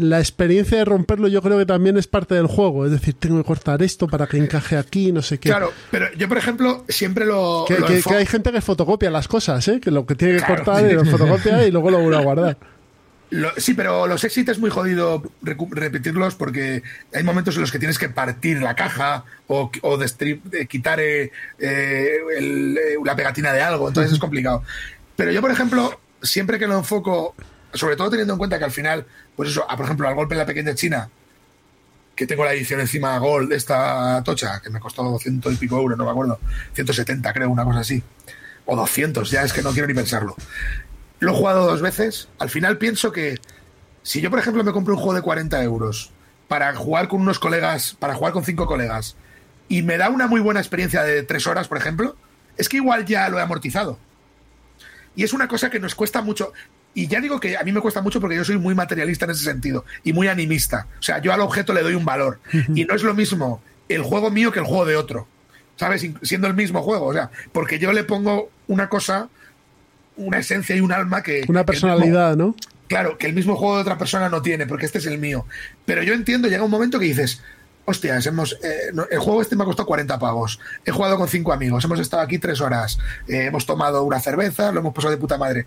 la 0.00 0.18
experiencia 0.18 0.78
de 0.78 0.84
romperlo 0.84 1.28
yo 1.28 1.42
creo 1.42 1.58
que 1.58 1.66
también 1.66 1.96
es 1.98 2.06
parte 2.06 2.34
del 2.34 2.46
juego. 2.46 2.86
Es 2.86 2.90
decir, 2.92 3.14
tengo 3.14 3.36
que 3.38 3.44
cortar 3.44 3.82
esto 3.82 4.08
para 4.08 4.26
que 4.26 4.38
encaje 4.38 4.76
aquí, 4.76 5.12
no 5.12 5.22
sé 5.22 5.38
qué. 5.38 5.50
Claro, 5.50 5.72
pero 5.90 6.06
yo, 6.14 6.28
por 6.28 6.38
ejemplo, 6.38 6.84
siempre 6.88 7.26
lo. 7.26 7.64
Que, 7.68 7.78
lo 7.78 7.86
que- 7.86 8.02
hay 8.16 8.26
gente 8.26 8.50
que 8.50 8.60
fotocopia 8.60 9.10
las 9.10 9.28
cosas, 9.28 9.66
¿eh? 9.68 9.80
que 9.80 9.90
lo 9.90 10.06
que 10.06 10.14
tiene 10.14 10.34
que 10.34 10.40
Claro. 10.44 10.64
cortar 10.64 10.90
y 10.90 10.94
lo 10.94 11.04
fotocopia 11.04 11.66
y 11.66 11.70
luego 11.70 11.90
lo 11.90 12.00
vuelve 12.00 12.16
a 12.16 12.22
guardar. 12.22 12.56
Lo- 13.32 13.52
sí, 13.58 13.74
pero 13.74 14.08
los 14.08 14.24
exit 14.24 14.48
es 14.48 14.58
muy 14.58 14.70
jodido 14.70 15.22
repetirlos 15.42 16.34
porque 16.34 16.82
hay 17.14 17.22
momentos 17.22 17.54
en 17.54 17.60
los 17.60 17.70
que 17.70 17.78
tienes 17.78 17.96
que 17.96 18.08
partir 18.08 18.60
la 18.60 18.74
caja 18.74 19.24
o, 19.46 19.70
de 19.96 20.66
quitar 20.66 20.98
eh, 20.98 21.30
eh, 21.60 22.08
el- 22.36 22.76
eh, 22.76 22.96
la 23.04 23.14
pegatina 23.14 23.52
de 23.52 23.62
algo, 23.62 23.86
entonces 23.86 24.12
es 24.14 24.18
complicado. 24.18 24.64
Pero 25.14 25.30
yo, 25.30 25.40
por 25.40 25.52
ejemplo, 25.52 26.00
siempre 26.20 26.58
que 26.58 26.66
lo 26.66 26.76
enfoco, 26.78 27.36
sobre 27.72 27.94
todo 27.94 28.10
teniendo 28.10 28.32
en 28.34 28.38
cuenta 28.38 28.58
que 28.58 28.64
al 28.64 28.72
final, 28.72 29.06
pues 29.36 29.50
eso, 29.50 29.64
a, 29.68 29.76
por 29.76 29.86
ejemplo, 29.86 30.08
al 30.08 30.14
golpe 30.14 30.34
en 30.34 30.38
la 30.38 30.46
pequeña 30.46 30.74
China, 30.74 31.10
que 32.14 32.26
tengo 32.26 32.44
la 32.44 32.52
edición 32.52 32.80
encima 32.80 33.16
Gold 33.18 33.50
de 33.50 33.56
esta 33.56 34.22
tocha, 34.24 34.60
que 34.60 34.70
me 34.70 34.80
costó 34.80 35.02
200 35.02 35.52
y 35.52 35.56
pico 35.56 35.78
euros, 35.78 35.96
no 35.96 36.04
me 36.04 36.10
acuerdo, 36.10 36.38
170 36.74 37.32
creo, 37.32 37.50
una 37.50 37.64
cosa 37.64 37.80
así, 37.80 38.02
o 38.66 38.76
200, 38.76 39.30
ya 39.30 39.42
es 39.42 39.52
que 39.52 39.62
no 39.62 39.72
quiero 39.72 39.88
ni 39.88 39.94
pensarlo 39.94 40.36
lo 41.20 41.32
he 41.32 41.34
jugado 41.34 41.66
dos 41.66 41.80
veces. 41.80 42.28
Al 42.38 42.50
final 42.50 42.78
pienso 42.78 43.12
que 43.12 43.38
si 44.02 44.20
yo, 44.20 44.30
por 44.30 44.38
ejemplo, 44.38 44.64
me 44.64 44.72
compro 44.72 44.94
un 44.94 45.00
juego 45.00 45.14
de 45.14 45.22
40 45.22 45.62
euros 45.62 46.10
para 46.48 46.74
jugar 46.74 47.08
con 47.08 47.20
unos 47.20 47.38
colegas, 47.38 47.94
para 47.98 48.14
jugar 48.14 48.32
con 48.32 48.44
cinco 48.44 48.66
colegas, 48.66 49.16
y 49.68 49.82
me 49.82 49.98
da 49.98 50.08
una 50.08 50.26
muy 50.26 50.40
buena 50.40 50.58
experiencia 50.58 51.04
de 51.04 51.22
tres 51.22 51.46
horas, 51.46 51.68
por 51.68 51.78
ejemplo, 51.78 52.16
es 52.56 52.68
que 52.68 52.78
igual 52.78 53.04
ya 53.04 53.28
lo 53.28 53.38
he 53.38 53.42
amortizado. 53.42 53.98
Y 55.14 55.22
es 55.22 55.32
una 55.32 55.46
cosa 55.46 55.70
que 55.70 55.78
nos 55.78 55.94
cuesta 55.94 56.22
mucho. 56.22 56.52
Y 56.94 57.06
ya 57.06 57.20
digo 57.20 57.38
que 57.38 57.56
a 57.56 57.62
mí 57.62 57.72
me 57.72 57.80
cuesta 57.80 58.02
mucho 58.02 58.20
porque 58.20 58.36
yo 58.36 58.44
soy 58.44 58.58
muy 58.58 58.74
materialista 58.74 59.24
en 59.24 59.30
ese 59.32 59.44
sentido 59.44 59.84
y 60.02 60.12
muy 60.12 60.28
animista. 60.28 60.86
O 60.98 61.02
sea, 61.02 61.18
yo 61.20 61.32
al 61.32 61.40
objeto 61.40 61.72
le 61.72 61.82
doy 61.82 61.94
un 61.94 62.04
valor. 62.04 62.40
Y 62.74 62.84
no 62.84 62.94
es 62.94 63.02
lo 63.02 63.14
mismo 63.14 63.62
el 63.88 64.02
juego 64.02 64.30
mío 64.30 64.50
que 64.52 64.58
el 64.60 64.64
juego 64.66 64.84
de 64.86 64.96
otro. 64.96 65.26
¿Sabes? 65.76 66.06
Siendo 66.22 66.46
el 66.46 66.54
mismo 66.54 66.82
juego. 66.82 67.06
O 67.06 67.12
sea, 67.12 67.30
porque 67.52 67.78
yo 67.78 67.92
le 67.92 68.04
pongo 68.04 68.50
una 68.66 68.88
cosa, 68.88 69.28
una 70.16 70.38
esencia 70.38 70.76
y 70.76 70.80
un 70.80 70.92
alma 70.92 71.22
que. 71.22 71.42
Una 71.48 71.60
mismo- 71.60 71.64
personalidad, 71.66 72.36
¿no? 72.36 72.54
Claro, 72.88 73.16
que 73.18 73.28
el 73.28 73.34
mismo 73.34 73.54
juego 73.56 73.76
de 73.76 73.82
otra 73.82 73.96
persona 73.96 74.28
no 74.28 74.42
tiene, 74.42 74.66
porque 74.66 74.84
este 74.84 74.98
es 74.98 75.06
el 75.06 75.16
mío. 75.18 75.46
Pero 75.86 76.02
yo 76.02 76.12
entiendo, 76.12 76.48
llega 76.48 76.64
un 76.64 76.70
momento 76.72 76.98
que 76.98 77.04
dices, 77.06 77.40
hostias, 77.84 78.26
hemos, 78.26 78.58
eh, 78.64 78.90
el 79.12 79.18
juego 79.20 79.40
este 79.40 79.54
me 79.54 79.62
ha 79.62 79.66
costado 79.66 79.86
40 79.86 80.18
pavos. 80.18 80.58
He 80.84 80.90
jugado 80.90 81.16
con 81.16 81.28
cinco 81.28 81.52
amigos, 81.52 81.84
hemos 81.84 82.00
estado 82.00 82.22
aquí 82.22 82.38
tres 82.38 82.60
horas, 82.60 82.98
eh, 83.28 83.44
hemos 83.46 83.64
tomado 83.64 84.02
una 84.02 84.18
cerveza, 84.18 84.72
lo 84.72 84.80
hemos 84.80 84.92
pasado 84.92 85.12
de 85.12 85.18
puta 85.18 85.38
madre. 85.38 85.66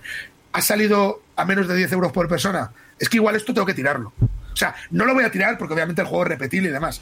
¿Ha 0.54 0.62
salido 0.62 1.22
a 1.36 1.46
menos 1.46 1.68
de 1.68 1.76
10 1.76 1.92
euros 1.94 2.12
por 2.12 2.28
persona? 2.28 2.72
Es 3.00 3.10
que 3.10 3.18
igual 3.18 3.36
esto 3.36 3.54
tengo 3.54 3.66
que 3.66 3.74
tirarlo. 3.74 4.14
O 4.22 4.56
sea, 4.56 4.76
no 4.92 5.06
lo 5.06 5.14
voy 5.14 5.24
a 5.24 5.32
tirar 5.32 5.58
porque 5.58 5.74
obviamente 5.74 6.02
el 6.02 6.08
juego 6.08 6.24
es 6.24 6.30
repetible 6.30 6.70
y 6.70 6.72
demás. 6.72 7.02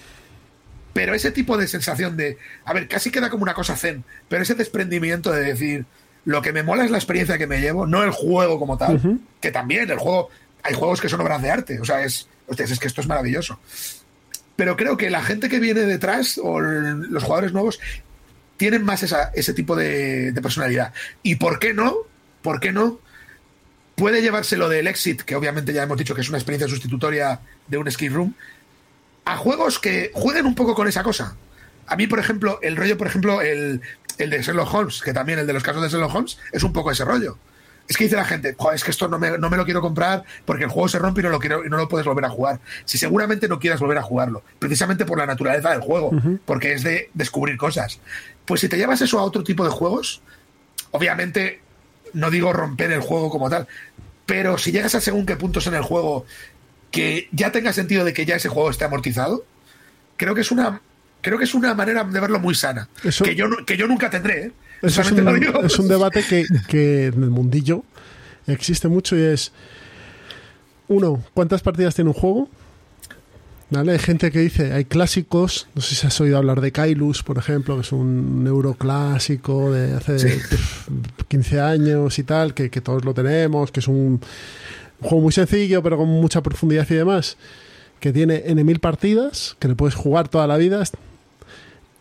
Pero 0.93 1.13
ese 1.13 1.31
tipo 1.31 1.57
de 1.57 1.67
sensación 1.67 2.17
de, 2.17 2.37
a 2.65 2.73
ver, 2.73 2.87
casi 2.87 3.11
queda 3.11 3.29
como 3.29 3.43
una 3.43 3.53
cosa 3.53 3.75
zen, 3.75 4.03
pero 4.27 4.43
ese 4.43 4.55
desprendimiento 4.55 5.31
de 5.31 5.41
decir, 5.41 5.85
lo 6.25 6.41
que 6.41 6.53
me 6.53 6.63
mola 6.63 6.83
es 6.83 6.91
la 6.91 6.97
experiencia 6.97 7.37
que 7.37 7.47
me 7.47 7.61
llevo, 7.61 7.87
no 7.87 8.03
el 8.03 8.11
juego 8.11 8.59
como 8.59 8.77
tal, 8.77 9.19
que 9.39 9.51
también 9.51 9.89
el 9.89 9.97
juego, 9.97 10.29
hay 10.63 10.73
juegos 10.73 10.99
que 10.99 11.09
son 11.09 11.21
obras 11.21 11.41
de 11.41 11.49
arte, 11.49 11.79
o 11.79 11.85
sea, 11.85 12.03
es, 12.03 12.27
es 12.57 12.79
que 12.79 12.87
esto 12.87 13.01
es 13.01 13.07
maravilloso. 13.07 13.59
Pero 14.55 14.75
creo 14.75 14.97
que 14.97 15.09
la 15.09 15.23
gente 15.23 15.49
que 15.49 15.59
viene 15.59 15.81
detrás 15.81 16.39
o 16.41 16.59
los 16.59 17.23
jugadores 17.23 17.53
nuevos 17.53 17.79
tienen 18.57 18.83
más 18.83 19.01
ese 19.01 19.53
tipo 19.53 19.75
de, 19.75 20.33
personalidad. 20.41 20.93
¿Y 21.23 21.35
por 21.35 21.57
qué 21.57 21.73
no? 21.73 21.95
¿Por 22.43 22.59
qué 22.59 22.71
no? 22.71 22.99
Puede 24.01 24.23
llevárselo 24.23 24.67
del 24.67 24.87
exit, 24.87 25.21
que 25.21 25.35
obviamente 25.35 25.73
ya 25.73 25.83
hemos 25.83 25.95
dicho 25.95 26.15
que 26.15 26.21
es 26.21 26.29
una 26.29 26.39
experiencia 26.39 26.67
sustitutoria 26.67 27.39
de 27.67 27.77
un 27.77 27.87
escape 27.87 28.09
room, 28.09 28.33
a 29.25 29.37
juegos 29.37 29.77
que 29.77 30.09
jueguen 30.15 30.47
un 30.47 30.55
poco 30.55 30.73
con 30.73 30.87
esa 30.87 31.03
cosa. 31.03 31.35
A 31.85 31.95
mí, 31.95 32.07
por 32.07 32.17
ejemplo, 32.17 32.57
el 32.63 32.77
rollo, 32.77 32.97
por 32.97 33.05
ejemplo, 33.05 33.43
el, 33.43 33.79
el 34.17 34.29
de 34.31 34.41
Sherlock 34.41 34.73
Holmes, 34.73 35.03
que 35.03 35.13
también 35.13 35.37
el 35.37 35.45
de 35.45 35.53
los 35.53 35.61
casos 35.61 35.83
de 35.83 35.89
Sherlock 35.89 36.15
Holmes, 36.15 36.39
es 36.51 36.63
un 36.63 36.73
poco 36.73 36.89
ese 36.89 37.05
rollo. 37.05 37.37
Es 37.87 37.95
que 37.95 38.05
dice 38.05 38.15
la 38.15 38.25
gente, 38.25 38.55
es 38.73 38.83
que 38.83 38.89
esto 38.89 39.07
no 39.07 39.19
me, 39.19 39.37
no 39.37 39.51
me, 39.51 39.57
lo 39.57 39.65
quiero 39.65 39.81
comprar 39.81 40.23
porque 40.45 40.63
el 40.63 40.71
juego 40.71 40.89
se 40.89 40.97
rompe 40.97 41.21
y 41.21 41.23
no 41.25 41.29
lo 41.29 41.39
quiero 41.39 41.63
y 41.63 41.69
no 41.69 41.77
lo 41.77 41.87
puedes 41.87 42.07
volver 42.07 42.25
a 42.25 42.29
jugar. 42.29 42.59
Si 42.85 42.97
seguramente 42.97 43.47
no 43.47 43.59
quieras 43.59 43.79
volver 43.79 43.99
a 43.99 44.01
jugarlo, 44.01 44.41
precisamente 44.57 45.05
por 45.05 45.19
la 45.19 45.27
naturaleza 45.27 45.69
del 45.69 45.81
juego, 45.81 46.09
porque 46.45 46.73
es 46.73 46.81
de 46.81 47.11
descubrir 47.13 47.55
cosas. 47.55 47.99
Pues 48.45 48.61
si 48.61 48.67
te 48.67 48.77
llevas 48.77 48.99
eso 49.01 49.19
a 49.19 49.23
otro 49.23 49.43
tipo 49.43 49.63
de 49.63 49.69
juegos, 49.69 50.23
obviamente 50.89 51.61
no 52.13 52.29
digo 52.29 52.53
romper 52.53 52.91
el 52.91 53.01
juego 53.01 53.29
como 53.29 53.49
tal, 53.49 53.67
pero 54.25 54.57
si 54.57 54.71
llegas 54.71 54.95
a 54.95 55.01
según 55.01 55.25
qué 55.25 55.35
puntos 55.35 55.67
en 55.67 55.75
el 55.75 55.81
juego 55.81 56.25
que 56.91 57.29
ya 57.31 57.51
tenga 57.51 57.73
sentido 57.73 58.05
de 58.05 58.13
que 58.13 58.25
ya 58.25 58.35
ese 58.35 58.49
juego 58.49 58.69
esté 58.69 58.85
amortizado, 58.85 59.45
creo 60.17 60.35
que 60.35 60.41
es 60.41 60.51
una 60.51 60.81
creo 61.21 61.37
que 61.37 61.45
es 61.45 61.53
una 61.53 61.73
manera 61.73 62.03
de 62.03 62.19
verlo 62.19 62.39
muy 62.39 62.55
sana. 62.55 62.89
que, 63.23 63.35
yo, 63.35 63.47
que 63.65 63.77
yo 63.77 63.87
nunca 63.87 64.09
tendré. 64.09 64.45
¿eh? 64.45 64.51
es, 64.81 64.97
un, 64.97 65.87
debate 65.87 66.23
que, 66.23 66.45
que, 66.67 67.07
en 67.07 67.23
el 67.23 67.29
mundillo 67.29 67.83
existe 68.47 68.87
mucho 68.87 69.15
y 69.15 69.21
es, 69.21 69.51
uno, 70.87 71.23
¿cuántas 71.33 71.61
partidas 71.61 71.95
tiene 71.95 72.09
un 72.09 72.15
juego? 72.15 72.49
¿Vale? 73.71 73.93
Hay 73.93 73.99
gente 73.99 74.31
que 74.31 74.39
dice, 74.39 74.73
hay 74.73 74.83
clásicos, 74.83 75.67
no 75.75 75.81
sé 75.81 75.95
si 75.95 76.05
has 76.05 76.19
oído 76.19 76.37
hablar 76.37 76.59
de 76.59 76.73
Kailus, 76.73 77.23
por 77.23 77.37
ejemplo, 77.37 77.75
que 77.75 77.81
es 77.81 77.93
un 77.93 78.43
neuroclásico 78.43 79.71
de 79.71 79.93
hace 79.93 80.41
15 81.29 81.61
años 81.61 82.19
y 82.19 82.23
tal, 82.23 82.53
que, 82.53 82.69
que 82.69 82.81
todos 82.81 83.05
lo 83.05 83.13
tenemos, 83.13 83.71
que 83.71 83.79
es 83.79 83.87
un 83.87 84.19
juego 84.99 85.21
muy 85.21 85.31
sencillo, 85.31 85.81
pero 85.81 85.95
con 85.95 86.09
mucha 86.09 86.43
profundidad 86.43 86.85
y 86.89 86.95
demás, 86.95 87.37
que 88.01 88.11
tiene 88.11 88.43
N 88.45 88.61
mil 88.65 88.81
partidas, 88.81 89.55
que 89.57 89.69
le 89.69 89.75
puedes 89.75 89.95
jugar 89.95 90.27
toda 90.27 90.47
la 90.47 90.57
vida. 90.57 90.83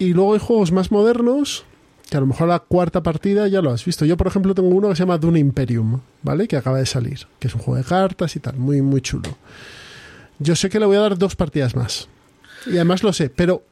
Y 0.01 0.12
luego 0.12 0.35
hay 0.35 0.41
juegos 0.41 0.73
más 0.73 0.91
modernos, 0.91 1.64
que 2.11 2.16
a 2.16 2.21
lo 2.21 2.27
mejor 2.27 2.49
la 2.49 2.59
cuarta 2.59 3.05
partida 3.05 3.47
ya 3.47 3.62
lo 3.62 3.71
has 3.71 3.85
visto. 3.85 4.05
Yo, 4.05 4.16
por 4.16 4.27
ejemplo, 4.27 4.57
tengo 4.57 4.71
uno 4.71 4.89
que 4.89 4.97
se 4.97 5.05
llama 5.05 5.18
Dune 5.18 5.39
Imperium, 5.39 6.01
¿vale? 6.25 6.49
Que 6.49 6.57
acaba 6.57 6.79
de 6.79 6.87
salir, 6.87 7.29
que 7.39 7.47
es 7.47 7.55
un 7.55 7.61
juego 7.61 7.79
de 7.79 7.85
cartas 7.85 8.35
y 8.35 8.41
tal, 8.41 8.57
muy, 8.57 8.83
muy 8.83 9.01
chulo. 9.01 9.37
Yo 10.41 10.57
sé 10.57 10.70
que 10.70 10.80
le 10.80 10.86
voy 10.86 10.97
a 10.97 11.01
dar 11.01 11.18
dos 11.18 11.36
partidas 11.36 11.76
más. 11.76 12.09
Y 12.66 12.70
además 12.70 13.03
lo 13.03 13.12
sé, 13.12 13.30
pero 13.30 13.62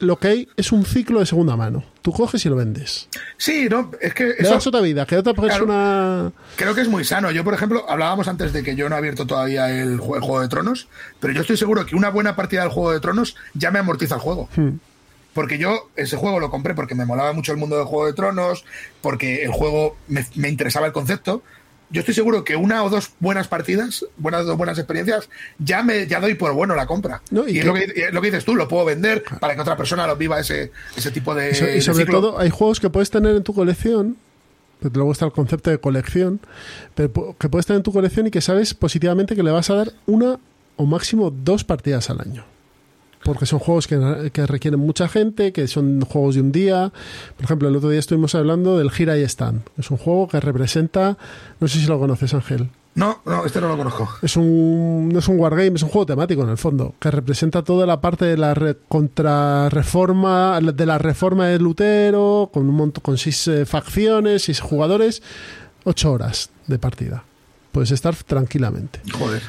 lo 0.00 0.18
que 0.18 0.28
hay 0.28 0.48
es 0.56 0.70
un 0.70 0.84
ciclo 0.84 1.20
de 1.20 1.26
segunda 1.26 1.56
mano. 1.56 1.82
Tú 2.02 2.12
coges 2.12 2.44
y 2.44 2.48
lo 2.48 2.56
vendes. 2.56 3.08
Sí, 3.36 3.68
no, 3.70 3.90
es 4.00 4.14
que. 4.14 4.34
Le 4.38 4.48
das 4.48 4.66
otra 4.66 4.80
vida, 4.80 5.06
que 5.06 5.16
otra 5.16 5.34
persona. 5.34 6.30
creo 6.56 6.74
que 6.74 6.82
es 6.82 6.88
muy 6.88 7.04
sano. 7.04 7.30
Yo, 7.30 7.42
por 7.42 7.54
ejemplo, 7.54 7.84
hablábamos 7.88 8.28
antes 8.28 8.52
de 8.52 8.62
que 8.62 8.76
yo 8.76 8.88
no 8.88 8.94
he 8.94 8.98
abierto 8.98 9.26
todavía 9.26 9.70
el, 9.70 9.98
Juego 9.98 10.40
de 10.40 10.48
Tronos, 10.48 10.88
pero 11.20 11.32
yo 11.32 11.40
estoy 11.40 11.56
seguro 11.56 11.84
que 11.86 11.96
una 11.96 12.10
buena 12.10 12.36
partida 12.36 12.62
del 12.62 12.70
Juego 12.70 12.92
de 12.92 13.00
Tronos 13.00 13.34
ya 13.54 13.70
me 13.70 13.78
amortiza 13.78 14.16
el 14.16 14.20
juego. 14.20 14.48
Hmm. 14.54 14.76
Porque 15.32 15.58
yo 15.58 15.90
ese 15.96 16.16
juego 16.16 16.40
lo 16.40 16.50
compré 16.50 16.74
porque 16.74 16.94
me 16.94 17.06
molaba 17.06 17.32
mucho 17.32 17.52
el 17.52 17.58
mundo 17.58 17.76
del 17.76 17.86
Juego 17.86 18.06
de 18.06 18.12
Tronos, 18.12 18.64
porque 19.00 19.42
el 19.42 19.52
juego 19.52 19.96
me, 20.08 20.26
me 20.34 20.48
interesaba 20.48 20.86
el 20.86 20.92
concepto, 20.92 21.42
yo 21.90 22.00
estoy 22.00 22.14
seguro 22.14 22.44
que 22.44 22.56
una 22.56 22.82
o 22.84 22.90
dos 22.90 23.12
buenas 23.20 23.48
partidas, 23.48 24.04
buenas 24.16 24.46
dos 24.46 24.56
buenas 24.56 24.78
experiencias, 24.78 25.28
ya 25.58 25.82
me 25.82 26.06
ya 26.06 26.20
doy 26.20 26.34
por 26.34 26.52
bueno 26.52 26.74
la 26.74 26.86
compra. 26.86 27.22
y, 27.30 27.58
es 27.58 27.64
lo, 27.64 27.74
que, 27.74 28.08
lo, 28.12 28.20
que, 28.20 28.26
dices 28.26 28.44
tú, 28.44 28.54
lo 28.54 28.68
puedo 28.68 28.84
vender 28.84 29.24
para 29.40 29.54
que 29.54 29.60
otra 29.60 29.76
persona 29.76 30.06
lo 30.06 30.16
viva 30.16 30.38
ese, 30.38 30.72
ese 30.96 31.10
tipo 31.10 31.34
de. 31.34 31.76
Y, 31.76 31.80
sobre 31.80 32.06
todo, 32.06 32.38
hay 32.38 32.50
juegos 32.50 32.80
que 32.80 32.90
puedes 32.90 33.10
tener 33.10 33.36
en 33.36 33.42
tu 33.42 33.54
colección. 33.54 34.16
Pero 34.80 34.94
luego 34.94 35.10
está 35.10 35.24
el 35.24 35.32
concepto 35.32 35.70
de 35.70 35.78
colección, 35.78 36.38
pero 36.94 37.34
que 37.36 37.48
puedes 37.48 37.66
tener 37.66 37.78
en 37.78 37.82
tu 37.82 37.92
colección 37.92 38.28
y 38.28 38.30
que 38.30 38.40
sabes 38.40 38.74
positivamente 38.74 39.34
que 39.34 39.42
le 39.42 39.50
vas 39.50 39.70
a 39.70 39.74
dar 39.74 39.92
una 40.06 40.38
o 40.76 40.86
máximo 40.86 41.32
dos 41.32 41.64
partidas 41.64 42.10
al 42.10 42.20
año 42.20 42.44
porque 43.24 43.46
son 43.46 43.58
juegos 43.58 43.86
que, 43.86 44.30
que, 44.32 44.46
requieren 44.46 44.80
mucha 44.80 45.08
gente, 45.08 45.52
que 45.52 45.66
son 45.68 46.00
juegos 46.02 46.36
de 46.36 46.40
un 46.40 46.52
día. 46.52 46.92
Por 47.36 47.44
ejemplo, 47.44 47.68
el 47.68 47.76
otro 47.76 47.90
día 47.90 48.00
estuvimos 48.00 48.34
hablando 48.34 48.78
del 48.78 48.90
Gira 48.90 49.18
y 49.18 49.22
Stand. 49.22 49.62
Es 49.76 49.90
un 49.90 49.96
juego 49.96 50.28
que 50.28 50.40
representa, 50.40 51.18
no 51.60 51.68
sé 51.68 51.80
si 51.80 51.86
lo 51.86 51.98
conoces, 51.98 52.34
Ángel. 52.34 52.70
No, 52.98 53.20
no, 53.24 53.44
este 53.44 53.60
no 53.60 53.68
lo 53.68 53.76
conozco. 53.76 54.08
Es 54.22 54.36
un, 54.36 55.08
no 55.12 55.20
es 55.20 55.28
un 55.28 55.38
wargame, 55.38 55.76
es 55.76 55.84
un 55.84 55.88
juego 55.88 56.04
temático 56.04 56.42
en 56.42 56.48
el 56.48 56.58
fondo, 56.58 56.94
que 56.98 57.12
representa 57.12 57.62
toda 57.62 57.86
la 57.86 58.00
parte 58.00 58.24
de 58.24 58.36
la 58.36 58.56
contrarreforma, 58.88 60.58
de 60.60 60.84
la 60.84 60.98
reforma 60.98 61.46
de 61.46 61.60
Lutero, 61.60 62.50
con 62.52 62.68
un 62.68 62.74
montón, 62.74 63.00
con 63.02 63.16
seis 63.16 63.46
eh, 63.46 63.64
facciones, 63.66 64.42
seis 64.42 64.58
jugadores, 64.58 65.22
ocho 65.84 66.10
horas 66.10 66.50
de 66.66 66.80
partida. 66.80 67.22
Puedes 67.70 67.92
estar 67.92 68.16
tranquilamente. 68.16 69.00
Joder. 69.12 69.42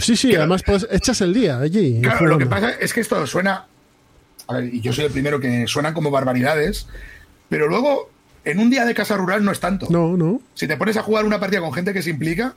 Sí, 0.00 0.16
sí, 0.16 0.34
además 0.34 0.62
pues 0.64 0.86
echas 0.90 1.20
el 1.20 1.34
día 1.34 1.58
allí. 1.58 2.00
Claro, 2.02 2.26
lo 2.26 2.38
que 2.38 2.46
pasa 2.46 2.70
es 2.72 2.92
que 2.92 3.00
esto 3.00 3.26
suena. 3.26 3.66
A 4.46 4.54
ver, 4.54 4.74
y 4.74 4.80
yo 4.80 4.92
soy 4.92 5.04
el 5.04 5.12
primero 5.12 5.38
que 5.38 5.66
suenan 5.66 5.94
como 5.94 6.10
barbaridades, 6.10 6.86
pero 7.48 7.68
luego 7.68 8.10
en 8.44 8.58
un 8.58 8.70
día 8.70 8.84
de 8.84 8.94
casa 8.94 9.16
rural 9.16 9.44
no 9.44 9.52
es 9.52 9.60
tanto. 9.60 9.86
No, 9.90 10.16
no. 10.16 10.40
Si 10.54 10.66
te 10.66 10.76
pones 10.76 10.96
a 10.96 11.02
jugar 11.02 11.24
una 11.24 11.38
partida 11.38 11.60
con 11.60 11.72
gente 11.72 11.92
que 11.92 12.02
se 12.02 12.10
implica, 12.10 12.54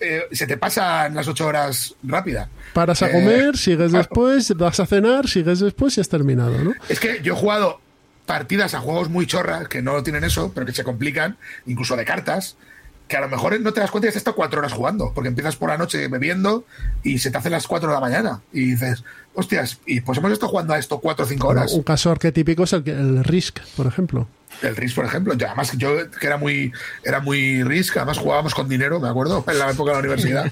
eh, 0.00 0.24
se 0.32 0.46
te 0.46 0.56
pasan 0.56 1.14
las 1.14 1.28
ocho 1.28 1.46
horas 1.46 1.94
rápida. 2.02 2.48
Paras 2.74 3.02
a 3.02 3.08
eh, 3.08 3.12
comer, 3.12 3.56
sigues 3.56 3.92
después, 3.92 4.52
vas 4.56 4.80
a 4.80 4.86
cenar, 4.86 5.28
sigues 5.28 5.60
después 5.60 5.96
y 5.96 6.00
has 6.00 6.08
terminado, 6.08 6.58
¿no? 6.58 6.74
Es 6.88 6.98
que 6.98 7.20
yo 7.22 7.34
he 7.34 7.36
jugado 7.36 7.80
partidas 8.26 8.74
a 8.74 8.80
juegos 8.80 9.08
muy 9.10 9.26
chorras 9.26 9.68
que 9.68 9.80
no 9.82 10.02
tienen 10.02 10.24
eso, 10.24 10.52
pero 10.52 10.66
que 10.66 10.72
se 10.72 10.84
complican, 10.84 11.36
incluso 11.66 11.96
de 11.96 12.04
cartas, 12.04 12.56
que 13.12 13.18
a 13.18 13.20
lo 13.20 13.28
mejor 13.28 13.60
no 13.60 13.74
te 13.74 13.80
das 13.80 13.90
cuenta 13.90 14.06
y 14.06 14.08
has 14.08 14.16
estado 14.16 14.34
cuatro 14.34 14.60
horas 14.60 14.72
jugando, 14.72 15.12
porque 15.14 15.28
empiezas 15.28 15.54
por 15.56 15.68
la 15.68 15.76
noche 15.76 16.08
bebiendo 16.08 16.64
y 17.02 17.18
se 17.18 17.30
te 17.30 17.36
hacen 17.36 17.52
las 17.52 17.66
cuatro 17.66 17.90
de 17.90 17.94
la 17.94 18.00
mañana. 18.00 18.40
Y 18.54 18.70
dices, 18.70 19.04
hostias, 19.34 19.80
y 19.84 20.00
pues 20.00 20.16
hemos 20.16 20.32
estado 20.32 20.48
jugando 20.48 20.72
a 20.72 20.78
esto 20.78 20.98
cuatro 20.98 21.26
o 21.26 21.28
cinco 21.28 21.48
horas. 21.48 21.74
un 21.74 21.82
caso 21.82 22.10
arquetípico 22.10 22.62
es 22.62 22.72
el, 22.72 23.22
Risk, 23.22 23.58
por 23.76 23.86
ejemplo. 23.86 24.28
El 24.62 24.76
Risk, 24.76 24.96
por 24.96 25.04
ejemplo. 25.04 25.34
además, 25.34 25.76
yo 25.76 26.10
que 26.10 26.26
era 26.26 26.38
muy, 26.38 26.72
era 27.04 27.20
muy 27.20 27.62
Risk, 27.64 27.98
además 27.98 28.16
jugábamos 28.16 28.54
con 28.54 28.66
dinero, 28.66 28.98
me 28.98 29.10
acuerdo, 29.10 29.44
en 29.46 29.58
la 29.58 29.70
época 29.70 29.90
de 29.90 29.96
la 29.96 30.00
universidad. 30.00 30.50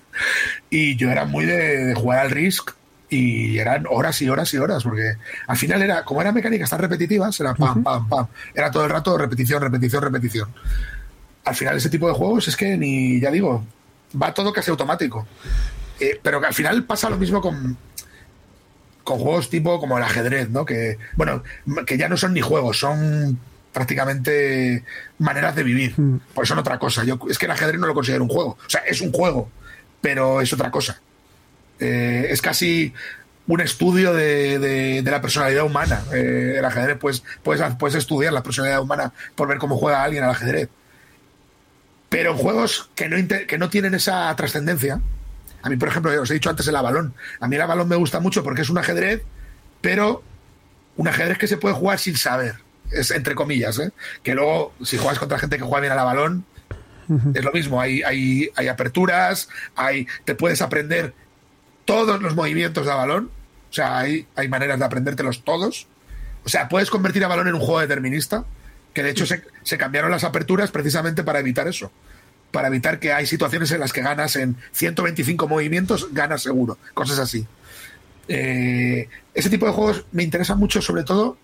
y 0.70 0.96
yo 0.96 1.10
era 1.10 1.26
muy 1.26 1.44
de, 1.44 1.92
jugar 1.94 2.20
al 2.20 2.30
Risk 2.30 2.70
y 3.10 3.58
eran 3.58 3.84
horas 3.90 4.22
y 4.22 4.30
horas 4.30 4.54
y 4.54 4.56
horas, 4.56 4.84
porque 4.84 5.16
al 5.46 5.56
final 5.58 5.82
era, 5.82 6.02
como 6.06 6.22
eran 6.22 6.32
mecánicas 6.32 6.70
tan 6.70 6.78
repetitivas, 6.78 7.38
era 7.40 7.52
pam, 7.52 7.82
pam, 7.82 8.08
pam. 8.08 8.26
Era 8.54 8.70
todo 8.70 8.84
el 8.84 8.90
rato 8.90 9.18
repetición, 9.18 9.60
repetición, 9.60 10.02
repetición 10.02 10.48
al 11.44 11.54
final 11.54 11.76
ese 11.76 11.90
tipo 11.90 12.08
de 12.08 12.14
juegos 12.14 12.48
es 12.48 12.56
que 12.56 12.76
ni, 12.76 13.20
ya 13.20 13.30
digo, 13.30 13.64
va 14.20 14.34
todo 14.34 14.52
casi 14.52 14.70
automático. 14.70 15.26
Eh, 15.98 16.18
pero 16.22 16.40
que 16.40 16.46
al 16.46 16.54
final 16.54 16.84
pasa 16.84 17.10
lo 17.10 17.18
mismo 17.18 17.40
con, 17.40 17.76
con 19.04 19.18
juegos 19.18 19.50
tipo 19.50 19.78
como 19.80 19.98
el 19.98 20.04
ajedrez, 20.04 20.48
¿no? 20.50 20.64
Que, 20.64 20.98
bueno, 21.14 21.42
que 21.86 21.98
ya 21.98 22.08
no 22.08 22.16
son 22.16 22.32
ni 22.32 22.40
juegos, 22.40 22.78
son 22.78 23.38
prácticamente 23.72 24.84
maneras 25.18 25.54
de 25.54 25.62
vivir. 25.62 25.94
Mm. 25.96 26.20
Pues 26.34 26.48
son 26.48 26.58
otra 26.58 26.78
cosa. 26.78 27.04
Yo, 27.04 27.18
es 27.28 27.38
que 27.38 27.46
el 27.46 27.52
ajedrez 27.52 27.78
no 27.80 27.86
lo 27.86 27.94
considero 27.94 28.24
un 28.24 28.30
juego. 28.30 28.58
O 28.64 28.70
sea, 28.70 28.80
es 28.82 29.00
un 29.00 29.12
juego, 29.12 29.50
pero 30.00 30.40
es 30.40 30.52
otra 30.52 30.70
cosa. 30.70 31.00
Eh, 31.78 32.28
es 32.30 32.42
casi 32.42 32.92
un 33.46 33.60
estudio 33.60 34.12
de, 34.14 35.02
la 35.04 35.20
personalidad 35.20 35.64
humana. 35.64 36.02
Eh, 36.12 36.56
el 36.58 36.64
ajedrez, 36.64 36.98
pues, 36.98 37.22
puedes, 37.42 37.62
puedes 37.76 37.96
estudiar 37.96 38.32
la 38.32 38.42
personalidad 38.42 38.80
humana 38.82 39.12
por 39.34 39.48
ver 39.48 39.58
cómo 39.58 39.76
juega 39.76 40.02
alguien 40.02 40.24
al 40.24 40.30
ajedrez. 40.30 40.68
Pero 42.10 42.36
juegos 42.36 42.90
que 42.94 43.08
no, 43.08 43.16
que 43.46 43.56
no 43.56 43.70
tienen 43.70 43.94
esa 43.94 44.34
trascendencia. 44.36 45.00
A 45.62 45.70
mí, 45.70 45.76
por 45.76 45.88
ejemplo, 45.88 46.20
os 46.20 46.30
he 46.30 46.34
dicho 46.34 46.50
antes 46.50 46.66
el 46.66 46.76
Avalón. 46.76 47.14
A 47.38 47.46
mí 47.46 47.56
el 47.56 47.62
Avalón 47.62 47.88
me 47.88 47.96
gusta 47.96 48.18
mucho 48.18 48.42
porque 48.42 48.62
es 48.62 48.68
un 48.68 48.78
ajedrez, 48.78 49.22
pero 49.80 50.22
un 50.96 51.06
ajedrez 51.06 51.38
que 51.38 51.46
se 51.46 51.56
puede 51.56 51.74
jugar 51.74 52.00
sin 52.00 52.16
saber. 52.16 52.56
Es 52.90 53.12
entre 53.12 53.36
comillas, 53.36 53.78
¿eh? 53.78 53.92
Que 54.24 54.34
luego, 54.34 54.74
si 54.82 54.98
juegas 54.98 55.20
contra 55.20 55.38
gente 55.38 55.56
que 55.56 55.62
juega 55.62 55.80
bien 55.80 55.92
al 55.92 56.00
Avalón, 56.00 56.44
es 57.32 57.44
lo 57.44 57.52
mismo. 57.52 57.80
Hay, 57.80 58.02
hay, 58.02 58.50
hay 58.56 58.68
aperturas, 58.68 59.48
hay, 59.76 60.08
te 60.24 60.34
puedes 60.34 60.62
aprender 60.62 61.14
todos 61.84 62.20
los 62.20 62.34
movimientos 62.34 62.86
de 62.86 62.92
Avalón. 62.92 63.30
O 63.70 63.72
sea, 63.72 63.98
hay, 63.98 64.26
hay 64.34 64.48
maneras 64.48 64.80
de 64.80 64.84
aprendértelos 64.84 65.44
todos. 65.44 65.86
O 66.44 66.48
sea, 66.48 66.68
puedes 66.68 66.90
convertir 66.90 67.24
a 67.24 67.28
balón 67.28 67.46
en 67.46 67.54
un 67.54 67.60
juego 67.60 67.80
determinista 67.80 68.44
que 68.92 69.02
de 69.02 69.10
hecho 69.10 69.26
se, 69.26 69.78
cambiaron 69.78 70.10
las 70.10 70.24
aperturas 70.24 70.70
precisamente 70.70 71.22
para 71.24 71.40
evitar 71.40 71.68
eso. 71.68 71.90
para 72.50 72.66
evitar 72.66 72.98
que 72.98 73.12
hay 73.12 73.26
situaciones 73.26 73.70
en 73.70 73.78
las 73.78 73.92
que 73.92 74.02
ganas 74.02 74.34
en 74.34 74.56
125 74.72 75.46
movimientos, 75.46 76.08
ganas 76.12 76.42
seguro, 76.42 76.78
cosas 76.94 77.20
así. 77.20 77.46
Eh, 78.26 79.08
ese 79.34 79.50
tipo 79.50 79.66
de 79.66 79.72
juegos 79.72 80.04
me 80.10 80.24
interesa 80.24 80.56
mucho, 80.56 80.82
sobre 80.82 81.04
todo, 81.04 81.36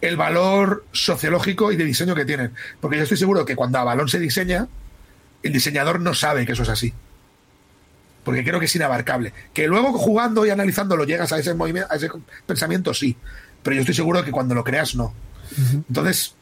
el 0.00 0.16
valor 0.16 0.84
sociológico 0.92 1.72
y 1.72 1.76
de 1.76 1.84
diseño 1.84 2.14
que 2.14 2.24
tienen. 2.24 2.52
Porque 2.80 2.96
yo 2.96 3.02
estoy 3.02 3.18
seguro 3.18 3.44
que 3.44 3.56
cuando 3.56 3.78
a 3.78 3.84
balón 3.84 4.08
se 4.08 4.18
diseña, 4.18 4.68
el 5.42 5.52
diseñador 5.52 6.00
no 6.00 6.14
sabe 6.14 6.46
que 6.46 6.52
eso 6.52 6.62
es 6.62 6.68
así. 6.68 6.92
Porque 8.24 8.44
creo 8.44 8.60
que 8.60 8.66
es 8.66 8.76
inabarcable. 8.76 9.32
Que 9.54 9.66
luego 9.66 9.92
jugando 9.92 10.44
y 10.46 10.50
analizándolo 10.50 11.04
llegas 11.04 11.32
a 11.32 11.38
ese 11.38 11.54
movimiento, 11.54 11.92
a 11.92 11.96
ese 11.96 12.10
pensamiento, 12.46 12.92
sí. 12.94 13.16
Pero 13.62 13.74
yo 13.74 13.80
estoy 13.80 13.94
seguro 13.94 14.24
que 14.24 14.30
cuando 14.30 14.54
lo 14.54 14.64
creas, 14.64 14.94
no. 14.94 15.14
Entonces, 15.88 16.34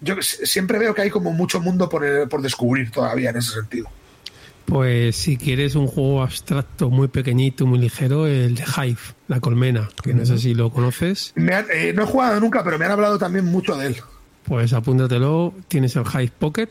yo 0.00 0.16
siempre 0.20 0.78
veo 0.78 0.94
que 0.94 1.02
hay 1.02 1.10
como 1.10 1.32
mucho 1.32 1.60
mundo 1.60 1.88
por, 1.88 2.28
por 2.28 2.42
descubrir 2.42 2.90
todavía 2.90 3.30
en 3.30 3.36
ese 3.36 3.52
sentido. 3.52 3.88
Pues 4.66 5.14
si 5.14 5.36
quieres 5.36 5.76
un 5.76 5.86
juego 5.86 6.22
abstracto 6.22 6.90
muy 6.90 7.06
pequeñito, 7.06 7.66
muy 7.66 7.78
ligero, 7.78 8.26
el 8.26 8.56
de 8.56 8.64
Hive, 8.64 8.98
la 9.28 9.38
colmena, 9.38 9.88
que 10.02 10.12
no 10.12 10.26
sé 10.26 10.38
si 10.38 10.54
lo 10.54 10.70
conoces. 10.70 11.32
Eh, 11.36 11.92
no 11.94 12.02
he 12.02 12.06
jugado 12.06 12.40
nunca, 12.40 12.64
pero 12.64 12.76
me 12.76 12.84
han 12.84 12.90
hablado 12.90 13.16
también 13.16 13.44
mucho 13.44 13.76
de 13.76 13.88
él. 13.88 13.96
Pues 14.42 14.72
apúntatelo, 14.72 15.54
tienes 15.68 15.94
el 15.94 16.02
Hive 16.02 16.32
Pocket, 16.36 16.70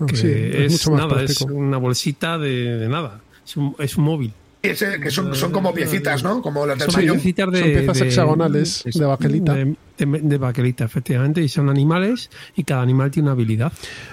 ah, 0.00 0.06
que 0.06 0.64
es, 0.64 0.88
nada, 0.88 1.22
es 1.22 1.42
una 1.42 1.76
bolsita 1.76 2.38
de, 2.38 2.86
nada, 2.88 3.20
es 3.44 3.56
un, 3.58 3.76
es 3.78 3.96
un 3.96 4.04
móvil 4.04 4.32
que 4.72 5.10
son, 5.10 5.34
son, 5.34 5.52
como 5.52 5.72
piecitas, 5.72 6.22
¿no? 6.22 6.40
Como 6.40 6.66
las 6.66 6.78
del 6.78 6.90
son, 6.90 7.02
piecitas 7.02 7.50
de, 7.50 7.60
son 7.60 7.68
piezas 7.68 8.00
hexagonales 8.00 8.84
de, 8.84 9.04
baquelita. 9.04 9.54
De, 9.54 10.38
baquelita, 10.38 10.84
efectivamente, 10.84 11.42
y 11.42 11.48
son 11.48 11.68
animales 11.68 12.30
y 12.56 12.64
cada 12.64 12.82
animal 12.82 13.10
tiene 13.10 13.28
una 13.28 13.32
habilidad. 13.32 13.72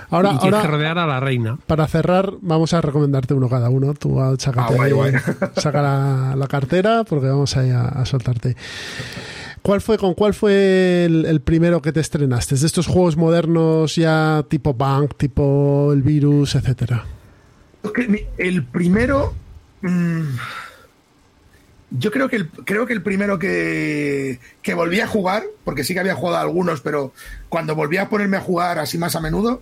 Ahora, 0.09 0.33
y 0.33 0.45
ahora 0.45 0.61
que 0.61 0.67
rodear 0.67 0.97
a 0.97 1.07
la 1.07 1.19
reina. 1.19 1.57
Para 1.65 1.87
cerrar, 1.87 2.33
vamos 2.41 2.73
a 2.73 2.81
recomendarte 2.81 3.33
uno 3.33 3.49
cada 3.49 3.69
uno. 3.69 3.93
Tú 3.93 4.19
saca 4.37 5.81
la, 5.81 6.35
la, 6.35 6.47
cartera 6.47 7.03
porque 7.03 7.27
vamos 7.27 7.55
a, 7.57 7.87
a 7.87 8.05
soltarte. 8.05 8.55
¿Cuál 9.61 9.79
fue, 9.81 9.97
con 9.97 10.15
cuál 10.15 10.33
fue 10.33 11.05
el, 11.05 11.41
primero 11.41 11.81
que 11.81 11.91
te 11.91 11.99
estrenaste? 11.99 12.55
De 12.55 12.65
estos 12.65 12.87
juegos 12.87 13.15
modernos 13.15 13.95
ya 13.95 14.43
tipo 14.49 14.73
Bank, 14.73 15.15
tipo 15.17 15.93
el 15.93 16.01
virus, 16.01 16.55
etcétera. 16.55 17.05
El 18.37 18.63
primero 18.63 19.33
Mm. 19.81 20.37
yo 21.91 22.11
creo 22.11 22.29
que 22.29 22.35
el, 22.35 22.49
creo 22.49 22.85
que 22.85 22.93
el 22.93 23.01
primero 23.01 23.39
que, 23.39 24.39
que 24.61 24.73
volví 24.73 24.99
a 24.99 25.07
jugar, 25.07 25.43
porque 25.65 25.83
sí 25.83 25.93
que 25.93 25.99
había 25.99 26.15
jugado 26.15 26.37
algunos, 26.37 26.81
pero 26.81 27.13
cuando 27.49 27.75
volví 27.75 27.97
a 27.97 28.09
ponerme 28.09 28.37
a 28.37 28.41
jugar 28.41 28.79
así 28.79 28.97
más 28.97 29.15
a 29.15 29.21
menudo, 29.21 29.61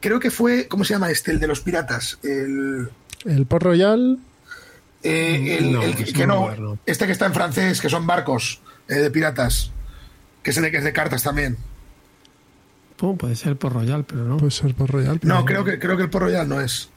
creo 0.00 0.20
que 0.20 0.30
fue, 0.30 0.68
¿cómo 0.68 0.84
se 0.84 0.94
llama 0.94 1.10
este? 1.10 1.30
El 1.30 1.40
de 1.40 1.46
los 1.46 1.60
piratas. 1.60 2.18
El, 2.22 2.90
el 3.24 3.46
Port 3.46 3.62
Royal. 3.62 4.18
Eh, 5.02 5.56
el, 5.58 6.12
que, 6.12 6.26
no, 6.26 6.78
este 6.84 7.06
que 7.06 7.12
está 7.12 7.24
en 7.26 7.32
francés, 7.32 7.80
que 7.80 7.88
son 7.88 8.06
barcos 8.06 8.60
eh, 8.88 8.96
de 8.96 9.10
piratas, 9.10 9.70
que 10.42 10.52
se 10.52 10.60
de 10.60 10.70
que 10.70 10.76
es 10.78 10.84
de 10.84 10.92
cartas 10.92 11.22
también. 11.22 11.56
puede 12.96 13.34
ser 13.36 13.50
el 13.50 13.56
Port 13.56 13.74
Royal, 13.74 14.04
pero 14.04 14.24
no. 14.24 14.36
Puede 14.36 14.50
ser 14.50 14.74
Port 14.74 14.90
Royal. 14.90 15.18
No, 15.22 15.44
creo 15.44 15.64
que, 15.64 15.78
creo 15.78 15.96
que 15.96 16.02
el 16.04 16.10
Port 16.10 16.24
Royal 16.24 16.48
no 16.48 16.60
es. 16.60 16.90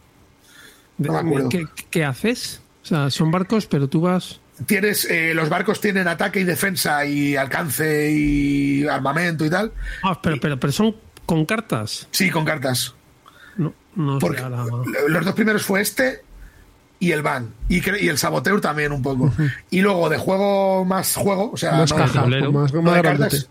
¿Qué, 1.89 2.05
haces? 2.05 2.61
O 2.83 2.85
sea, 2.85 3.09
son 3.09 3.31
barcos, 3.31 3.65
pero 3.65 3.87
tú 3.87 4.01
vas. 4.01 4.39
Tienes, 4.65 5.05
eh, 5.05 5.33
los 5.33 5.49
barcos 5.49 5.81
tienen 5.81 6.07
ataque 6.07 6.39
y 6.39 6.43
defensa 6.43 7.05
y 7.05 7.35
alcance 7.35 8.11
y 8.11 8.85
armamento 8.85 9.45
y 9.45 9.49
tal. 9.49 9.71
Ah, 10.03 10.19
pero, 10.21 10.39
pero, 10.39 10.59
pero 10.59 10.71
son 10.71 10.95
con 11.25 11.45
cartas. 11.45 12.07
Sí, 12.11 12.29
con 12.29 12.45
cartas. 12.45 12.93
No, 13.57 13.73
no 13.95 14.19
Porque 14.19 14.43
los 15.07 15.25
dos 15.25 15.33
primeros 15.33 15.63
fue 15.63 15.81
este 15.81 16.21
y 16.99 17.11
el 17.11 17.21
Van. 17.21 17.53
Y, 17.67 17.81
y 18.03 18.07
el 18.07 18.17
Saboteur 18.17 18.61
también 18.61 18.91
un 18.91 19.01
poco. 19.01 19.33
Y 19.69 19.81
luego 19.81 20.09
de 20.09 20.17
juego 20.17 20.85
más 20.85 21.15
juego, 21.15 21.51
o 21.51 21.57
sea, 21.57 21.73
más 21.73 21.91
caja, 21.91 22.25
más, 22.25 22.71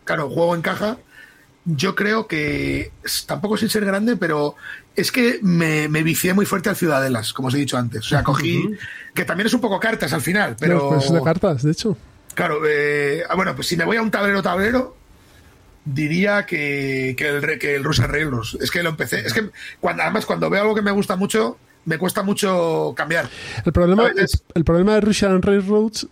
claro, 0.05 0.31
juego 0.31 0.55
en 0.55 0.63
caja 0.63 0.99
yo 1.65 1.95
creo 1.95 2.27
que 2.27 2.91
tampoco 3.27 3.57
sin 3.57 3.69
ser 3.69 3.85
grande, 3.85 4.17
pero 4.17 4.57
es 4.97 5.13
que 5.13 5.39
me, 5.43 5.89
me 5.89 6.03
vicié 6.03 6.35
muy 6.35 6.47
fuerte 6.47 6.69
al 6.69 6.77
Ciudadelas, 6.77 7.33
como 7.33 7.49
os 7.49 7.55
he 7.55 7.59
dicho 7.59 7.77
antes. 7.77 8.07
O 8.07 8.09
sea, 8.09 8.23
cogí, 8.23 8.69
que 9.15 9.25
también 9.25 9.47
es 9.47 9.55
un 9.55 9.61
poco 9.61 9.81
cartas 9.81 10.13
al 10.13 10.21
final, 10.21 10.57
pero... 10.59 10.91
pues 10.91 11.07
es 11.07 11.13
de 11.13 11.23
cartas, 11.23 11.63
de 11.63 11.73
hecho. 11.73 11.97
Claro, 12.35 12.61
eh, 12.67 13.23
ah, 13.29 13.35
bueno, 13.35 13.55
pues 13.55 13.67
si 13.67 13.77
me 13.77 13.85
voy 13.85 13.97
a 13.97 14.03
un 14.03 14.11
tablero 14.11 14.43
tablero, 14.43 14.97
diría 15.85 16.47
que, 16.47 17.15
que, 17.17 17.29
el, 17.29 17.59
que 17.59 17.77
el 17.77 17.85
Russian 17.85 18.11
Railroads. 18.11 18.59
Es 18.61 18.71
que 18.71 18.83
lo 18.83 18.91
empecé, 18.91 19.21
es 19.27 19.33
que 19.33 19.51
cuando, 19.81 20.03
además 20.03 20.27
cuando 20.27 20.49
veo 20.49 20.63
algo 20.63 20.75
que 20.75 20.83
me 20.83 20.93
gusta 20.93 21.17
mucho, 21.17 21.59
me 21.85 21.99
cuesta 21.99 22.23
mucho 22.23 22.95
cambiar. 22.97 23.29
El 23.65 23.73
problema, 23.73 24.11
el 24.55 24.65
problema 24.65 24.95
de 24.95 25.01
Russian 25.01 25.43
Railroads, 25.43 26.07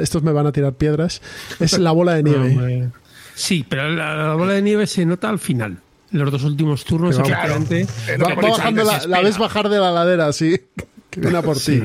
estos 0.00 0.22
me 0.22 0.32
van 0.32 0.46
a 0.46 0.52
tirar 0.52 0.74
piedras, 0.74 1.20
es 1.60 1.78
la 1.78 1.92
bola 1.92 2.14
de 2.14 2.22
nieve. 2.24 2.90
Sí, 3.34 3.66
pero 3.68 3.90
la, 3.90 4.34
bola 4.34 4.54
de 4.54 4.62
nieve 4.62 4.86
se 4.86 5.04
nota 5.04 5.28
al 5.28 5.38
final. 5.38 5.78
Los 6.12 6.30
dos 6.30 6.44
últimos 6.44 6.84
turnos, 6.84 7.18
efectivamente. 7.18 7.86
va, 8.22 8.34
bajando 8.34 8.84
la, 8.84 9.20
ves 9.20 9.38
bajar 9.38 9.68
de 9.68 9.78
la 9.78 9.90
ladera, 9.90 10.32
sí. 10.32 10.60
Viene 11.16 11.42
por 11.42 11.58
ti. 11.58 11.82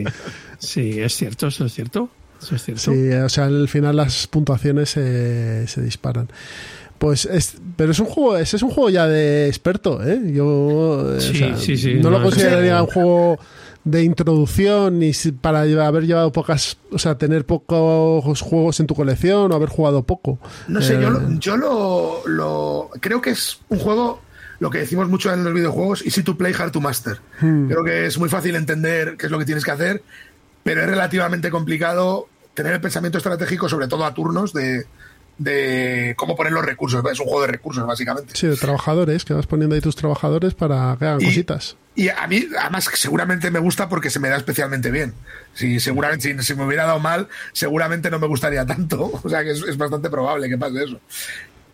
Sí, 0.60 1.00
es 1.00 1.16
cierto, 1.16 1.48
eso 1.48 1.66
es 1.66 1.74
cierto. 1.74 2.10
Eso 2.42 2.56
es 2.56 2.64
cierto. 2.64 2.82
Sí, 2.82 3.10
o 3.12 3.30
sea, 3.30 3.46
al 3.46 3.68
final 3.68 3.96
las 3.96 4.28
puntuaciones 4.28 4.90
se, 4.90 5.68
se 5.68 5.82
disparan. 5.82 6.30
Pues 7.02 7.26
es, 7.26 7.56
pero 7.78 7.94
es 7.94 8.00
un 8.00 8.06
juego, 8.06 8.38
ese 8.38 8.58
es 8.58 8.62
un 8.62 8.70
juego 8.70 8.92
ya 8.92 9.08
de 9.08 9.48
experto, 9.48 10.08
¿eh? 10.08 10.22
Yo 10.34 11.20
sí, 11.20 11.54
sí, 11.58 11.76
sí, 11.76 11.96
no, 11.96 12.12
lo 12.12 12.22
consideraría 12.22 12.80
un 12.80 12.88
juego 12.88 13.40
de 13.84 14.04
introducción 14.04 15.00
ni 15.00 15.12
para 15.42 15.62
haber 15.62 16.06
llevado 16.06 16.32
pocas, 16.32 16.78
o 16.92 17.00
sea, 17.00 17.18
tener 17.18 17.46
pocos 17.46 18.42
juegos 18.42 18.80
en 18.80 18.88
tu 18.88 18.96
colección 18.96 19.52
o 19.52 19.56
haber 19.56 19.70
jugado 19.70 20.04
poco. 20.04 20.40
No 20.68 20.82
sé, 20.82 21.02
yo, 21.02 21.10
lo, 21.10 21.20
eh, 21.20 21.38
yo 21.40 21.58
lo, 21.58 22.90
creo 23.00 23.22
que 23.22 23.32
es 23.32 23.60
un 23.70 23.80
juego 23.80 24.22
lo 24.60 24.70
que 24.70 24.78
decimos 24.78 25.10
mucho 25.10 25.34
en 25.34 25.44
los 25.44 25.54
videojuegos, 25.54 26.06
easy 26.06 26.22
to 26.22 26.38
play, 26.38 26.54
hard 26.54 26.72
to 26.72 26.80
master. 26.80 27.20
Hmm. 27.40 27.68
Creo 27.68 27.84
que 27.84 28.06
es 28.06 28.20
muy 28.20 28.30
fácil 28.30 28.56
entender 28.56 29.18
qué 29.18 29.26
es 29.26 29.32
lo 29.32 29.40
que 29.40 29.46
tienes 29.46 29.66
que 29.66 29.72
hacer, 29.72 30.04
pero 30.64 30.82
es 30.82 30.88
relativamente 30.88 31.50
complicado 31.50 32.28
tener 32.54 32.74
el 32.74 32.82
pensamiento 32.82 33.18
estratégico, 33.18 33.68
sobre 33.68 33.88
todo 33.88 34.06
a 34.06 34.14
turnos, 34.14 34.54
de, 34.54 34.86
de 35.42 36.14
cómo 36.18 36.36
poner 36.36 36.54
los 36.54 36.64
recursos. 36.64 37.04
Es 37.12 37.20
un 37.20 37.26
juego 37.26 37.42
de 37.42 37.48
recursos, 37.48 37.86
básicamente. 37.86 38.34
Sí, 38.36 38.48
de 38.48 38.56
trabajadores, 38.56 39.26
que 39.26 39.34
vas 39.34 39.48
poniendo 39.48 39.76
ahí 39.76 39.82
tus 39.82 39.96
trabajadores 39.96 40.54
para 40.54 40.96
que 41.00 41.06
hagan 41.06 41.22
cositas. 41.22 41.78
Y 41.96 42.10
a 42.10 42.26
mí, 42.28 42.48
además, 42.58 42.90
seguramente 42.94 43.52
me 43.52 43.60
gusta 43.60 43.90
porque 43.90 44.10
se 44.10 44.20
me 44.20 44.30
da 44.30 44.38
especialmente 44.38 44.92
bien. 44.92 45.14
Si 45.54 45.80
seguramente 45.80 46.42
si, 46.44 46.56
me 46.56 46.66
hubiera 46.66 46.86
dado 46.86 47.00
mal, 47.00 47.28
seguramente 47.52 48.10
no 48.10 48.20
me 48.20 48.28
gustaría 48.28 48.66
tanto. 48.66 49.12
O 49.24 49.30
sea 49.30 49.44
que 49.44 49.52
es, 49.52 49.78
bastante 49.78 50.10
probable 50.10 50.48
que 50.48 50.58
pase 50.58 50.84
eso. 50.84 51.00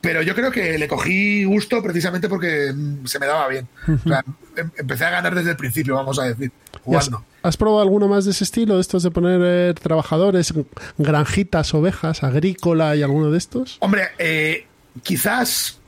Pero 0.02 0.22
yo 0.22 0.36
creo 0.36 0.52
que 0.52 0.78
le 0.78 0.88
cogí 0.88 1.44
gusto 1.44 1.82
precisamente 1.82 2.30
porque 2.30 2.72
mm, 2.74 3.06
se 3.06 3.20
me 3.20 3.26
daba 3.26 3.48
bien. 3.48 3.68
O 3.88 4.08
sea, 4.08 4.24
em, 4.56 4.70
empecé 4.78 5.06
a 5.06 5.10
ganar 5.10 5.34
desde 5.34 5.52
el 5.52 5.58
principio, 5.58 5.96
vamos 5.96 6.20
a 6.20 6.24
decir, 6.24 6.52
jugando. 6.84 7.24
Has, 7.42 7.58
probado 7.58 7.82
alguno 7.82 8.08
más 8.08 8.26
de 8.26 8.32
ese 8.32 8.44
estilo, 8.44 8.76
de 8.76 8.82
estos 8.82 9.04
de 9.04 9.12
poner 9.12 9.42
eh, 9.44 9.74
trabajadores, 9.74 10.54
granjitas, 10.98 11.74
ovejas, 11.74 12.24
agrícola 12.24 12.96
y 12.96 13.04
alguno 13.04 13.32
de 13.32 13.38
estos? 13.38 13.78
Hombre, 13.80 14.10
eh, 14.18 14.68
quizás 15.04 15.80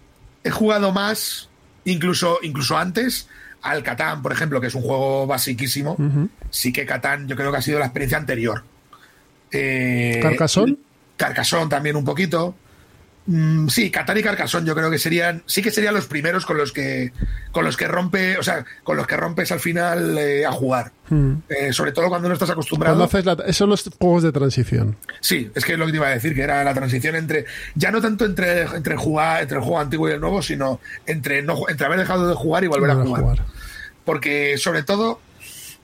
he 0.44 0.50
jugado 0.50 0.92
más, 0.92 1.50
incluso, 1.86 2.40
incluso 2.42 2.78
antes, 2.78 3.28
al 3.62 3.84
Catán, 3.84 4.22
por 4.22 4.32
ejemplo, 4.32 4.62
que 4.62 4.68
es 4.68 4.76
un 4.76 4.82
juego 4.82 5.28
basiquísimo. 5.28 5.98
Sí 6.50 6.72
que 6.72 6.86
Catán 6.86 7.28
yo 7.28 7.36
creo 7.36 7.52
que 7.52 7.58
ha 7.58 7.62
sido 7.62 7.80
la 7.80 7.86
experiencia 7.86 8.18
anterior. 8.18 8.64
Eh, 9.52 10.20
¿Carcasón? 10.22 10.80
Carcasón 11.18 11.70
también 11.70 11.96
un 11.96 12.06
poquito. 12.06 12.56
Mm, 13.32 13.68
sí, 13.68 13.92
Qatar 13.92 14.18
y 14.18 14.24
Carcassonne 14.24 14.66
yo 14.66 14.74
creo 14.74 14.90
que 14.90 14.98
serían, 14.98 15.44
sí 15.46 15.62
que 15.62 15.70
serían 15.70 15.94
los 15.94 16.08
primeros 16.08 16.48
con 16.48 16.58
los 16.58 16.72
que, 16.72 17.12
con 17.52 17.64
los 17.64 17.78
que 17.78 17.88
rompe, 17.88 18.40
o 18.40 18.44
sea, 18.44 18.66
con 18.84 18.98
los 18.98 19.06
que 19.06 19.18
rompes 19.18 19.52
al 19.52 19.60
final 19.60 20.18
eh, 20.18 20.48
a 20.48 20.52
jugar. 20.52 20.94
Hmm. 21.10 21.34
Eh, 21.48 21.72
sobre 21.72 21.92
todo 21.92 22.10
cuando 22.10 22.28
no 22.28 22.34
estás 22.34 22.50
acostumbrado. 22.50 23.04
Haces 23.04 23.24
esos 23.46 23.56
son 23.56 23.70
los 23.70 23.88
juegos 24.00 24.24
de 24.24 24.32
transición. 24.32 24.98
Sí, 25.20 25.52
es 25.54 25.64
que 25.64 25.74
es 25.74 25.78
lo 25.80 25.86
que 25.86 25.92
te 25.92 25.98
iba 25.98 26.08
a 26.08 26.10
decir, 26.10 26.34
que 26.34 26.42
era 26.42 26.64
la 26.64 26.74
transición 26.74 27.16
entre, 27.16 27.46
ya 27.76 27.92
no 27.92 28.02
tanto 28.02 28.26
entre, 28.26 28.64
entre 28.64 28.96
jugar, 28.96 29.44
entre 29.44 29.58
el 29.60 29.64
juego 29.64 29.80
antiguo 29.80 30.10
y 30.10 30.14
el 30.14 30.20
nuevo, 30.20 30.42
sino 30.42 30.80
entre 31.06 31.44
no, 31.44 31.70
entre 31.70 31.86
haber 31.86 32.00
dejado 32.00 32.28
de 32.28 32.34
jugar 32.34 32.64
y 32.64 32.68
volver 32.68 32.90
a 32.90 32.96
jugar. 32.96 33.46
Porque 34.06 34.58
sobre 34.58 34.82
todo 34.82 35.22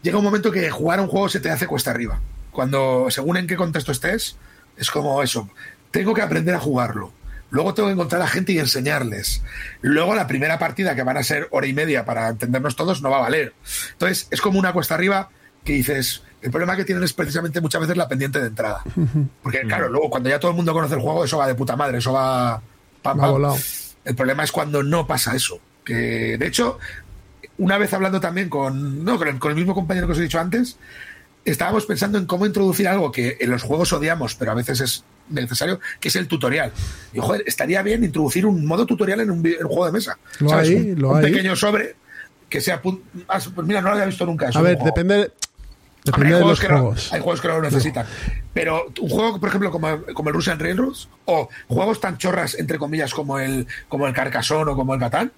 llega 0.01 0.17
un 0.17 0.23
momento 0.23 0.51
que 0.51 0.71
jugar 0.71 0.99
un 0.99 1.07
juego 1.07 1.29
se 1.29 1.39
te 1.39 1.51
hace 1.51 1.67
cuesta 1.67 1.91
arriba. 1.91 2.19
Cuando, 2.49 3.05
según 3.11 3.37
en 3.37 3.45
qué 3.45 3.55
contexto 3.55 3.91
estés, 3.91 4.35
es 4.77 4.89
como 4.89 5.21
eso. 5.21 5.47
Tengo 5.91 6.15
que 6.15 6.23
aprender 6.23 6.55
a 6.55 6.59
jugarlo 6.59 7.13
Luego 7.55 7.73
tengo 7.73 7.87
que 7.87 7.93
encontrar 7.93 8.21
a 8.21 8.27
gente 8.27 8.51
y 8.51 8.59
enseñarles. 8.59 9.41
Luego 9.79 10.13
la 10.13 10.27
primera 10.27 10.59
partida, 10.59 10.93
que 10.93 11.03
van 11.03 11.15
a 11.15 11.23
ser 11.23 11.47
hora 11.51 11.65
y 11.65 11.71
media 11.71 12.03
para 12.03 12.27
entendernos 12.27 12.75
todos, 12.75 13.01
no 13.01 13.09
va 13.09 13.19
a 13.19 13.21
valer. 13.21 13.53
Entonces 13.93 14.27
es 14.29 14.41
como 14.41 14.59
una 14.59 14.73
cuesta 14.73 14.95
arriba 14.95 15.29
que 15.63 15.71
dices, 15.71 16.21
el 16.41 16.51
problema 16.51 16.75
que 16.75 16.83
tienen 16.83 17.05
es 17.05 17.13
precisamente 17.13 17.61
muchas 17.61 17.79
veces 17.79 17.95
la 17.95 18.09
pendiente 18.09 18.41
de 18.41 18.47
entrada. 18.47 18.83
Porque 19.41 19.61
claro, 19.61 19.87
luego 19.87 20.09
cuando 20.09 20.29
ya 20.29 20.37
todo 20.37 20.51
el 20.51 20.57
mundo 20.57 20.73
conoce 20.73 20.95
el 20.95 20.99
juego, 20.99 21.23
eso 21.23 21.37
va 21.37 21.47
de 21.47 21.55
puta 21.55 21.77
madre, 21.77 21.99
eso 21.99 22.11
va... 22.11 22.61
Pam, 23.01 23.21
El 24.03 24.15
problema 24.15 24.43
es 24.43 24.51
cuando 24.51 24.83
no 24.83 25.07
pasa 25.07 25.33
eso. 25.33 25.57
Que 25.85 26.37
de 26.37 26.47
hecho, 26.47 26.77
una 27.57 27.77
vez 27.77 27.93
hablando 27.93 28.19
también 28.19 28.49
con, 28.49 29.05
no, 29.05 29.17
con 29.17 29.29
el, 29.29 29.39
con 29.39 29.51
el 29.51 29.55
mismo 29.55 29.73
compañero 29.73 30.07
que 30.07 30.11
os 30.11 30.19
he 30.19 30.23
dicho 30.23 30.41
antes, 30.41 30.77
estábamos 31.45 31.85
pensando 31.85 32.17
en 32.17 32.25
cómo 32.25 32.45
introducir 32.45 32.89
algo 32.89 33.13
que 33.13 33.37
en 33.39 33.49
los 33.49 33.63
juegos 33.63 33.93
odiamos, 33.93 34.35
pero 34.35 34.51
a 34.51 34.55
veces 34.55 34.81
es 34.81 35.05
necesario, 35.29 35.79
que 35.99 36.07
es 36.09 36.15
el 36.15 36.27
tutorial. 36.27 36.71
Y 37.13 37.19
joder, 37.19 37.43
estaría 37.45 37.81
bien 37.81 38.03
introducir 38.03 38.45
un 38.45 38.65
modo 38.65 38.85
tutorial 38.85 39.21
en 39.21 39.31
un, 39.31 39.41
vi- 39.41 39.55
en 39.55 39.63
un 39.65 39.69
juego 39.69 39.85
de 39.87 39.91
mesa. 39.91 40.17
Lo 40.39 40.49
¿Sabes? 40.49 40.69
hay, 40.69 40.75
un, 40.91 41.01
lo 41.01 41.09
un 41.11 41.17
hay. 41.17 41.23
pequeño 41.23 41.55
sobre 41.55 41.95
que 42.49 42.61
sea. 42.61 42.81
ah, 43.27 43.39
Pues 43.53 43.67
mira, 43.67 43.81
no 43.81 43.87
lo 43.89 43.93
había 43.93 44.05
visto 44.05 44.25
nunca. 44.25 44.49
eso 44.49 44.59
A 44.59 44.61
ver, 44.61 44.77
depende, 44.77 45.31
depende 46.03 46.27
hay, 46.27 46.33
de 46.33 46.41
juegos 46.41 46.63
los 46.63 46.69
no- 47.09 47.15
hay 47.15 47.21
juegos 47.21 47.41
que 47.41 47.47
no 47.47 47.55
lo 47.55 47.61
necesitan. 47.63 48.05
Pero 48.53 48.85
un 49.01 49.09
juego, 49.09 49.39
por 49.39 49.49
ejemplo, 49.49 49.71
como, 49.71 50.01
como 50.13 50.29
el 50.29 50.35
Russian 50.35 50.59
Railroads, 50.59 51.09
o 51.25 51.49
juegos 51.67 51.99
tan 51.99 52.17
chorras, 52.17 52.55
entre 52.55 52.77
comillas, 52.77 53.13
como 53.13 53.39
el, 53.39 53.67
como 53.89 54.07
el 54.07 54.13
Carcassonne 54.13 54.71
o 54.71 54.75
como 54.75 54.93
el 54.93 54.99
Catán, 54.99 55.31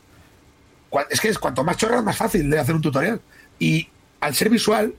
es 1.10 1.20
que 1.22 1.30
es 1.30 1.40
cuanto 1.40 1.64
más 1.64 1.78
chorras, 1.78 2.04
más 2.04 2.16
fácil 2.18 2.50
de 2.50 2.60
hacer 2.60 2.76
un 2.76 2.82
tutorial. 2.82 3.20
Y 3.60 3.88
al 4.20 4.36
ser 4.36 4.50
visual, 4.50 4.94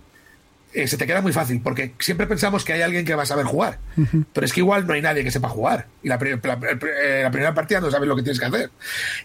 eh, 0.74 0.86
se 0.86 0.96
te 0.96 1.06
queda 1.06 1.22
muy 1.22 1.32
fácil, 1.32 1.60
porque 1.62 1.94
siempre 1.98 2.26
pensamos 2.26 2.64
que 2.64 2.74
hay 2.74 2.82
alguien 2.82 3.04
que 3.04 3.14
va 3.14 3.22
a 3.22 3.26
saber 3.26 3.46
jugar, 3.46 3.78
pero 4.32 4.44
es 4.44 4.52
que 4.52 4.60
igual 4.60 4.86
no 4.86 4.92
hay 4.92 5.00
nadie 5.00 5.24
que 5.24 5.30
sepa 5.30 5.48
jugar. 5.48 5.86
Y 6.02 6.08
la, 6.08 6.16
eh, 6.16 7.20
la 7.22 7.30
primera 7.30 7.54
partida 7.54 7.80
no 7.80 7.90
sabes 7.90 8.08
lo 8.08 8.16
que 8.16 8.22
tienes 8.22 8.38
que 8.38 8.46
hacer. 8.46 8.70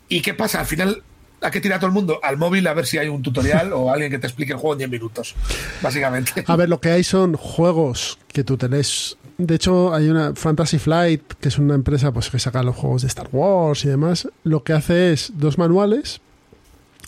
¿Y 0.08 0.22
qué 0.22 0.34
pasa? 0.34 0.62
Al 0.62 0.66
final, 0.66 1.04
¿a 1.42 1.52
qué 1.52 1.60
tira 1.60 1.78
todo 1.78 1.88
el 1.88 1.94
mundo? 1.94 2.20
Al 2.24 2.38
móvil 2.38 2.66
a 2.68 2.74
ver 2.74 2.86
si 2.86 2.98
hay 2.98 3.10
un 3.10 3.22
tutorial 3.22 3.74
o 3.74 3.92
alguien 3.92 4.10
que 4.10 4.20
te 4.20 4.28
explique 4.28 4.54
el 4.54 4.58
juego 4.58 4.74
en 4.74 4.80
10 4.80 4.90
minutos, 4.90 5.36
básicamente. 5.82 6.44
A 6.48 6.56
ver, 6.56 6.70
lo 6.70 6.80
que 6.80 6.92
hay 6.92 7.04
son 7.04 7.36
juegos 7.36 8.20
que 8.30 8.44
tú 8.44 8.58
tenés. 8.58 9.18
De 9.38 9.56
hecho, 9.56 9.94
hay 9.94 10.10
una 10.10 10.34
Fantasy 10.36 10.80
Flight, 10.80 11.34
que 11.42 11.50
es 11.50 11.58
una 11.58 11.76
empresa 11.76 12.14
pues, 12.14 12.30
que 12.30 12.40
saca 12.40 12.64
los 12.64 12.76
juegos 12.76 13.02
de 13.02 13.10
Star 13.10 13.28
Wars 13.32 13.84
y 13.84 13.90
demás. 13.90 14.30
Lo 14.44 14.64
que 14.64 14.74
hace 14.74 15.12
es 15.12 15.34
dos 15.36 15.58
manuales. 15.58 16.22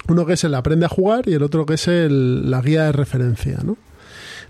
Uno 0.08 0.26
que 0.26 0.34
es 0.34 0.44
el 0.44 0.54
aprende 0.54 0.86
a 0.86 0.90
jugar 0.90 1.28
y 1.28 1.34
el 1.34 1.42
otro 1.42 1.66
que 1.66 1.76
es 1.76 1.88
el, 1.88 2.52
la 2.52 2.62
guía 2.62 2.84
de 2.84 2.92
referencia, 2.92 3.60
¿no? 3.64 3.78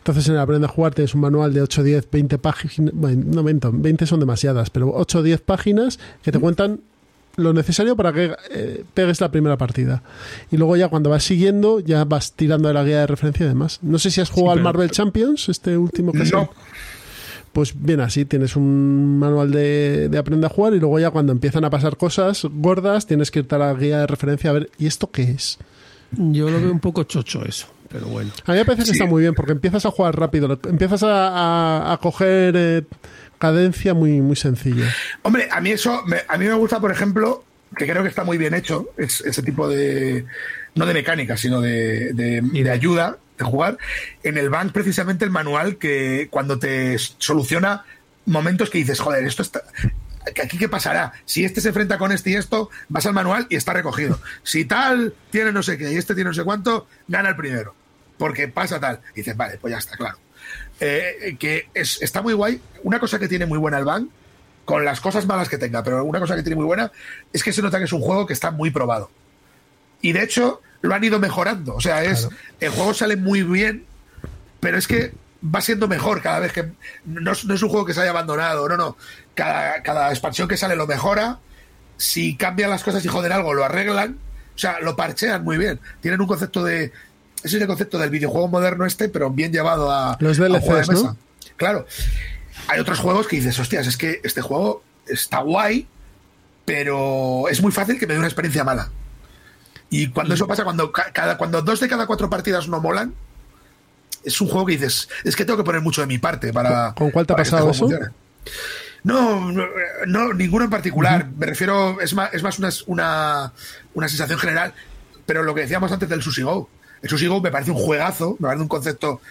Entonces 0.06 0.28
en 0.28 0.36
el 0.36 0.40
aprende 0.40 0.68
a 0.68 0.70
jugar 0.70 0.94
tienes 0.94 1.16
un 1.16 1.22
manual 1.22 1.52
de 1.52 1.64
8, 1.64 1.82
10, 1.82 2.12
20 2.12 2.38
páginas. 2.38 2.94
Bueno, 2.94 3.24
no 3.26 3.42
miento, 3.42 3.72
20 3.74 4.06
son 4.06 4.20
demasiadas, 4.20 4.70
pero 4.70 4.92
8 4.94 5.18
o 5.20 5.24
10 5.24 5.42
páginas 5.42 5.98
que 6.22 6.32
te 6.32 6.38
cuentan 6.40 6.82
lo 7.38 7.54
necesario 7.54 7.96
para 7.96 8.14
que 8.14 8.32
eh, 8.52 8.84
pegues 8.94 9.20
la 9.20 9.32
primera 9.32 9.58
partida. 9.58 10.04
Y 10.52 10.58
luego 10.58 10.76
ya 10.76 10.90
cuando 10.90 11.10
vas 11.10 11.24
siguiendo, 11.24 11.80
ya 11.80 12.06
vas 12.06 12.34
tirando 12.34 12.68
de 12.68 12.76
la 12.76 12.84
guía 12.84 13.00
de 13.00 13.08
referencia 13.08 13.46
y 13.48 13.50
demás. 13.50 13.80
No 13.82 13.98
sé 13.98 14.12
si 14.12 14.22
has 14.22 14.30
jugado 14.30 14.52
al 14.52 14.58
pero- 14.60 14.64
Marvel 14.66 14.92
Champions, 14.92 15.50
este 15.50 15.76
último 15.76 16.12
que 16.12 16.20
No. 16.26 16.52
Pues 17.52 17.74
bien, 17.76 18.00
así 18.02 18.26
tienes 18.26 18.56
un 18.56 19.18
manual 19.18 19.50
de, 19.50 20.08
de 20.10 20.18
aprende 20.20 20.46
a 20.46 20.50
jugar 20.50 20.74
y 20.76 20.80
luego 20.80 21.00
ya 21.00 21.10
cuando 21.10 21.32
empiezan 21.32 21.64
a 21.66 21.70
pasar 21.72 21.98
cosas 21.98 22.46
gordas 22.52 23.08
tienes 23.08 23.32
que 23.32 23.40
irte 23.40 23.56
a 23.56 23.58
la 23.58 23.74
guía 23.74 24.00
de 24.02 24.08
referencia 24.08 24.50
a 24.52 24.54
ver, 24.54 24.70
¿y 24.78 24.86
esto 24.88 25.10
qué 25.10 25.24
es? 25.32 25.58
Yo 26.12 26.50
lo 26.50 26.60
veo 26.62 26.72
un 26.72 26.80
poco 26.82 27.04
chocho 27.06 27.44
eso, 27.46 27.68
pero 27.96 28.08
bueno. 28.08 28.30
A 28.46 28.52
mí 28.52 28.58
me 28.58 28.66
parece 28.66 28.82
que 28.84 28.88
Sí. 28.88 28.92
está 28.94 29.06
muy 29.06 29.22
bien 29.22 29.34
porque 29.34 29.54
empiezas 29.54 29.86
a 29.86 29.92
jugar 29.92 30.20
rápido, 30.20 30.60
empiezas 30.68 31.02
a, 31.04 31.30
a- 31.30 31.94
a 31.94 31.98
coger 31.98 32.54
eh, 32.58 32.84
cadencia 33.40 33.94
muy, 33.94 34.20
muy 34.20 34.36
sencilla. 34.36 34.94
Hombre, 35.22 35.48
a 35.50 35.62
mí 35.62 35.72
eso, 35.72 36.04
me- 36.06 36.24
a 36.28 36.38
mí 36.38 36.46
me 36.46 36.54
gusta, 36.56 36.82
por 36.82 36.92
ejemplo, 36.92 37.46
que 37.78 37.88
creo 37.88 38.04
que 38.04 38.10
está 38.10 38.26
muy 38.26 38.38
bien 38.38 38.54
hecho, 38.54 38.90
es, 38.98 39.22
ese 39.22 39.42
tipo 39.44 39.70
de, 39.70 40.26
no 40.76 40.86
de 40.86 40.94
mecánica, 40.94 41.38
sino 41.38 41.62
de, 41.62 42.12
de- 42.14 42.42
de 42.42 42.70
ayuda 42.70 43.18
de 43.38 43.46
jugar. 43.46 43.78
En 44.24 44.38
el 44.38 44.50
Bank, 44.50 44.74
precisamente, 44.74 45.24
el 45.24 45.32
manual 45.32 45.78
que 45.78 46.28
cuando 46.30 46.60
te 46.60 46.98
soluciona 46.98 47.86
momentos 48.26 48.70
que 48.70 48.78
dices, 48.80 49.00
joder, 49.00 49.24
esto 49.26 49.42
está... 49.42 49.62
¿Aquí 50.44 50.58
qué 50.58 50.68
pasará? 50.68 51.14
Si 51.26 51.46
este 51.46 51.62
se 51.62 51.68
enfrenta 51.68 52.00
con 52.00 52.12
este 52.12 52.32
y 52.32 52.34
esto, 52.34 52.72
vas 52.90 53.06
al 53.06 53.14
manual 53.14 53.46
y 53.50 53.58
está 53.58 53.74
recogido. 53.74 54.20
Si 54.42 54.66
tal 54.66 55.14
tiene 55.30 55.52
no 55.52 55.62
sé 55.62 55.78
qué 55.78 55.94
y 55.94 55.98
este 55.98 56.16
tiene 56.16 56.32
no 56.32 56.34
sé 56.34 56.44
cuánto, 56.44 56.88
gana 57.08 57.30
el 57.30 57.36
primero. 57.36 57.76
Porque 58.18 58.48
pasa 58.48 58.80
tal. 58.80 59.02
Y 59.14 59.18
dices, 59.18 59.36
vale, 59.36 59.58
pues 59.58 59.72
ya 59.72 59.78
está, 59.78 59.98
claro. 59.98 60.18
Eh, 60.80 61.36
que 61.40 61.70
es, 61.74 62.02
está 62.02 62.22
muy 62.22 62.34
guay. 62.34 62.62
Una 62.84 63.00
cosa 63.00 63.20
que 63.20 63.28
tiene 63.28 63.46
muy 63.46 63.58
buena 63.58 63.78
el 63.78 63.86
Bank, 63.86 64.10
con 64.66 64.84
las 64.86 65.00
cosas 65.02 65.26
malas 65.26 65.48
que 65.50 65.58
tenga, 65.58 65.84
pero 65.84 66.04
una 66.04 66.20
cosa 66.20 66.36
que 66.36 66.44
tiene 66.44 66.56
muy 66.56 66.66
buena 66.66 66.92
es 67.34 67.44
que 67.44 67.54
se 67.54 67.62
nota 67.62 67.78
que 67.78 67.86
es 67.86 67.94
un 67.94 68.02
juego 68.02 68.26
que 68.26 68.34
está 68.34 68.52
muy 68.52 68.72
probado. 68.72 69.12
Y 70.02 70.12
de 70.14 70.24
hecho, 70.24 70.62
lo 70.82 70.94
han 70.94 71.04
ido 71.04 71.20
mejorando. 71.20 71.76
O 71.76 71.82
sea, 71.82 72.04
es 72.04 72.28
el 72.60 72.70
juego 72.70 72.94
sale 72.94 73.16
muy 73.16 73.44
bien, 73.44 73.86
pero 74.60 74.78
es 74.78 74.88
que 74.88 75.14
va 75.44 75.62
siendo 75.62 75.88
mejor 75.88 76.22
cada 76.22 76.40
vez 76.40 76.52
que. 76.52 76.72
No, 77.06 77.32
es- 77.32 77.46
no 77.46 77.54
es 77.54 77.62
un 77.64 77.70
juego 77.70 77.86
que 77.86 77.94
se 77.94 78.02
haya 78.02 78.12
abandonado, 78.12 78.68
no, 78.68 78.78
no. 78.78 78.98
Cada, 79.34 79.82
cada 79.84 80.10
expansión 80.10 80.48
que 80.48 80.58
sale 80.58 80.76
lo 80.76 80.88
mejora. 80.88 81.40
Si 81.98 82.36
cambian 82.36 82.70
las 82.70 82.84
cosas 82.84 83.04
y 83.06 83.08
joden 83.08 83.32
algo, 83.32 83.54
lo 83.54 83.64
arreglan. 83.64 84.18
O 84.56 84.58
sea, 84.58 84.80
lo 84.80 84.96
parchean 84.96 85.44
muy 85.44 85.58
bien. 85.58 85.80
Tienen 86.02 86.20
un 86.22 86.28
concepto 86.28 86.64
de. 86.64 86.92
Ese 87.46 87.58
es 87.58 87.62
el 87.62 87.68
concepto 87.68 87.98
del 87.98 88.10
videojuego 88.10 88.48
moderno 88.48 88.86
este, 88.86 89.08
pero 89.08 89.30
bien 89.30 89.52
llevado 89.52 89.92
a. 89.92 90.18
Los 90.20 90.40
a 90.40 90.44
un 90.44 90.60
juego 90.60 90.76
de 90.76 90.82
DLCs, 90.82 90.90
¿no? 90.90 91.04
mesa. 91.04 91.16
Claro. 91.58 91.86
Hay 92.68 92.80
otros 92.80 93.00
juegos 93.00 93.28
que 93.28 93.36
dices, 93.38 93.58
hostias, 93.60 93.86
es 93.88 93.98
que 93.98 94.20
este 94.24 94.42
juego 94.42 94.84
está 95.08 95.40
guay, 95.40 95.88
pero 96.66 97.48
es 97.50 97.62
muy 97.62 97.72
fácil 97.72 98.00
que 98.00 98.08
me 98.08 98.14
dé 98.14 98.20
una 98.20 98.28
experiencia 98.28 98.64
mala. 98.64 98.90
Y 99.90 100.08
cuando 100.10 100.34
eso 100.34 100.48
pasa, 100.48 100.64
cuando, 100.64 100.92
ca- 100.92 101.12
cada, 101.14 101.38
cuando 101.38 101.62
dos 101.62 101.80
de 101.80 101.88
cada 101.88 102.08
cuatro 102.08 102.30
partidas 102.30 102.68
no 102.68 102.82
molan, 102.82 103.14
es 104.24 104.42
un 104.42 104.48
juego 104.48 104.66
que 104.66 104.74
dices, 104.74 105.08
es 105.24 105.36
que 105.36 105.46
tengo 105.46 105.58
que 105.58 105.64
poner 105.64 105.82
mucho 105.82 106.02
de 106.02 106.08
mi 106.08 106.18
parte 106.18 106.52
para. 106.52 106.94
¿Con 106.94 107.12
cuál 107.12 107.28
te 107.28 107.34
ha 107.34 107.36
este 107.36 107.52
pasado 107.52 107.72
juego 107.72 107.72
eso? 107.72 107.80
funcione. 107.88 108.16
No, 109.04 109.52
no, 109.52 109.64
no, 110.08 110.34
ninguno 110.34 110.66
en 110.66 110.72
particular. 110.72 111.28
Me 111.38 111.46
refiero, 111.46 112.02
es 112.02 112.16
más, 112.16 112.34
es 112.34 112.42
más 112.42 112.58
una, 112.58 112.70
una, 112.88 113.54
una 113.94 114.10
sensación 114.10 114.40
general. 114.40 114.74
Pero 115.28 115.44
lo 115.44 115.54
que 115.54 115.62
decíamos 115.62 115.92
antes 115.92 116.10
del 116.10 116.24
Sushi 116.24 116.42
Go. 116.42 116.68
El 117.06 117.12
Sushi 117.12 117.28
Go 117.28 117.40
me 117.40 117.52
parece 117.52 117.70
un 117.70 117.78
juegazo, 117.78 118.36
me 118.40 118.48
parece 118.48 118.64
un 118.64 118.68
concepto 118.68 119.22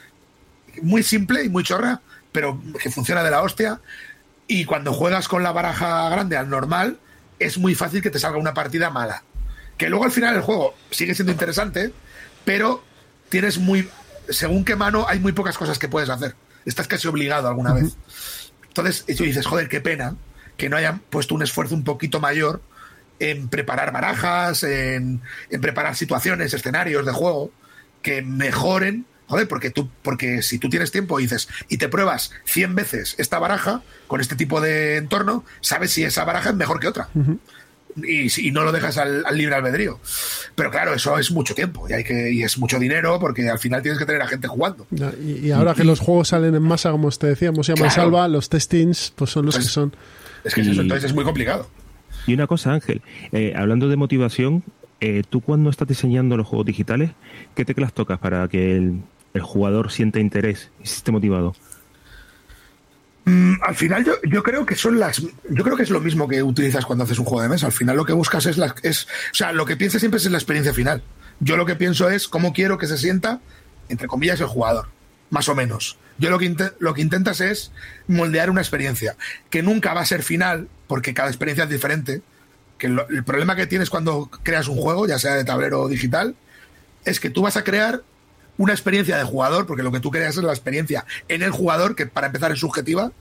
muy 0.81 1.03
simple 1.03 1.43
y 1.43 1.49
muy 1.49 1.65
chorra, 1.65 2.01
pero 2.31 2.63
que 2.81 2.89
funciona 2.89 3.25
de 3.25 3.33
la 3.33 3.43
hostia. 3.43 3.81
Y 4.47 4.65
cuando 4.65 4.93
juegas 4.93 5.27
con 5.27 5.43
la 5.43 5.51
baraja 5.51 6.09
grande 6.09 6.37
al 6.37 6.49
normal, 6.49 7.01
es 7.41 7.59
muy 7.59 7.75
fácil 7.75 8.01
que 8.01 8.11
te 8.11 8.21
salga 8.21 8.39
una 8.39 8.55
partida 8.55 8.91
mala. 8.91 9.25
Que 9.77 9.89
luego 9.89 10.05
al 10.05 10.13
final 10.13 10.37
el 10.37 10.43
juego 10.43 10.73
sigue 10.93 11.17
siendo 11.17 11.33
interesante, 11.33 11.93
pero 12.45 12.85
tienes 13.29 13.59
muy. 13.59 13.89
Según 14.29 14.65
qué 14.65 14.77
mano, 14.77 15.07
hay 15.09 15.19
muy 15.19 15.33
pocas 15.33 15.59
cosas 15.59 15.81
que 15.81 15.89
puedes 15.89 16.11
hacer. 16.11 16.37
Estás 16.65 16.87
casi 16.87 17.09
obligado 17.09 17.49
alguna 17.49 17.73
vez. 17.73 17.97
Entonces, 18.69 19.05
y 19.09 19.17
tú 19.17 19.25
dices, 19.25 19.47
joder, 19.47 19.69
qué 19.69 19.81
pena 19.81 20.15
que 20.57 20.69
no 20.69 20.77
hayan 20.77 21.01
puesto 21.01 21.35
un 21.35 21.43
esfuerzo 21.43 21.75
un 21.75 21.83
poquito 21.83 22.21
mayor 22.21 22.63
en 23.19 23.49
preparar 23.49 23.93
barajas, 23.93 24.63
en, 24.63 25.23
en 25.51 25.61
preparar 25.61 25.97
situaciones, 25.97 26.55
escenarios 26.55 27.05
de 27.05 27.11
juego 27.11 27.51
que 28.05 28.23
mejoren. 28.23 29.05
Joder, 29.27 29.49
porque 29.49 29.71
tú, 29.71 29.89
porque 30.03 30.43
si 30.43 30.59
tú 30.59 30.69
tienes 30.69 30.93
tiempo 30.93 31.19
y 31.19 31.23
dices, 31.23 31.49
y 31.69 31.79
te 31.79 31.89
pruebas 31.89 32.31
100 32.45 32.75
veces 32.75 33.15
esta 33.19 33.39
baraja 33.39 33.83
con 34.07 34.21
este 34.21 34.37
tipo 34.37 34.61
de 34.61 34.99
entorno, 34.99 35.45
sabes 35.63 35.91
si 35.93 36.05
esa 36.05 36.25
baraja 36.25 36.51
es 36.51 36.55
mejor 36.57 36.79
que 36.79 36.87
otra. 36.89 37.09
y, 37.97 38.29
si- 38.29 38.49
y 38.49 38.51
no 38.51 38.65
lo 38.65 38.71
dejas 38.73 38.99
al, 38.99 39.25
al 39.25 39.39
libre 39.39 39.55
albedrío. 39.55 39.99
Pero 40.55 40.71
claro, 40.71 40.93
eso 40.95 41.17
es 41.19 41.31
mucho 41.31 41.55
tiempo 41.55 41.89
y, 41.89 41.95
hay 41.95 42.05
que, 42.05 42.33
y 42.33 42.43
es 42.43 42.59
mucho 42.59 42.79
dinero 42.79 43.19
porque 43.19 43.49
al 43.49 43.59
final 43.59 43.81
tienes 43.83 43.99
que 43.99 44.05
tener 44.05 44.21
a 44.21 44.27
gente 44.27 44.47
jugando. 44.47 44.87
Ya, 44.91 45.13
Y, 45.19 45.47
y 45.47 45.51
ahora 45.53 45.75
que 45.75 45.85
los 45.85 46.01
juegos 46.01 46.29
salen 46.29 46.55
en 46.55 46.63
masa, 46.63 46.91
como 46.91 47.09
te 47.11 47.27
decíamos, 47.29 47.67
llama 47.67 47.79
Claro. 47.79 47.95
salva, 47.95 48.29
los 48.29 48.51
testings 48.51 49.13
pues 49.17 49.31
son 49.31 49.47
los 49.47 49.55
Pues- 49.55 49.67
que 49.67 49.73
son. 49.73 49.97
Es 50.45 50.53
que 50.55 50.61
es 50.61 50.67
eso, 50.67 50.83
entonces 50.83 51.05
es 51.05 51.15
muy 51.15 51.25
complicado. 51.25 51.71
Y 52.27 52.35
una 52.35 52.47
cosa, 52.47 52.73
Ángel, 52.75 53.01
eh, 53.33 53.55
hablando 53.57 53.89
de 53.89 53.97
motivación, 53.97 54.63
eh, 55.05 55.23
tú 55.29 55.43
cuando 55.43 55.69
estás 55.69 55.87
diseñando 55.87 56.35
los 56.35 56.47
juegos 56.47 56.65
digitales, 56.65 57.11
¿qué 57.55 57.67
teclas 57.67 57.93
tocas 57.93 58.19
para 58.19 58.49
que 58.49 58.77
el, 58.77 59.03
jugador 59.43 59.93
sienta 59.93 60.19
interés 60.19 60.71
y 60.81 60.85
esté 60.85 61.13
motivado? 61.13 61.55
Mm, 63.27 63.57
al 63.61 63.75
final 63.75 64.03
yo, 64.03 64.15
yo 64.23 64.43
creo 64.43 64.65
que 64.65 64.77
son 64.77 64.99
las 64.99 65.21
yo 65.21 65.65
creo 65.65 65.77
que 65.77 65.83
es 65.83 65.91
lo 65.91 66.01
mismo 66.01 66.27
que 66.27 66.43
utilizas 66.43 66.87
cuando 66.87 67.05
haces 67.05 67.19
un 67.19 67.27
juego 67.27 67.43
de 67.43 67.51
mesa. 67.51 67.67
Al 67.67 67.73
final 67.73 67.99
lo 67.99 68.07
que 68.07 68.15
buscas 68.15 68.47
es 68.47 68.57
la 68.57 68.75
es 68.83 69.05
o 69.05 69.35
sea 69.35 69.53
lo 69.53 69.67
que 69.67 69.77
piensas 69.77 70.01
siempre 70.01 70.17
es 70.17 70.25
en 70.25 70.33
la 70.33 70.39
experiencia 70.39 70.73
final. 70.73 71.03
Yo 71.39 71.59
lo 71.59 71.67
que 71.67 71.77
pienso 71.77 72.09
es 72.09 72.27
cómo 72.27 72.55
quiero 72.55 72.79
que 72.79 72.87
se 72.87 72.97
sienta 72.97 73.41
entre 73.91 74.09
comillas 74.09 74.41
el 74.41 74.47
jugador 74.47 74.89
más 75.29 75.51
o 75.51 75.55
menos. 75.55 75.99
Yo 76.17 76.31
lo 76.31 76.39
que 76.39 76.55
lo 76.79 76.95
que 76.95 77.03
intentas 77.03 77.43
es 77.43 77.73
moldear 78.07 78.49
una 78.49 78.63
experiencia 78.63 79.17
que 79.51 79.63
nunca 79.63 79.93
va 79.93 80.01
a 80.01 80.07
ser 80.07 80.23
final 80.23 80.69
porque 80.87 81.13
cada 81.13 81.29
experiencia 81.29 81.65
es 81.65 81.71
diferente 81.71 82.23
que 82.79 82.87
el 82.87 83.25
problema 83.25 83.57
que 83.57 83.67
tienes 83.67 83.91
cuando 83.91 84.31
creas 84.43 84.69
un 84.69 84.77
juego 84.77 85.07
ya 85.07 85.19
sea 85.19 85.35
de 85.35 85.45
tablero 85.45 85.83
o 85.83 85.89
digital 85.89 86.35
es 87.05 87.21
que 87.21 87.31
tú 87.31 87.43
vas 87.43 87.57
a 87.57 87.65
crear 87.65 88.03
una 88.57 88.73
experiencia 88.73 89.17
de 89.17 89.25
jugador, 89.25 89.67
porque 89.67 89.83
lo 89.83 89.93
que 89.93 90.01
tú 90.01 90.11
creas 90.11 90.37
es 90.37 90.43
la 90.43 90.53
experiencia 90.53 91.05
en 91.29 91.43
el 91.43 91.51
jugador, 91.51 91.97
que 91.97 92.07
para 92.07 92.29
empezar 92.29 92.53
es 92.53 92.61
subjetiva, 92.61 93.13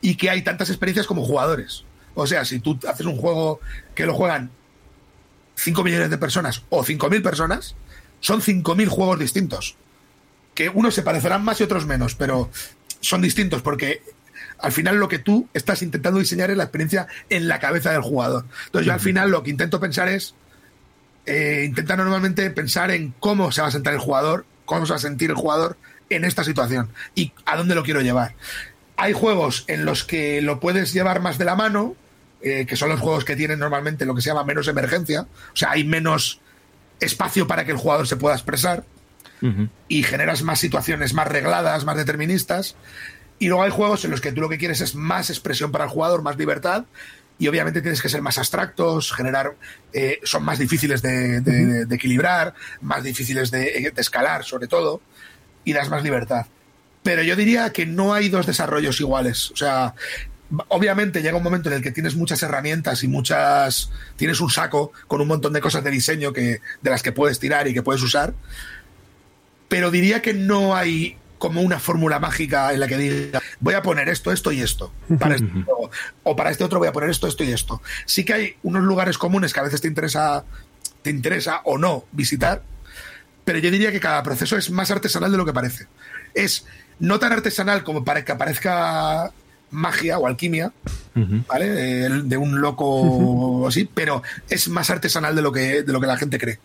y 0.00 0.16
que 0.16 0.30
hay 0.30 0.42
tantas 0.42 0.68
experiencias 0.68 1.06
como 1.06 1.24
jugadores. 1.24 1.84
O 2.14 2.26
sea, 2.26 2.44
si 2.44 2.60
tú 2.60 2.78
haces 2.88 3.06
un 3.06 3.16
juego 3.16 3.60
que 3.94 4.06
lo 4.06 4.14
juegan 4.14 4.50
5 5.56 5.82
millones 5.82 6.10
de 6.10 6.18
personas 6.18 6.62
o 6.68 6.84
5.000 6.84 7.22
personas, 7.22 7.74
son 8.20 8.40
5.000 8.40 8.88
juegos 8.88 9.18
distintos. 9.18 9.76
Que 10.54 10.68
unos 10.68 10.94
se 10.94 11.02
parecerán 11.02 11.44
más 11.44 11.60
y 11.60 11.64
otros 11.64 11.86
menos, 11.86 12.14
pero 12.14 12.50
son 13.00 13.22
distintos 13.22 13.62
porque 13.62 14.02
al 14.58 14.72
final 14.72 14.96
lo 14.96 15.08
que 15.08 15.18
tú 15.18 15.48
estás 15.54 15.82
intentando 15.82 16.18
diseñar 16.18 16.50
es 16.50 16.56
la 16.56 16.64
experiencia 16.64 17.06
en 17.28 17.48
la 17.48 17.58
cabeza 17.58 17.92
del 17.92 18.02
jugador. 18.02 18.44
Entonces 18.66 18.86
yo 18.86 18.92
al 18.92 19.00
final 19.00 19.30
lo 19.30 19.42
que 19.42 19.50
intento 19.50 19.80
pensar 19.80 20.08
es 20.08 20.34
eh, 21.26 21.64
intenta 21.66 21.96
normalmente 21.96 22.48
pensar 22.50 22.92
en 22.92 23.12
cómo 23.18 23.50
se 23.50 23.60
va 23.60 23.68
a 23.68 23.72
sentar 23.72 23.92
el 23.92 23.98
jugador, 23.98 24.46
cómo 24.64 24.86
se 24.86 24.92
va 24.92 24.96
a 24.96 25.00
sentir 25.00 25.30
el 25.30 25.36
jugador 25.36 25.76
en 26.08 26.24
esta 26.24 26.44
situación 26.44 26.90
y 27.16 27.32
a 27.44 27.56
dónde 27.56 27.74
lo 27.74 27.82
quiero 27.82 28.00
llevar. 28.00 28.34
Hay 28.96 29.12
juegos 29.12 29.64
en 29.66 29.84
los 29.84 30.04
que 30.04 30.40
lo 30.40 30.60
puedes 30.60 30.92
llevar 30.92 31.20
más 31.20 31.36
de 31.36 31.44
la 31.44 31.56
mano, 31.56 31.96
eh, 32.40 32.64
que 32.66 32.76
son 32.76 32.88
los 32.90 33.00
juegos 33.00 33.24
que 33.24 33.34
tienen 33.34 33.58
normalmente 33.58 34.06
lo 34.06 34.14
que 34.14 34.22
se 34.22 34.28
llama 34.28 34.44
menos 34.44 34.68
emergencia, 34.68 35.22
o 35.22 35.56
sea, 35.56 35.72
hay 35.72 35.84
menos 35.84 36.40
espacio 37.00 37.46
para 37.46 37.64
que 37.64 37.72
el 37.72 37.76
jugador 37.76 38.06
se 38.06 38.16
pueda 38.16 38.34
expresar 38.34 38.84
y 39.86 40.02
generas 40.02 40.42
más 40.42 40.58
situaciones 40.58 41.12
más 41.12 41.28
regladas, 41.28 41.84
más 41.84 41.96
deterministas. 41.96 42.74
Y 43.38 43.48
luego 43.48 43.62
hay 43.62 43.70
juegos 43.70 44.04
en 44.04 44.10
los 44.10 44.20
que 44.20 44.32
tú 44.32 44.40
lo 44.40 44.48
que 44.48 44.58
quieres 44.58 44.80
es 44.80 44.94
más 44.94 45.30
expresión 45.30 45.70
para 45.70 45.84
el 45.84 45.90
jugador, 45.90 46.22
más 46.22 46.36
libertad, 46.38 46.84
y 47.38 47.48
obviamente 47.48 47.82
tienes 47.82 48.00
que 48.00 48.08
ser 48.08 48.22
más 48.22 48.38
abstractos, 48.38 49.12
generar, 49.12 49.54
eh, 49.92 50.20
son 50.24 50.42
más 50.42 50.58
difíciles 50.58 51.02
de, 51.02 51.86
equilibrar, 51.90 52.54
más 52.80 53.04
difíciles 53.04 53.50
de, 53.50 53.92
escalar, 53.96 54.44
sobre 54.44 54.68
todo, 54.68 55.02
y 55.64 55.72
das 55.72 55.90
más 55.90 56.02
libertad. 56.02 56.46
Pero 57.02 57.22
yo 57.22 57.36
diría 57.36 57.70
que 57.72 57.84
no 57.84 58.14
hay 58.14 58.30
dos 58.30 58.46
desarrollos 58.46 59.00
iguales. 59.00 59.50
O 59.50 59.56
sea, 59.56 59.94
obviamente 60.68 61.20
llega 61.20 61.36
un 61.36 61.42
momento 61.42 61.68
en 61.68 61.76
el 61.76 61.82
que 61.82 61.92
tienes 61.92 62.16
muchas 62.16 62.42
herramientas 62.42 63.04
y 63.04 63.08
muchas. 63.08 63.90
tienes 64.16 64.40
un 64.40 64.50
saco 64.50 64.92
con 65.06 65.20
un 65.20 65.28
montón 65.28 65.52
de 65.52 65.60
cosas 65.60 65.84
de 65.84 65.90
diseño 65.90 66.32
que, 66.32 66.60
de 66.82 66.90
las 66.90 67.02
que 67.02 67.12
puedes 67.12 67.38
tirar 67.38 67.68
y 67.68 67.74
que 67.74 67.82
puedes 67.82 68.02
usar. 68.02 68.32
Pero 69.68 69.90
diría 69.90 70.22
que 70.22 70.32
no 70.32 70.74
hay 70.74 71.16
como 71.38 71.60
una 71.60 71.78
fórmula 71.78 72.18
mágica 72.18 72.72
en 72.72 72.80
la 72.80 72.86
que 72.86 72.96
diga 72.96 73.42
voy 73.60 73.74
a 73.74 73.82
poner 73.82 74.08
esto, 74.08 74.32
esto 74.32 74.52
y 74.52 74.60
esto. 74.60 74.92
Para 75.18 75.36
este 75.36 75.48
o 76.22 76.36
para 76.36 76.50
este 76.50 76.64
otro 76.64 76.78
voy 76.78 76.88
a 76.88 76.92
poner 76.92 77.10
esto, 77.10 77.26
esto 77.26 77.44
y 77.44 77.52
esto. 77.52 77.82
Sí 78.04 78.24
que 78.24 78.32
hay 78.32 78.56
unos 78.62 78.82
lugares 78.82 79.18
comunes 79.18 79.52
que 79.52 79.60
a 79.60 79.64
veces 79.64 79.80
te 79.80 79.88
interesa, 79.88 80.44
te 81.02 81.10
interesa 81.10 81.60
o 81.64 81.78
no 81.78 82.04
visitar, 82.12 82.62
pero 83.44 83.58
yo 83.58 83.70
diría 83.70 83.92
que 83.92 84.00
cada 84.00 84.22
proceso 84.22 84.56
es 84.56 84.70
más 84.70 84.90
artesanal 84.90 85.30
de 85.30 85.38
lo 85.38 85.44
que 85.44 85.52
parece. 85.52 85.86
Es 86.34 86.66
no 86.98 87.18
tan 87.18 87.32
artesanal 87.32 87.84
como 87.84 88.04
para 88.04 88.24
que 88.24 88.32
aparezca 88.32 89.32
magia 89.70 90.18
o 90.18 90.26
alquimia, 90.26 90.72
¿vale? 91.14 91.68
De, 91.68 92.36
un 92.36 92.60
loco 92.60 93.66
así, 93.68 93.88
pero 93.92 94.22
es 94.48 94.68
más 94.68 94.90
artesanal 94.90 95.34
de 95.34 95.42
lo 95.42 95.52
que, 95.52 95.82
de 95.82 95.92
lo 95.92 96.00
que 96.00 96.06
la 96.06 96.16
gente 96.16 96.38
cree 96.38 96.58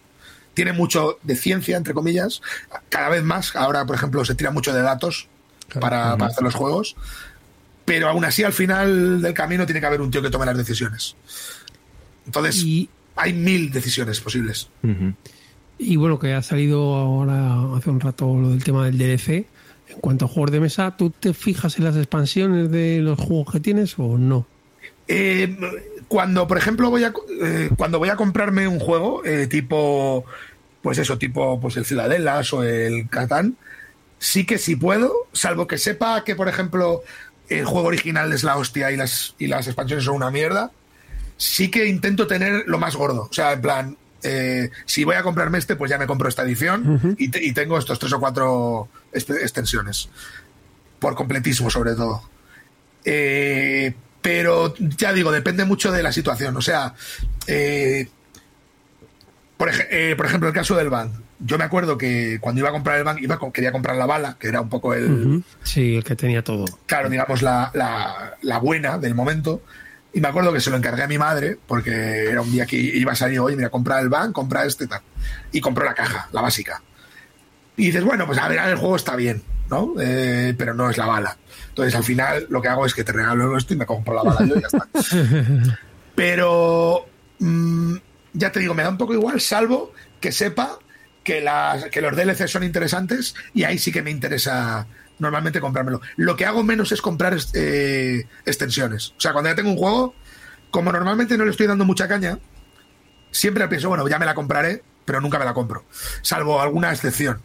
tiene 0.54 0.74
mucho 0.74 1.20
de 1.24 1.36
ciencia, 1.36 1.78
entre 1.78 1.94
comillas, 1.94 2.42
cada 2.90 3.10
vez 3.10 3.24
más. 3.24 3.56
Ahora, 3.56 3.86
por 3.86 3.96
ejemplo, 3.96 4.24
se 4.26 4.36
tira 4.36 4.52
mucho 4.52 4.74
de 4.74 4.82
datos 4.82 5.28
para, 5.80 6.14
hacer 6.14 6.44
los 6.44 6.56
juegos. 6.56 6.96
Pero 7.86 8.10
aún 8.10 8.24
así, 8.26 8.44
al 8.44 8.54
final 8.54 9.22
del 9.22 9.34
camino 9.34 9.66
tiene 9.66 9.80
que 9.80 9.86
haber 9.86 10.02
un 10.02 10.12
tío 10.12 10.22
que 10.22 10.30
tome 10.30 10.46
las 10.46 10.58
decisiones. 10.58 11.16
Entonces, 12.26 12.64
hay 13.16 13.34
mil 13.34 13.72
decisiones 13.72 14.20
posibles. 14.20 14.70
Y 15.78 15.96
bueno, 15.96 16.20
que 16.20 16.34
ha 16.34 16.42
salido 16.42 16.96
ahora 16.96 17.76
hace 17.76 17.90
un 17.90 18.00
rato 18.00 18.36
lo 18.36 18.50
del 18.50 18.64
tema 18.64 18.86
del 18.86 18.98
DLC. 18.98 19.48
En 19.90 20.00
cuanto 20.00 20.26
a 20.26 20.28
juegos 20.28 20.52
de 20.52 20.60
mesa, 20.62 20.96
¿tú 20.96 21.10
te 21.10 21.34
fijas 21.34 21.78
en 21.78 21.84
las 21.84 21.98
expansiones 21.98 22.72
de 22.72 23.00
los 23.00 23.20
juegos 23.20 23.52
que 23.52 23.60
tienes 23.60 23.96
o 23.98 24.18
no? 24.18 24.48
Eh, 25.08 25.58
cuando, 26.12 26.46
por 26.46 26.58
ejemplo, 26.58 26.90
voy 26.90 27.06
a 27.06 27.14
eh, 27.42 27.70
cuando 27.78 27.98
voy 27.98 28.10
a 28.10 28.18
comprarme 28.18 28.68
un 28.68 28.82
juego 28.82 29.24
eh, 29.24 29.48
tipo, 29.48 30.26
pues 30.82 30.98
eso, 30.98 31.18
tipo, 31.18 31.58
pues 31.62 31.78
el 31.78 31.86
Ciudadelas 31.86 32.52
o 32.52 32.64
el 32.64 33.08
Catán, 33.08 33.56
sí 34.20 34.46
que 34.46 34.58
sí 34.58 34.76
puedo, 34.76 35.14
salvo 35.32 35.68
que 35.68 35.78
sepa 35.78 36.26
que, 36.26 36.36
por 36.36 36.50
ejemplo, 36.50 37.02
el 37.48 37.64
juego 37.64 37.88
original 37.88 38.34
es 38.34 38.44
la 38.44 38.58
hostia 38.58 38.92
y 38.92 38.98
las, 38.98 39.36
y 39.40 39.48
las 39.48 39.68
expansiones 39.68 40.04
son 40.04 40.16
una 40.16 40.32
mierda, 40.32 40.72
sí 41.38 41.72
que 41.72 41.88
intento 41.88 42.28
tener 42.28 42.66
lo 42.68 42.78
más 42.78 42.98
gordo. 42.98 43.30
O 43.30 43.34
sea, 43.34 43.54
en 43.54 43.62
plan, 43.62 43.98
eh, 44.22 44.70
si 44.86 45.06
voy 45.06 45.16
a 45.16 45.24
comprarme 45.24 45.60
este, 45.60 45.78
pues 45.78 45.90
ya 45.90 45.98
me 45.98 46.08
compro 46.08 46.28
esta 46.28 46.44
edición 46.44 47.16
y, 47.18 47.28
y, 47.48 47.54
tengo 47.54 47.78
estos 47.78 47.98
tres 48.00 48.12
o 48.12 48.20
cuatro 48.20 48.90
extensiones. 49.14 50.10
Por 51.00 51.16
completismo, 51.16 51.70
sobre 51.70 51.96
todo. 51.96 52.22
Eh, 53.06 53.94
pero 54.22 54.74
ya 54.78 55.14
digo, 55.14 55.32
depende 55.32 55.66
mucho 55.66 55.92
de 55.92 56.04
la 56.04 56.12
situación. 56.12 56.56
O 56.56 56.62
sea, 56.62 56.94
eh, 57.48 58.08
por, 59.58 59.70
eh, 59.90 60.16
por, 60.16 60.26
ejemplo, 60.26 60.48
el 60.48 60.54
caso 60.54 60.76
del 60.76 60.90
Bank. 60.90 61.12
Yo 61.40 61.58
me 61.58 61.64
acuerdo 61.64 61.98
que 61.98 62.38
cuando 62.40 62.60
iba 62.60 62.70
a 62.70 62.72
comprar 62.72 62.98
el 63.00 63.04
Bank, 63.04 63.20
iba, 63.22 63.40
quería 63.52 63.72
comprar 63.72 63.96
la 63.96 64.06
bala, 64.06 64.38
que 64.40 64.48
era 64.48 64.62
un 64.62 64.70
poco 64.70 64.94
el. 64.94 65.44
Sí, 65.64 65.96
el 65.96 66.04
que 66.04 66.16
tenía 66.16 66.44
todo. 66.44 66.66
Claro, 66.86 67.10
digamos, 67.10 67.42
la, 67.42 67.72
la, 68.42 68.58
buena 68.60 69.00
del 69.00 69.16
momento. 69.16 69.62
Y 70.14 70.20
me 70.20 70.28
acuerdo 70.28 70.52
que 70.52 70.60
se 70.60 70.70
lo 70.70 70.78
encargué 70.78 71.04
a 71.04 71.08
mi 71.08 71.18
madre, 71.18 71.58
porque 71.68 72.26
era 72.26 72.42
un 72.42 72.52
día 72.52 72.66
que 72.66 72.76
iba 72.76 73.14
a 73.14 73.16
salir, 73.16 73.40
oye, 73.40 73.56
mira, 73.56 73.70
comprar 73.70 74.04
el 74.04 74.10
Bank, 74.10 74.34
comprar 74.34 74.68
este 74.68 74.86
tal. 74.86 75.02
Y 75.52 75.62
compró 75.62 75.86
la 75.86 75.96
caja, 75.96 76.28
la 76.32 76.42
básica. 76.42 76.82
Y 77.78 77.86
dices, 77.86 78.04
bueno, 78.04 78.28
pues 78.28 78.38
a 78.38 78.48
ver, 78.48 78.60
el 78.60 78.76
juego 78.76 78.98
está 78.98 79.16
bien, 79.16 79.42
¿no? 79.70 79.96
Eh, 80.00 80.54
pero 80.58 80.74
no 80.76 80.90
es 80.90 80.98
la 80.98 81.08
bala. 81.08 81.38
Entonces, 81.84 81.96
al 81.96 82.04
final, 82.04 82.48
lo 82.50 82.62
que 82.62 82.68
hago 82.68 82.86
es 82.86 82.94
que 82.94 83.04
te 83.04 83.12
regalo 83.12 83.58
esto 83.58 83.74
y 83.74 83.78
me 83.78 83.86
compro 83.86 84.14
la 84.14 84.24
bala 84.24 84.46
yo 84.46 84.56
y 84.56 84.62
ya 84.62 84.68
está. 84.68 84.88
Pero, 86.16 87.06
mm, 87.40 87.96
ya 88.34 88.52
te 88.52 88.60
digo, 88.60 88.74
me 88.74 88.84
da 88.84 88.90
un 88.90 88.98
poco 88.98 89.14
igual, 89.14 89.42
salvo 89.42 89.94
que 90.20 90.32
sepa 90.32 90.78
que, 91.24 91.42
las, 91.42 91.86
que 91.86 92.02
los 92.02 92.16
DLC 92.16 92.48
son 92.48 92.64
interesantes 92.64 93.36
y 93.54 93.64
ahí 93.64 93.78
sí 93.78 93.92
que 93.92 94.02
me 94.02 94.12
interesa 94.12 94.88
normalmente 95.20 95.62
comprármelo. 95.62 96.02
Lo 96.18 96.36
que 96.36 96.46
hago 96.46 96.64
menos 96.64 96.92
es 96.92 97.02
comprar 97.02 97.38
eh, 97.54 98.28
extensiones. 98.46 99.14
O 99.18 99.22
sea, 99.22 99.34
cuando 99.34 99.50
ya 99.50 99.56
tengo 99.56 99.70
un 99.70 99.78
juego, 99.78 100.16
como 100.72 100.92
normalmente 100.92 101.38
no 101.38 101.46
le 101.46 101.52
estoy 101.52 101.68
dando 101.68 101.86
mucha 101.86 102.08
caña, 102.08 102.40
siempre 103.32 103.68
pienso, 103.68 103.90
bueno, 103.90 104.08
ya 104.08 104.20
me 104.20 104.26
la 104.26 104.34
compraré, 104.34 104.84
pero 105.06 105.22
nunca 105.22 105.40
me 105.40 105.46
la 105.46 105.54
compro. 105.54 105.86
Salvo 106.22 106.62
alguna 106.62 106.92
excepción. 106.92 107.42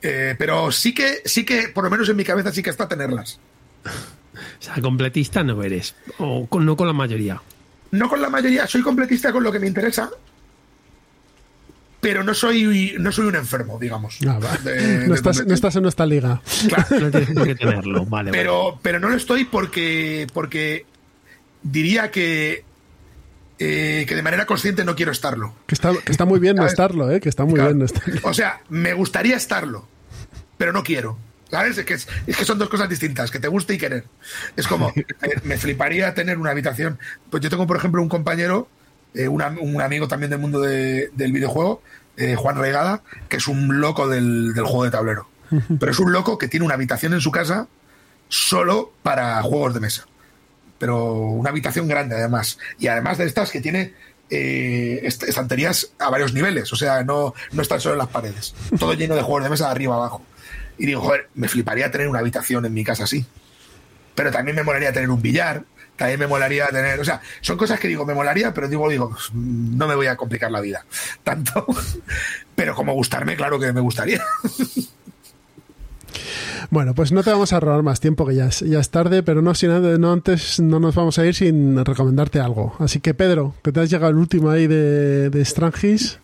Eh, 0.00 0.34
pero 0.38 0.72
sí 0.72 0.94
que, 0.94 1.22
sí 1.24 1.44
que, 1.44 1.68
por 1.68 1.84
lo 1.84 1.90
menos 1.90 2.08
en 2.08 2.16
mi 2.16 2.24
cabeza, 2.24 2.52
sí 2.52 2.62
que 2.62 2.70
está 2.70 2.88
tenerlas. 2.88 3.40
O 4.34 4.64
sea, 4.64 4.80
completista 4.80 5.42
no 5.44 5.62
eres. 5.62 5.94
O 6.18 6.48
no 6.58 6.76
con 6.76 6.86
la 6.86 6.92
mayoría. 6.92 7.40
No 7.90 8.08
con 8.08 8.22
la 8.22 8.30
mayoría, 8.30 8.66
soy 8.66 8.80
completista 8.80 9.30
con 9.30 9.42
lo 9.42 9.52
que 9.52 9.58
me 9.58 9.66
interesa. 9.66 10.10
Pero 12.00 12.24
no 12.24 12.32
soy, 12.32 12.96
no 12.98 13.12
soy 13.12 13.26
un 13.26 13.36
enfermo, 13.36 13.78
digamos. 13.78 14.18
Ah, 14.26 14.40
no, 15.06 15.14
estás, 15.14 15.76
en 15.76 15.82
nuestra 15.82 16.06
liga. 16.06 16.40
Claro. 16.66 16.86
no 16.98 17.10
tienes 17.10 17.28
que 17.28 17.54
tenerlo, 17.54 18.06
vale. 18.06 18.30
Pero, 18.30 18.78
pero 18.82 18.98
no 18.98 19.08
lo 19.08 19.16
estoy 19.16 19.44
porque, 19.44 20.26
porque 20.32 20.86
diría 21.62 22.10
que 22.10 22.64
eh, 23.58 24.06
que 24.08 24.16
de 24.16 24.22
manera 24.22 24.46
consciente 24.46 24.84
no 24.84 24.96
quiero 24.96 25.12
estarlo. 25.12 25.54
Que 25.66 25.74
está, 25.74 25.92
que 26.04 26.10
está 26.10 26.24
muy 26.24 26.40
bien 26.40 26.56
no 26.56 26.66
estarlo, 26.66 27.10
¿eh? 27.12 27.20
Que 27.20 27.28
está 27.28 27.44
muy 27.44 27.60
bien 27.60 27.78
no 27.78 27.84
estarlo. 27.84 28.20
O 28.24 28.34
sea, 28.34 28.60
me 28.70 28.94
gustaría 28.94 29.36
estarlo, 29.36 29.86
pero 30.58 30.72
no 30.72 30.82
quiero. 30.82 31.16
¿Sabes? 31.52 31.76
Es 31.76 31.84
que, 31.84 31.94
es, 31.94 32.08
que 32.26 32.44
son 32.46 32.58
dos 32.58 32.70
cosas 32.70 32.88
distintas, 32.88 33.30
que 33.30 33.38
te 33.38 33.46
guste 33.46 33.74
y 33.74 33.78
querer. 33.78 34.06
Es 34.56 34.66
como, 34.66 34.90
me, 35.44 35.58
fliparía 35.58 36.14
tener 36.14 36.38
una 36.38 36.50
habitación. 36.50 36.98
Pues 37.30 37.42
yo 37.42 37.50
tengo, 37.50 37.66
por 37.66 37.76
ejemplo, 37.76 38.00
un 38.00 38.08
compañero, 38.08 38.68
eh, 39.12 39.28
un 39.28 39.80
amigo 39.82 40.08
también 40.08 40.30
del 40.30 40.38
mundo 40.38 40.60
del 40.60 41.32
videojuego, 41.32 41.82
eh, 42.16 42.36
Juan 42.36 42.56
Regada, 42.56 43.02
que 43.28 43.36
es 43.36 43.46
un 43.48 43.80
loco 43.80 44.08
del, 44.08 44.54
del 44.54 44.64
juego 44.64 44.84
de 44.84 44.90
tablero. 44.90 45.28
Pero 45.78 45.92
es 45.92 45.98
un 45.98 46.10
loco 46.10 46.38
que 46.38 46.48
tiene 46.48 46.64
una 46.64 46.74
habitación 46.74 47.12
en 47.12 47.20
su 47.20 47.30
casa 47.30 47.68
solo 48.28 48.90
para 49.02 49.42
juegos 49.42 49.74
de 49.74 49.80
mesa 49.80 50.06
pero 50.82 51.14
una 51.14 51.50
habitación 51.50 51.86
grande 51.86 52.16
además. 52.16 52.58
Y 52.80 52.88
además 52.88 53.16
de 53.16 53.26
estas 53.26 53.52
que 53.52 53.60
tiene 53.60 53.94
eh, 54.30 55.00
estanterías 55.04 55.92
a 56.00 56.10
varios 56.10 56.34
niveles, 56.34 56.72
o 56.72 56.76
sea, 56.76 57.04
no, 57.04 57.34
no 57.52 57.62
están 57.62 57.80
solo 57.80 57.94
en 57.94 57.98
las 58.00 58.08
paredes, 58.08 58.52
todo 58.80 58.92
lleno 58.94 59.14
de 59.14 59.22
juegos 59.22 59.44
de 59.44 59.50
mesa 59.50 59.66
de 59.66 59.70
arriba 59.70 59.94
abajo. 59.94 60.22
Y 60.82 60.86
digo, 60.86 61.00
joder, 61.00 61.28
me 61.34 61.46
fliparía 61.46 61.92
tener 61.92 62.08
una 62.08 62.18
habitación 62.18 62.66
en 62.66 62.74
mi 62.74 62.82
casa 62.82 63.04
así. 63.04 63.24
Pero 64.16 64.32
también 64.32 64.56
me 64.56 64.64
molaría 64.64 64.92
tener 64.92 65.10
un 65.10 65.22
billar, 65.22 65.62
también 65.94 66.18
me 66.18 66.26
molaría 66.26 66.66
tener, 66.70 66.98
o 66.98 67.04
sea, 67.04 67.20
son 67.40 67.56
cosas 67.56 67.78
que 67.78 67.86
digo, 67.86 68.04
me 68.04 68.14
molaría, 68.14 68.52
pero 68.52 68.66
digo, 68.66 68.88
digo, 68.88 69.10
pues, 69.10 69.32
no 69.32 69.86
me 69.86 69.94
voy 69.94 70.08
a 70.08 70.16
complicar 70.16 70.50
la 70.50 70.60
vida 70.60 70.84
tanto. 71.22 71.64
Pero 72.56 72.74
como 72.74 72.94
gustarme, 72.94 73.36
claro 73.36 73.60
que 73.60 73.72
me 73.72 73.80
gustaría. 73.80 74.20
Bueno, 76.70 76.94
pues 76.94 77.12
no 77.12 77.22
te 77.22 77.30
vamos 77.30 77.52
a 77.52 77.60
robar 77.60 77.82
más 77.82 78.00
tiempo, 78.00 78.26
que 78.26 78.34
ya 78.34 78.46
es, 78.46 78.60
ya 78.60 78.80
es 78.80 78.88
tarde, 78.88 79.22
pero 79.22 79.42
no, 79.42 79.52
no 79.98 80.12
antes 80.12 80.58
no 80.58 80.80
nos 80.80 80.94
vamos 80.94 81.18
a 81.18 81.26
ir 81.26 81.34
sin 81.34 81.84
recomendarte 81.84 82.40
algo. 82.40 82.74
Así 82.78 83.00
que, 83.00 83.12
Pedro, 83.12 83.54
que 83.62 83.72
te 83.72 83.80
has 83.80 83.90
llegado 83.90 84.10
el 84.10 84.16
último 84.16 84.48
ahí 84.48 84.66
de, 84.66 85.28
de 85.28 85.44
Strangis. 85.44 86.18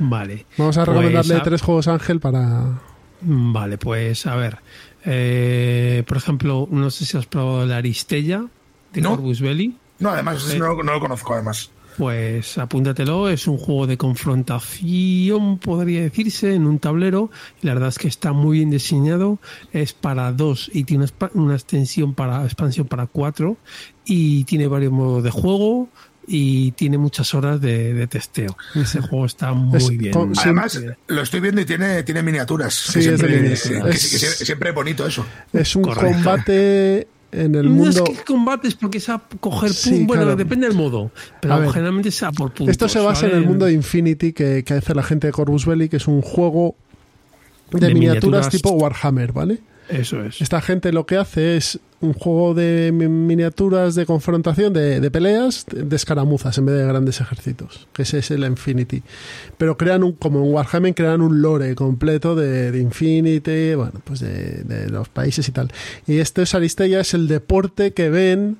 Vale. 0.00 0.46
Vamos 0.58 0.78
a 0.78 0.84
recomendarle 0.84 1.40
tres 1.44 1.62
juegos 1.62 1.86
Ángel 1.86 2.18
para. 2.18 2.80
Vale, 3.24 3.78
pues 3.78 4.26
a 4.26 4.36
ver. 4.36 4.58
Eh, 5.04 6.02
por 6.06 6.16
ejemplo, 6.16 6.68
no 6.70 6.90
sé 6.90 7.04
si 7.04 7.16
has 7.16 7.26
probado 7.26 7.66
la 7.66 7.78
Aristella 7.78 8.44
de 8.92 9.00
¿No? 9.00 9.10
Corvus 9.10 9.40
Belli. 9.40 9.76
No, 9.98 10.10
además 10.10 10.54
no, 10.56 10.82
no, 10.82 10.92
lo 10.92 11.00
conozco, 11.00 11.34
además. 11.34 11.70
Pues 11.96 12.58
apúntatelo, 12.58 13.28
es 13.28 13.46
un 13.46 13.56
juego 13.56 13.86
de 13.86 13.96
confrontación, 13.96 15.58
podría 15.58 16.02
decirse, 16.02 16.54
en 16.54 16.66
un 16.66 16.80
tablero. 16.80 17.30
Y 17.62 17.66
la 17.66 17.74
verdad 17.74 17.90
es 17.90 17.98
que 17.98 18.08
está 18.08 18.32
muy 18.32 18.58
bien 18.58 18.70
diseñado. 18.70 19.38
Es 19.72 19.92
para 19.92 20.32
dos 20.32 20.70
y 20.74 20.84
tiene 20.84 21.06
una 21.34 21.54
extensión 21.54 22.14
para 22.14 22.44
expansión 22.44 22.88
para 22.88 23.06
cuatro. 23.06 23.56
Y 24.04 24.44
tiene 24.44 24.66
varios 24.66 24.92
modos 24.92 25.22
de 25.22 25.30
juego. 25.30 25.88
Y 26.26 26.72
tiene 26.72 26.98
muchas 26.98 27.34
horas 27.34 27.60
de, 27.60 28.06
testeo. 28.06 28.56
Ese 28.74 29.00
juego 29.02 29.26
está 29.26 29.52
muy 29.52 29.96
bien. 29.96 30.14
Además, 30.36 30.80
lo 31.06 31.22
estoy 31.22 31.40
viendo 31.40 31.60
y 31.60 31.64
tiene, 31.64 32.02
tiene 32.02 32.22
miniaturas. 32.22 32.74
Sí, 32.74 33.02
siempre, 33.02 33.52
es, 33.52 33.62
siempre 34.38 34.70
es 34.70 34.74
bonito 34.74 35.06
eso. 35.06 35.24
Es 35.52 35.76
un 35.76 35.82
combate 35.82 37.06
en 37.32 37.54
el 37.54 37.68
mundo. 37.68 38.04
No 38.04 38.12
es 38.12 38.18
que 38.18 38.24
combates 38.24 38.74
porque 38.74 38.98
es 38.98 39.08
a 39.08 39.20
coger 39.40 39.72
Bueno, 40.02 40.36
depende 40.36 40.68
del 40.68 40.76
modo. 40.76 41.10
Pero 41.40 41.70
generalmente 41.70 42.08
es 42.08 42.22
a 42.22 42.32
por 42.32 42.52
puntos. 42.52 42.72
Esto 42.72 42.88
se 42.88 43.00
basa 43.00 43.26
en 43.26 43.36
el 43.36 43.44
mundo 43.44 43.66
de 43.66 43.72
Infinity 43.72 44.32
que, 44.32 44.64
que, 44.64 44.74
hace 44.74 44.94
la 44.94 45.02
gente 45.02 45.26
de 45.26 45.32
Corvus 45.32 45.66
Belli, 45.66 45.88
que 45.88 45.96
es 45.96 46.06
un 46.06 46.22
juego 46.22 46.76
de, 47.70 47.92
miniaturas 47.92 48.48
tipo 48.48 48.70
Warhammer, 48.70 49.32
¿vale? 49.32 49.58
Eso 49.88 50.22
es. 50.22 50.40
Esta 50.40 50.60
gente 50.60 50.92
lo 50.92 51.06
que 51.06 51.16
hace 51.16 51.56
es 51.56 51.80
un 52.04 52.12
juego 52.12 52.54
de 52.54 52.92
miniaturas 52.92 53.94
de 53.94 54.06
confrontación, 54.06 54.72
de, 54.72 55.10
peleas, 55.10 55.66
de 55.70 55.96
escaramuzas 55.96 56.56
en 56.58 56.66
vez 56.66 56.76
de 56.76 56.86
grandes 56.86 57.20
ejércitos, 57.20 57.88
que 57.92 58.02
ese 58.02 58.18
es 58.18 58.30
el 58.30 58.44
Infinity. 58.44 59.02
Pero 59.56 59.76
crean 59.76 60.04
un, 60.04 60.12
como 60.12 60.44
en 60.44 60.52
Warhammer, 60.52 60.94
crean 60.94 61.22
un 61.22 61.40
lore 61.40 61.74
completo 61.74 62.34
de, 62.34 62.78
Infinity, 62.78 63.74
bueno, 63.74 64.00
pues 64.04 64.20
de, 64.20 64.88
los 64.90 65.08
países 65.08 65.48
y 65.48 65.52
tal. 65.52 65.72
Y 66.06 66.18
este 66.18 66.42
es 66.42 66.54
Aristella, 66.54 67.00
es 67.00 67.14
el 67.14 67.26
deporte 67.26 67.92
que 67.92 68.10
ven 68.10 68.58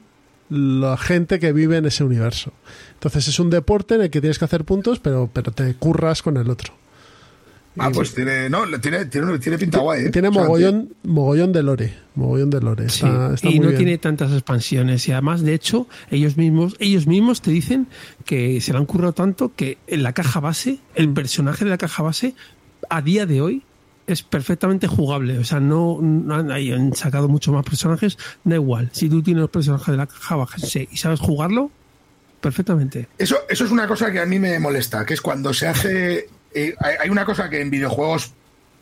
la 0.49 0.97
gente 0.97 1.39
que 1.39 1.53
vive 1.53 1.77
en 1.77 1.87
ese 1.87 2.05
universo. 2.05 2.53
Entonces 2.95 3.29
es 3.29 3.39
un 3.39 3.51
deporte 3.51 3.97
en 3.97 4.03
el 4.03 4.11
que 4.11 4.21
tienes 4.21 4.39
que 4.39 4.45
hacer 4.45 4.65
puntos, 4.65 5.01
pero, 5.01 5.29
pero 5.33 5.53
te 5.53 5.75
curras 5.75 6.23
con 6.23 6.37
el 6.37 6.51
otro. 6.51 6.73
Ah, 7.79 7.91
pues 7.93 8.15
tiene, 8.15 8.49
no, 8.49 8.65
tiene, 8.81 9.07
tiene, 9.07 9.39
tiene 9.39 9.59
pinta 9.59 9.79
guay. 9.81 10.07
¿eh? 10.07 10.11
Tiene 10.11 10.31
mogollón, 10.31 10.95
mogollón 11.03 11.53
de 11.53 11.63
lore. 11.63 11.95
Mogollón 12.15 12.51
de 12.51 12.61
lore. 12.61 12.87
y 13.43 13.59
no 13.59 13.73
tiene 13.73 13.99
tantas 13.99 14.33
expansiones. 14.33 15.07
Y 15.09 15.13
además, 15.13 15.43
de 15.43 15.55
hecho, 15.55 15.89
ellos 16.11 16.37
mismos, 16.37 16.77
ellos 16.79 17.07
mismos 17.07 17.43
te 17.43 17.51
dicen 17.51 17.89
que 18.25 18.61
se 18.61 18.73
le 18.73 18.79
han 18.79 18.87
currado 18.87 19.13
tanto 19.13 19.53
que 19.57 19.79
en 19.89 20.05
la 20.05 20.13
caja 20.13 20.39
base, 20.39 20.79
el 20.95 21.09
mm. 21.09 21.15
personaje 21.15 21.65
de 21.65 21.71
la 21.71 21.79
caja 21.79 22.03
base, 22.05 22.35
a 22.89 23.03
día 23.03 23.27
de 23.27 23.41
hoy, 23.41 23.63
es 24.07 24.23
perfectamente 24.23 24.87
jugable. 24.87 25.39
O 25.39 25.45
sea, 25.45 25.59
no, 25.59 25.99
han, 26.01 26.95
sacado 26.95 27.29
muchos 27.29 27.53
más 27.53 27.65
personajes, 27.65 28.19
da 28.45 28.55
igual. 28.55 28.91
Si 28.93 29.09
tú 29.09 29.21
tienes 29.21 29.41
los 29.41 29.51
personajes 29.51 29.89
de 29.89 29.97
la 29.97 30.07
caja 30.07 30.37
base 30.37 30.89
y 30.91 30.97
sabes 30.97 31.19
jugarlo, 31.19 31.73
perfectamente. 32.41 33.09
Eso, 33.19 33.39
eso 33.49 33.65
es 33.65 33.71
una 33.73 33.89
cosa 33.89 34.13
que 34.13 34.21
a 34.21 34.27
mí 34.27 34.39
me 34.39 34.61
molesta, 34.61 35.05
que 35.05 35.15
es 35.15 35.21
cuando 35.21 35.53
se 35.53 35.67
hace 35.67 36.29
eh, 36.55 36.75
hay 37.01 37.11
una 37.11 37.25
cosa 37.25 37.51
que 37.51 37.61
en 37.61 37.71
videojuegos, 37.71 38.33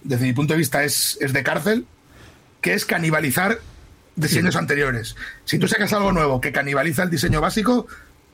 desde 0.02 0.26
mi 0.26 0.32
punto 0.32 0.54
de 0.54 0.58
vista, 0.58 0.84
es, 0.84 1.18
es 1.20 1.32
de 1.32 1.42
cárcel, 1.42 1.86
que 2.60 2.74
es 2.74 2.84
canibalizar 2.84 3.58
diseños 4.16 4.56
anteriores. 4.56 5.16
Si 5.44 5.58
tú 5.58 5.68
sacas 5.68 5.92
algo 5.92 6.12
nuevo 6.12 6.40
que 6.40 6.52
canibaliza 6.52 7.02
el 7.02 7.10
diseño 7.10 7.40
básico, 7.40 7.86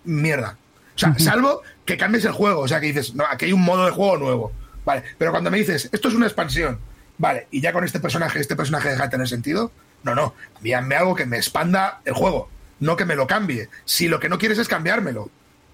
mierda. 0.05 0.57
O 0.95 0.99
sea, 0.99 1.19
salvo 1.19 1.63
que 1.85 1.97
cambies 1.97 2.25
el 2.25 2.33
juego. 2.33 2.61
O 2.61 2.69
sea, 2.69 2.81
que 2.81 2.87
dices, 2.87 3.15
no, 3.15 3.25
aquí 3.31 3.47
hay 3.47 3.53
un 3.53 3.63
modo 3.63 3.85
de 3.87 3.93
juego 3.93 4.17
nuevo. 4.17 4.53
Vale, 4.89 5.05
pero 5.19 5.31
cuando 5.31 5.51
me 5.51 5.59
dices, 5.59 5.89
esto 5.93 6.09
es 6.09 6.15
una 6.15 6.25
expansión, 6.25 6.79
vale, 7.19 7.47
y 7.51 7.61
ya 7.61 7.75
con 7.75 7.85
este 7.85 8.01
personaje, 8.01 8.41
este 8.41 8.57
personaje 8.57 8.89
deja 8.89 9.03
de 9.03 9.11
tener 9.11 9.29
sentido, 9.29 9.71
no, 10.03 10.15
no, 10.15 10.35
envíame 10.57 10.95
algo 10.95 11.15
que 11.15 11.27
me 11.27 11.37
expanda 11.37 12.01
el 12.07 12.15
juego, 12.15 12.49
no 12.81 12.97
que 12.97 13.05
me 13.05 13.15
lo 13.15 13.27
cambie. 13.27 13.69
Si 13.85 14.09
lo 14.09 14.19
que 14.19 14.31
no 14.31 14.39
quieres 14.39 14.57
es 14.57 14.67
cambiármelo, 14.67 15.31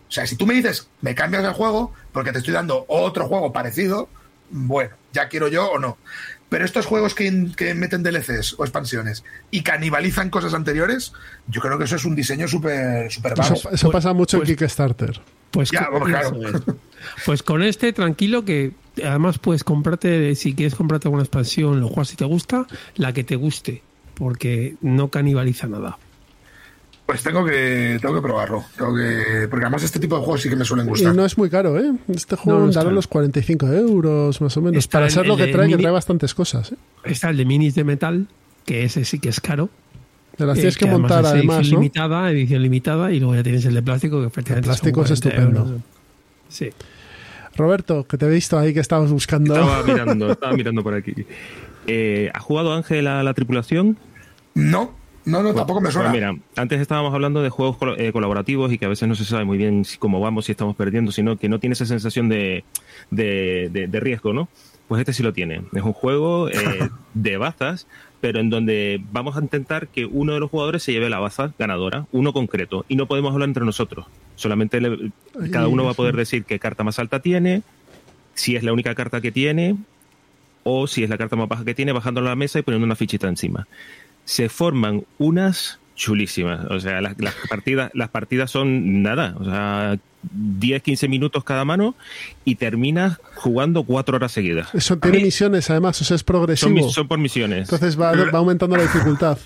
o 0.08 0.12
sea, 0.12 0.26
si 0.26 0.36
tú 0.36 0.46
me 0.46 0.54
dices, 0.54 0.88
me 1.00 1.14
cambias 1.14 1.44
el 1.44 1.52
juego 1.52 1.92
porque 2.12 2.32
te 2.32 2.38
estoy 2.38 2.54
dando 2.54 2.84
otro 2.88 3.26
juego 3.26 3.52
parecido, 3.52 4.08
bueno, 4.50 4.94
ya 5.12 5.28
quiero 5.28 5.48
yo 5.48 5.70
o 5.70 5.78
no. 5.78 5.98
Pero 6.48 6.64
estos 6.64 6.86
juegos 6.86 7.14
que, 7.14 7.30
meten 7.74 8.02
DLCs 8.02 8.54
o 8.58 8.64
expansiones 8.64 9.24
y 9.50 9.62
canibalizan 9.62 10.30
cosas 10.30 10.54
anteriores, 10.54 11.12
yo 11.48 11.60
creo 11.60 11.78
que 11.78 11.84
eso 11.84 11.96
es 11.96 12.04
un 12.04 12.14
diseño 12.14 12.46
súper 12.46 13.10
super 13.10 13.32
Eso, 13.40 13.70
eso 13.70 13.90
pasa 13.90 14.12
mucho 14.12 14.36
en 14.36 14.44
pues 14.44 14.56
Kickstarter. 14.56 15.20
Pues, 15.50 15.70
pues 17.24 17.42
con 17.42 17.62
este, 17.62 17.92
tranquilo, 17.92 18.44
que 18.44 18.72
además 19.04 19.38
puedes 19.38 19.64
comprarte, 19.64 20.34
si 20.34 20.54
quieres 20.54 20.74
comprarte 20.74 21.08
alguna 21.08 21.22
expansión, 21.22 21.80
lo 21.80 21.88
juegas 21.88 22.08
si 22.08 22.16
te 22.16 22.24
gusta, 22.24 22.66
la 22.96 23.12
que 23.12 23.24
te 23.24 23.36
guste, 23.36 23.82
porque 24.14 24.76
no 24.80 25.08
canibaliza 25.08 25.66
nada. 25.66 25.98
Pues 27.06 27.22
tengo 27.22 27.44
que, 27.44 27.98
tengo 28.00 28.14
que 28.14 28.22
probarlo. 28.22 28.64
Tengo 28.76 28.94
que, 28.96 29.46
porque 29.50 29.66
además 29.66 29.82
este 29.82 30.00
tipo 30.00 30.16
de 30.16 30.22
juegos 30.22 30.40
sí 30.40 30.48
que 30.48 30.56
me 30.56 30.64
suelen 30.64 30.86
gustar. 30.86 31.12
Y 31.12 31.16
no 31.16 31.24
es 31.24 31.36
muy 31.36 31.50
caro, 31.50 31.78
¿eh? 31.78 31.92
Este 32.08 32.34
juego 32.36 32.66
no, 32.66 32.90
los 32.90 33.06
45 33.06 33.66
euros 33.66 34.40
más 34.40 34.56
o 34.56 34.62
menos. 34.62 34.88
para 34.88 35.10
ser 35.10 35.26
lo 35.26 35.36
que 35.36 35.48
trae, 35.48 35.68
que 35.68 35.76
trae 35.76 35.92
bastantes 35.92 36.34
cosas. 36.34 36.72
¿eh? 36.72 36.76
Está 37.04 37.28
el 37.28 37.36
de 37.36 37.44
minis 37.44 37.74
de 37.74 37.84
metal, 37.84 38.26
que 38.64 38.84
ese 38.84 39.04
sí 39.04 39.18
que 39.18 39.28
es 39.28 39.40
caro. 39.40 39.68
Te 40.36 40.46
las 40.46 40.54
tienes 40.54 40.76
que, 40.76 40.86
montar 40.86 41.24
además, 41.26 41.58
edición 41.58 41.80
limitada, 41.80 42.30
edición 42.30 42.62
limitada, 42.62 43.12
y 43.12 43.20
luego 43.20 43.36
ya 43.36 43.42
tienes 43.42 43.64
el 43.66 43.74
de 43.74 43.82
plástico, 43.82 44.20
que 44.20 44.26
efectivamente 44.26 44.66
El 44.66 44.70
plástico 44.70 45.04
es 45.04 45.10
estupendo. 45.10 45.80
Sí. 46.48 46.70
Roberto, 47.56 48.04
que 48.06 48.18
te 48.18 48.26
he 48.26 48.30
visto 48.30 48.58
ahí 48.58 48.74
que 48.74 48.80
estabas 48.80 49.12
buscando. 49.12 49.54
Estaba 49.54 49.82
mirando, 49.84 50.32
estaba 50.32 50.52
mirando 50.54 50.82
por 50.82 50.94
aquí. 50.94 51.14
Eh, 51.86 52.30
¿Ha 52.34 52.40
jugado 52.40 52.72
Ángel 52.72 53.06
a 53.06 53.22
la 53.22 53.34
tripulación? 53.34 53.96
No, 54.54 54.92
no, 55.24 55.42
no, 55.42 55.54
tampoco 55.54 55.80
me 55.80 55.90
suena. 55.90 56.10
Pues 56.10 56.20
mira, 56.20 56.36
antes 56.56 56.80
estábamos 56.80 57.14
hablando 57.14 57.42
de 57.42 57.48
juegos 57.48 57.76
eh, 57.98 58.12
colaborativos 58.12 58.72
y 58.72 58.78
que 58.78 58.84
a 58.84 58.88
veces 58.88 59.08
no 59.08 59.14
se 59.14 59.24
sabe 59.24 59.44
muy 59.44 59.56
bien 59.56 59.84
cómo 59.98 60.20
vamos, 60.20 60.46
si 60.46 60.52
estamos 60.52 60.76
perdiendo, 60.76 61.12
sino 61.12 61.36
que 61.38 61.48
no 61.48 61.58
tiene 61.58 61.72
esa 61.72 61.86
sensación 61.86 62.28
de, 62.28 62.64
de, 63.10 63.70
de, 63.70 64.00
riesgo, 64.00 64.32
¿no? 64.32 64.48
Pues 64.86 65.00
este 65.00 65.14
sí 65.14 65.22
lo 65.22 65.32
tiene. 65.32 65.62
Es 65.72 65.82
un 65.82 65.94
juego 65.94 66.50
eh, 66.50 66.90
de 67.14 67.36
bazas, 67.38 67.86
pero 68.20 68.38
en 68.38 68.50
donde 68.50 69.02
vamos 69.12 69.36
a 69.36 69.40
intentar 69.40 69.88
que 69.88 70.04
uno 70.04 70.34
de 70.34 70.40
los 70.40 70.50
jugadores 70.50 70.82
se 70.82 70.92
lleve 70.92 71.08
la 71.08 71.20
baza 71.20 71.54
ganadora, 71.58 72.06
uno 72.12 72.34
concreto, 72.34 72.84
y 72.88 72.96
no 72.96 73.06
podemos 73.06 73.32
hablar 73.32 73.48
entre 73.48 73.64
nosotros. 73.64 74.06
Solamente 74.36 74.80
cada 75.50 75.68
uno 75.68 75.84
va 75.84 75.92
a 75.92 75.94
poder 75.94 76.16
decir 76.16 76.44
qué 76.44 76.58
carta 76.58 76.84
más 76.84 76.98
alta 76.98 77.20
tiene, 77.20 77.62
si 78.34 78.56
es 78.56 78.62
la 78.62 78.72
única 78.72 78.94
carta 78.94 79.22
que 79.22 79.32
tiene, 79.32 79.76
o 80.64 80.86
si 80.86 81.02
es 81.02 81.08
la 81.08 81.16
carta 81.16 81.36
más 81.36 81.48
baja 81.48 81.64
que 81.64 81.74
tiene, 81.74 81.92
bajándola 81.92 82.28
a 82.28 82.32
la 82.32 82.36
mesa 82.36 82.58
y 82.58 82.62
poniendo 82.62 82.84
una 82.84 82.96
fichita 82.96 83.28
encima 83.28 83.66
se 84.24 84.48
forman 84.48 85.04
unas 85.18 85.78
chulísimas. 85.94 86.66
O 86.70 86.80
sea, 86.80 87.00
las, 87.00 87.14
partidas, 87.48 87.90
las 87.94 88.08
partidas 88.08 88.50
son 88.50 89.02
nada, 89.02 89.34
o 89.38 89.44
sea, 89.44 89.98
10, 90.32 90.82
15 90.82 91.08
minutos 91.08 91.44
cada 91.44 91.64
mano 91.64 91.94
y 92.44 92.56
terminas 92.56 93.18
jugando 93.34 93.84
cuatro 93.84 94.16
horas 94.16 94.32
seguidas. 94.32 94.74
Eso 94.74 94.98
tiene 94.98 95.20
misiones, 95.20 95.68
además, 95.70 96.00
o 96.00 96.04
sea, 96.04 96.14
es 96.16 96.24
progresivo. 96.24 96.90
Son, 96.90 97.08
por 97.08 97.18
misiones. 97.18 97.70
Entonces 97.70 98.00
va, 98.00 98.12
aumentando 98.32 98.76
la 98.76 98.82
dificultad. 98.92 99.38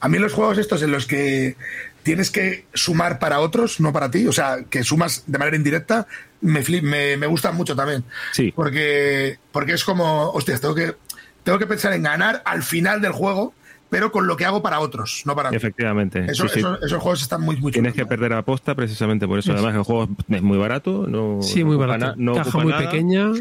A 0.00 0.08
mí 0.08 0.18
los 0.18 0.32
juegos 0.32 0.58
estos 0.58 0.82
en 0.82 0.90
los 0.92 1.06
que 1.06 1.56
tienes 2.02 2.30
que 2.30 2.64
sumar 2.74 3.18
para 3.18 3.40
otros, 3.40 3.80
no 3.80 3.92
para 3.92 4.10
ti, 4.10 4.26
o 4.26 4.32
sea, 4.32 4.64
que 4.68 4.82
sumas 4.84 5.24
de 5.26 5.38
manera 5.38 5.56
indirecta, 5.56 6.06
me, 6.40 6.62
me, 6.82 7.16
me 7.16 7.26
gustan 7.26 7.56
mucho 7.56 7.76
también. 7.76 8.04
Sí. 8.32 8.52
Porque, 8.54 9.38
porque 9.52 9.72
es 9.72 9.84
como, 9.84 10.30
hostias, 10.30 10.60
tengo 10.60 10.74
que, 10.74 10.94
tengo 11.44 11.58
que 11.58 11.66
pensar 11.66 11.92
en 11.92 12.02
ganar 12.02 12.42
al 12.44 12.62
final 12.62 13.00
del 13.00 13.12
juego 13.12 13.54
pero 13.90 14.12
con 14.12 14.26
lo 14.26 14.36
que 14.36 14.44
hago 14.44 14.62
para 14.62 14.80
otros, 14.80 15.22
no 15.26 15.34
para 15.34 15.50
Efectivamente. 15.50 16.26
esos 16.30 16.52
juegos 17.00 17.22
están 17.22 17.42
muy, 17.42 17.56
muy 17.56 17.72
Tienes 17.72 17.92
que 17.92 18.06
perder 18.06 18.32
a 18.32 18.42
posta 18.42 18.74
precisamente 18.74 19.26
por 19.26 19.40
eso. 19.40 19.52
Además, 19.52 19.74
el 19.74 19.82
juego 19.82 20.08
es 20.28 20.42
muy 20.42 20.56
barato. 20.56 21.06
No, 21.08 21.42
sí, 21.42 21.64
muy 21.64 21.76
barato. 21.76 22.14
No 22.16 22.34
Caja 22.34 22.58
muy 22.58 22.72
pequeña. 22.72 23.32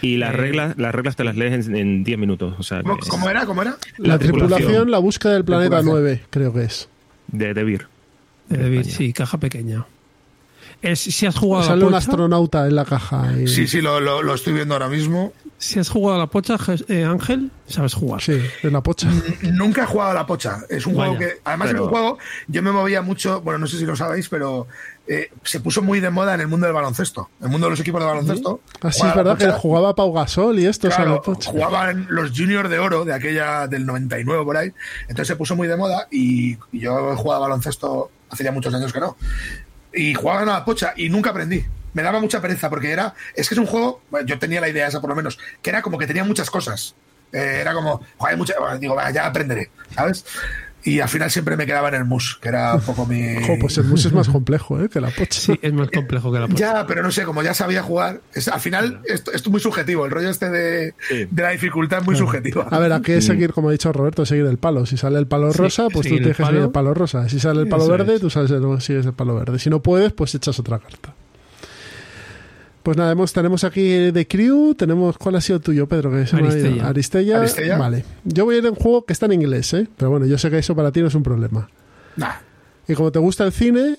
Y 0.00 0.16
las 0.16 0.34
eh, 0.34 0.36
reglas, 0.36 0.76
las 0.78 0.94
reglas 0.94 1.14
te 1.14 1.22
las 1.22 1.36
lees 1.36 1.68
en 1.68 2.02
10 2.02 2.18
minutos. 2.18 2.54
O 2.58 2.62
sea, 2.64 2.82
¿Cómo, 2.82 3.30
era? 3.30 3.46
¿Cómo 3.46 3.62
era? 3.62 3.76
La, 3.98 4.18
tripulación, 4.18 4.90
la 4.90 4.98
búsqueda 4.98 5.34
del 5.34 5.44
planeta 5.44 5.80
9, 5.82 6.22
creo 6.28 6.52
que 6.52 6.64
es. 6.64 6.88
De 7.28 7.54
Debir. 7.54 7.86
De 8.48 8.58
Debir, 8.58 8.84
sí, 8.86 9.12
caja 9.12 9.38
pequeña. 9.38 9.86
Es, 10.80 10.98
si 10.98 11.26
has 11.26 11.36
jugado 11.36 11.64
Sale 11.64 11.84
un 11.84 11.94
astronauta 11.94 12.66
en 12.66 12.74
la 12.74 12.84
caja. 12.84 13.32
Sí, 13.46 13.68
sí, 13.68 13.80
lo, 13.80 14.00
lo, 14.00 14.34
estoy 14.34 14.54
viendo 14.54 14.74
ahora 14.74 14.88
mismo. 14.88 15.32
Si 15.62 15.78
has 15.78 15.88
jugado 15.88 16.16
a 16.16 16.18
la 16.18 16.26
pocha, 16.26 16.56
eh, 16.88 17.04
Ángel, 17.04 17.52
sabes 17.68 17.94
jugar. 17.94 18.20
Sí, 18.20 18.36
en 18.64 18.72
la 18.72 18.80
pocha. 18.80 19.08
Nunca 19.42 19.84
he 19.84 19.86
jugado 19.86 20.10
a 20.10 20.14
la 20.14 20.26
pocha. 20.26 20.58
Es 20.68 20.88
un 20.88 20.96
juego 20.96 21.16
que, 21.16 21.34
además 21.44 21.70
es 21.70 21.78
un 21.78 21.88
juego, 21.88 22.18
yo 22.48 22.62
me 22.64 22.72
movía 22.72 23.00
mucho, 23.00 23.40
bueno, 23.42 23.60
no 23.60 23.68
sé 23.68 23.78
si 23.78 23.86
lo 23.86 23.94
sabéis, 23.94 24.28
pero 24.28 24.66
eh, 25.06 25.30
se 25.44 25.60
puso 25.60 25.80
muy 25.80 26.00
de 26.00 26.10
moda 26.10 26.34
en 26.34 26.40
el 26.40 26.48
mundo 26.48 26.66
del 26.66 26.74
baloncesto, 26.74 27.30
en 27.38 27.46
el 27.46 27.52
mundo 27.52 27.68
de 27.68 27.70
los 27.70 27.80
equipos 27.80 28.00
de 28.00 28.08
baloncesto. 28.08 28.60
Así 28.80 29.02
ah, 29.04 29.10
es 29.10 29.14
verdad 29.14 29.38
que 29.38 29.52
jugaba 29.52 29.94
Pau 29.94 30.12
Gasol 30.12 30.58
y 30.58 30.66
esto. 30.66 30.88
Claro, 30.88 31.22
jugaban 31.22 32.08
los 32.10 32.32
juniors 32.36 32.68
de 32.68 32.80
oro 32.80 33.04
de 33.04 33.14
aquella 33.14 33.68
del 33.68 33.86
99 33.86 34.44
por 34.44 34.56
ahí. 34.56 34.72
Entonces 35.02 35.28
se 35.28 35.36
puso 35.36 35.54
muy 35.54 35.68
de 35.68 35.76
moda 35.76 36.08
y, 36.10 36.58
y 36.72 36.80
yo 36.80 37.12
he 37.12 37.14
jugado 37.14 37.44
a 37.44 37.48
baloncesto 37.48 38.10
hace 38.28 38.42
ya 38.42 38.50
muchos 38.50 38.74
años 38.74 38.92
que 38.92 38.98
no. 38.98 39.16
Y 39.94 40.12
jugaban 40.14 40.48
a 40.48 40.54
la 40.54 40.64
pocha 40.64 40.92
y 40.96 41.08
nunca 41.08 41.30
aprendí 41.30 41.64
me 41.94 42.02
daba 42.02 42.20
mucha 42.20 42.40
pereza 42.40 42.68
porque 42.70 42.90
era, 42.90 43.14
es 43.34 43.48
que 43.48 43.54
es 43.54 43.58
un 43.58 43.66
juego, 43.66 44.00
yo 44.26 44.38
tenía 44.38 44.60
la 44.60 44.68
idea 44.68 44.86
esa 44.88 45.00
por 45.00 45.10
lo 45.10 45.16
menos, 45.16 45.38
que 45.62 45.70
era 45.70 45.82
como 45.82 45.98
que 45.98 46.06
tenía 46.06 46.24
muchas 46.24 46.50
cosas. 46.50 46.94
Eh, 47.32 47.58
era 47.60 47.72
como, 47.72 48.02
joder, 48.18 48.36
mucha, 48.36 48.54
digo, 48.78 48.96
ya 49.12 49.26
aprenderé, 49.26 49.70
¿sabes? 49.94 50.24
y 50.84 50.98
al 50.98 51.08
final 51.08 51.30
siempre 51.30 51.56
me 51.56 51.64
quedaba 51.64 51.90
en 51.90 51.94
el 51.94 52.04
mus, 52.04 52.40
que 52.42 52.48
era 52.48 52.74
un 52.74 52.80
poco 52.80 53.06
mi. 53.06 53.22
Jo, 53.46 53.54
pues 53.60 53.78
el 53.78 53.84
mus 53.84 54.04
es 54.04 54.12
más 54.12 54.28
complejo 54.28 54.80
¿eh? 54.82 54.88
que 54.88 55.00
la 55.00 55.10
pocha. 55.10 55.38
Sí, 55.40 55.56
es 55.62 55.72
más 55.72 55.88
complejo 55.92 56.32
que 56.32 56.40
la 56.40 56.48
pocha. 56.48 56.58
Ya, 56.58 56.86
pero 56.88 57.04
no 57.04 57.12
sé, 57.12 57.22
como 57.22 57.40
ya 57.44 57.54
sabía 57.54 57.84
jugar, 57.84 58.20
es- 58.34 58.48
al 58.48 58.58
final 58.58 59.00
esto, 59.04 59.30
esto 59.30 59.48
es 59.48 59.52
muy 59.52 59.60
subjetivo. 59.60 60.04
El 60.06 60.10
rollo 60.10 60.28
este 60.28 60.50
de, 60.50 60.94
Sí. 61.08 61.28
de 61.30 61.42
la 61.42 61.50
dificultad 61.50 62.00
es 62.00 62.04
muy 62.04 62.16
subjetivo. 62.16 62.66
A 62.68 62.78
ver, 62.80 62.92
aquí 62.92 63.12
es 63.12 63.24
seguir, 63.24 63.52
como 63.52 63.68
ha 63.68 63.72
dicho 63.72 63.92
Roberto, 63.92 64.26
seguir 64.26 64.44
el 64.46 64.58
palo. 64.58 64.84
Si 64.84 64.96
sale 64.96 65.20
el 65.20 65.28
palo 65.28 65.52
Sí, 65.52 65.58
rosa, 65.58 65.84
pues 65.84 66.08
tú 66.08 66.14
tienes 66.16 66.36
que 66.36 66.42
seguir 66.42 66.50
palo. 66.52 66.64
el 66.64 66.70
palo 66.72 66.94
rosa. 66.94 67.28
Si 67.28 67.38
sale 67.38 67.60
el 67.62 67.68
palo 67.68 67.84
Eso 67.84 67.92
verde, 67.92 68.14
es. 68.16 68.20
tú 68.20 68.28
sales 68.28 68.50
el, 68.50 68.80
sigues 68.80 69.06
el 69.06 69.12
palo 69.12 69.36
verde. 69.36 69.60
Si 69.60 69.70
no 69.70 69.80
puedes, 69.84 70.12
pues 70.12 70.34
echas 70.34 70.58
otra 70.58 70.80
carta. 70.80 71.14
Pues 72.82 72.96
nada, 72.96 73.12
hemos, 73.12 73.32
tenemos 73.32 73.62
aquí 73.64 74.10
de 74.10 74.26
Crew, 74.26 74.74
tenemos... 74.74 75.16
¿Cuál 75.16 75.36
ha 75.36 75.40
sido 75.40 75.60
tuyo, 75.60 75.86
Pedro? 75.86 76.10
Que 76.10 76.26
se. 76.26 76.34
Aristella. 76.36 76.88
Aristella. 76.88 77.38
Aristella. 77.38 77.78
Vale. 77.78 78.04
Yo 78.24 78.44
voy 78.44 78.56
a 78.56 78.58
ir 78.58 78.64
en 78.66 78.70
un 78.70 78.76
juego 78.76 79.04
que 79.04 79.12
está 79.12 79.26
en 79.26 79.34
inglés, 79.34 79.72
¿eh? 79.74 79.86
Pero 79.96 80.10
bueno, 80.10 80.26
yo 80.26 80.36
sé 80.36 80.50
que 80.50 80.58
eso 80.58 80.74
para 80.74 80.90
ti 80.90 81.00
no 81.00 81.06
es 81.06 81.14
un 81.14 81.22
problema. 81.22 81.68
Nah. 82.16 82.32
Y 82.88 82.94
como 82.94 83.12
te 83.12 83.20
gusta 83.20 83.44
el 83.44 83.52
cine, 83.52 83.96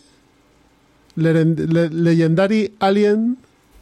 Le- 1.15 1.89
Legendary 1.89 2.73
Alien, 2.79 3.37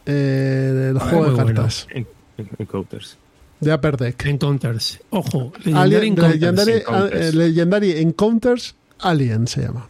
eh, 0.06 0.88
el 0.90 0.96
Ah, 0.96 1.00
juego 1.00 1.24
de 1.24 1.30
bueno. 1.32 1.46
cartas, 1.46 1.86
En- 1.90 2.06
en- 2.38 2.48
Encounters. 2.58 3.16
de 3.60 3.74
Upper 3.74 3.96
Deck. 3.96 4.24
Encounters. 4.26 5.00
Ojo, 5.10 5.52
Legendary 5.64 5.94
Alien, 5.96 6.04
Encounters. 6.12 6.40
Legendary, 6.40 6.72
Encounters. 6.72 7.20
eh, 7.26 7.32
Legendary 7.36 7.90
Encounters 8.02 8.74
Alien 9.00 9.46
se 9.48 9.62
llama. 9.62 9.88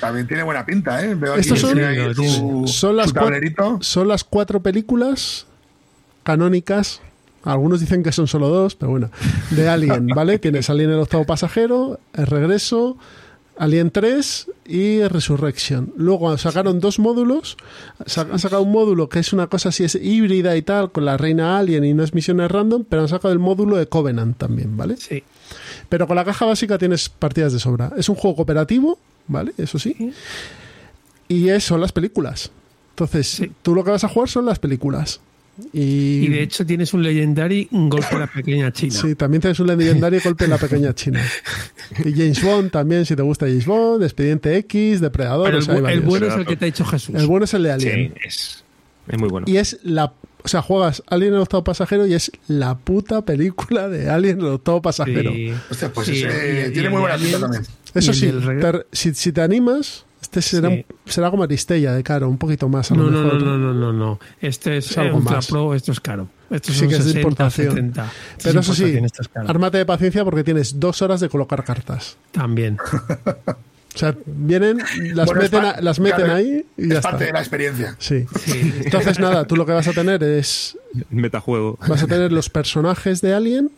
También 0.00 0.26
tiene 0.26 0.42
buena 0.42 0.64
pinta, 0.66 1.04
¿eh? 1.04 1.14
Veo 1.14 1.32
aquí 1.32 1.40
Estos 1.40 1.54
que 1.60 1.66
son- 1.66 1.74
tiene 1.74 2.14
su, 2.14 2.64
son 2.66 2.96
las 2.96 3.08
su 3.08 3.14
cua- 3.14 3.20
tablerito. 3.20 3.78
Son 3.80 4.08
las 4.08 4.24
cuatro 4.24 4.60
películas 4.60 5.46
canónicas. 6.22 7.00
Algunos 7.44 7.80
dicen 7.80 8.02
que 8.02 8.10
son 8.12 8.26
solo 8.26 8.48
dos, 8.48 8.74
pero 8.74 8.90
bueno. 8.90 9.10
De 9.50 9.68
Alien, 9.68 10.06
¿vale? 10.14 10.38
Tienes 10.38 10.68
Alien 10.68 10.90
el 10.90 10.98
octavo 10.98 11.24
pasajero, 11.24 12.00
El 12.12 12.26
regreso, 12.26 12.96
Alien 13.56 13.90
3 13.92 14.50
y 14.66 15.02
Resurrection. 15.04 15.92
Luego 15.96 16.36
sacaron 16.38 16.80
dos 16.80 16.98
módulos. 16.98 17.56
Han 18.16 18.38
sacado 18.40 18.62
un 18.62 18.72
módulo 18.72 19.08
que 19.08 19.20
es 19.20 19.32
una 19.32 19.46
cosa 19.46 19.68
así, 19.68 19.84
es 19.84 19.94
híbrida 19.94 20.56
y 20.56 20.62
tal, 20.62 20.90
con 20.90 21.04
la 21.04 21.16
reina 21.16 21.56
Alien 21.56 21.84
y 21.84 21.94
no 21.94 22.02
es 22.02 22.12
misiones 22.14 22.50
random, 22.50 22.84
pero 22.88 23.02
han 23.02 23.08
sacado 23.08 23.32
el 23.32 23.38
módulo 23.38 23.76
de 23.76 23.86
Covenant 23.86 24.36
también, 24.36 24.76
¿vale? 24.76 24.96
Sí. 24.96 25.22
Pero 25.88 26.08
con 26.08 26.16
la 26.16 26.24
caja 26.24 26.44
básica 26.46 26.76
tienes 26.78 27.08
partidas 27.08 27.52
de 27.52 27.60
sobra. 27.60 27.92
Es 27.96 28.08
un 28.08 28.16
juego 28.16 28.34
cooperativo, 28.36 28.98
¿vale? 29.28 29.52
Eso 29.58 29.78
sí. 29.78 30.12
Y 31.28 31.48
es- 31.48 31.64
son 31.64 31.80
las 31.80 31.92
películas. 31.92 32.50
Entonces, 32.90 33.26
Sí. 33.28 33.52
tú 33.62 33.74
lo 33.74 33.84
que 33.84 33.90
vas 33.90 34.04
a 34.04 34.08
jugar 34.08 34.28
son 34.28 34.46
las 34.46 34.58
películas. 34.58 35.20
Y, 35.72 36.24
Y 36.24 36.28
de 36.28 36.42
hecho 36.42 36.66
tienes 36.66 36.92
un 36.92 37.02
Legendary 37.02 37.66
un 37.70 37.88
golpe 37.88 38.14
a 38.14 38.18
la 38.18 38.26
pequeña 38.26 38.70
China. 38.72 38.92
Sí, 38.92 39.14
también 39.14 39.40
tienes 39.40 39.58
un 39.58 39.66
legendario 39.68 40.20
golpe 40.22 40.44
en 40.44 40.50
la 40.50 40.58
pequeña 40.58 40.94
China. 40.94 41.22
Y 42.04 42.12
James 42.12 42.42
Bond 42.42 42.70
también, 42.70 43.06
si 43.06 43.16
te 43.16 43.22
gusta 43.22 43.46
James 43.46 43.64
Bond, 43.64 44.02
Expediente 44.02 44.54
X, 44.58 45.00
Depredador. 45.00 45.54
O 45.54 45.56
el, 45.56 45.62
sea, 45.62 45.74
hay 45.74 45.80
bu- 45.80 45.80
el 45.80 45.84
varios. 46.00 46.04
bueno 46.04 46.26
es 46.26 46.34
el 46.34 46.44
que 46.46 46.56
te 46.56 46.66
ha 46.66 46.68
hecho 46.68 46.84
Jesús. 46.84 47.14
El 47.14 47.26
bueno 47.26 47.44
es 47.46 47.54
el 47.54 47.62
de 47.62 47.80
Sí, 47.80 47.88
Alien. 47.88 48.14
es, 48.22 48.64
es 49.08 49.18
muy 49.18 49.28
bueno. 49.30 49.46
Y 49.48 49.56
es 49.56 49.78
la. 49.82 50.12
O 50.44 50.48
sea, 50.48 50.60
juegas 50.62 51.02
Alien 51.06 51.32
el 51.34 51.40
octavo 51.40 51.64
pasajero 51.64 52.06
y 52.06 52.12
es 52.14 52.30
la 52.48 52.76
puta 52.76 53.24
película 53.24 53.88
de 53.88 54.10
Alien 54.10 54.38
el 54.40 54.46
octavo 54.46 54.82
pasajero. 54.82 55.32
Sí. 55.32 55.52
Hostia, 55.70 55.90
pues 55.92 56.06
Sí, 56.06 56.22
ese 56.22 56.66
y- 56.68 56.72
tiene 56.72 56.88
y 56.88 56.90
muy 56.92 57.00
buena 57.00 57.16
pinta 57.16 57.40
también. 57.40 57.62
Eso 57.98 58.12
sí, 58.12 58.30
te- 58.32 58.86
si, 58.92 59.14
si 59.14 59.32
te 59.32 59.40
animas, 59.40 60.04
este 60.22 60.42
será, 60.42 60.68
Sí. 60.70 60.84
será 61.06 61.30
como 61.30 61.42
Aristella 61.44 61.92
de 61.94 62.02
caro, 62.02 62.28
un 62.28 62.38
poquito 62.38 62.68
más. 62.68 62.90
A 62.90 62.94
lo 62.94 63.04
No, 63.04 63.10
no, 63.10 63.22
mejor. 63.24 63.42
no, 63.42 63.58
no, 63.58 63.72
no, 63.72 63.74
no, 63.74 63.92
no. 63.92 64.20
Este 64.40 64.76
es, 64.78 64.90
Es 64.90 64.98
algo 64.98 65.18
Ultra 65.18 65.36
más. 65.36 65.46
Pro, 65.48 65.74
esto 65.74 65.92
es 65.92 66.00
caro. 66.00 66.28
Esto 66.50 66.72
Sí 66.72 66.78
son 66.80 66.88
que 66.88 66.94
es 66.94 67.04
de 67.04 67.10
60, 67.12 67.20
importación. 67.20 67.68
70. 67.74 68.12
Pero 68.42 68.60
Es 68.60 68.66
eso 68.68 68.74
sí, 68.74 68.84
es 68.96 69.12
ármate 69.34 69.78
de 69.78 69.86
paciencia 69.86 70.24
porque 70.24 70.44
tienes 70.44 70.78
dos 70.78 71.02
horas 71.02 71.20
de 71.20 71.28
colocar 71.28 71.64
cartas. 71.64 72.16
También. 72.32 72.78
O 73.94 73.98
sea, 73.98 74.14
vienen, 74.26 74.78
las 75.14 75.24
Bueno, 75.26 75.40
meten, 75.42 75.64
a- 75.64 75.80
las 75.80 75.98
meten 76.00 76.16
claro, 76.18 76.34
ahí 76.34 76.66
y 76.76 76.88
ya 76.88 76.96
Es 76.96 77.00
parte 77.00 77.16
está. 77.16 77.26
de 77.26 77.32
la 77.32 77.38
experiencia. 77.40 77.96
Sí. 77.98 78.26
Sí. 78.44 78.74
Entonces, 78.84 79.18
nada, 79.18 79.46
tú 79.46 79.56
lo 79.56 79.64
que 79.64 79.72
vas 79.72 79.88
a 79.88 79.92
tener 79.92 80.22
es. 80.22 80.76
Metajuego. 81.10 81.78
Vas 81.88 82.02
a 82.02 82.06
tener 82.06 82.30
los 82.30 82.50
personajes 82.50 83.22
de 83.22 83.32
Alien. 83.34 83.70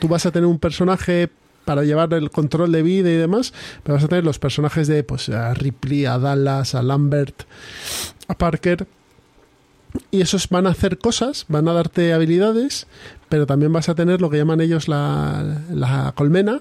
Tú 0.00 0.08
vas 0.08 0.24
a 0.24 0.30
tener 0.30 0.46
un 0.46 0.58
personaje 0.58 1.28
para 1.70 1.84
llevar 1.84 2.12
el 2.14 2.32
control 2.32 2.72
de 2.72 2.82
vida 2.82 3.10
y 3.10 3.14
demás. 3.14 3.52
Vas 3.86 4.02
a 4.02 4.08
tener 4.08 4.24
los 4.24 4.40
personajes 4.40 4.88
de 4.88 5.04
pues, 5.04 5.28
a 5.28 5.54
Ripley, 5.54 6.04
a 6.04 6.18
Dallas, 6.18 6.74
a 6.74 6.82
Lambert, 6.82 7.44
a 8.26 8.34
Parker. 8.34 8.88
Y 10.10 10.20
esos 10.20 10.48
van 10.48 10.66
a 10.66 10.70
hacer 10.70 10.98
cosas, 10.98 11.44
van 11.46 11.68
a 11.68 11.72
darte 11.72 12.12
habilidades, 12.12 12.88
pero 13.28 13.46
también 13.46 13.72
vas 13.72 13.88
a 13.88 13.94
tener 13.94 14.20
lo 14.20 14.30
que 14.30 14.38
llaman 14.38 14.60
ellos 14.60 14.88
la, 14.88 15.62
la 15.72 16.12
colmena, 16.16 16.60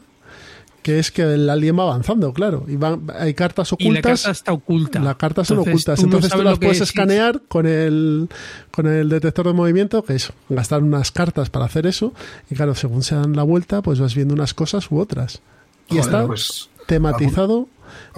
que 0.82 1.00
es 1.00 1.12
que 1.12 1.22
el 1.22 1.50
alien 1.50 1.78
va 1.78 1.84
avanzando, 1.84 2.34
claro. 2.34 2.66
Y 2.68 2.76
van, 2.76 3.04
hay 3.18 3.34
cartas 3.34 3.72
Y 3.78 3.84
la 3.84 3.90
ocultas. 3.90 4.22
carta 4.24 4.32
está 4.32 4.54
oculta. 4.54 5.00
Las 5.00 5.16
cartas 5.18 5.48
son 5.48 5.58
Entonces, 5.60 5.74
ocultas, 5.74 6.00
tú 6.00 6.02
no 6.02 6.08
entonces 6.08 6.32
tú 6.38 6.44
las 6.44 6.60
puedes 6.60 6.78
es. 6.78 6.82
escanear 6.90 7.42
con 7.48 7.66
el, 7.66 8.30
con 8.72 8.88
el 8.88 9.10
detector 9.10 9.48
de 9.48 9.54
movimiento, 9.54 10.04
que 10.04 10.16
es 10.16 10.32
gastar 10.50 10.82
unas 10.84 11.12
cartas 11.12 11.50
para 11.50 11.66
hacer 11.66 11.86
eso. 11.86 12.14
Y 12.50 12.56
claro, 12.56 12.76
según 12.76 13.04
se 13.04 13.16
dan 13.16 13.36
la 13.36 13.44
vuelta, 13.44 13.82
pues 13.82 14.00
vas 14.00 14.16
viendo 14.16 14.34
unas 14.34 14.54
cosas 14.54 14.90
u 14.92 15.00
otras. 15.00 15.42
Y 15.90 15.96
Joder, 15.98 16.06
está 16.06 16.28
pues, 16.28 16.70
tematizado 16.88 17.68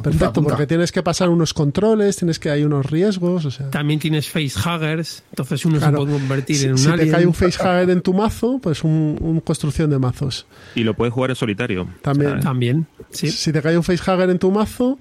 perfecto, 0.01 0.25
apunta. 0.25 0.49
porque 0.49 0.67
tienes 0.67 0.91
que 0.91 1.03
pasar 1.03 1.29
unos 1.29 1.53
controles, 1.53 2.15
tienes 2.17 2.39
que 2.39 2.49
hay 2.49 2.63
unos 2.63 2.85
riesgos, 2.85 3.45
o 3.45 3.51
sea. 3.51 3.69
También 3.69 3.99
tienes 3.99 4.29
facehuggers, 4.29 5.23
entonces 5.29 5.65
uno 5.65 5.77
Claro, 5.77 5.99
se 5.99 6.05
puede 6.05 6.19
convertir 6.19 6.55
si, 6.55 6.65
en 6.65 6.71
un 6.71 6.77
si 6.77 6.91
te 6.91 7.09
cae 7.09 7.25
un 7.25 7.33
facehugger 7.33 7.89
en 7.89 8.01
tu 8.01 8.13
mazo, 8.13 8.59
pues 8.61 8.83
un, 8.83 9.17
un 9.19 9.39
construcción 9.41 9.89
de 9.89 9.99
mazos. 9.99 10.45
Y 10.75 10.83
lo 10.83 10.93
puedes 10.93 11.13
jugar 11.13 11.31
en 11.31 11.35
solitario. 11.35 11.87
También. 12.01 12.31
O 12.31 12.33
sea, 12.33 12.41
También, 12.41 12.87
sí. 13.11 13.29
Si 13.31 13.51
te 13.51 13.61
cae 13.61 13.77
un 13.77 13.83
facehugger 13.83 14.29
en 14.29 14.39
tu 14.39 14.51
mazo 14.51 14.99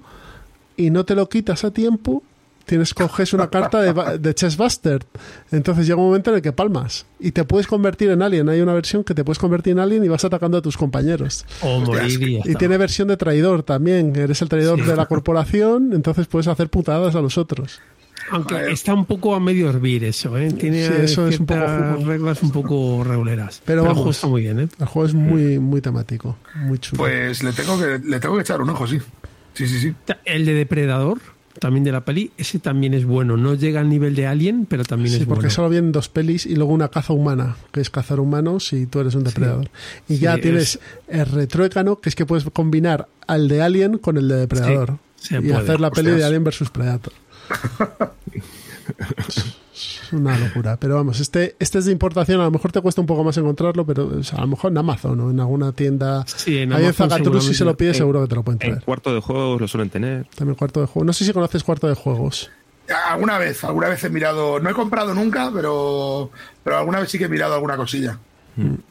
y 0.77 0.89
no 0.89 1.05
te 1.05 1.15
lo 1.15 1.29
quitas 1.29 1.63
a 1.63 1.71
tiempo, 1.71 2.23
tienes 2.65 2.93
coges 2.93 3.33
una 3.33 3.49
carta 3.49 3.81
de, 3.81 4.17
de 4.19 4.33
Chessbuster. 4.35 5.05
Entonces 5.51 5.85
llega 5.87 5.97
un 5.99 6.07
momento 6.07 6.29
en 6.31 6.37
el 6.37 6.41
que 6.41 6.51
palmas 6.53 7.05
y 7.19 7.31
te 7.31 7.43
puedes 7.43 7.67
convertir 7.67 8.09
en 8.09 8.21
alien. 8.21 8.47
Hay 8.49 8.61
una 8.61 8.73
versión 8.73 9.03
que 9.03 9.13
te 9.13 9.23
puedes 9.23 9.39
convertir 9.39 9.73
en 9.73 9.79
alien 9.79 10.03
y 10.03 10.07
vas 10.07 10.23
atacando 10.25 10.57
a 10.57 10.61
tus 10.61 10.77
compañeros. 10.77 11.45
O 11.61 11.79
morir 11.81 12.41
y 12.45 12.55
tiene 12.55 12.77
versión 12.77 13.07
de 13.07 13.17
traidor 13.17 13.63
también. 13.63 14.15
Eres 14.15 14.41
el 14.41 14.49
traidor 14.49 14.79
Sí. 14.79 14.85
de 14.85 14.95
la 14.95 15.05
corporación, 15.05 15.91
entonces 15.93 16.27
puedes 16.27 16.47
hacer 16.47 16.69
putadas 16.69 17.15
a 17.15 17.21
los 17.21 17.37
otros. 17.37 17.79
Aunque 18.29 18.71
está 18.71 18.93
un 18.93 19.05
poco 19.05 19.33
a 19.35 19.39
medio 19.39 19.69
hervir 19.69 20.03
eso, 20.03 20.37
¿eh? 20.37 20.51
Tiene 20.53 20.85
Sí, 20.85 20.93
eso 20.99 21.27
es 21.27 21.39
un 21.39 21.45
poco 21.47 21.65
reglas 22.05 22.41
un 22.43 22.51
poco 22.51 23.03
reguleras. 23.03 23.61
Pero 23.65 23.81
el 23.81 23.87
vamos. 23.87 23.97
juego 23.97 24.11
está 24.11 24.27
muy 24.27 24.41
bien, 24.41 24.59
¿eh? 24.59 24.67
El 24.79 24.85
juego 24.85 25.07
es 25.07 25.13
muy, 25.13 25.59
muy 25.59 25.81
temático, 25.81 26.37
muy 26.55 26.77
chulo. 26.77 26.99
pues 26.99 27.43
le 27.43 27.51
tengo 27.51 27.77
que 27.79 27.99
le 27.99 28.19
tengo 28.19 28.35
que 28.35 28.41
echar 28.41 28.61
un 28.61 28.69
ojo, 28.69 28.87
sí. 28.87 28.99
Sí, 29.53 29.67
sí, 29.67 29.79
sí. 29.81 29.93
El 30.23 30.45
de 30.45 30.53
Depredador, 30.53 31.19
también 31.59 31.83
de 31.83 31.91
la 31.91 32.01
peli, 32.05 32.31
ese 32.37 32.59
también 32.59 32.93
es 32.93 33.05
bueno. 33.05 33.37
No 33.37 33.53
llega 33.55 33.79
al 33.81 33.89
nivel 33.89 34.15
de 34.15 34.27
Alien, 34.27 34.65
pero 34.69 34.83
también 34.83 35.15
Sí, 35.15 35.21
es 35.21 35.25
porque 35.27 35.41
bueno. 35.41 35.49
solo 35.51 35.69
vienen 35.69 35.91
dos 35.91 36.09
pelis 36.09 36.45
y 36.45 36.55
luego 36.55 36.71
una 36.73 36.87
caza 36.89 37.13
humana, 37.13 37.55
que 37.71 37.81
es 37.81 37.89
cazar 37.89 38.19
humanos 38.19 38.73
y 38.73 38.85
tú 38.85 38.99
eres 38.99 39.15
un 39.15 39.23
depredador. 39.23 39.69
Y 40.09 40.15
Sí, 40.15 40.19
ya 40.21 40.35
es- 40.35 40.41
tienes 40.41 40.79
el 41.07 41.25
retruécano, 41.25 41.99
que 41.99 42.09
es 42.09 42.15
que 42.15 42.25
puedes 42.25 42.45
combinar 42.51 43.07
al 43.27 43.47
de 43.47 43.61
Alien 43.61 43.97
con 43.97 44.17
el 44.17 44.27
de 44.27 44.35
depredador. 44.35 44.97
Y 45.29 45.35
puede. 45.35 45.53
hacer 45.55 45.79
la 45.79 45.91
peli 45.91 46.11
de. 46.11 46.23
Alien 46.23 46.43
versus 46.43 46.69
Predator. 46.69 47.13
es 48.97 50.11
una 50.13 50.37
locura. 50.37 50.77
Pero 50.77 50.95
vamos, 50.95 51.19
este, 51.19 51.55
este 51.59 51.79
es 51.79 51.85
de 51.85 51.91
importación, 51.91 52.39
a 52.41 52.45
lo 52.45 52.51
mejor 52.51 52.71
te 52.71 52.81
cuesta 52.81 53.01
un 53.01 53.07
poco 53.07 53.23
más 53.23 53.37
encontrarlo, 53.37 53.85
pero 53.85 54.07
o 54.19 54.23
sea, 54.23 54.39
a 54.39 54.41
lo 54.41 54.47
mejor 54.47 54.71
en 54.71 54.77
Amazon 54.77 55.19
o 55.19 55.31
en 55.31 55.39
alguna 55.39 55.71
tienda. 55.71 56.23
Sí, 56.27 56.59
en 56.59 56.73
Ahí 56.73 56.79
en 56.81 56.85
Amazon 56.89 57.09
Zagatru, 57.09 57.41
si 57.41 57.53
se 57.53 57.65
lo 57.65 57.75
pides, 57.77 57.95
En- 57.95 57.99
seguro 57.99 58.21
que 58.21 58.27
te 58.27 58.35
lo 58.35 58.43
pueden 58.43 58.59
En 58.61 58.69
traer. 58.71 58.83
cuarto 58.85 59.13
de 59.13 59.21
juegos 59.21 59.61
lo 59.61 59.67
suelen 59.67 59.89
tener. 59.89 60.25
También 60.35 60.55
cuarto 60.55 60.81
de 60.81 60.87
juego. 60.87 61.05
No 61.05 61.13
sé 61.13 61.25
si 61.25 61.33
conoces 61.33 61.63
cuarto 61.63 61.87
de 61.87 61.95
juegos. 61.95 62.49
Alguna 63.09 63.37
vez, 63.37 63.63
alguna 63.63 63.87
vez 63.87 64.03
he 64.03 64.09
mirado, 64.09 64.59
no 64.59 64.69
he 64.69 64.73
comprado 64.73 65.13
nunca, 65.13 65.49
pero, 65.53 66.29
pero 66.63 66.77
alguna 66.77 66.99
vez 66.99 67.09
sí 67.09 67.17
que 67.17 67.25
he 67.25 67.29
mirado 67.29 67.53
alguna 67.53 67.77
cosilla. 67.77 68.19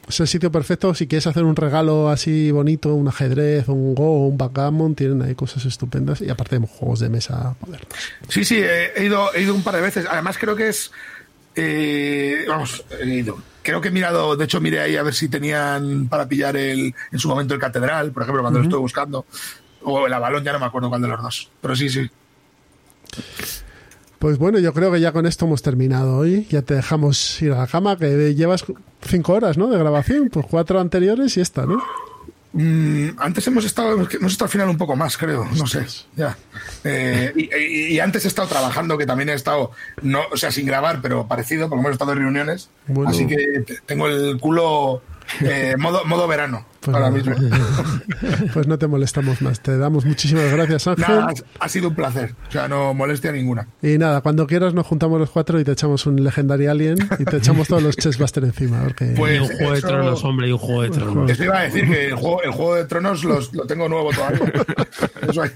Es 0.07 0.19
el 0.19 0.27
sitio 0.27 0.51
perfecto 0.51 0.93
si 0.93 1.07
quieres 1.07 1.27
hacer 1.27 1.43
un 1.43 1.55
regalo 1.55 2.09
así 2.09 2.51
bonito, 2.51 2.93
un 2.95 3.07
ajedrez, 3.07 3.67
un 3.69 3.93
Go, 3.95 4.27
un 4.27 4.37
backgammon, 4.37 4.95
tienen 4.95 5.21
ahí 5.21 5.35
cosas 5.35 5.65
estupendas 5.65 6.21
y 6.21 6.29
aparte 6.29 6.57
de 6.57 6.67
juegos 6.67 6.99
de 6.99 7.09
mesa 7.09 7.55
modernos. 7.61 7.87
Sí, 8.27 8.43
sí, 8.43 8.57
he, 8.57 8.93
he 8.99 9.05
ido, 9.05 9.33
he 9.33 9.43
ido 9.43 9.53
un 9.53 9.63
par 9.63 9.75
de 9.75 9.81
veces. 9.81 10.05
Además, 10.09 10.37
creo 10.37 10.55
que 10.55 10.69
es. 10.69 10.91
eh, 11.55 12.45
vamos, 12.47 12.83
he 12.99 13.07
ido. 13.07 13.37
Creo 13.63 13.79
que 13.79 13.89
he 13.89 13.91
mirado, 13.91 14.35
de 14.35 14.45
hecho, 14.45 14.59
miré 14.59 14.79
ahí 14.79 14.95
a 14.97 15.03
ver 15.03 15.13
si 15.13 15.29
tenían 15.29 16.07
para 16.07 16.27
pillar 16.27 16.57
el, 16.57 16.95
en 17.11 17.19
su 17.19 17.29
momento 17.29 17.53
el 17.53 17.59
Catedral, 17.59 18.11
por 18.11 18.23
ejemplo, 18.23 18.41
cuando 18.41 18.59
lo 18.59 18.65
estuve 18.65 18.79
buscando. 18.79 19.25
O 19.83 20.07
el 20.07 20.13
Avalón, 20.13 20.43
ya 20.43 20.53
no 20.53 20.59
me 20.59 20.65
acuerdo 20.65 20.89
cuál 20.89 21.01
de 21.03 21.07
los 21.07 21.21
dos. 21.21 21.49
Pero 21.61 21.75
sí, 21.75 21.87
sí. 21.89 22.09
Pues 24.21 24.37
bueno, 24.37 24.59
yo 24.59 24.71
creo 24.71 24.91
que 24.91 24.99
ya 25.01 25.11
con 25.13 25.25
esto 25.25 25.45
hemos 25.47 25.63
terminado 25.63 26.15
hoy. 26.17 26.45
Ya 26.51 26.61
te 26.61 26.75
dejamos 26.75 27.41
ir 27.41 27.53
a 27.53 27.57
la 27.57 27.65
cama, 27.65 27.97
que 27.97 28.35
llevas 28.35 28.63
cinco 29.01 29.33
horas, 29.33 29.57
¿no? 29.57 29.67
De 29.67 29.79
grabación, 29.79 30.29
pues 30.31 30.45
cuatro 30.47 30.79
anteriores 30.79 31.35
y 31.37 31.41
esta, 31.41 31.65
¿no? 31.65 31.81
Mm, 32.53 33.17
antes 33.17 33.47
hemos 33.47 33.65
estado, 33.65 33.93
hemos 33.95 34.31
estado 34.31 34.45
al 34.45 34.51
final 34.51 34.69
un 34.69 34.77
poco 34.77 34.95
más, 34.95 35.17
creo. 35.17 35.47
No 35.57 35.65
sé. 35.65 35.87
Ya. 36.15 36.37
Eh, 36.83 37.33
y, 37.35 37.97
antes 37.97 38.23
he 38.25 38.27
estado 38.27 38.47
trabajando, 38.47 38.95
que 38.95 39.07
también 39.07 39.29
he 39.29 39.33
estado, 39.33 39.71
no, 40.03 40.19
o 40.31 40.37
sea, 40.37 40.51
sin 40.51 40.67
grabar, 40.67 40.99
pero 41.01 41.25
parecido, 41.27 41.67
por 41.67 41.79
lo 41.79 41.81
menos 41.81 41.93
he 41.93 41.95
estado 41.95 42.11
en 42.11 42.19
reuniones. 42.19 42.69
Bueno. 42.85 43.09
Así 43.09 43.25
que 43.25 43.37
te- 43.65 43.79
tengo 43.87 44.05
el 44.05 44.37
culo 44.39 45.01
Eh, 45.39 45.75
modo, 45.77 46.03
modo 46.05 46.27
verano, 46.27 46.65
Pues 46.81 46.95
ahora 46.95 47.09
mismo. 47.09 47.33
Pues 48.53 48.67
no 48.67 48.77
te 48.77 48.87
molestamos 48.87 49.41
más. 49.41 49.61
Te 49.61 49.77
damos 49.77 50.05
muchísimas 50.05 50.51
gracias, 50.51 50.87
Ángel. 50.87 51.05
Nada, 51.07 51.33
ha 51.59 51.69
sido 51.69 51.89
un 51.89 51.95
placer. 51.95 52.35
O 52.49 52.51
sea, 52.51 52.67
no 52.67 52.93
molestia 52.93 53.31
ninguna. 53.31 53.67
Y 53.81 53.97
nada, 53.97 54.21
cuando 54.21 54.45
quieras 54.47 54.73
nos 54.73 54.85
juntamos 54.85 55.19
los 55.19 55.29
cuatro 55.29 55.59
y 55.59 55.63
te 55.63 55.71
echamos 55.71 56.05
un 56.05 56.23
Legendary 56.23 56.67
Alien 56.67 56.97
y 57.19 57.25
te 57.25 57.37
echamos 57.37 57.67
todos 57.67 57.81
los 57.83 57.95
Chessbuster 57.95 58.43
encima. 58.43 58.83
Porque... 58.83 59.13
Pues- 59.17 59.35
y 59.37 59.39
un 59.39 59.47
juego 59.47 59.71
de 59.73 59.81
tronos, 59.81 60.23
hombre, 60.23 60.47
y 60.49 60.51
un 60.51 60.57
juego 60.57 60.81
de 60.83 60.89
tronos. 60.89 61.31
Eso 61.31 61.43
iba 61.45 61.59
a 61.59 61.63
decir 61.63 61.87
que 61.87 62.05
el 62.07 62.15
juego, 62.15 62.43
el 62.43 62.51
juego 62.51 62.75
de 62.75 62.85
Tronos 62.85 63.23
los- 63.23 63.53
lo 63.53 63.65
tengo 63.65 63.87
nuevo 63.87 64.11
todavía. 64.11 64.51
Eso 65.29 65.41
hay- 65.43 65.51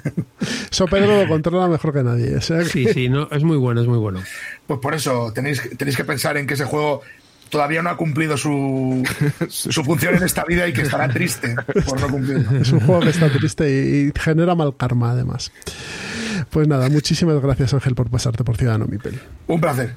Eso 0.71 0.85
Pedro 0.87 1.21
lo 1.23 1.27
controla 1.27 1.67
mejor 1.67 1.93
que 1.93 2.03
nadie. 2.03 2.35
o 2.37 2.41
sea 2.41 2.59
que- 2.59 2.65
Sí, 2.65 2.85
sí, 2.93 3.09
no, 3.09 3.27
es 3.31 3.43
muy 3.43 3.57
bueno, 3.57 3.81
es 3.81 3.87
muy 3.87 3.97
bueno. 3.97 4.21
Pues 4.67 4.79
por 4.79 4.93
eso 4.95 5.31
tenéis, 5.33 5.61
tenéis 5.77 5.97
que 5.97 6.03
pensar 6.05 6.37
en 6.37 6.47
que 6.47 6.53
ese 6.55 6.65
juego 6.65 7.01
todavía 7.49 7.81
no 7.81 7.89
ha 7.89 7.97
cumplido 7.97 8.37
su, 8.37 9.03
su 9.49 9.83
función 9.83 10.15
en 10.15 10.23
esta 10.23 10.43
vida 10.45 10.67
y 10.67 10.73
que 10.73 10.81
estará 10.81 11.07
triste 11.07 11.55
por 11.85 11.99
no 11.99 12.07
cumplirlo. 12.09 12.57
Es 12.57 12.71
un 12.71 12.79
juego 12.81 13.01
que 13.01 13.09
está 13.09 13.29
triste 13.29 13.69
y, 13.69 14.07
y 14.07 14.11
genera 14.19 14.55
mal 14.55 14.75
karma, 14.75 15.11
además. 15.11 15.51
Pues 16.49 16.67
nada, 16.67 16.89
muchísimas 16.89 17.41
gracias, 17.41 17.73
Ángel, 17.73 17.95
por 17.95 18.09
pasarte 18.09 18.43
por 18.43 18.57
Ciudadano 18.57 18.85
Mipel. 18.85 19.19
Un 19.47 19.61
placer. 19.61 19.93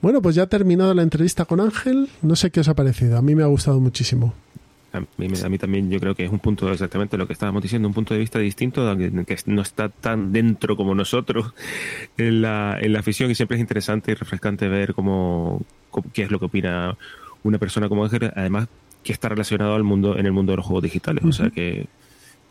Bueno, 0.00 0.20
pues 0.20 0.34
ya 0.34 0.42
ha 0.42 0.48
terminado 0.48 0.92
la 0.94 1.02
entrevista 1.02 1.44
con 1.44 1.60
Ángel. 1.60 2.10
No 2.22 2.34
sé 2.34 2.50
qué 2.50 2.60
os 2.60 2.68
ha 2.68 2.74
parecido. 2.74 3.16
A 3.16 3.22
mí 3.22 3.34
me 3.36 3.44
ha 3.44 3.46
gustado 3.46 3.78
muchísimo. 3.80 4.34
A 4.92 5.00
mí, 5.00 5.28
me- 5.28 5.40
a 5.40 5.48
mí 5.48 5.58
también 5.58 5.90
yo 5.90 5.98
creo 5.98 6.14
que 6.14 6.24
es 6.24 6.30
un 6.30 6.38
punto 6.38 6.70
exactamente 6.70 7.16
lo 7.16 7.26
que 7.26 7.32
estábamos 7.32 7.62
diciendo, 7.62 7.88
un 7.88 7.94
punto 7.94 8.12
de 8.14 8.20
vista 8.20 8.38
distinto, 8.38 8.96
que, 8.98 9.10
que 9.24 9.36
no 9.46 9.62
está 9.62 9.88
tan 9.88 10.32
dentro 10.32 10.76
como 10.76 10.94
nosotros 10.94 11.54
en 12.18 12.42
la, 12.42 12.76
en 12.80 12.92
la 12.92 13.00
afición 13.00 13.30
y 13.30 13.34
siempre 13.34 13.56
es 13.56 13.60
interesante 13.60 14.12
y 14.12 14.14
refrescante 14.14 14.68
ver 14.68 14.92
cómo, 14.94 15.62
cómo- 15.90 16.06
qué 16.12 16.22
es 16.24 16.30
lo 16.30 16.38
que 16.38 16.44
opina 16.44 16.96
una 17.42 17.58
persona 17.58 17.88
como 17.88 18.04
Ángel, 18.04 18.30
además 18.36 18.68
que 19.02 19.12
está 19.12 19.28
relacionado 19.28 19.74
al 19.74 19.82
mundo 19.82 20.16
en 20.18 20.26
el 20.26 20.32
mundo 20.32 20.52
de 20.52 20.58
los 20.58 20.66
juegos 20.66 20.82
digitales, 20.84 21.24
o 21.24 21.32
sea 21.32 21.50
que 21.50 21.86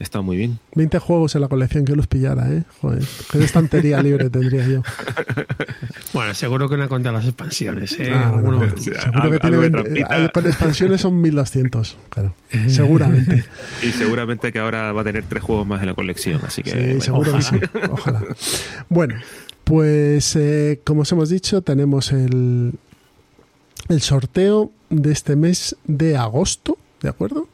está 0.02 0.22
muy 0.22 0.38
bien. 0.38 0.60
20 0.76 1.00
juegos 1.00 1.36
en 1.36 1.42
la 1.42 1.48
colección 1.48 1.86
que 1.86 1.96
los 1.96 2.08
pillara, 2.08 2.52
¿eh? 2.52 2.64
Joder, 2.82 3.04
qué 3.32 3.44
estantería 3.44 4.02
libre 4.04 4.30
tendría 4.30 4.68
yo. 4.68 4.82
Bueno, 6.14 6.34
seguro 6.34 6.68
que 6.70 6.78
no 6.78 6.84
ha 6.84 6.88
contado 6.90 7.16
las 7.16 7.26
expansiones. 7.26 7.96
¿eh? 8.00 8.12
Ah, 8.14 8.32
bueno, 8.42 8.62
seguro 8.78 9.32
que 9.32 9.40
tiene 9.40 9.58
de 9.58 9.70
20 9.70 9.82
trampita. 9.84 10.26
eh, 10.26 10.30
con 10.34 10.46
expansiones 10.48 11.02
son 11.02 11.22
1200, 11.22 11.98
claro. 12.10 12.36
Seguramente. 12.68 13.44
Y 13.84 13.92
seguramente 13.92 14.52
que 14.52 14.60
ahora 14.60 14.92
va 14.92 15.02
a 15.02 15.04
tener 15.04 15.24
tres 15.24 15.44
juegos 15.44 15.66
más 15.66 15.82
en 15.82 15.88
la 15.88 15.94
colección, 15.94 16.40
así 16.46 16.62
que 16.64 16.72
Sí, 16.72 16.78
bueno, 16.78 17.02
seguro 17.02 17.34
que 17.34 17.42
sí. 17.42 17.56
Ojalá. 17.92 18.22
Bueno, 18.90 19.16
pues 19.64 20.36
eh, 20.36 20.82
como 20.84 21.02
os 21.02 21.12
hemos 21.12 21.30
dicho, 21.30 21.62
tenemos 21.62 22.12
el, 22.12 22.74
el 23.90 24.02
sorteo 24.02 24.72
de 24.90 25.12
este 25.12 25.36
mes 25.36 25.76
de 25.86 26.18
agosto, 26.18 26.78
¿de 27.02 27.10
acuerdo? 27.10 27.48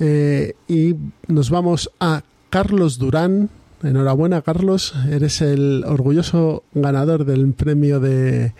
Eh, 0.00 0.54
y 0.68 0.96
nos 1.28 1.50
vamos 1.50 1.90
a 2.00 2.22
Carlos 2.50 2.98
Durán. 2.98 3.50
Enhorabuena, 3.82 4.42
Carlos. 4.42 4.94
Eres 5.10 5.42
el 5.42 5.84
orgulloso 5.86 6.64
ganador 6.72 7.24
del 7.24 7.52
premio 7.52 8.00
de, 8.00 8.54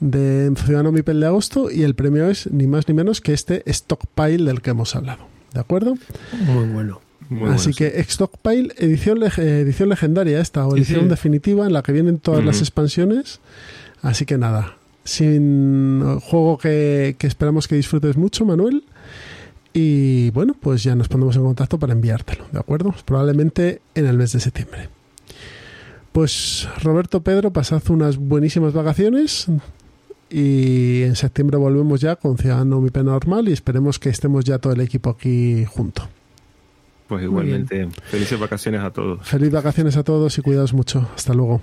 de 0.00 0.52
Ciudadano 0.56 0.92
Mipel 0.92 1.20
de 1.20 1.26
agosto. 1.26 1.70
Y 1.70 1.82
el 1.82 1.94
premio 1.94 2.28
es 2.28 2.50
ni 2.50 2.66
más 2.66 2.88
ni 2.88 2.94
menos 2.94 3.20
que 3.20 3.32
este 3.32 3.62
Stockpile 3.72 4.44
del 4.44 4.60
que 4.60 4.70
hemos 4.70 4.96
hablado. 4.96 5.20
¿De 5.54 5.60
acuerdo? 5.60 5.94
Muy 6.46 6.66
bueno. 6.68 7.00
muy 7.28 7.50
Así 7.50 7.72
que 7.72 8.02
Stockpile, 8.02 8.74
edición, 8.78 9.22
edición 9.22 9.88
legendaria 9.88 10.40
esta, 10.40 10.66
o 10.66 10.76
edición 10.76 11.02
sí. 11.02 11.08
definitiva 11.08 11.66
en 11.66 11.72
la 11.72 11.82
que 11.82 11.92
vienen 11.92 12.18
todas 12.18 12.44
las 12.44 12.60
expansiones. 12.60 13.40
Así 14.02 14.26
que 14.26 14.38
nada, 14.38 14.76
sin 15.04 16.18
juego 16.20 16.58
que, 16.58 17.16
que 17.18 17.26
esperamos 17.26 17.66
que 17.66 17.76
disfrutes 17.76 18.16
mucho, 18.16 18.44
Manuel. 18.44 18.84
Y 19.80 20.30
bueno, 20.30 20.56
pues 20.58 20.82
ya 20.82 20.96
nos 20.96 21.06
ponemos 21.06 21.36
en 21.36 21.44
contacto 21.44 21.78
para 21.78 21.92
enviártelo, 21.92 22.46
¿de 22.50 22.58
acuerdo? 22.58 22.92
Probablemente 23.04 23.80
en 23.94 24.06
el 24.06 24.16
mes 24.16 24.32
de 24.32 24.40
septiembre. 24.40 24.88
Pues 26.10 26.68
Roberto 26.82 27.22
Pedro, 27.22 27.52
pasad 27.52 27.80
unas 27.90 28.16
buenísimas 28.16 28.72
vacaciones 28.72 29.46
y 30.30 31.02
en 31.02 31.14
septiembre 31.14 31.58
volvemos 31.58 32.00
ya 32.00 32.16
con 32.16 32.36
Ciudadano 32.38 32.80
Mi 32.80 32.90
Pena 32.90 33.12
Normal 33.12 33.48
y 33.48 33.52
esperemos 33.52 34.00
que 34.00 34.08
estemos 34.08 34.44
ya 34.44 34.58
todo 34.58 34.72
el 34.72 34.80
equipo 34.80 35.10
aquí 35.10 35.64
junto. 35.64 36.08
Pues 37.06 37.22
igualmente, 37.22 37.88
felices 38.10 38.36
vacaciones 38.36 38.80
a 38.80 38.90
todos. 38.90 39.24
Feliz 39.28 39.52
vacaciones 39.52 39.96
a 39.96 40.02
todos 40.02 40.36
y 40.38 40.42
cuidaos 40.42 40.74
mucho. 40.74 41.08
Hasta 41.14 41.34
luego. 41.34 41.60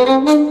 Thank 0.00 0.28
you. 0.30 0.49